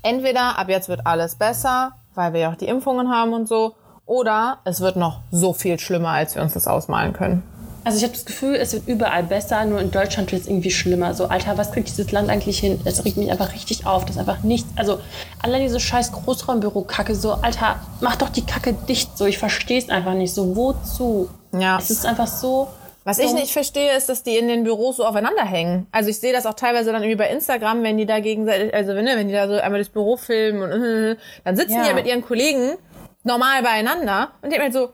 entweder 0.03 0.59
ab 0.59 0.69
jetzt 0.69 0.87
wird 0.87 1.07
alles 1.07 1.33
besser, 1.33 1.93
weil 2.15 2.33
wir 2.33 2.39
ja 2.41 2.51
auch 2.51 2.57
die 2.57 2.67
Impfungen 2.67 3.09
haben 3.09 3.33
und 3.33 3.47
so, 3.47 3.75
oder 4.05 4.59
es 4.65 4.81
wird 4.81 4.95
noch 4.95 5.21
so 5.31 5.53
viel 5.53 5.79
schlimmer, 5.79 6.09
als 6.09 6.35
wir 6.35 6.41
uns 6.41 6.53
das 6.53 6.67
ausmalen 6.67 7.13
können. 7.13 7.43
Also 7.85 7.97
ich 7.97 8.03
habe 8.03 8.13
das 8.13 8.25
Gefühl, 8.25 8.55
es 8.55 8.71
wird 8.71 8.87
überall 8.87 9.23
besser, 9.23 9.65
nur 9.65 9.81
in 9.81 9.91
Deutschland 9.91 10.31
wird 10.31 10.43
es 10.43 10.47
irgendwie 10.47 10.71
schlimmer. 10.71 11.13
So, 11.13 11.25
Alter, 11.25 11.57
was 11.57 11.73
kriegt 11.73 11.89
dieses 11.89 12.11
Land 12.13 12.29
eigentlich 12.29 12.59
hin? 12.59 12.79
Es 12.85 13.03
regt 13.03 13.17
mich 13.17 13.29
einfach 13.29 13.53
richtig 13.53 13.85
auf. 13.85 14.05
Das 14.05 14.15
ist 14.15 14.19
einfach 14.19 14.41
nichts. 14.41 14.69
Also, 14.77 14.99
allein 15.41 15.63
diese 15.63 15.81
scheiß 15.81 16.13
Großraumbüro-Kacke, 16.13 17.13
so, 17.13 17.33
Alter, 17.33 17.81
mach 17.99 18.15
doch 18.15 18.29
die 18.29 18.45
Kacke 18.45 18.73
dicht. 18.73 19.17
So, 19.17 19.25
ich 19.25 19.37
verstehe 19.37 19.79
es 19.79 19.89
einfach 19.89 20.13
nicht. 20.13 20.33
So, 20.33 20.55
wozu? 20.55 21.29
Ja. 21.51 21.77
Es 21.77 21.89
ist 21.89 22.05
einfach 22.05 22.27
so. 22.27 22.69
Was 23.05 23.19
ich 23.19 23.33
nicht 23.33 23.51
verstehe, 23.51 23.95
ist, 23.97 24.07
dass 24.07 24.23
die 24.23 24.37
in 24.37 24.47
den 24.47 24.63
Büros 24.63 24.97
so 24.97 25.05
aufeinander 25.05 25.43
hängen. 25.43 25.87
Also 25.91 26.09
ich 26.09 26.19
sehe 26.19 26.31
das 26.31 26.45
auch 26.45 26.53
teilweise 26.53 26.91
dann 26.91 27.03
irgendwie 27.03 27.17
bei 27.17 27.29
Instagram, 27.29 27.83
wenn 27.83 27.97
die 27.97 28.05
da 28.05 28.19
gegenseitig, 28.19 28.73
also 28.73 28.95
wenn, 28.95 29.03
ne, 29.05 29.17
wenn 29.17 29.27
die 29.27 29.33
da 29.33 29.47
so 29.47 29.55
einmal 29.55 29.79
durchs 29.79 29.91
Büro 29.91 30.15
filmen 30.17 30.61
und 30.63 31.17
dann 31.43 31.55
sitzen 31.57 31.73
Ja. 31.73 31.81
die 31.83 31.89
ja 31.89 31.93
mit 31.95 32.05
ihren 32.07 32.23
Kollegen 32.23 32.77
normal 33.23 33.61
beieinander 33.61 34.31
und 34.41 34.51
denken 34.51 34.63
halt 34.63 34.73
so, 34.73 34.93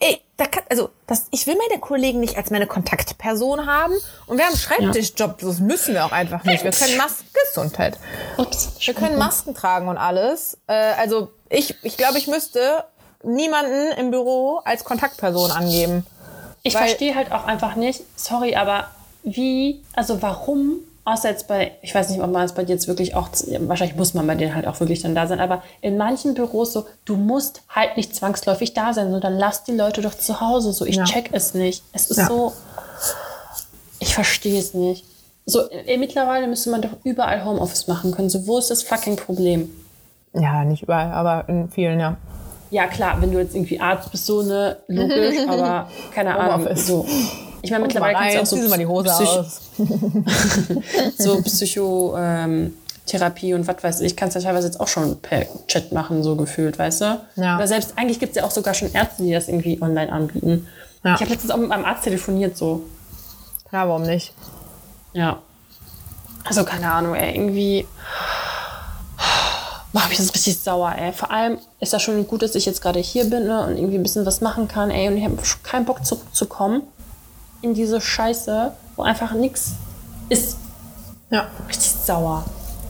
ey, 0.00 0.20
da 0.36 0.46
kann, 0.46 0.64
also 0.68 0.90
das, 1.06 1.28
ich 1.30 1.46
will 1.46 1.56
meine 1.68 1.80
Kollegen 1.80 2.20
nicht 2.20 2.36
als 2.36 2.50
meine 2.50 2.66
Kontaktperson 2.66 3.64
haben 3.66 3.94
und 4.26 4.36
wir 4.36 4.44
haben 4.44 4.56
Schreibtischjob, 4.56 5.38
das 5.38 5.58
müssen 5.60 5.94
wir 5.94 6.04
auch 6.04 6.12
einfach 6.12 6.44
nicht. 6.44 6.62
Wir 6.62 6.72
können 6.72 6.98
Masken, 6.98 7.24
Gesundheit. 7.48 7.98
Ups, 8.36 8.72
Wir 8.80 8.92
können 8.92 9.16
Masken 9.16 9.54
tragen 9.54 9.88
und 9.88 9.96
alles. 9.96 10.58
Äh, 10.66 10.74
also 10.74 11.30
ich, 11.48 11.74
ich 11.82 11.96
glaube, 11.96 12.18
ich 12.18 12.26
müsste 12.26 12.84
niemanden 13.22 13.92
im 13.98 14.10
Büro 14.10 14.60
als 14.64 14.84
Kontaktperson 14.84 15.50
angeben. 15.52 16.06
Ich 16.66 16.76
verstehe 16.76 17.14
halt 17.14 17.32
auch 17.32 17.44
einfach 17.44 17.76
nicht, 17.76 18.02
sorry, 18.16 18.56
aber 18.56 18.88
wie, 19.22 19.82
also 19.94 20.20
warum, 20.22 20.76
außer 21.04 21.28
jetzt 21.30 21.48
bei, 21.48 21.72
ich 21.82 21.94
weiß 21.94 22.10
nicht, 22.10 22.20
ob 22.20 22.30
man 22.30 22.44
es 22.44 22.52
bei 22.52 22.64
dir 22.64 22.72
jetzt 22.74 22.88
wirklich 22.88 23.14
auch, 23.14 23.28
wahrscheinlich 23.60 23.96
muss 23.96 24.14
man 24.14 24.26
bei 24.26 24.34
denen 24.34 24.54
halt 24.54 24.66
auch 24.66 24.80
wirklich 24.80 25.02
dann 25.02 25.14
da 25.14 25.26
sein, 25.26 25.40
aber 25.40 25.62
in 25.80 25.96
manchen 25.96 26.34
Büros 26.34 26.72
so, 26.72 26.86
du 27.04 27.16
musst 27.16 27.62
halt 27.68 27.96
nicht 27.96 28.14
zwangsläufig 28.14 28.74
da 28.74 28.92
sein, 28.92 29.10
sondern 29.10 29.36
lass 29.38 29.64
die 29.64 29.72
Leute 29.72 30.00
doch 30.00 30.14
zu 30.14 30.40
Hause 30.40 30.72
so. 30.72 30.84
Ich 30.84 30.96
Ja. 30.96 31.04
check 31.04 31.30
es 31.32 31.54
nicht. 31.54 31.82
Es 31.92 32.10
ist 32.10 32.18
Ja. 32.18 32.26
so, 32.26 32.52
ich 33.98 34.14
verstehe 34.14 34.58
es 34.58 34.74
nicht. 34.74 35.04
So, 35.44 35.70
äh, 35.70 35.96
mittlerweile 35.96 36.48
müsste 36.48 36.70
man 36.70 36.82
doch 36.82 36.90
überall 37.04 37.44
Homeoffice 37.44 37.86
machen 37.86 38.10
können. 38.10 38.28
So, 38.28 38.46
wo 38.46 38.58
ist 38.58 38.70
das 38.70 38.82
fucking 38.82 39.16
Problem? 39.16 39.70
Ja, 40.34 40.64
nicht 40.64 40.82
überall, 40.82 41.12
aber 41.12 41.48
in 41.48 41.70
vielen, 41.70 42.00
ja. 42.00 42.16
Ja, 42.76 42.86
klar, 42.88 43.16
wenn 43.22 43.32
du 43.32 43.38
jetzt 43.38 43.54
irgendwie 43.54 43.80
Arzt 43.80 44.10
bist, 44.10 44.26
so 44.26 44.42
ne, 44.42 44.76
logisch, 44.86 45.36
aber 45.48 45.88
keine 46.14 46.38
Ahnung. 46.38 46.68
So. 46.76 47.06
Ich 47.62 47.70
meine, 47.70 47.84
mittlerweile 47.84 48.18
kannst 48.18 48.52
du 48.52 48.56
auch 48.58 48.62
so 48.64 48.68
mal 48.68 48.76
die 48.76 48.84
Hose 48.84 49.08
Psych- 49.08 49.38
aus. 49.38 49.62
so 51.16 51.40
Psychotherapie 51.40 53.54
und 53.54 53.66
was 53.66 53.82
weiß 53.82 54.02
ich, 54.02 54.14
kannst 54.14 54.36
du 54.36 54.40
ja 54.40 54.44
teilweise 54.44 54.66
jetzt 54.66 54.78
auch 54.78 54.88
schon 54.88 55.18
per 55.22 55.46
Chat 55.68 55.92
machen, 55.92 56.22
so 56.22 56.36
gefühlt, 56.36 56.78
weißt 56.78 57.00
du? 57.00 57.18
Ja. 57.36 57.56
Oder 57.56 57.66
selbst, 57.66 57.94
eigentlich 57.96 58.20
gibt 58.20 58.32
es 58.32 58.36
ja 58.36 58.44
auch 58.44 58.50
sogar 58.50 58.74
schon 58.74 58.92
Ärzte, 58.92 59.22
die 59.22 59.32
das 59.32 59.48
irgendwie 59.48 59.80
online 59.80 60.12
anbieten. 60.12 60.68
Ja. 61.02 61.14
Ich 61.14 61.20
habe 61.22 61.30
letztens 61.30 61.52
auch 61.52 61.56
mit 61.56 61.70
meinem 61.70 61.86
Arzt 61.86 62.04
telefoniert, 62.04 62.58
so. 62.58 62.82
Ja, 63.72 63.88
warum 63.88 64.02
nicht? 64.02 64.34
Ja. 65.14 65.38
Also, 66.44 66.62
keine 66.64 66.92
Ahnung, 66.92 67.14
ey, 67.14 67.36
irgendwie 67.36 67.86
macht 69.96 70.10
mich 70.10 70.18
das 70.18 70.34
richtig 70.34 70.58
sauer, 70.58 70.94
ey. 70.96 71.10
Vor 71.12 71.30
allem 71.30 71.58
ist 71.80 71.94
das 71.94 72.02
schon 72.02 72.26
gut, 72.28 72.42
dass 72.42 72.54
ich 72.54 72.66
jetzt 72.66 72.82
gerade 72.82 73.00
hier 73.00 73.24
bin 73.24 73.46
ne, 73.46 73.64
und 73.64 73.78
irgendwie 73.78 73.96
ein 73.96 74.02
bisschen 74.02 74.26
was 74.26 74.42
machen 74.42 74.68
kann, 74.68 74.90
ey. 74.90 75.08
Und 75.08 75.16
ich 75.16 75.24
habe 75.24 75.36
keinen 75.62 75.86
Bock 75.86 76.04
zurückzukommen 76.04 76.82
in 77.62 77.72
diese 77.72 78.00
Scheiße, 78.00 78.72
wo 78.96 79.02
einfach 79.02 79.32
nichts 79.32 79.72
ist. 80.28 80.58
Ja. 81.30 81.48
Richtig 81.66 81.90
sauer. 81.90 82.44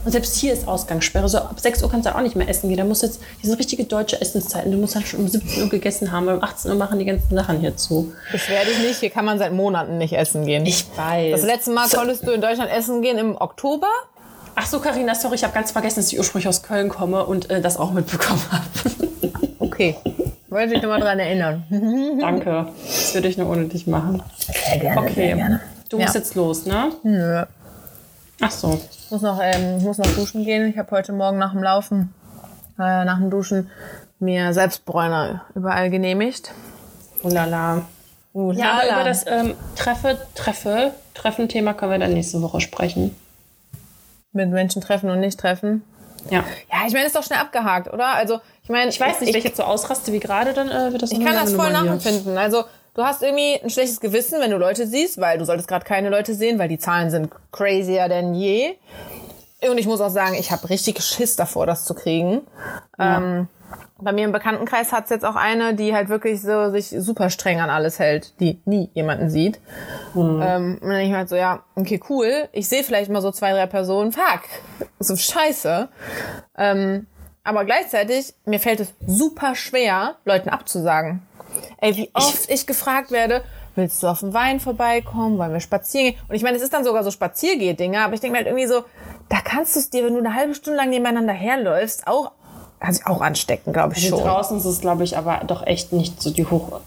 Und 0.05 0.13
selbst 0.13 0.37
hier 0.37 0.53
ist 0.53 0.67
Ausgangssperre. 0.67 1.29
So 1.29 1.39
ab 1.39 1.59
6 1.59 1.85
Uhr 1.85 1.91
kannst 1.91 2.07
du 2.09 2.15
auch 2.15 2.21
nicht 2.21 2.35
mehr 2.35 2.49
essen 2.49 2.69
gehen. 2.69 2.79
Da 2.79 2.85
musst 2.85 3.03
du 3.03 3.07
jetzt, 3.07 3.21
die 3.41 3.47
sind 3.47 3.59
richtige 3.59 3.85
deutsche 3.85 4.21
Essenszeiten. 4.21 4.73
Du 4.73 4.79
musst 4.79 4.97
dann 4.97 5.05
schon 5.05 5.21
um 5.21 5.29
17 5.29 5.63
Uhr 5.63 5.69
gegessen 5.69 6.11
haben, 6.11 6.27
weil 6.27 6.37
um 6.37 6.43
18 6.43 6.73
Uhr 6.73 6.77
machen 6.77 6.99
die 6.99 7.05
ganzen 7.05 7.35
Sachen 7.37 7.61
hier 7.61 7.77
zu. 7.77 8.13
Beschwer 8.33 8.65
dich 8.65 8.79
nicht, 8.81 8.99
hier 8.99 9.11
kann 9.11 9.25
man 9.25 9.39
seit 9.39 9.53
Monaten 9.53 9.99
nicht 9.99 10.13
essen 10.13 10.45
gehen. 10.45 10.67
Ich 10.67 10.87
weiß. 10.97 11.41
das 11.41 11.43
letzte 11.43 11.71
Mal 11.71 11.89
konntest 11.89 12.27
du 12.27 12.33
in 12.33 12.41
Deutschland 12.41 12.71
essen 12.71 13.03
gehen 13.03 13.19
im 13.19 13.37
Oktober. 13.37 13.89
Ach 14.59 14.67
so, 14.67 14.81
Karina, 14.81 15.15
sorry, 15.15 15.35
ich 15.37 15.45
habe 15.45 15.53
ganz 15.53 15.71
vergessen, 15.71 15.97
dass 16.01 16.11
ich 16.13 16.19
ursprünglich 16.19 16.49
aus 16.49 16.63
Köln 16.63 16.89
komme 16.89 17.25
und 17.27 17.51
äh, 17.51 17.61
das 17.61 17.77
auch 17.77 17.93
mitbekommen 17.93 18.43
habe. 18.51 18.65
Okay. 19.59 19.95
Wollte 20.49 20.75
ich 20.75 20.81
nochmal 20.83 21.01
dran 21.01 21.19
erinnern. 21.19 21.65
Danke. 22.21 22.69
Das 22.87 23.13
würde 23.15 23.29
ich 23.29 23.37
nur 23.37 23.51
ohne 23.51 23.67
dich 23.67 23.87
machen. 23.87 24.23
Sehr 24.71 24.79
gerne, 24.79 25.01
Okay. 25.03 25.59
Du 25.91 25.99
musst 25.99 26.15
Ja. 26.15 26.21
jetzt 26.21 26.35
los, 26.35 26.65
ne? 26.65 26.93
Nö. 27.03 27.43
Ach 28.41 28.51
so. 28.51 28.81
Ich 29.05 29.11
muss 29.11 29.21
noch, 29.21 29.39
ähm, 29.43 29.77
ich 29.79 29.85
muss 29.85 29.99
noch 29.99 30.07
duschen 30.15 30.45
gehen. 30.45 30.67
Ich 30.71 30.79
habe 30.79 30.91
heute 30.93 31.13
Morgen 31.13 31.37
nach 31.37 31.53
dem 31.53 31.63
Laufen, 31.63 32.15
äh, 32.79 33.05
nach 33.05 33.19
dem 33.19 33.29
Duschen, 33.29 33.71
mir 34.19 34.55
Selbstbräuner 34.55 35.43
überall 35.55 35.91
genehmigt. 35.91 36.53
Ulala. 37.23 37.83
Uh, 38.33 38.53
Ja, 38.53 38.81
aber 38.81 38.85
über 39.01 39.05
das 39.05 39.27
ähm, 39.27 39.55
Treffe, 39.77 40.17
Treffe, 40.35 40.93
Treffen-Thema 41.13 41.75
können 41.75 41.93
wir 41.93 41.99
dann 41.99 42.15
nächste 42.15 42.41
Woche 42.41 42.61
sprechen. 42.63 43.15
Mit 44.37 44.51
Menschen 44.51 44.83
treffen 44.83 45.11
und 45.11 45.21
nicht 45.21 45.41
treffen. 45.41 45.83
Ja. 46.31 46.45
Ja, 46.71 46.87
ich 46.87 46.93
meine, 46.93 47.07
ist 47.07 47.17
doch 47.17 47.23
schnell 47.23 47.39
abgehakt, 47.39 47.93
oder? 47.93 48.15
Also, 48.15 48.41
ich 48.63 48.69
meine, 48.69 48.91
Ich 48.91 49.01
weiß 49.01 49.21
nicht, 49.21 49.33
wenn 49.33 49.39
ich 49.39 49.45
jetzt 49.45 49.57
so 49.57 49.63
ausraste 49.63 50.13
wie 50.13 50.21
gerade, 50.21 50.53
dann 50.53 50.71
äh, 50.71 50.93
wird 50.93 51.03
das 51.03 51.13
Ich 51.13 51.25
kann 51.25 51.35
das 51.35 51.53
voll 51.53 51.73
nachempfinden. 51.73 52.37
Also, 52.37 52.65
du 52.95 53.05
hast 53.05 53.23
irgendwie 53.23 53.61
ein 53.63 53.71
schlechtes 53.71 54.01
Gewissen, 54.01 54.41
wenn 54.41 54.51
du 54.51 54.57
Leute 54.57 54.87
siehst, 54.87 55.21
weil 55.21 55.39
du 55.39 55.45
solltest 55.45 55.69
gerade 55.69 55.85
keine 55.85 56.11
Leute 56.11 56.35
sehen, 56.35 56.59
weil 56.59 56.69
die 56.69 56.79
Zahlen 56.79 57.11
sind 57.11 57.31
crazier 57.53 58.09
denn 58.09 58.35
je. 58.35 58.75
und 59.71 59.79
ich 59.79 59.87
muss 59.87 60.01
auch 60.01 60.11
sagen, 60.11 60.35
ich 60.39 60.51
habe 60.51 60.69
richtig 60.69 61.01
Schiss 61.03 61.37
davor, 61.37 61.67
das 61.67 61.85
zu 61.85 61.95
kriegen. 61.95 62.43
Ähm, 62.99 63.49
bei 63.99 64.13
mir 64.13 64.25
im 64.25 64.33
Bekanntenkreis 64.33 64.93
hat's 64.93 65.11
jetzt 65.11 65.25
auch 65.25 65.37
eine, 65.37 65.75
die 65.75 65.95
halt 65.95 66.09
wirklich 66.09 66.43
so 66.43 66.71
sich 66.71 66.89
super 66.89 67.31
streng 67.31 67.61
an 67.61 67.71
alles 67.71 67.99
hält, 67.99 68.39
die 68.41 68.61
nie 68.65 68.91
jemanden 68.95 69.31
sieht. 69.31 69.59
Ähm, 70.15 70.21
und 70.21 70.41
dann 70.41 70.81
denke 70.91 71.03
ich 71.03 71.11
mir 71.11 71.17
halt 71.17 71.29
so, 71.29 71.37
ja, 71.37 71.63
okay, 71.75 72.01
cool. 72.11 72.49
Ich 72.53 72.69
sehe 72.69 72.85
vielleicht 72.85 73.11
mal 73.11 73.23
so 73.23 73.31
zwei, 73.31 73.53
drei 73.53 73.67
Personen, 73.67 74.13
fuck, 74.13 74.43
so 74.99 75.17
scheiße. 75.17 75.89
Ähm, 76.59 77.07
aber 77.43 77.65
gleichzeitig, 77.65 78.35
mir 78.45 78.61
fällt 78.61 78.81
es 78.81 78.93
super 79.07 79.55
schwer, 79.55 80.17
Leuten 80.25 80.49
abzusagen. 80.49 81.23
Ey, 81.79 81.97
wie 81.97 82.11
oft 82.13 82.51
ich, 82.51 82.67
gefragt 82.67 83.11
werde, 83.11 83.43
willst 83.77 84.03
du 84.03 84.09
auf 84.09 84.21
den 84.21 84.35
Wein 84.35 84.61
vorbeikommen, 84.61 85.39
wollen 85.39 85.53
wir 85.53 85.61
spazieren 85.61 86.13
gehen? 86.13 86.21
Und 86.29 86.35
ich 86.35 86.43
meine, 86.43 86.57
es 86.57 86.63
ist 86.63 86.75
dann 86.75 86.85
sogar 86.85 87.05
so 87.05 87.11
Spaziergeh-Dinger, 87.11 88.05
aber 88.05 88.15
ich 88.15 88.21
denke 88.21 88.33
mir 88.33 88.39
halt 88.39 88.49
irgendwie 88.49 88.67
so, 88.67 88.85
da 89.29 89.39
kannst 89.43 89.75
du 89.77 89.81
es 89.81 89.91
dir, 89.91 90.05
wenn 90.05 90.15
du 90.15 90.19
eine 90.19 90.35
halbe 90.35 90.55
Stunde 90.55 90.77
lang 90.77 90.91
nebeneinander 90.91 91.33
herläufst, 91.33 92.07
auch 92.07 92.33
kann 92.81 92.93
sich 92.93 93.07
auch 93.07 93.21
anstecken, 93.21 93.73
glaube 93.73 93.95
ich 93.97 94.05
Also 94.05 94.19
schon. 94.19 94.27
draußen 94.27 94.59
ist 94.59 94.65
es, 94.65 94.81
glaube 94.81 95.05
ich, 95.05 95.17
aber 95.17 95.43
doch 95.47 95.67
echt 95.67 95.93
nicht 95.93 96.23
so 96.23 96.31
die 96.31 96.45
hoch... 96.47 96.81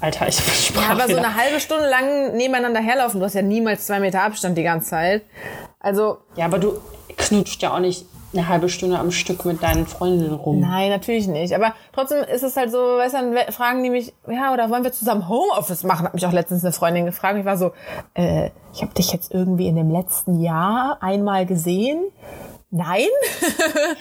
Alter, 0.00 0.28
ich 0.28 0.70
Ja, 0.74 0.90
aber 0.90 1.08
so 1.08 1.16
eine 1.16 1.34
halbe 1.34 1.60
Stunde 1.60 1.88
lang 1.88 2.36
nebeneinander 2.36 2.80
herlaufen, 2.80 3.20
du 3.20 3.26
hast 3.26 3.34
ja 3.34 3.42
niemals 3.42 3.86
zwei 3.86 4.00
Meter 4.00 4.22
Abstand 4.22 4.58
die 4.58 4.62
ganze 4.62 4.90
Zeit. 4.90 5.22
Also, 5.78 6.18
Ja, 6.36 6.46
aber 6.46 6.58
du 6.58 6.80
knutscht 7.16 7.62
ja 7.62 7.74
auch 7.74 7.78
nicht 7.78 8.06
eine 8.32 8.48
halbe 8.48 8.68
Stunde 8.68 8.98
am 8.98 9.10
Stück 9.10 9.44
mit 9.44 9.62
deinen 9.62 9.86
Freundinnen 9.86 10.34
rum. 10.34 10.60
nein, 10.60 10.90
natürlich 10.90 11.26
nicht. 11.26 11.54
Aber 11.54 11.74
trotzdem 11.92 12.22
ist 12.24 12.42
es 12.42 12.56
halt 12.56 12.70
so, 12.70 12.78
weißt 12.78 13.14
du, 13.14 13.18
dann 13.18 13.52
fragen 13.52 13.82
die 13.82 13.90
mich, 13.90 14.12
ja, 14.28 14.52
oder 14.52 14.68
wollen 14.68 14.84
wir 14.84 14.92
zusammen 14.92 15.28
Homeoffice 15.28 15.84
machen? 15.84 16.06
Hat 16.06 16.14
mich 16.14 16.26
auch 16.26 16.32
letztens 16.32 16.64
eine 16.64 16.72
Freundin 16.72 17.06
gefragt. 17.06 17.38
Ich 17.38 17.44
war 17.44 17.56
so, 17.56 17.72
äh, 18.14 18.50
ich 18.74 18.82
habe 18.82 18.92
dich 18.94 19.12
jetzt 19.12 19.32
irgendwie 19.32 19.68
in 19.68 19.76
dem 19.76 19.90
letzten 19.90 20.40
Jahr 20.40 20.98
einmal 21.00 21.46
gesehen. 21.46 22.00
Nein? 22.70 23.06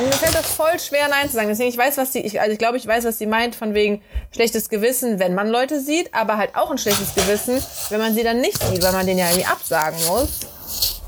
Mir 0.00 0.12
fällt 0.12 0.34
das 0.34 0.52
voll 0.52 0.78
schwer, 0.80 1.08
Nein 1.08 1.28
zu 1.28 1.34
sagen. 1.34 1.48
Deswegen, 1.48 1.70
ich 1.70 1.78
weiß, 1.78 1.96
was 1.96 2.10
die, 2.10 2.20
ich, 2.20 2.40
also 2.40 2.52
ich 2.52 2.58
glaube, 2.58 2.76
ich 2.76 2.86
weiß, 2.86 3.04
was 3.04 3.18
sie 3.18 3.26
meint, 3.26 3.54
von 3.54 3.74
wegen 3.74 4.02
schlechtes 4.32 4.68
Gewissen, 4.68 5.18
wenn 5.18 5.34
man 5.34 5.48
Leute 5.48 5.80
sieht, 5.80 6.12
aber 6.14 6.36
halt 6.36 6.56
auch 6.56 6.70
ein 6.70 6.78
schlechtes 6.78 7.14
Gewissen, 7.14 7.62
wenn 7.90 8.00
man 8.00 8.14
sie 8.14 8.22
dann 8.22 8.40
nicht 8.40 8.62
sieht, 8.62 8.82
weil 8.82 8.92
man 8.92 9.06
denen 9.06 9.18
ja 9.18 9.28
irgendwie 9.28 9.46
absagen 9.46 9.98
muss. 10.08 10.40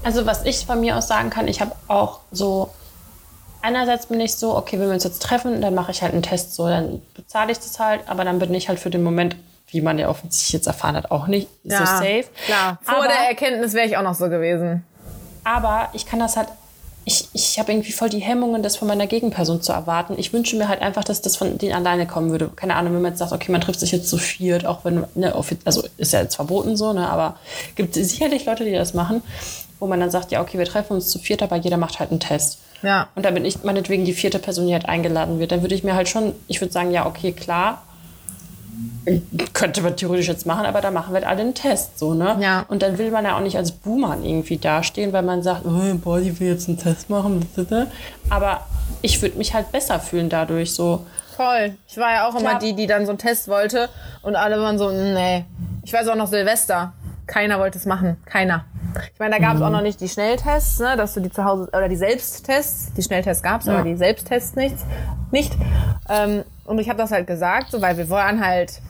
Also 0.04 0.24
was 0.24 0.44
ich 0.44 0.64
von 0.66 0.80
mir 0.80 0.96
aus 0.96 1.08
sagen 1.08 1.30
kann, 1.30 1.48
ich 1.48 1.60
habe 1.60 1.72
auch 1.88 2.20
so, 2.30 2.70
einerseits 3.60 4.06
bin 4.06 4.20
ich 4.20 4.36
so, 4.36 4.56
okay, 4.56 4.78
wenn 4.78 4.86
wir 4.86 4.94
uns 4.94 5.04
jetzt 5.04 5.20
treffen, 5.20 5.60
dann 5.60 5.74
mache 5.74 5.90
ich 5.90 6.02
halt 6.02 6.12
einen 6.12 6.22
Test 6.22 6.54
so, 6.54 6.68
dann 6.68 7.02
bezahle 7.14 7.50
ich 7.50 7.58
das 7.58 7.78
halt, 7.80 8.02
aber 8.06 8.24
dann 8.24 8.38
bin 8.38 8.54
ich 8.54 8.68
halt 8.68 8.78
für 8.78 8.90
den 8.90 9.02
Moment, 9.02 9.36
wie 9.68 9.80
man 9.80 9.98
ja 9.98 10.08
offensichtlich 10.08 10.52
jetzt 10.52 10.68
erfahren 10.68 10.96
hat, 10.96 11.10
auch 11.10 11.26
nicht 11.26 11.48
so 11.64 11.76
safe. 11.76 12.24
Klar. 12.46 12.78
Vor 12.82 12.98
aber, 12.98 13.08
der 13.08 13.28
Erkenntnis 13.28 13.74
wäre 13.74 13.86
ich 13.86 13.96
auch 13.96 14.02
noch 14.02 14.14
so 14.14 14.28
gewesen. 14.28 14.84
Aber 15.46 15.90
ich 15.92 16.06
kann 16.06 16.18
das 16.18 16.36
halt, 16.36 16.48
ich, 17.04 17.28
ich 17.32 17.60
habe 17.60 17.70
irgendwie 17.70 17.92
voll 17.92 18.08
die 18.08 18.18
Hemmungen, 18.18 18.64
das 18.64 18.74
von 18.74 18.88
meiner 18.88 19.06
Gegenperson 19.06 19.62
zu 19.62 19.70
erwarten. 19.70 20.16
Ich 20.18 20.32
wünsche 20.32 20.56
mir 20.56 20.66
halt 20.66 20.82
einfach, 20.82 21.04
dass 21.04 21.22
das 21.22 21.36
von 21.36 21.56
denen 21.56 21.72
alleine 21.72 22.04
kommen 22.04 22.32
würde. 22.32 22.48
Keine 22.48 22.74
Ahnung, 22.74 22.94
wenn 22.94 23.02
man 23.02 23.12
jetzt 23.12 23.20
sagt, 23.20 23.30
okay, 23.30 23.52
man 23.52 23.60
trifft 23.60 23.78
sich 23.78 23.92
jetzt 23.92 24.08
zu 24.08 24.18
viert, 24.18 24.66
auch 24.66 24.84
wenn, 24.84 25.04
ne, 25.14 25.32
also 25.64 25.84
ist 25.98 26.12
ja 26.12 26.20
jetzt 26.20 26.34
verboten 26.34 26.76
so, 26.76 26.92
ne, 26.92 27.08
aber 27.08 27.36
gibt 27.76 27.94
sicherlich 27.94 28.44
Leute, 28.44 28.64
die 28.64 28.72
das 28.72 28.92
machen, 28.92 29.22
wo 29.78 29.86
man 29.86 30.00
dann 30.00 30.10
sagt, 30.10 30.32
ja, 30.32 30.40
okay, 30.40 30.58
wir 30.58 30.66
treffen 30.66 30.94
uns 30.94 31.08
zu 31.08 31.20
viert, 31.20 31.44
aber 31.44 31.54
jeder 31.54 31.76
macht 31.76 32.00
halt 32.00 32.10
einen 32.10 32.18
Test. 32.18 32.58
Ja. 32.82 33.06
Und 33.14 33.24
da 33.24 33.30
bin 33.30 33.44
ich 33.44 33.62
meinetwegen 33.62 34.04
die 34.04 34.14
vierte 34.14 34.40
Person, 34.40 34.66
die 34.66 34.72
halt 34.72 34.88
eingeladen 34.88 35.38
wird. 35.38 35.52
Dann 35.52 35.62
würde 35.62 35.76
ich 35.76 35.84
mir 35.84 35.94
halt 35.94 36.08
schon, 36.08 36.32
ich 36.48 36.60
würde 36.60 36.72
sagen, 36.72 36.90
ja, 36.90 37.06
okay, 37.06 37.30
klar, 37.30 37.85
könnte 39.52 39.82
man 39.82 39.96
theoretisch 39.96 40.28
jetzt 40.28 40.46
machen, 40.46 40.66
aber 40.66 40.80
da 40.80 40.90
machen 40.90 41.10
wir 41.12 41.20
halt 41.20 41.26
alle 41.26 41.40
einen 41.42 41.54
Test, 41.54 41.98
so, 41.98 42.14
ne? 42.14 42.36
Ja. 42.40 42.64
Und 42.68 42.82
dann 42.82 42.98
will 42.98 43.10
man 43.10 43.24
ja 43.24 43.36
auch 43.36 43.40
nicht 43.40 43.56
als 43.56 43.72
Boomer 43.72 44.16
irgendwie 44.22 44.58
dastehen, 44.58 45.12
weil 45.12 45.22
man 45.22 45.42
sagt, 45.42 45.64
oh, 45.64 45.94
boah, 45.96 46.20
die 46.20 46.38
will 46.40 46.48
jetzt 46.48 46.68
einen 46.68 46.78
Test 46.78 47.08
machen. 47.08 47.46
Aber 48.30 48.66
ich 49.02 49.22
würde 49.22 49.38
mich 49.38 49.54
halt 49.54 49.70
besser 49.72 50.00
fühlen 50.00 50.28
dadurch, 50.28 50.74
so. 50.74 51.06
Voll. 51.36 51.76
Ich 51.86 51.96
war 51.98 52.12
ja 52.12 52.26
auch 52.28 52.32
immer 52.34 52.50
Klar. 52.50 52.58
die, 52.60 52.74
die 52.74 52.86
dann 52.86 53.04
so 53.04 53.10
einen 53.10 53.18
Test 53.18 53.46
wollte 53.48 53.88
und 54.22 54.36
alle 54.36 54.60
waren 54.60 54.78
so, 54.78 54.90
nee. 54.90 55.44
Ich 55.84 55.92
weiß 55.92 56.08
auch 56.08 56.16
noch 56.16 56.28
Silvester. 56.28 56.92
Keiner 57.26 57.58
wollte 57.58 57.78
es 57.78 57.86
machen. 57.86 58.16
Keiner. 58.24 58.64
Ich 59.12 59.18
meine, 59.20 59.36
da 59.36 59.40
gab 59.40 59.56
es 59.56 59.62
auch 59.62 59.70
noch 59.70 59.82
nicht 59.82 60.00
die 60.00 60.08
Schnelltests, 60.08 60.78
ne, 60.78 60.96
dass 60.96 61.14
du 61.14 61.20
die 61.20 61.30
zu 61.30 61.44
Hause, 61.44 61.68
oder 61.68 61.88
die 61.88 61.96
Selbsttests. 61.96 62.92
Die 62.94 63.02
Schnelltests 63.02 63.42
gab 63.42 63.60
es, 63.60 63.66
Ja. 63.66 63.74
aber 63.74 63.82
die 63.84 63.96
Selbsttests 63.96 64.56
nichts, 64.56 64.84
nicht. 65.30 65.52
Ähm, 66.08 66.44
und 66.66 66.78
ich 66.78 66.88
habe 66.88 66.98
das 66.98 67.10
halt 67.10 67.26
gesagt, 67.26 67.70
so, 67.70 67.80
weil 67.80 67.96
wir 67.96 68.08
waren 68.10 68.44
halt, 68.44 68.80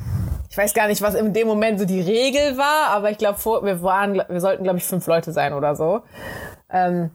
ich 0.51 0.57
weiß 0.57 0.75
gar 0.75 0.89
nicht, 0.89 1.03
was 1.03 1.15
in 1.15 1.33
dem 1.33 1.47
Moment 1.47 1.79
so 1.79 1.87
die 1.87 2.01
Regel 2.01 2.57
war, 2.57 2.91
aber 2.91 3.11
ich 3.11 3.19
glaube, 3.19 3.39
wir 3.65 3.83
waren, 3.83 4.15
wir 4.29 4.41
sollten, 4.41 4.65
glaube 4.65 4.79
ich, 4.79 4.85
fünf 4.85 5.07
Leute 5.07 5.33
sein 5.33 5.53
oder 5.53 5.77
so. 5.77 6.03
Ähm, 6.71 7.11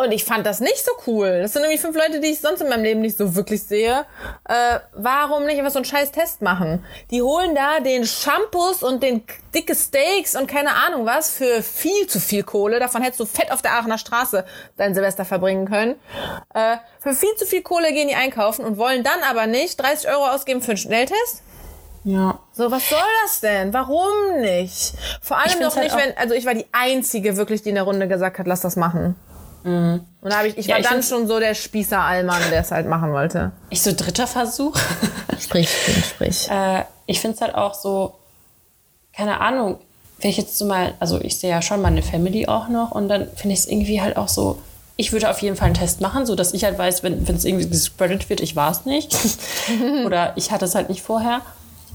und 0.00 0.12
ich 0.12 0.24
fand 0.24 0.46
das 0.46 0.60
nicht 0.60 0.84
so 0.84 0.92
cool. 1.08 1.40
Das 1.42 1.52
sind 1.52 1.62
irgendwie 1.64 1.78
fünf 1.80 1.96
Leute, 1.96 2.20
die 2.20 2.28
ich 2.28 2.40
sonst 2.40 2.60
in 2.60 2.68
meinem 2.68 2.84
Leben 2.84 3.00
nicht 3.00 3.18
so 3.18 3.34
wirklich 3.34 3.64
sehe. 3.64 4.06
Äh, 4.48 4.78
warum 4.94 5.44
nicht 5.44 5.58
einfach 5.58 5.72
so 5.72 5.78
einen 5.80 5.84
scheiß 5.84 6.12
Test 6.12 6.40
machen? 6.40 6.84
Die 7.10 7.20
holen 7.20 7.56
da 7.56 7.80
den 7.80 8.04
Shampoos 8.06 8.84
und 8.84 9.02
den 9.02 9.24
dicke 9.52 9.74
Steaks 9.74 10.36
und 10.36 10.46
keine 10.46 10.70
Ahnung 10.86 11.04
was 11.04 11.30
für 11.32 11.62
viel 11.64 12.06
zu 12.06 12.20
viel 12.20 12.44
Kohle. 12.44 12.78
Davon 12.78 13.02
hättest 13.02 13.18
du 13.18 13.26
fett 13.26 13.50
auf 13.50 13.60
der 13.60 13.72
Aachener 13.72 13.98
Straße 13.98 14.44
dein 14.76 14.94
Silvester 14.94 15.24
verbringen 15.24 15.66
können. 15.68 15.96
Äh, 16.54 16.76
für 17.00 17.12
viel 17.12 17.34
zu 17.36 17.44
viel 17.44 17.62
Kohle 17.62 17.92
gehen 17.92 18.06
die 18.06 18.14
einkaufen 18.14 18.64
und 18.64 18.78
wollen 18.78 19.02
dann 19.02 19.20
aber 19.28 19.48
nicht 19.48 19.80
30 19.80 20.08
Euro 20.10 20.28
ausgeben 20.28 20.62
für 20.62 20.70
einen 20.70 20.78
Schnelltest? 20.78 21.42
Ja. 22.04 22.38
So, 22.52 22.70
was 22.70 22.88
soll 22.88 22.98
das 23.24 23.40
denn? 23.40 23.74
Warum 23.74 24.40
nicht? 24.40 24.92
Vor 25.20 25.38
allem 25.38 25.58
doch 25.60 25.74
nicht, 25.74 25.90
halt 25.90 25.92
auch- 25.92 25.98
wenn, 25.98 26.16
also 26.16 26.34
ich 26.34 26.46
war 26.46 26.54
die 26.54 26.66
Einzige 26.70 27.36
wirklich, 27.36 27.62
die 27.62 27.70
in 27.70 27.74
der 27.74 27.84
Runde 27.84 28.06
gesagt 28.06 28.38
hat, 28.38 28.46
lass 28.46 28.60
das 28.60 28.76
machen. 28.76 29.16
Und 29.64 30.06
da 30.22 30.38
habe 30.38 30.48
ich, 30.48 30.58
ich 30.58 30.66
Ja, 30.66 30.74
war 30.74 30.80
ich 30.80 30.86
dann 30.86 31.02
schon 31.02 31.26
so 31.26 31.38
der 31.38 31.54
Spießer 31.54 31.98
Allmann, 31.98 32.42
der 32.50 32.60
es 32.60 32.70
halt 32.70 32.88
machen 32.88 33.12
wollte. 33.12 33.52
Ich 33.70 33.82
so 33.82 33.92
dritter 33.96 34.26
Versuch. 34.26 34.76
Sprich, 35.38 35.70
sprich. 36.08 36.48
äh, 36.50 36.84
ich 37.06 37.20
finde 37.20 37.36
es 37.36 37.40
halt 37.40 37.54
auch 37.54 37.74
so, 37.74 38.14
keine 39.12 39.40
Ahnung, 39.40 39.78
wenn 40.20 40.30
ich 40.30 40.36
jetzt 40.36 40.58
so 40.58 40.64
mal, 40.64 40.94
also 41.00 41.20
ich 41.20 41.38
sehe 41.38 41.50
ja 41.50 41.62
schon 41.62 41.80
meine 41.80 42.02
Family 42.02 42.46
auch 42.48 42.68
noch 42.68 42.92
und 42.92 43.08
dann 43.08 43.28
finde 43.36 43.54
ich 43.54 43.60
es 43.60 43.66
irgendwie 43.66 44.00
halt 44.00 44.16
auch 44.16 44.28
so, 44.28 44.58
ich 44.96 45.12
würde 45.12 45.30
auf 45.30 45.40
jeden 45.40 45.54
Fall 45.56 45.66
einen 45.66 45.74
Test 45.74 46.00
machen, 46.00 46.26
so 46.26 46.34
dass 46.34 46.52
ich 46.52 46.64
halt 46.64 46.76
weiß, 46.76 47.04
wenn 47.04 47.22
es 47.24 47.44
irgendwie 47.44 47.68
gespreadet 47.68 48.28
wird, 48.28 48.40
ich 48.40 48.56
war 48.56 48.72
es 48.72 48.84
nicht. 48.84 49.16
Oder 50.04 50.32
ich 50.36 50.50
hatte 50.50 50.64
es 50.64 50.74
halt 50.74 50.88
nicht 50.88 51.02
vorher. 51.02 51.40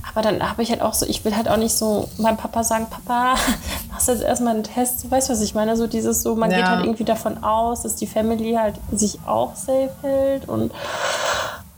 Aber 0.10 0.22
dann 0.22 0.48
habe 0.48 0.62
ich 0.64 0.70
halt 0.70 0.82
auch 0.82 0.94
so, 0.94 1.06
ich 1.06 1.24
will 1.26 1.36
halt 1.36 1.48
auch 1.48 1.58
nicht 1.58 1.74
so 1.74 2.10
meinem 2.18 2.38
Papa 2.38 2.64
sagen, 2.64 2.88
Papa, 2.90 3.36
machst 3.92 4.08
jetzt 4.10 4.22
erstmal 4.24 4.54
einen 4.56 4.64
Test. 4.64 5.04
Du 5.04 5.12
weißt, 5.12 5.30
was 5.30 5.42
ich 5.42 5.56
meine? 5.56 5.76
So 5.78 5.88
dieses 5.88 6.22
so, 6.24 6.36
man 6.36 6.52
Ja. 6.52 6.58
geht 6.58 6.66
halt 6.68 6.86
irgendwie 6.86 7.04
davon 7.06 7.44
aus, 7.44 7.82
dass 7.84 7.96
die 7.96 8.08
Family 8.08 8.54
halt 8.54 8.76
sich 8.92 9.20
auch 9.26 9.56
safe 9.56 9.90
hält 10.02 10.48
und 10.50 10.72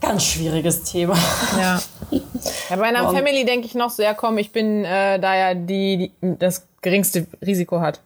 ganz 0.02 0.24
schwieriges 0.24 0.84
Thema. 0.84 1.16
Ja. 1.60 1.80
ja 2.12 2.76
bei 2.76 2.84
einer 2.84 3.04
Morgen. 3.04 3.16
Family 3.18 3.46
denke 3.46 3.68
ich 3.68 3.76
noch 3.76 3.90
so, 3.92 4.02
ja 4.04 4.14
komm, 4.14 4.38
ich 4.38 4.52
bin 4.52 4.84
äh, 4.86 5.20
da 5.20 5.36
ja 5.36 5.54
die, 5.54 6.12
die 6.22 6.38
das 6.40 6.64
geringste 6.82 7.28
Risiko 7.46 7.80
hat. 7.80 8.00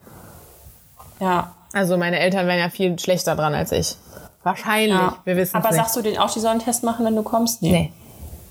Ja, 1.20 1.51
Also 1.74 1.97
meine 1.97 2.20
Eltern 2.20 2.47
wären 2.47 2.59
ja 2.59 2.70
viel 2.70 2.97
schlechter 2.99 3.36
dran 3.36 3.53
als 3.53 3.72
ich. 3.72 3.95
Wahrscheinlich. 4.43 4.97
Ja. 4.97 5.17
Wir 5.26 5.36
wissen 5.38 5.55
Aber 5.57 5.65
es 5.70 5.72
nicht. 5.76 5.82
sagst 5.82 5.95
du 5.97 6.01
denen 6.01 6.17
auch, 6.17 6.32
die 6.32 6.39
sollen 6.39 6.51
einen 6.53 6.61
Test 6.61 6.84
machen, 6.84 7.05
wenn 7.05 7.15
du 7.15 7.24
kommst? 7.24 7.61
nee. 7.61 7.91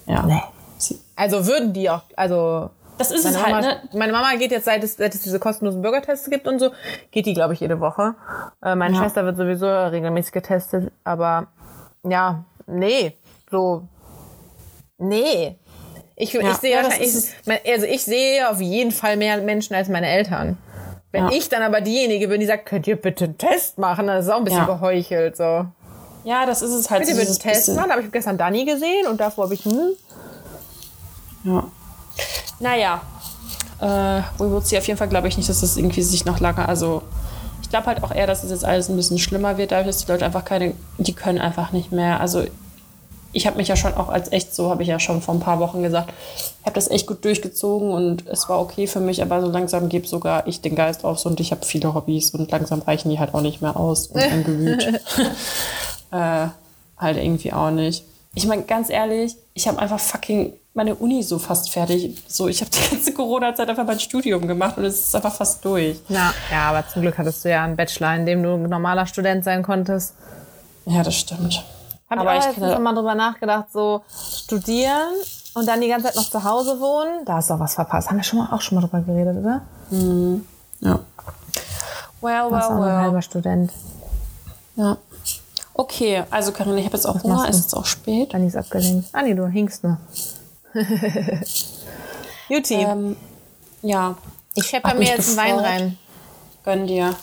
Ja. 0.07 0.23
Nee. 0.23 0.43
Also 1.17 1.47
würden 1.47 1.73
die 1.73 1.91
auch, 1.91 2.03
also 2.17 2.71
Das 2.99 3.11
ist 3.11 3.25
meine 3.25 3.37
es 3.37 3.43
halt, 3.43 3.55
Mama, 3.55 3.67
ne? 3.67 3.81
meine 3.95 4.13
Mama 4.13 4.35
geht 4.37 4.51
jetzt, 4.53 4.65
seit 4.67 4.83
es, 4.85 4.97
seit 4.97 5.15
es 5.15 5.23
diese 5.23 5.39
kostenlosen 5.39 5.83
Bürgertests 5.83 6.29
gibt 6.31 6.47
und 6.47 6.59
so, 6.59 6.71
geht 7.11 7.27
die, 7.27 7.35
glaube 7.35 7.55
ich, 7.55 7.61
jede 7.61 7.81
Woche. 7.81 8.15
Äh, 8.63 8.75
meine 8.75 8.95
Ja. 8.95 9.01
Schwester 9.03 9.25
wird 9.25 9.37
sowieso 9.37 9.67
regelmäßig 9.67 10.33
getestet, 10.33 10.93
aber 11.05 11.49
ja, 12.05 12.45
nee, 12.67 13.17
so, 13.51 13.83
nee. 14.99 15.57
Ich, 16.17 16.33
Ja. 16.33 16.41
ich 16.41 16.57
sehe 16.57 16.71
Ja, 16.73 16.89
ich, 16.99 17.73
also 17.73 17.87
ich 17.87 18.03
sehe 18.05 18.49
auf 18.51 18.61
jeden 18.61 18.91
Fall 18.91 19.17
mehr 19.17 19.37
Menschen 19.41 19.75
als 19.77 19.89
meine 19.89 20.09
Eltern. 20.09 20.59
Wenn 21.13 21.29
ich 21.29 21.49
dann 21.49 21.63
aber 21.63 21.81
diejenige 21.81 22.29
bin, 22.29 22.41
die 22.41 22.47
sagt, 22.47 22.67
könnt 22.67 22.87
ihr 22.87 22.97
bitte 22.97 23.25
einen 23.25 23.39
Test 23.39 23.79
machen, 23.79 24.09
dann 24.09 24.19
ist 24.19 24.27
es 24.27 24.31
auch 24.31 24.39
ein 24.39 24.45
bisschen 24.45 24.67
geheuchelt, 24.67 25.37
so. 25.37 25.65
Ja, 26.25 26.45
das 26.45 26.61
ist 26.61 26.73
es 26.73 26.91
halt. 26.91 27.01
Könnt 27.01 27.13
ihr 27.13 27.17
bitte 27.17 27.31
einen 27.31 27.39
Test 27.39 27.55
bisschen- 27.67 27.77
machen? 27.77 27.89
Da 27.89 27.95
habe 27.95 28.05
ich 28.05 28.13
gestern 28.13 28.37
Dani 28.37 28.65
gesehen 28.65 29.07
und 29.09 29.19
davor 29.21 29.45
habe 29.45 29.55
ich, 29.55 29.65
hm, 29.65 29.93
Ja. 31.49 31.65
Naja, 32.61 33.01
äh, 33.81 34.23
see. 34.63 34.79
Auf 34.79 34.87
jeden 34.87 34.99
Fall 34.99 35.09
glaube 35.09 35.29
ich 35.29 35.37
nicht, 35.37 35.49
dass 35.49 35.61
das 35.61 35.77
irgendwie 35.77 36.03
sich 36.03 36.25
noch 36.25 36.41
lange, 36.41 36.69
also 36.69 37.03
ich 37.63 37.71
glaube 37.71 37.87
halt 37.87 38.03
auch 38.03 38.13
eher, 38.13 38.27
dass 38.27 38.45
es 38.45 38.51
jetzt 38.51 38.65
alles 38.65 38.89
ein 38.89 38.97
bisschen 38.97 39.19
schlimmer 39.19 39.57
wird, 39.59 39.73
dadurch, 39.73 39.89
dass 39.89 40.05
die 40.05 40.11
Leute 40.11 40.25
einfach 40.25 40.45
keine, 40.45 40.75
die 40.99 41.13
können 41.13 41.39
einfach 41.39 41.73
nicht 41.73 41.93
mehr. 41.93 42.21
Also 42.21 42.45
ich 43.33 43.47
habe 43.47 43.59
mich 43.59 43.69
ja 43.69 43.77
schon 43.77 43.95
auch 43.95 44.09
als 44.09 44.33
echt 44.33 44.55
so, 44.55 44.71
habe 44.71 44.83
ich 44.83 44.89
ja 44.89 44.99
schon 44.99 45.21
vor 45.21 45.35
ein 45.35 45.41
paar 45.41 45.61
Wochen 45.61 45.83
gesagt, 45.83 46.13
ich 46.61 46.67
habe 46.67 46.75
das 46.75 46.91
echt 46.91 47.07
gut 47.07 47.25
durchgezogen 47.25 47.91
und 47.91 48.27
es 48.27 48.49
war 48.49 48.59
okay 48.59 48.87
für 48.87 49.01
mich, 49.01 49.23
aber 49.23 49.41
so 49.43 49.49
langsam 49.49 49.89
gebe 49.89 50.07
sogar 50.07 50.47
ich 50.47 50.61
den 50.61 50.75
Geist 50.75 51.05
auf 51.05 51.25
und 51.27 51.39
ich 51.41 51.53
habe 51.53 51.65
viele 51.65 51.95
Hobbys 51.95 52.31
und 52.31 52.51
langsam 52.51 52.81
reichen 52.81 53.11
die 53.11 53.19
halt 53.19 53.35
auch 53.35 53.43
nicht 53.43 53.61
mehr 53.61 53.77
aus 53.77 54.09
und 54.09 54.23
ein 54.23 54.45
Gemüt. 54.45 54.83
äh, 56.11 56.47
halt 56.97 57.17
irgendwie 57.17 57.53
auch 57.53 57.71
nicht. 57.71 58.05
Ich 58.35 58.47
meine, 58.47 58.63
ganz 58.63 58.89
ehrlich, 58.91 59.37
ich 59.55 59.69
habe 59.69 59.79
einfach 59.79 60.01
fucking 60.01 60.55
meine 60.79 60.95
Uni 60.95 61.23
so 61.23 61.39
fast 61.39 61.71
fertig. 61.71 62.23
So, 62.29 62.49
ich 62.49 62.61
habe 62.63 62.71
die 62.71 62.89
ganze 62.91 63.13
Corona-Zeit 63.13 63.69
einfach 63.69 63.85
mein 63.85 64.01
Studium 64.01 64.47
gemacht 64.49 64.79
und 64.79 64.85
es 64.85 64.99
ist 65.07 65.15
einfach 65.15 65.35
fast 65.35 65.63
durch. 65.65 65.99
Ja, 66.09 66.33
ja, 66.51 66.71
aber 66.71 66.89
zum 66.89 67.03
Glück 67.03 67.19
hattest 67.19 67.45
du 67.45 67.51
ja 67.51 67.65
einen 67.65 67.77
Bachelor, 67.77 68.15
in 68.15 68.25
dem 68.25 68.43
du 68.43 68.55
ein 68.55 68.63
normaler 68.63 69.05
Student 69.07 69.45
sein 69.45 69.63
konntest. 69.63 70.15
Ja, 70.87 71.03
das 71.03 71.15
stimmt. 71.17 71.63
Hab 72.09 72.21
Aber 72.21 72.33
ich 72.37 72.41
auch 72.41 72.47
letztens 72.47 72.67
kenne- 72.73 72.79
mal 72.81 72.95
drüber 72.95 73.15
nachgedacht, 73.15 73.67
so 73.73 74.03
studieren 74.37 75.13
und 75.55 75.67
dann 75.69 75.81
die 75.83 75.89
ganze 75.89 76.07
Zeit 76.07 76.17
noch 76.17 76.31
zu 76.31 76.43
Hause 76.43 76.81
wohnen. 76.81 77.25
Da 77.27 77.35
hast 77.35 77.51
du 77.51 77.55
auch 77.55 77.61
was 77.61 77.75
verpasst. 77.75 78.09
Haben 78.09 78.17
wir 78.17 78.25
schon 78.25 78.39
mal, 78.39 78.49
auch 78.51 78.63
schon 78.63 78.77
mal 78.81 78.87
drüber 78.87 79.01
geredet, 79.01 79.37
oder? 79.37 79.61
Ja. 80.81 81.01
Well, 82.21 82.41
auch 82.43 82.51
well, 82.53 82.63
ein 82.63 82.81
well. 82.83 82.97
halber 83.03 83.21
Student. 83.23 83.73
Ja. 84.77 84.97
Okay, 85.75 86.25
also 86.31 86.51
Karin, 86.53 86.79
ich 86.79 86.87
habe 86.87 86.97
jetzt 86.97 87.07
auch 87.07 87.23
Hunger, 87.23 87.35
machst 87.35 87.51
es 87.51 87.57
ist 87.57 87.63
jetzt 87.67 87.75
auch 87.75 87.85
spät. 87.85 88.33
Dann 88.33 88.47
ist 88.47 88.57
abgelenkt. 88.57 89.09
Ah 89.13 89.23
nee, 89.23 89.35
du 89.35 89.47
hinkst 89.47 89.85
nur. 89.85 89.99
Juti, 92.49 92.75
Ähm, 92.75 93.17
ja, 93.83 94.17
ich 94.55 94.67
schepper 94.67 94.95
mir 94.95 95.09
jetzt 95.09 95.29
einen 95.29 95.37
Wein 95.37 95.57
gefreut. 95.57 95.65
rein. 95.71 95.99
gönn 96.65 96.87
dir. 96.87 97.15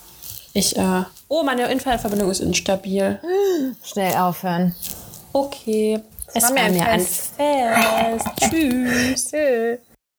Ich, 0.54 0.78
äh, 0.78 1.04
oh, 1.28 1.44
meine 1.44 1.70
Internetverbindung 1.72 2.32
ist 2.32 2.40
instabil. 2.42 3.20
Schnell 3.84 4.16
aufhören. 4.16 4.74
Okay. 5.34 6.00
Es 6.34 6.44
war 6.44 6.52
mir 6.52 6.62
ein 6.62 6.82
ein 6.82 7.00
Fest. 7.02 7.34
Fest. 7.36 8.28
Tschüss. 8.50 9.30
Tschüss. 9.30 9.80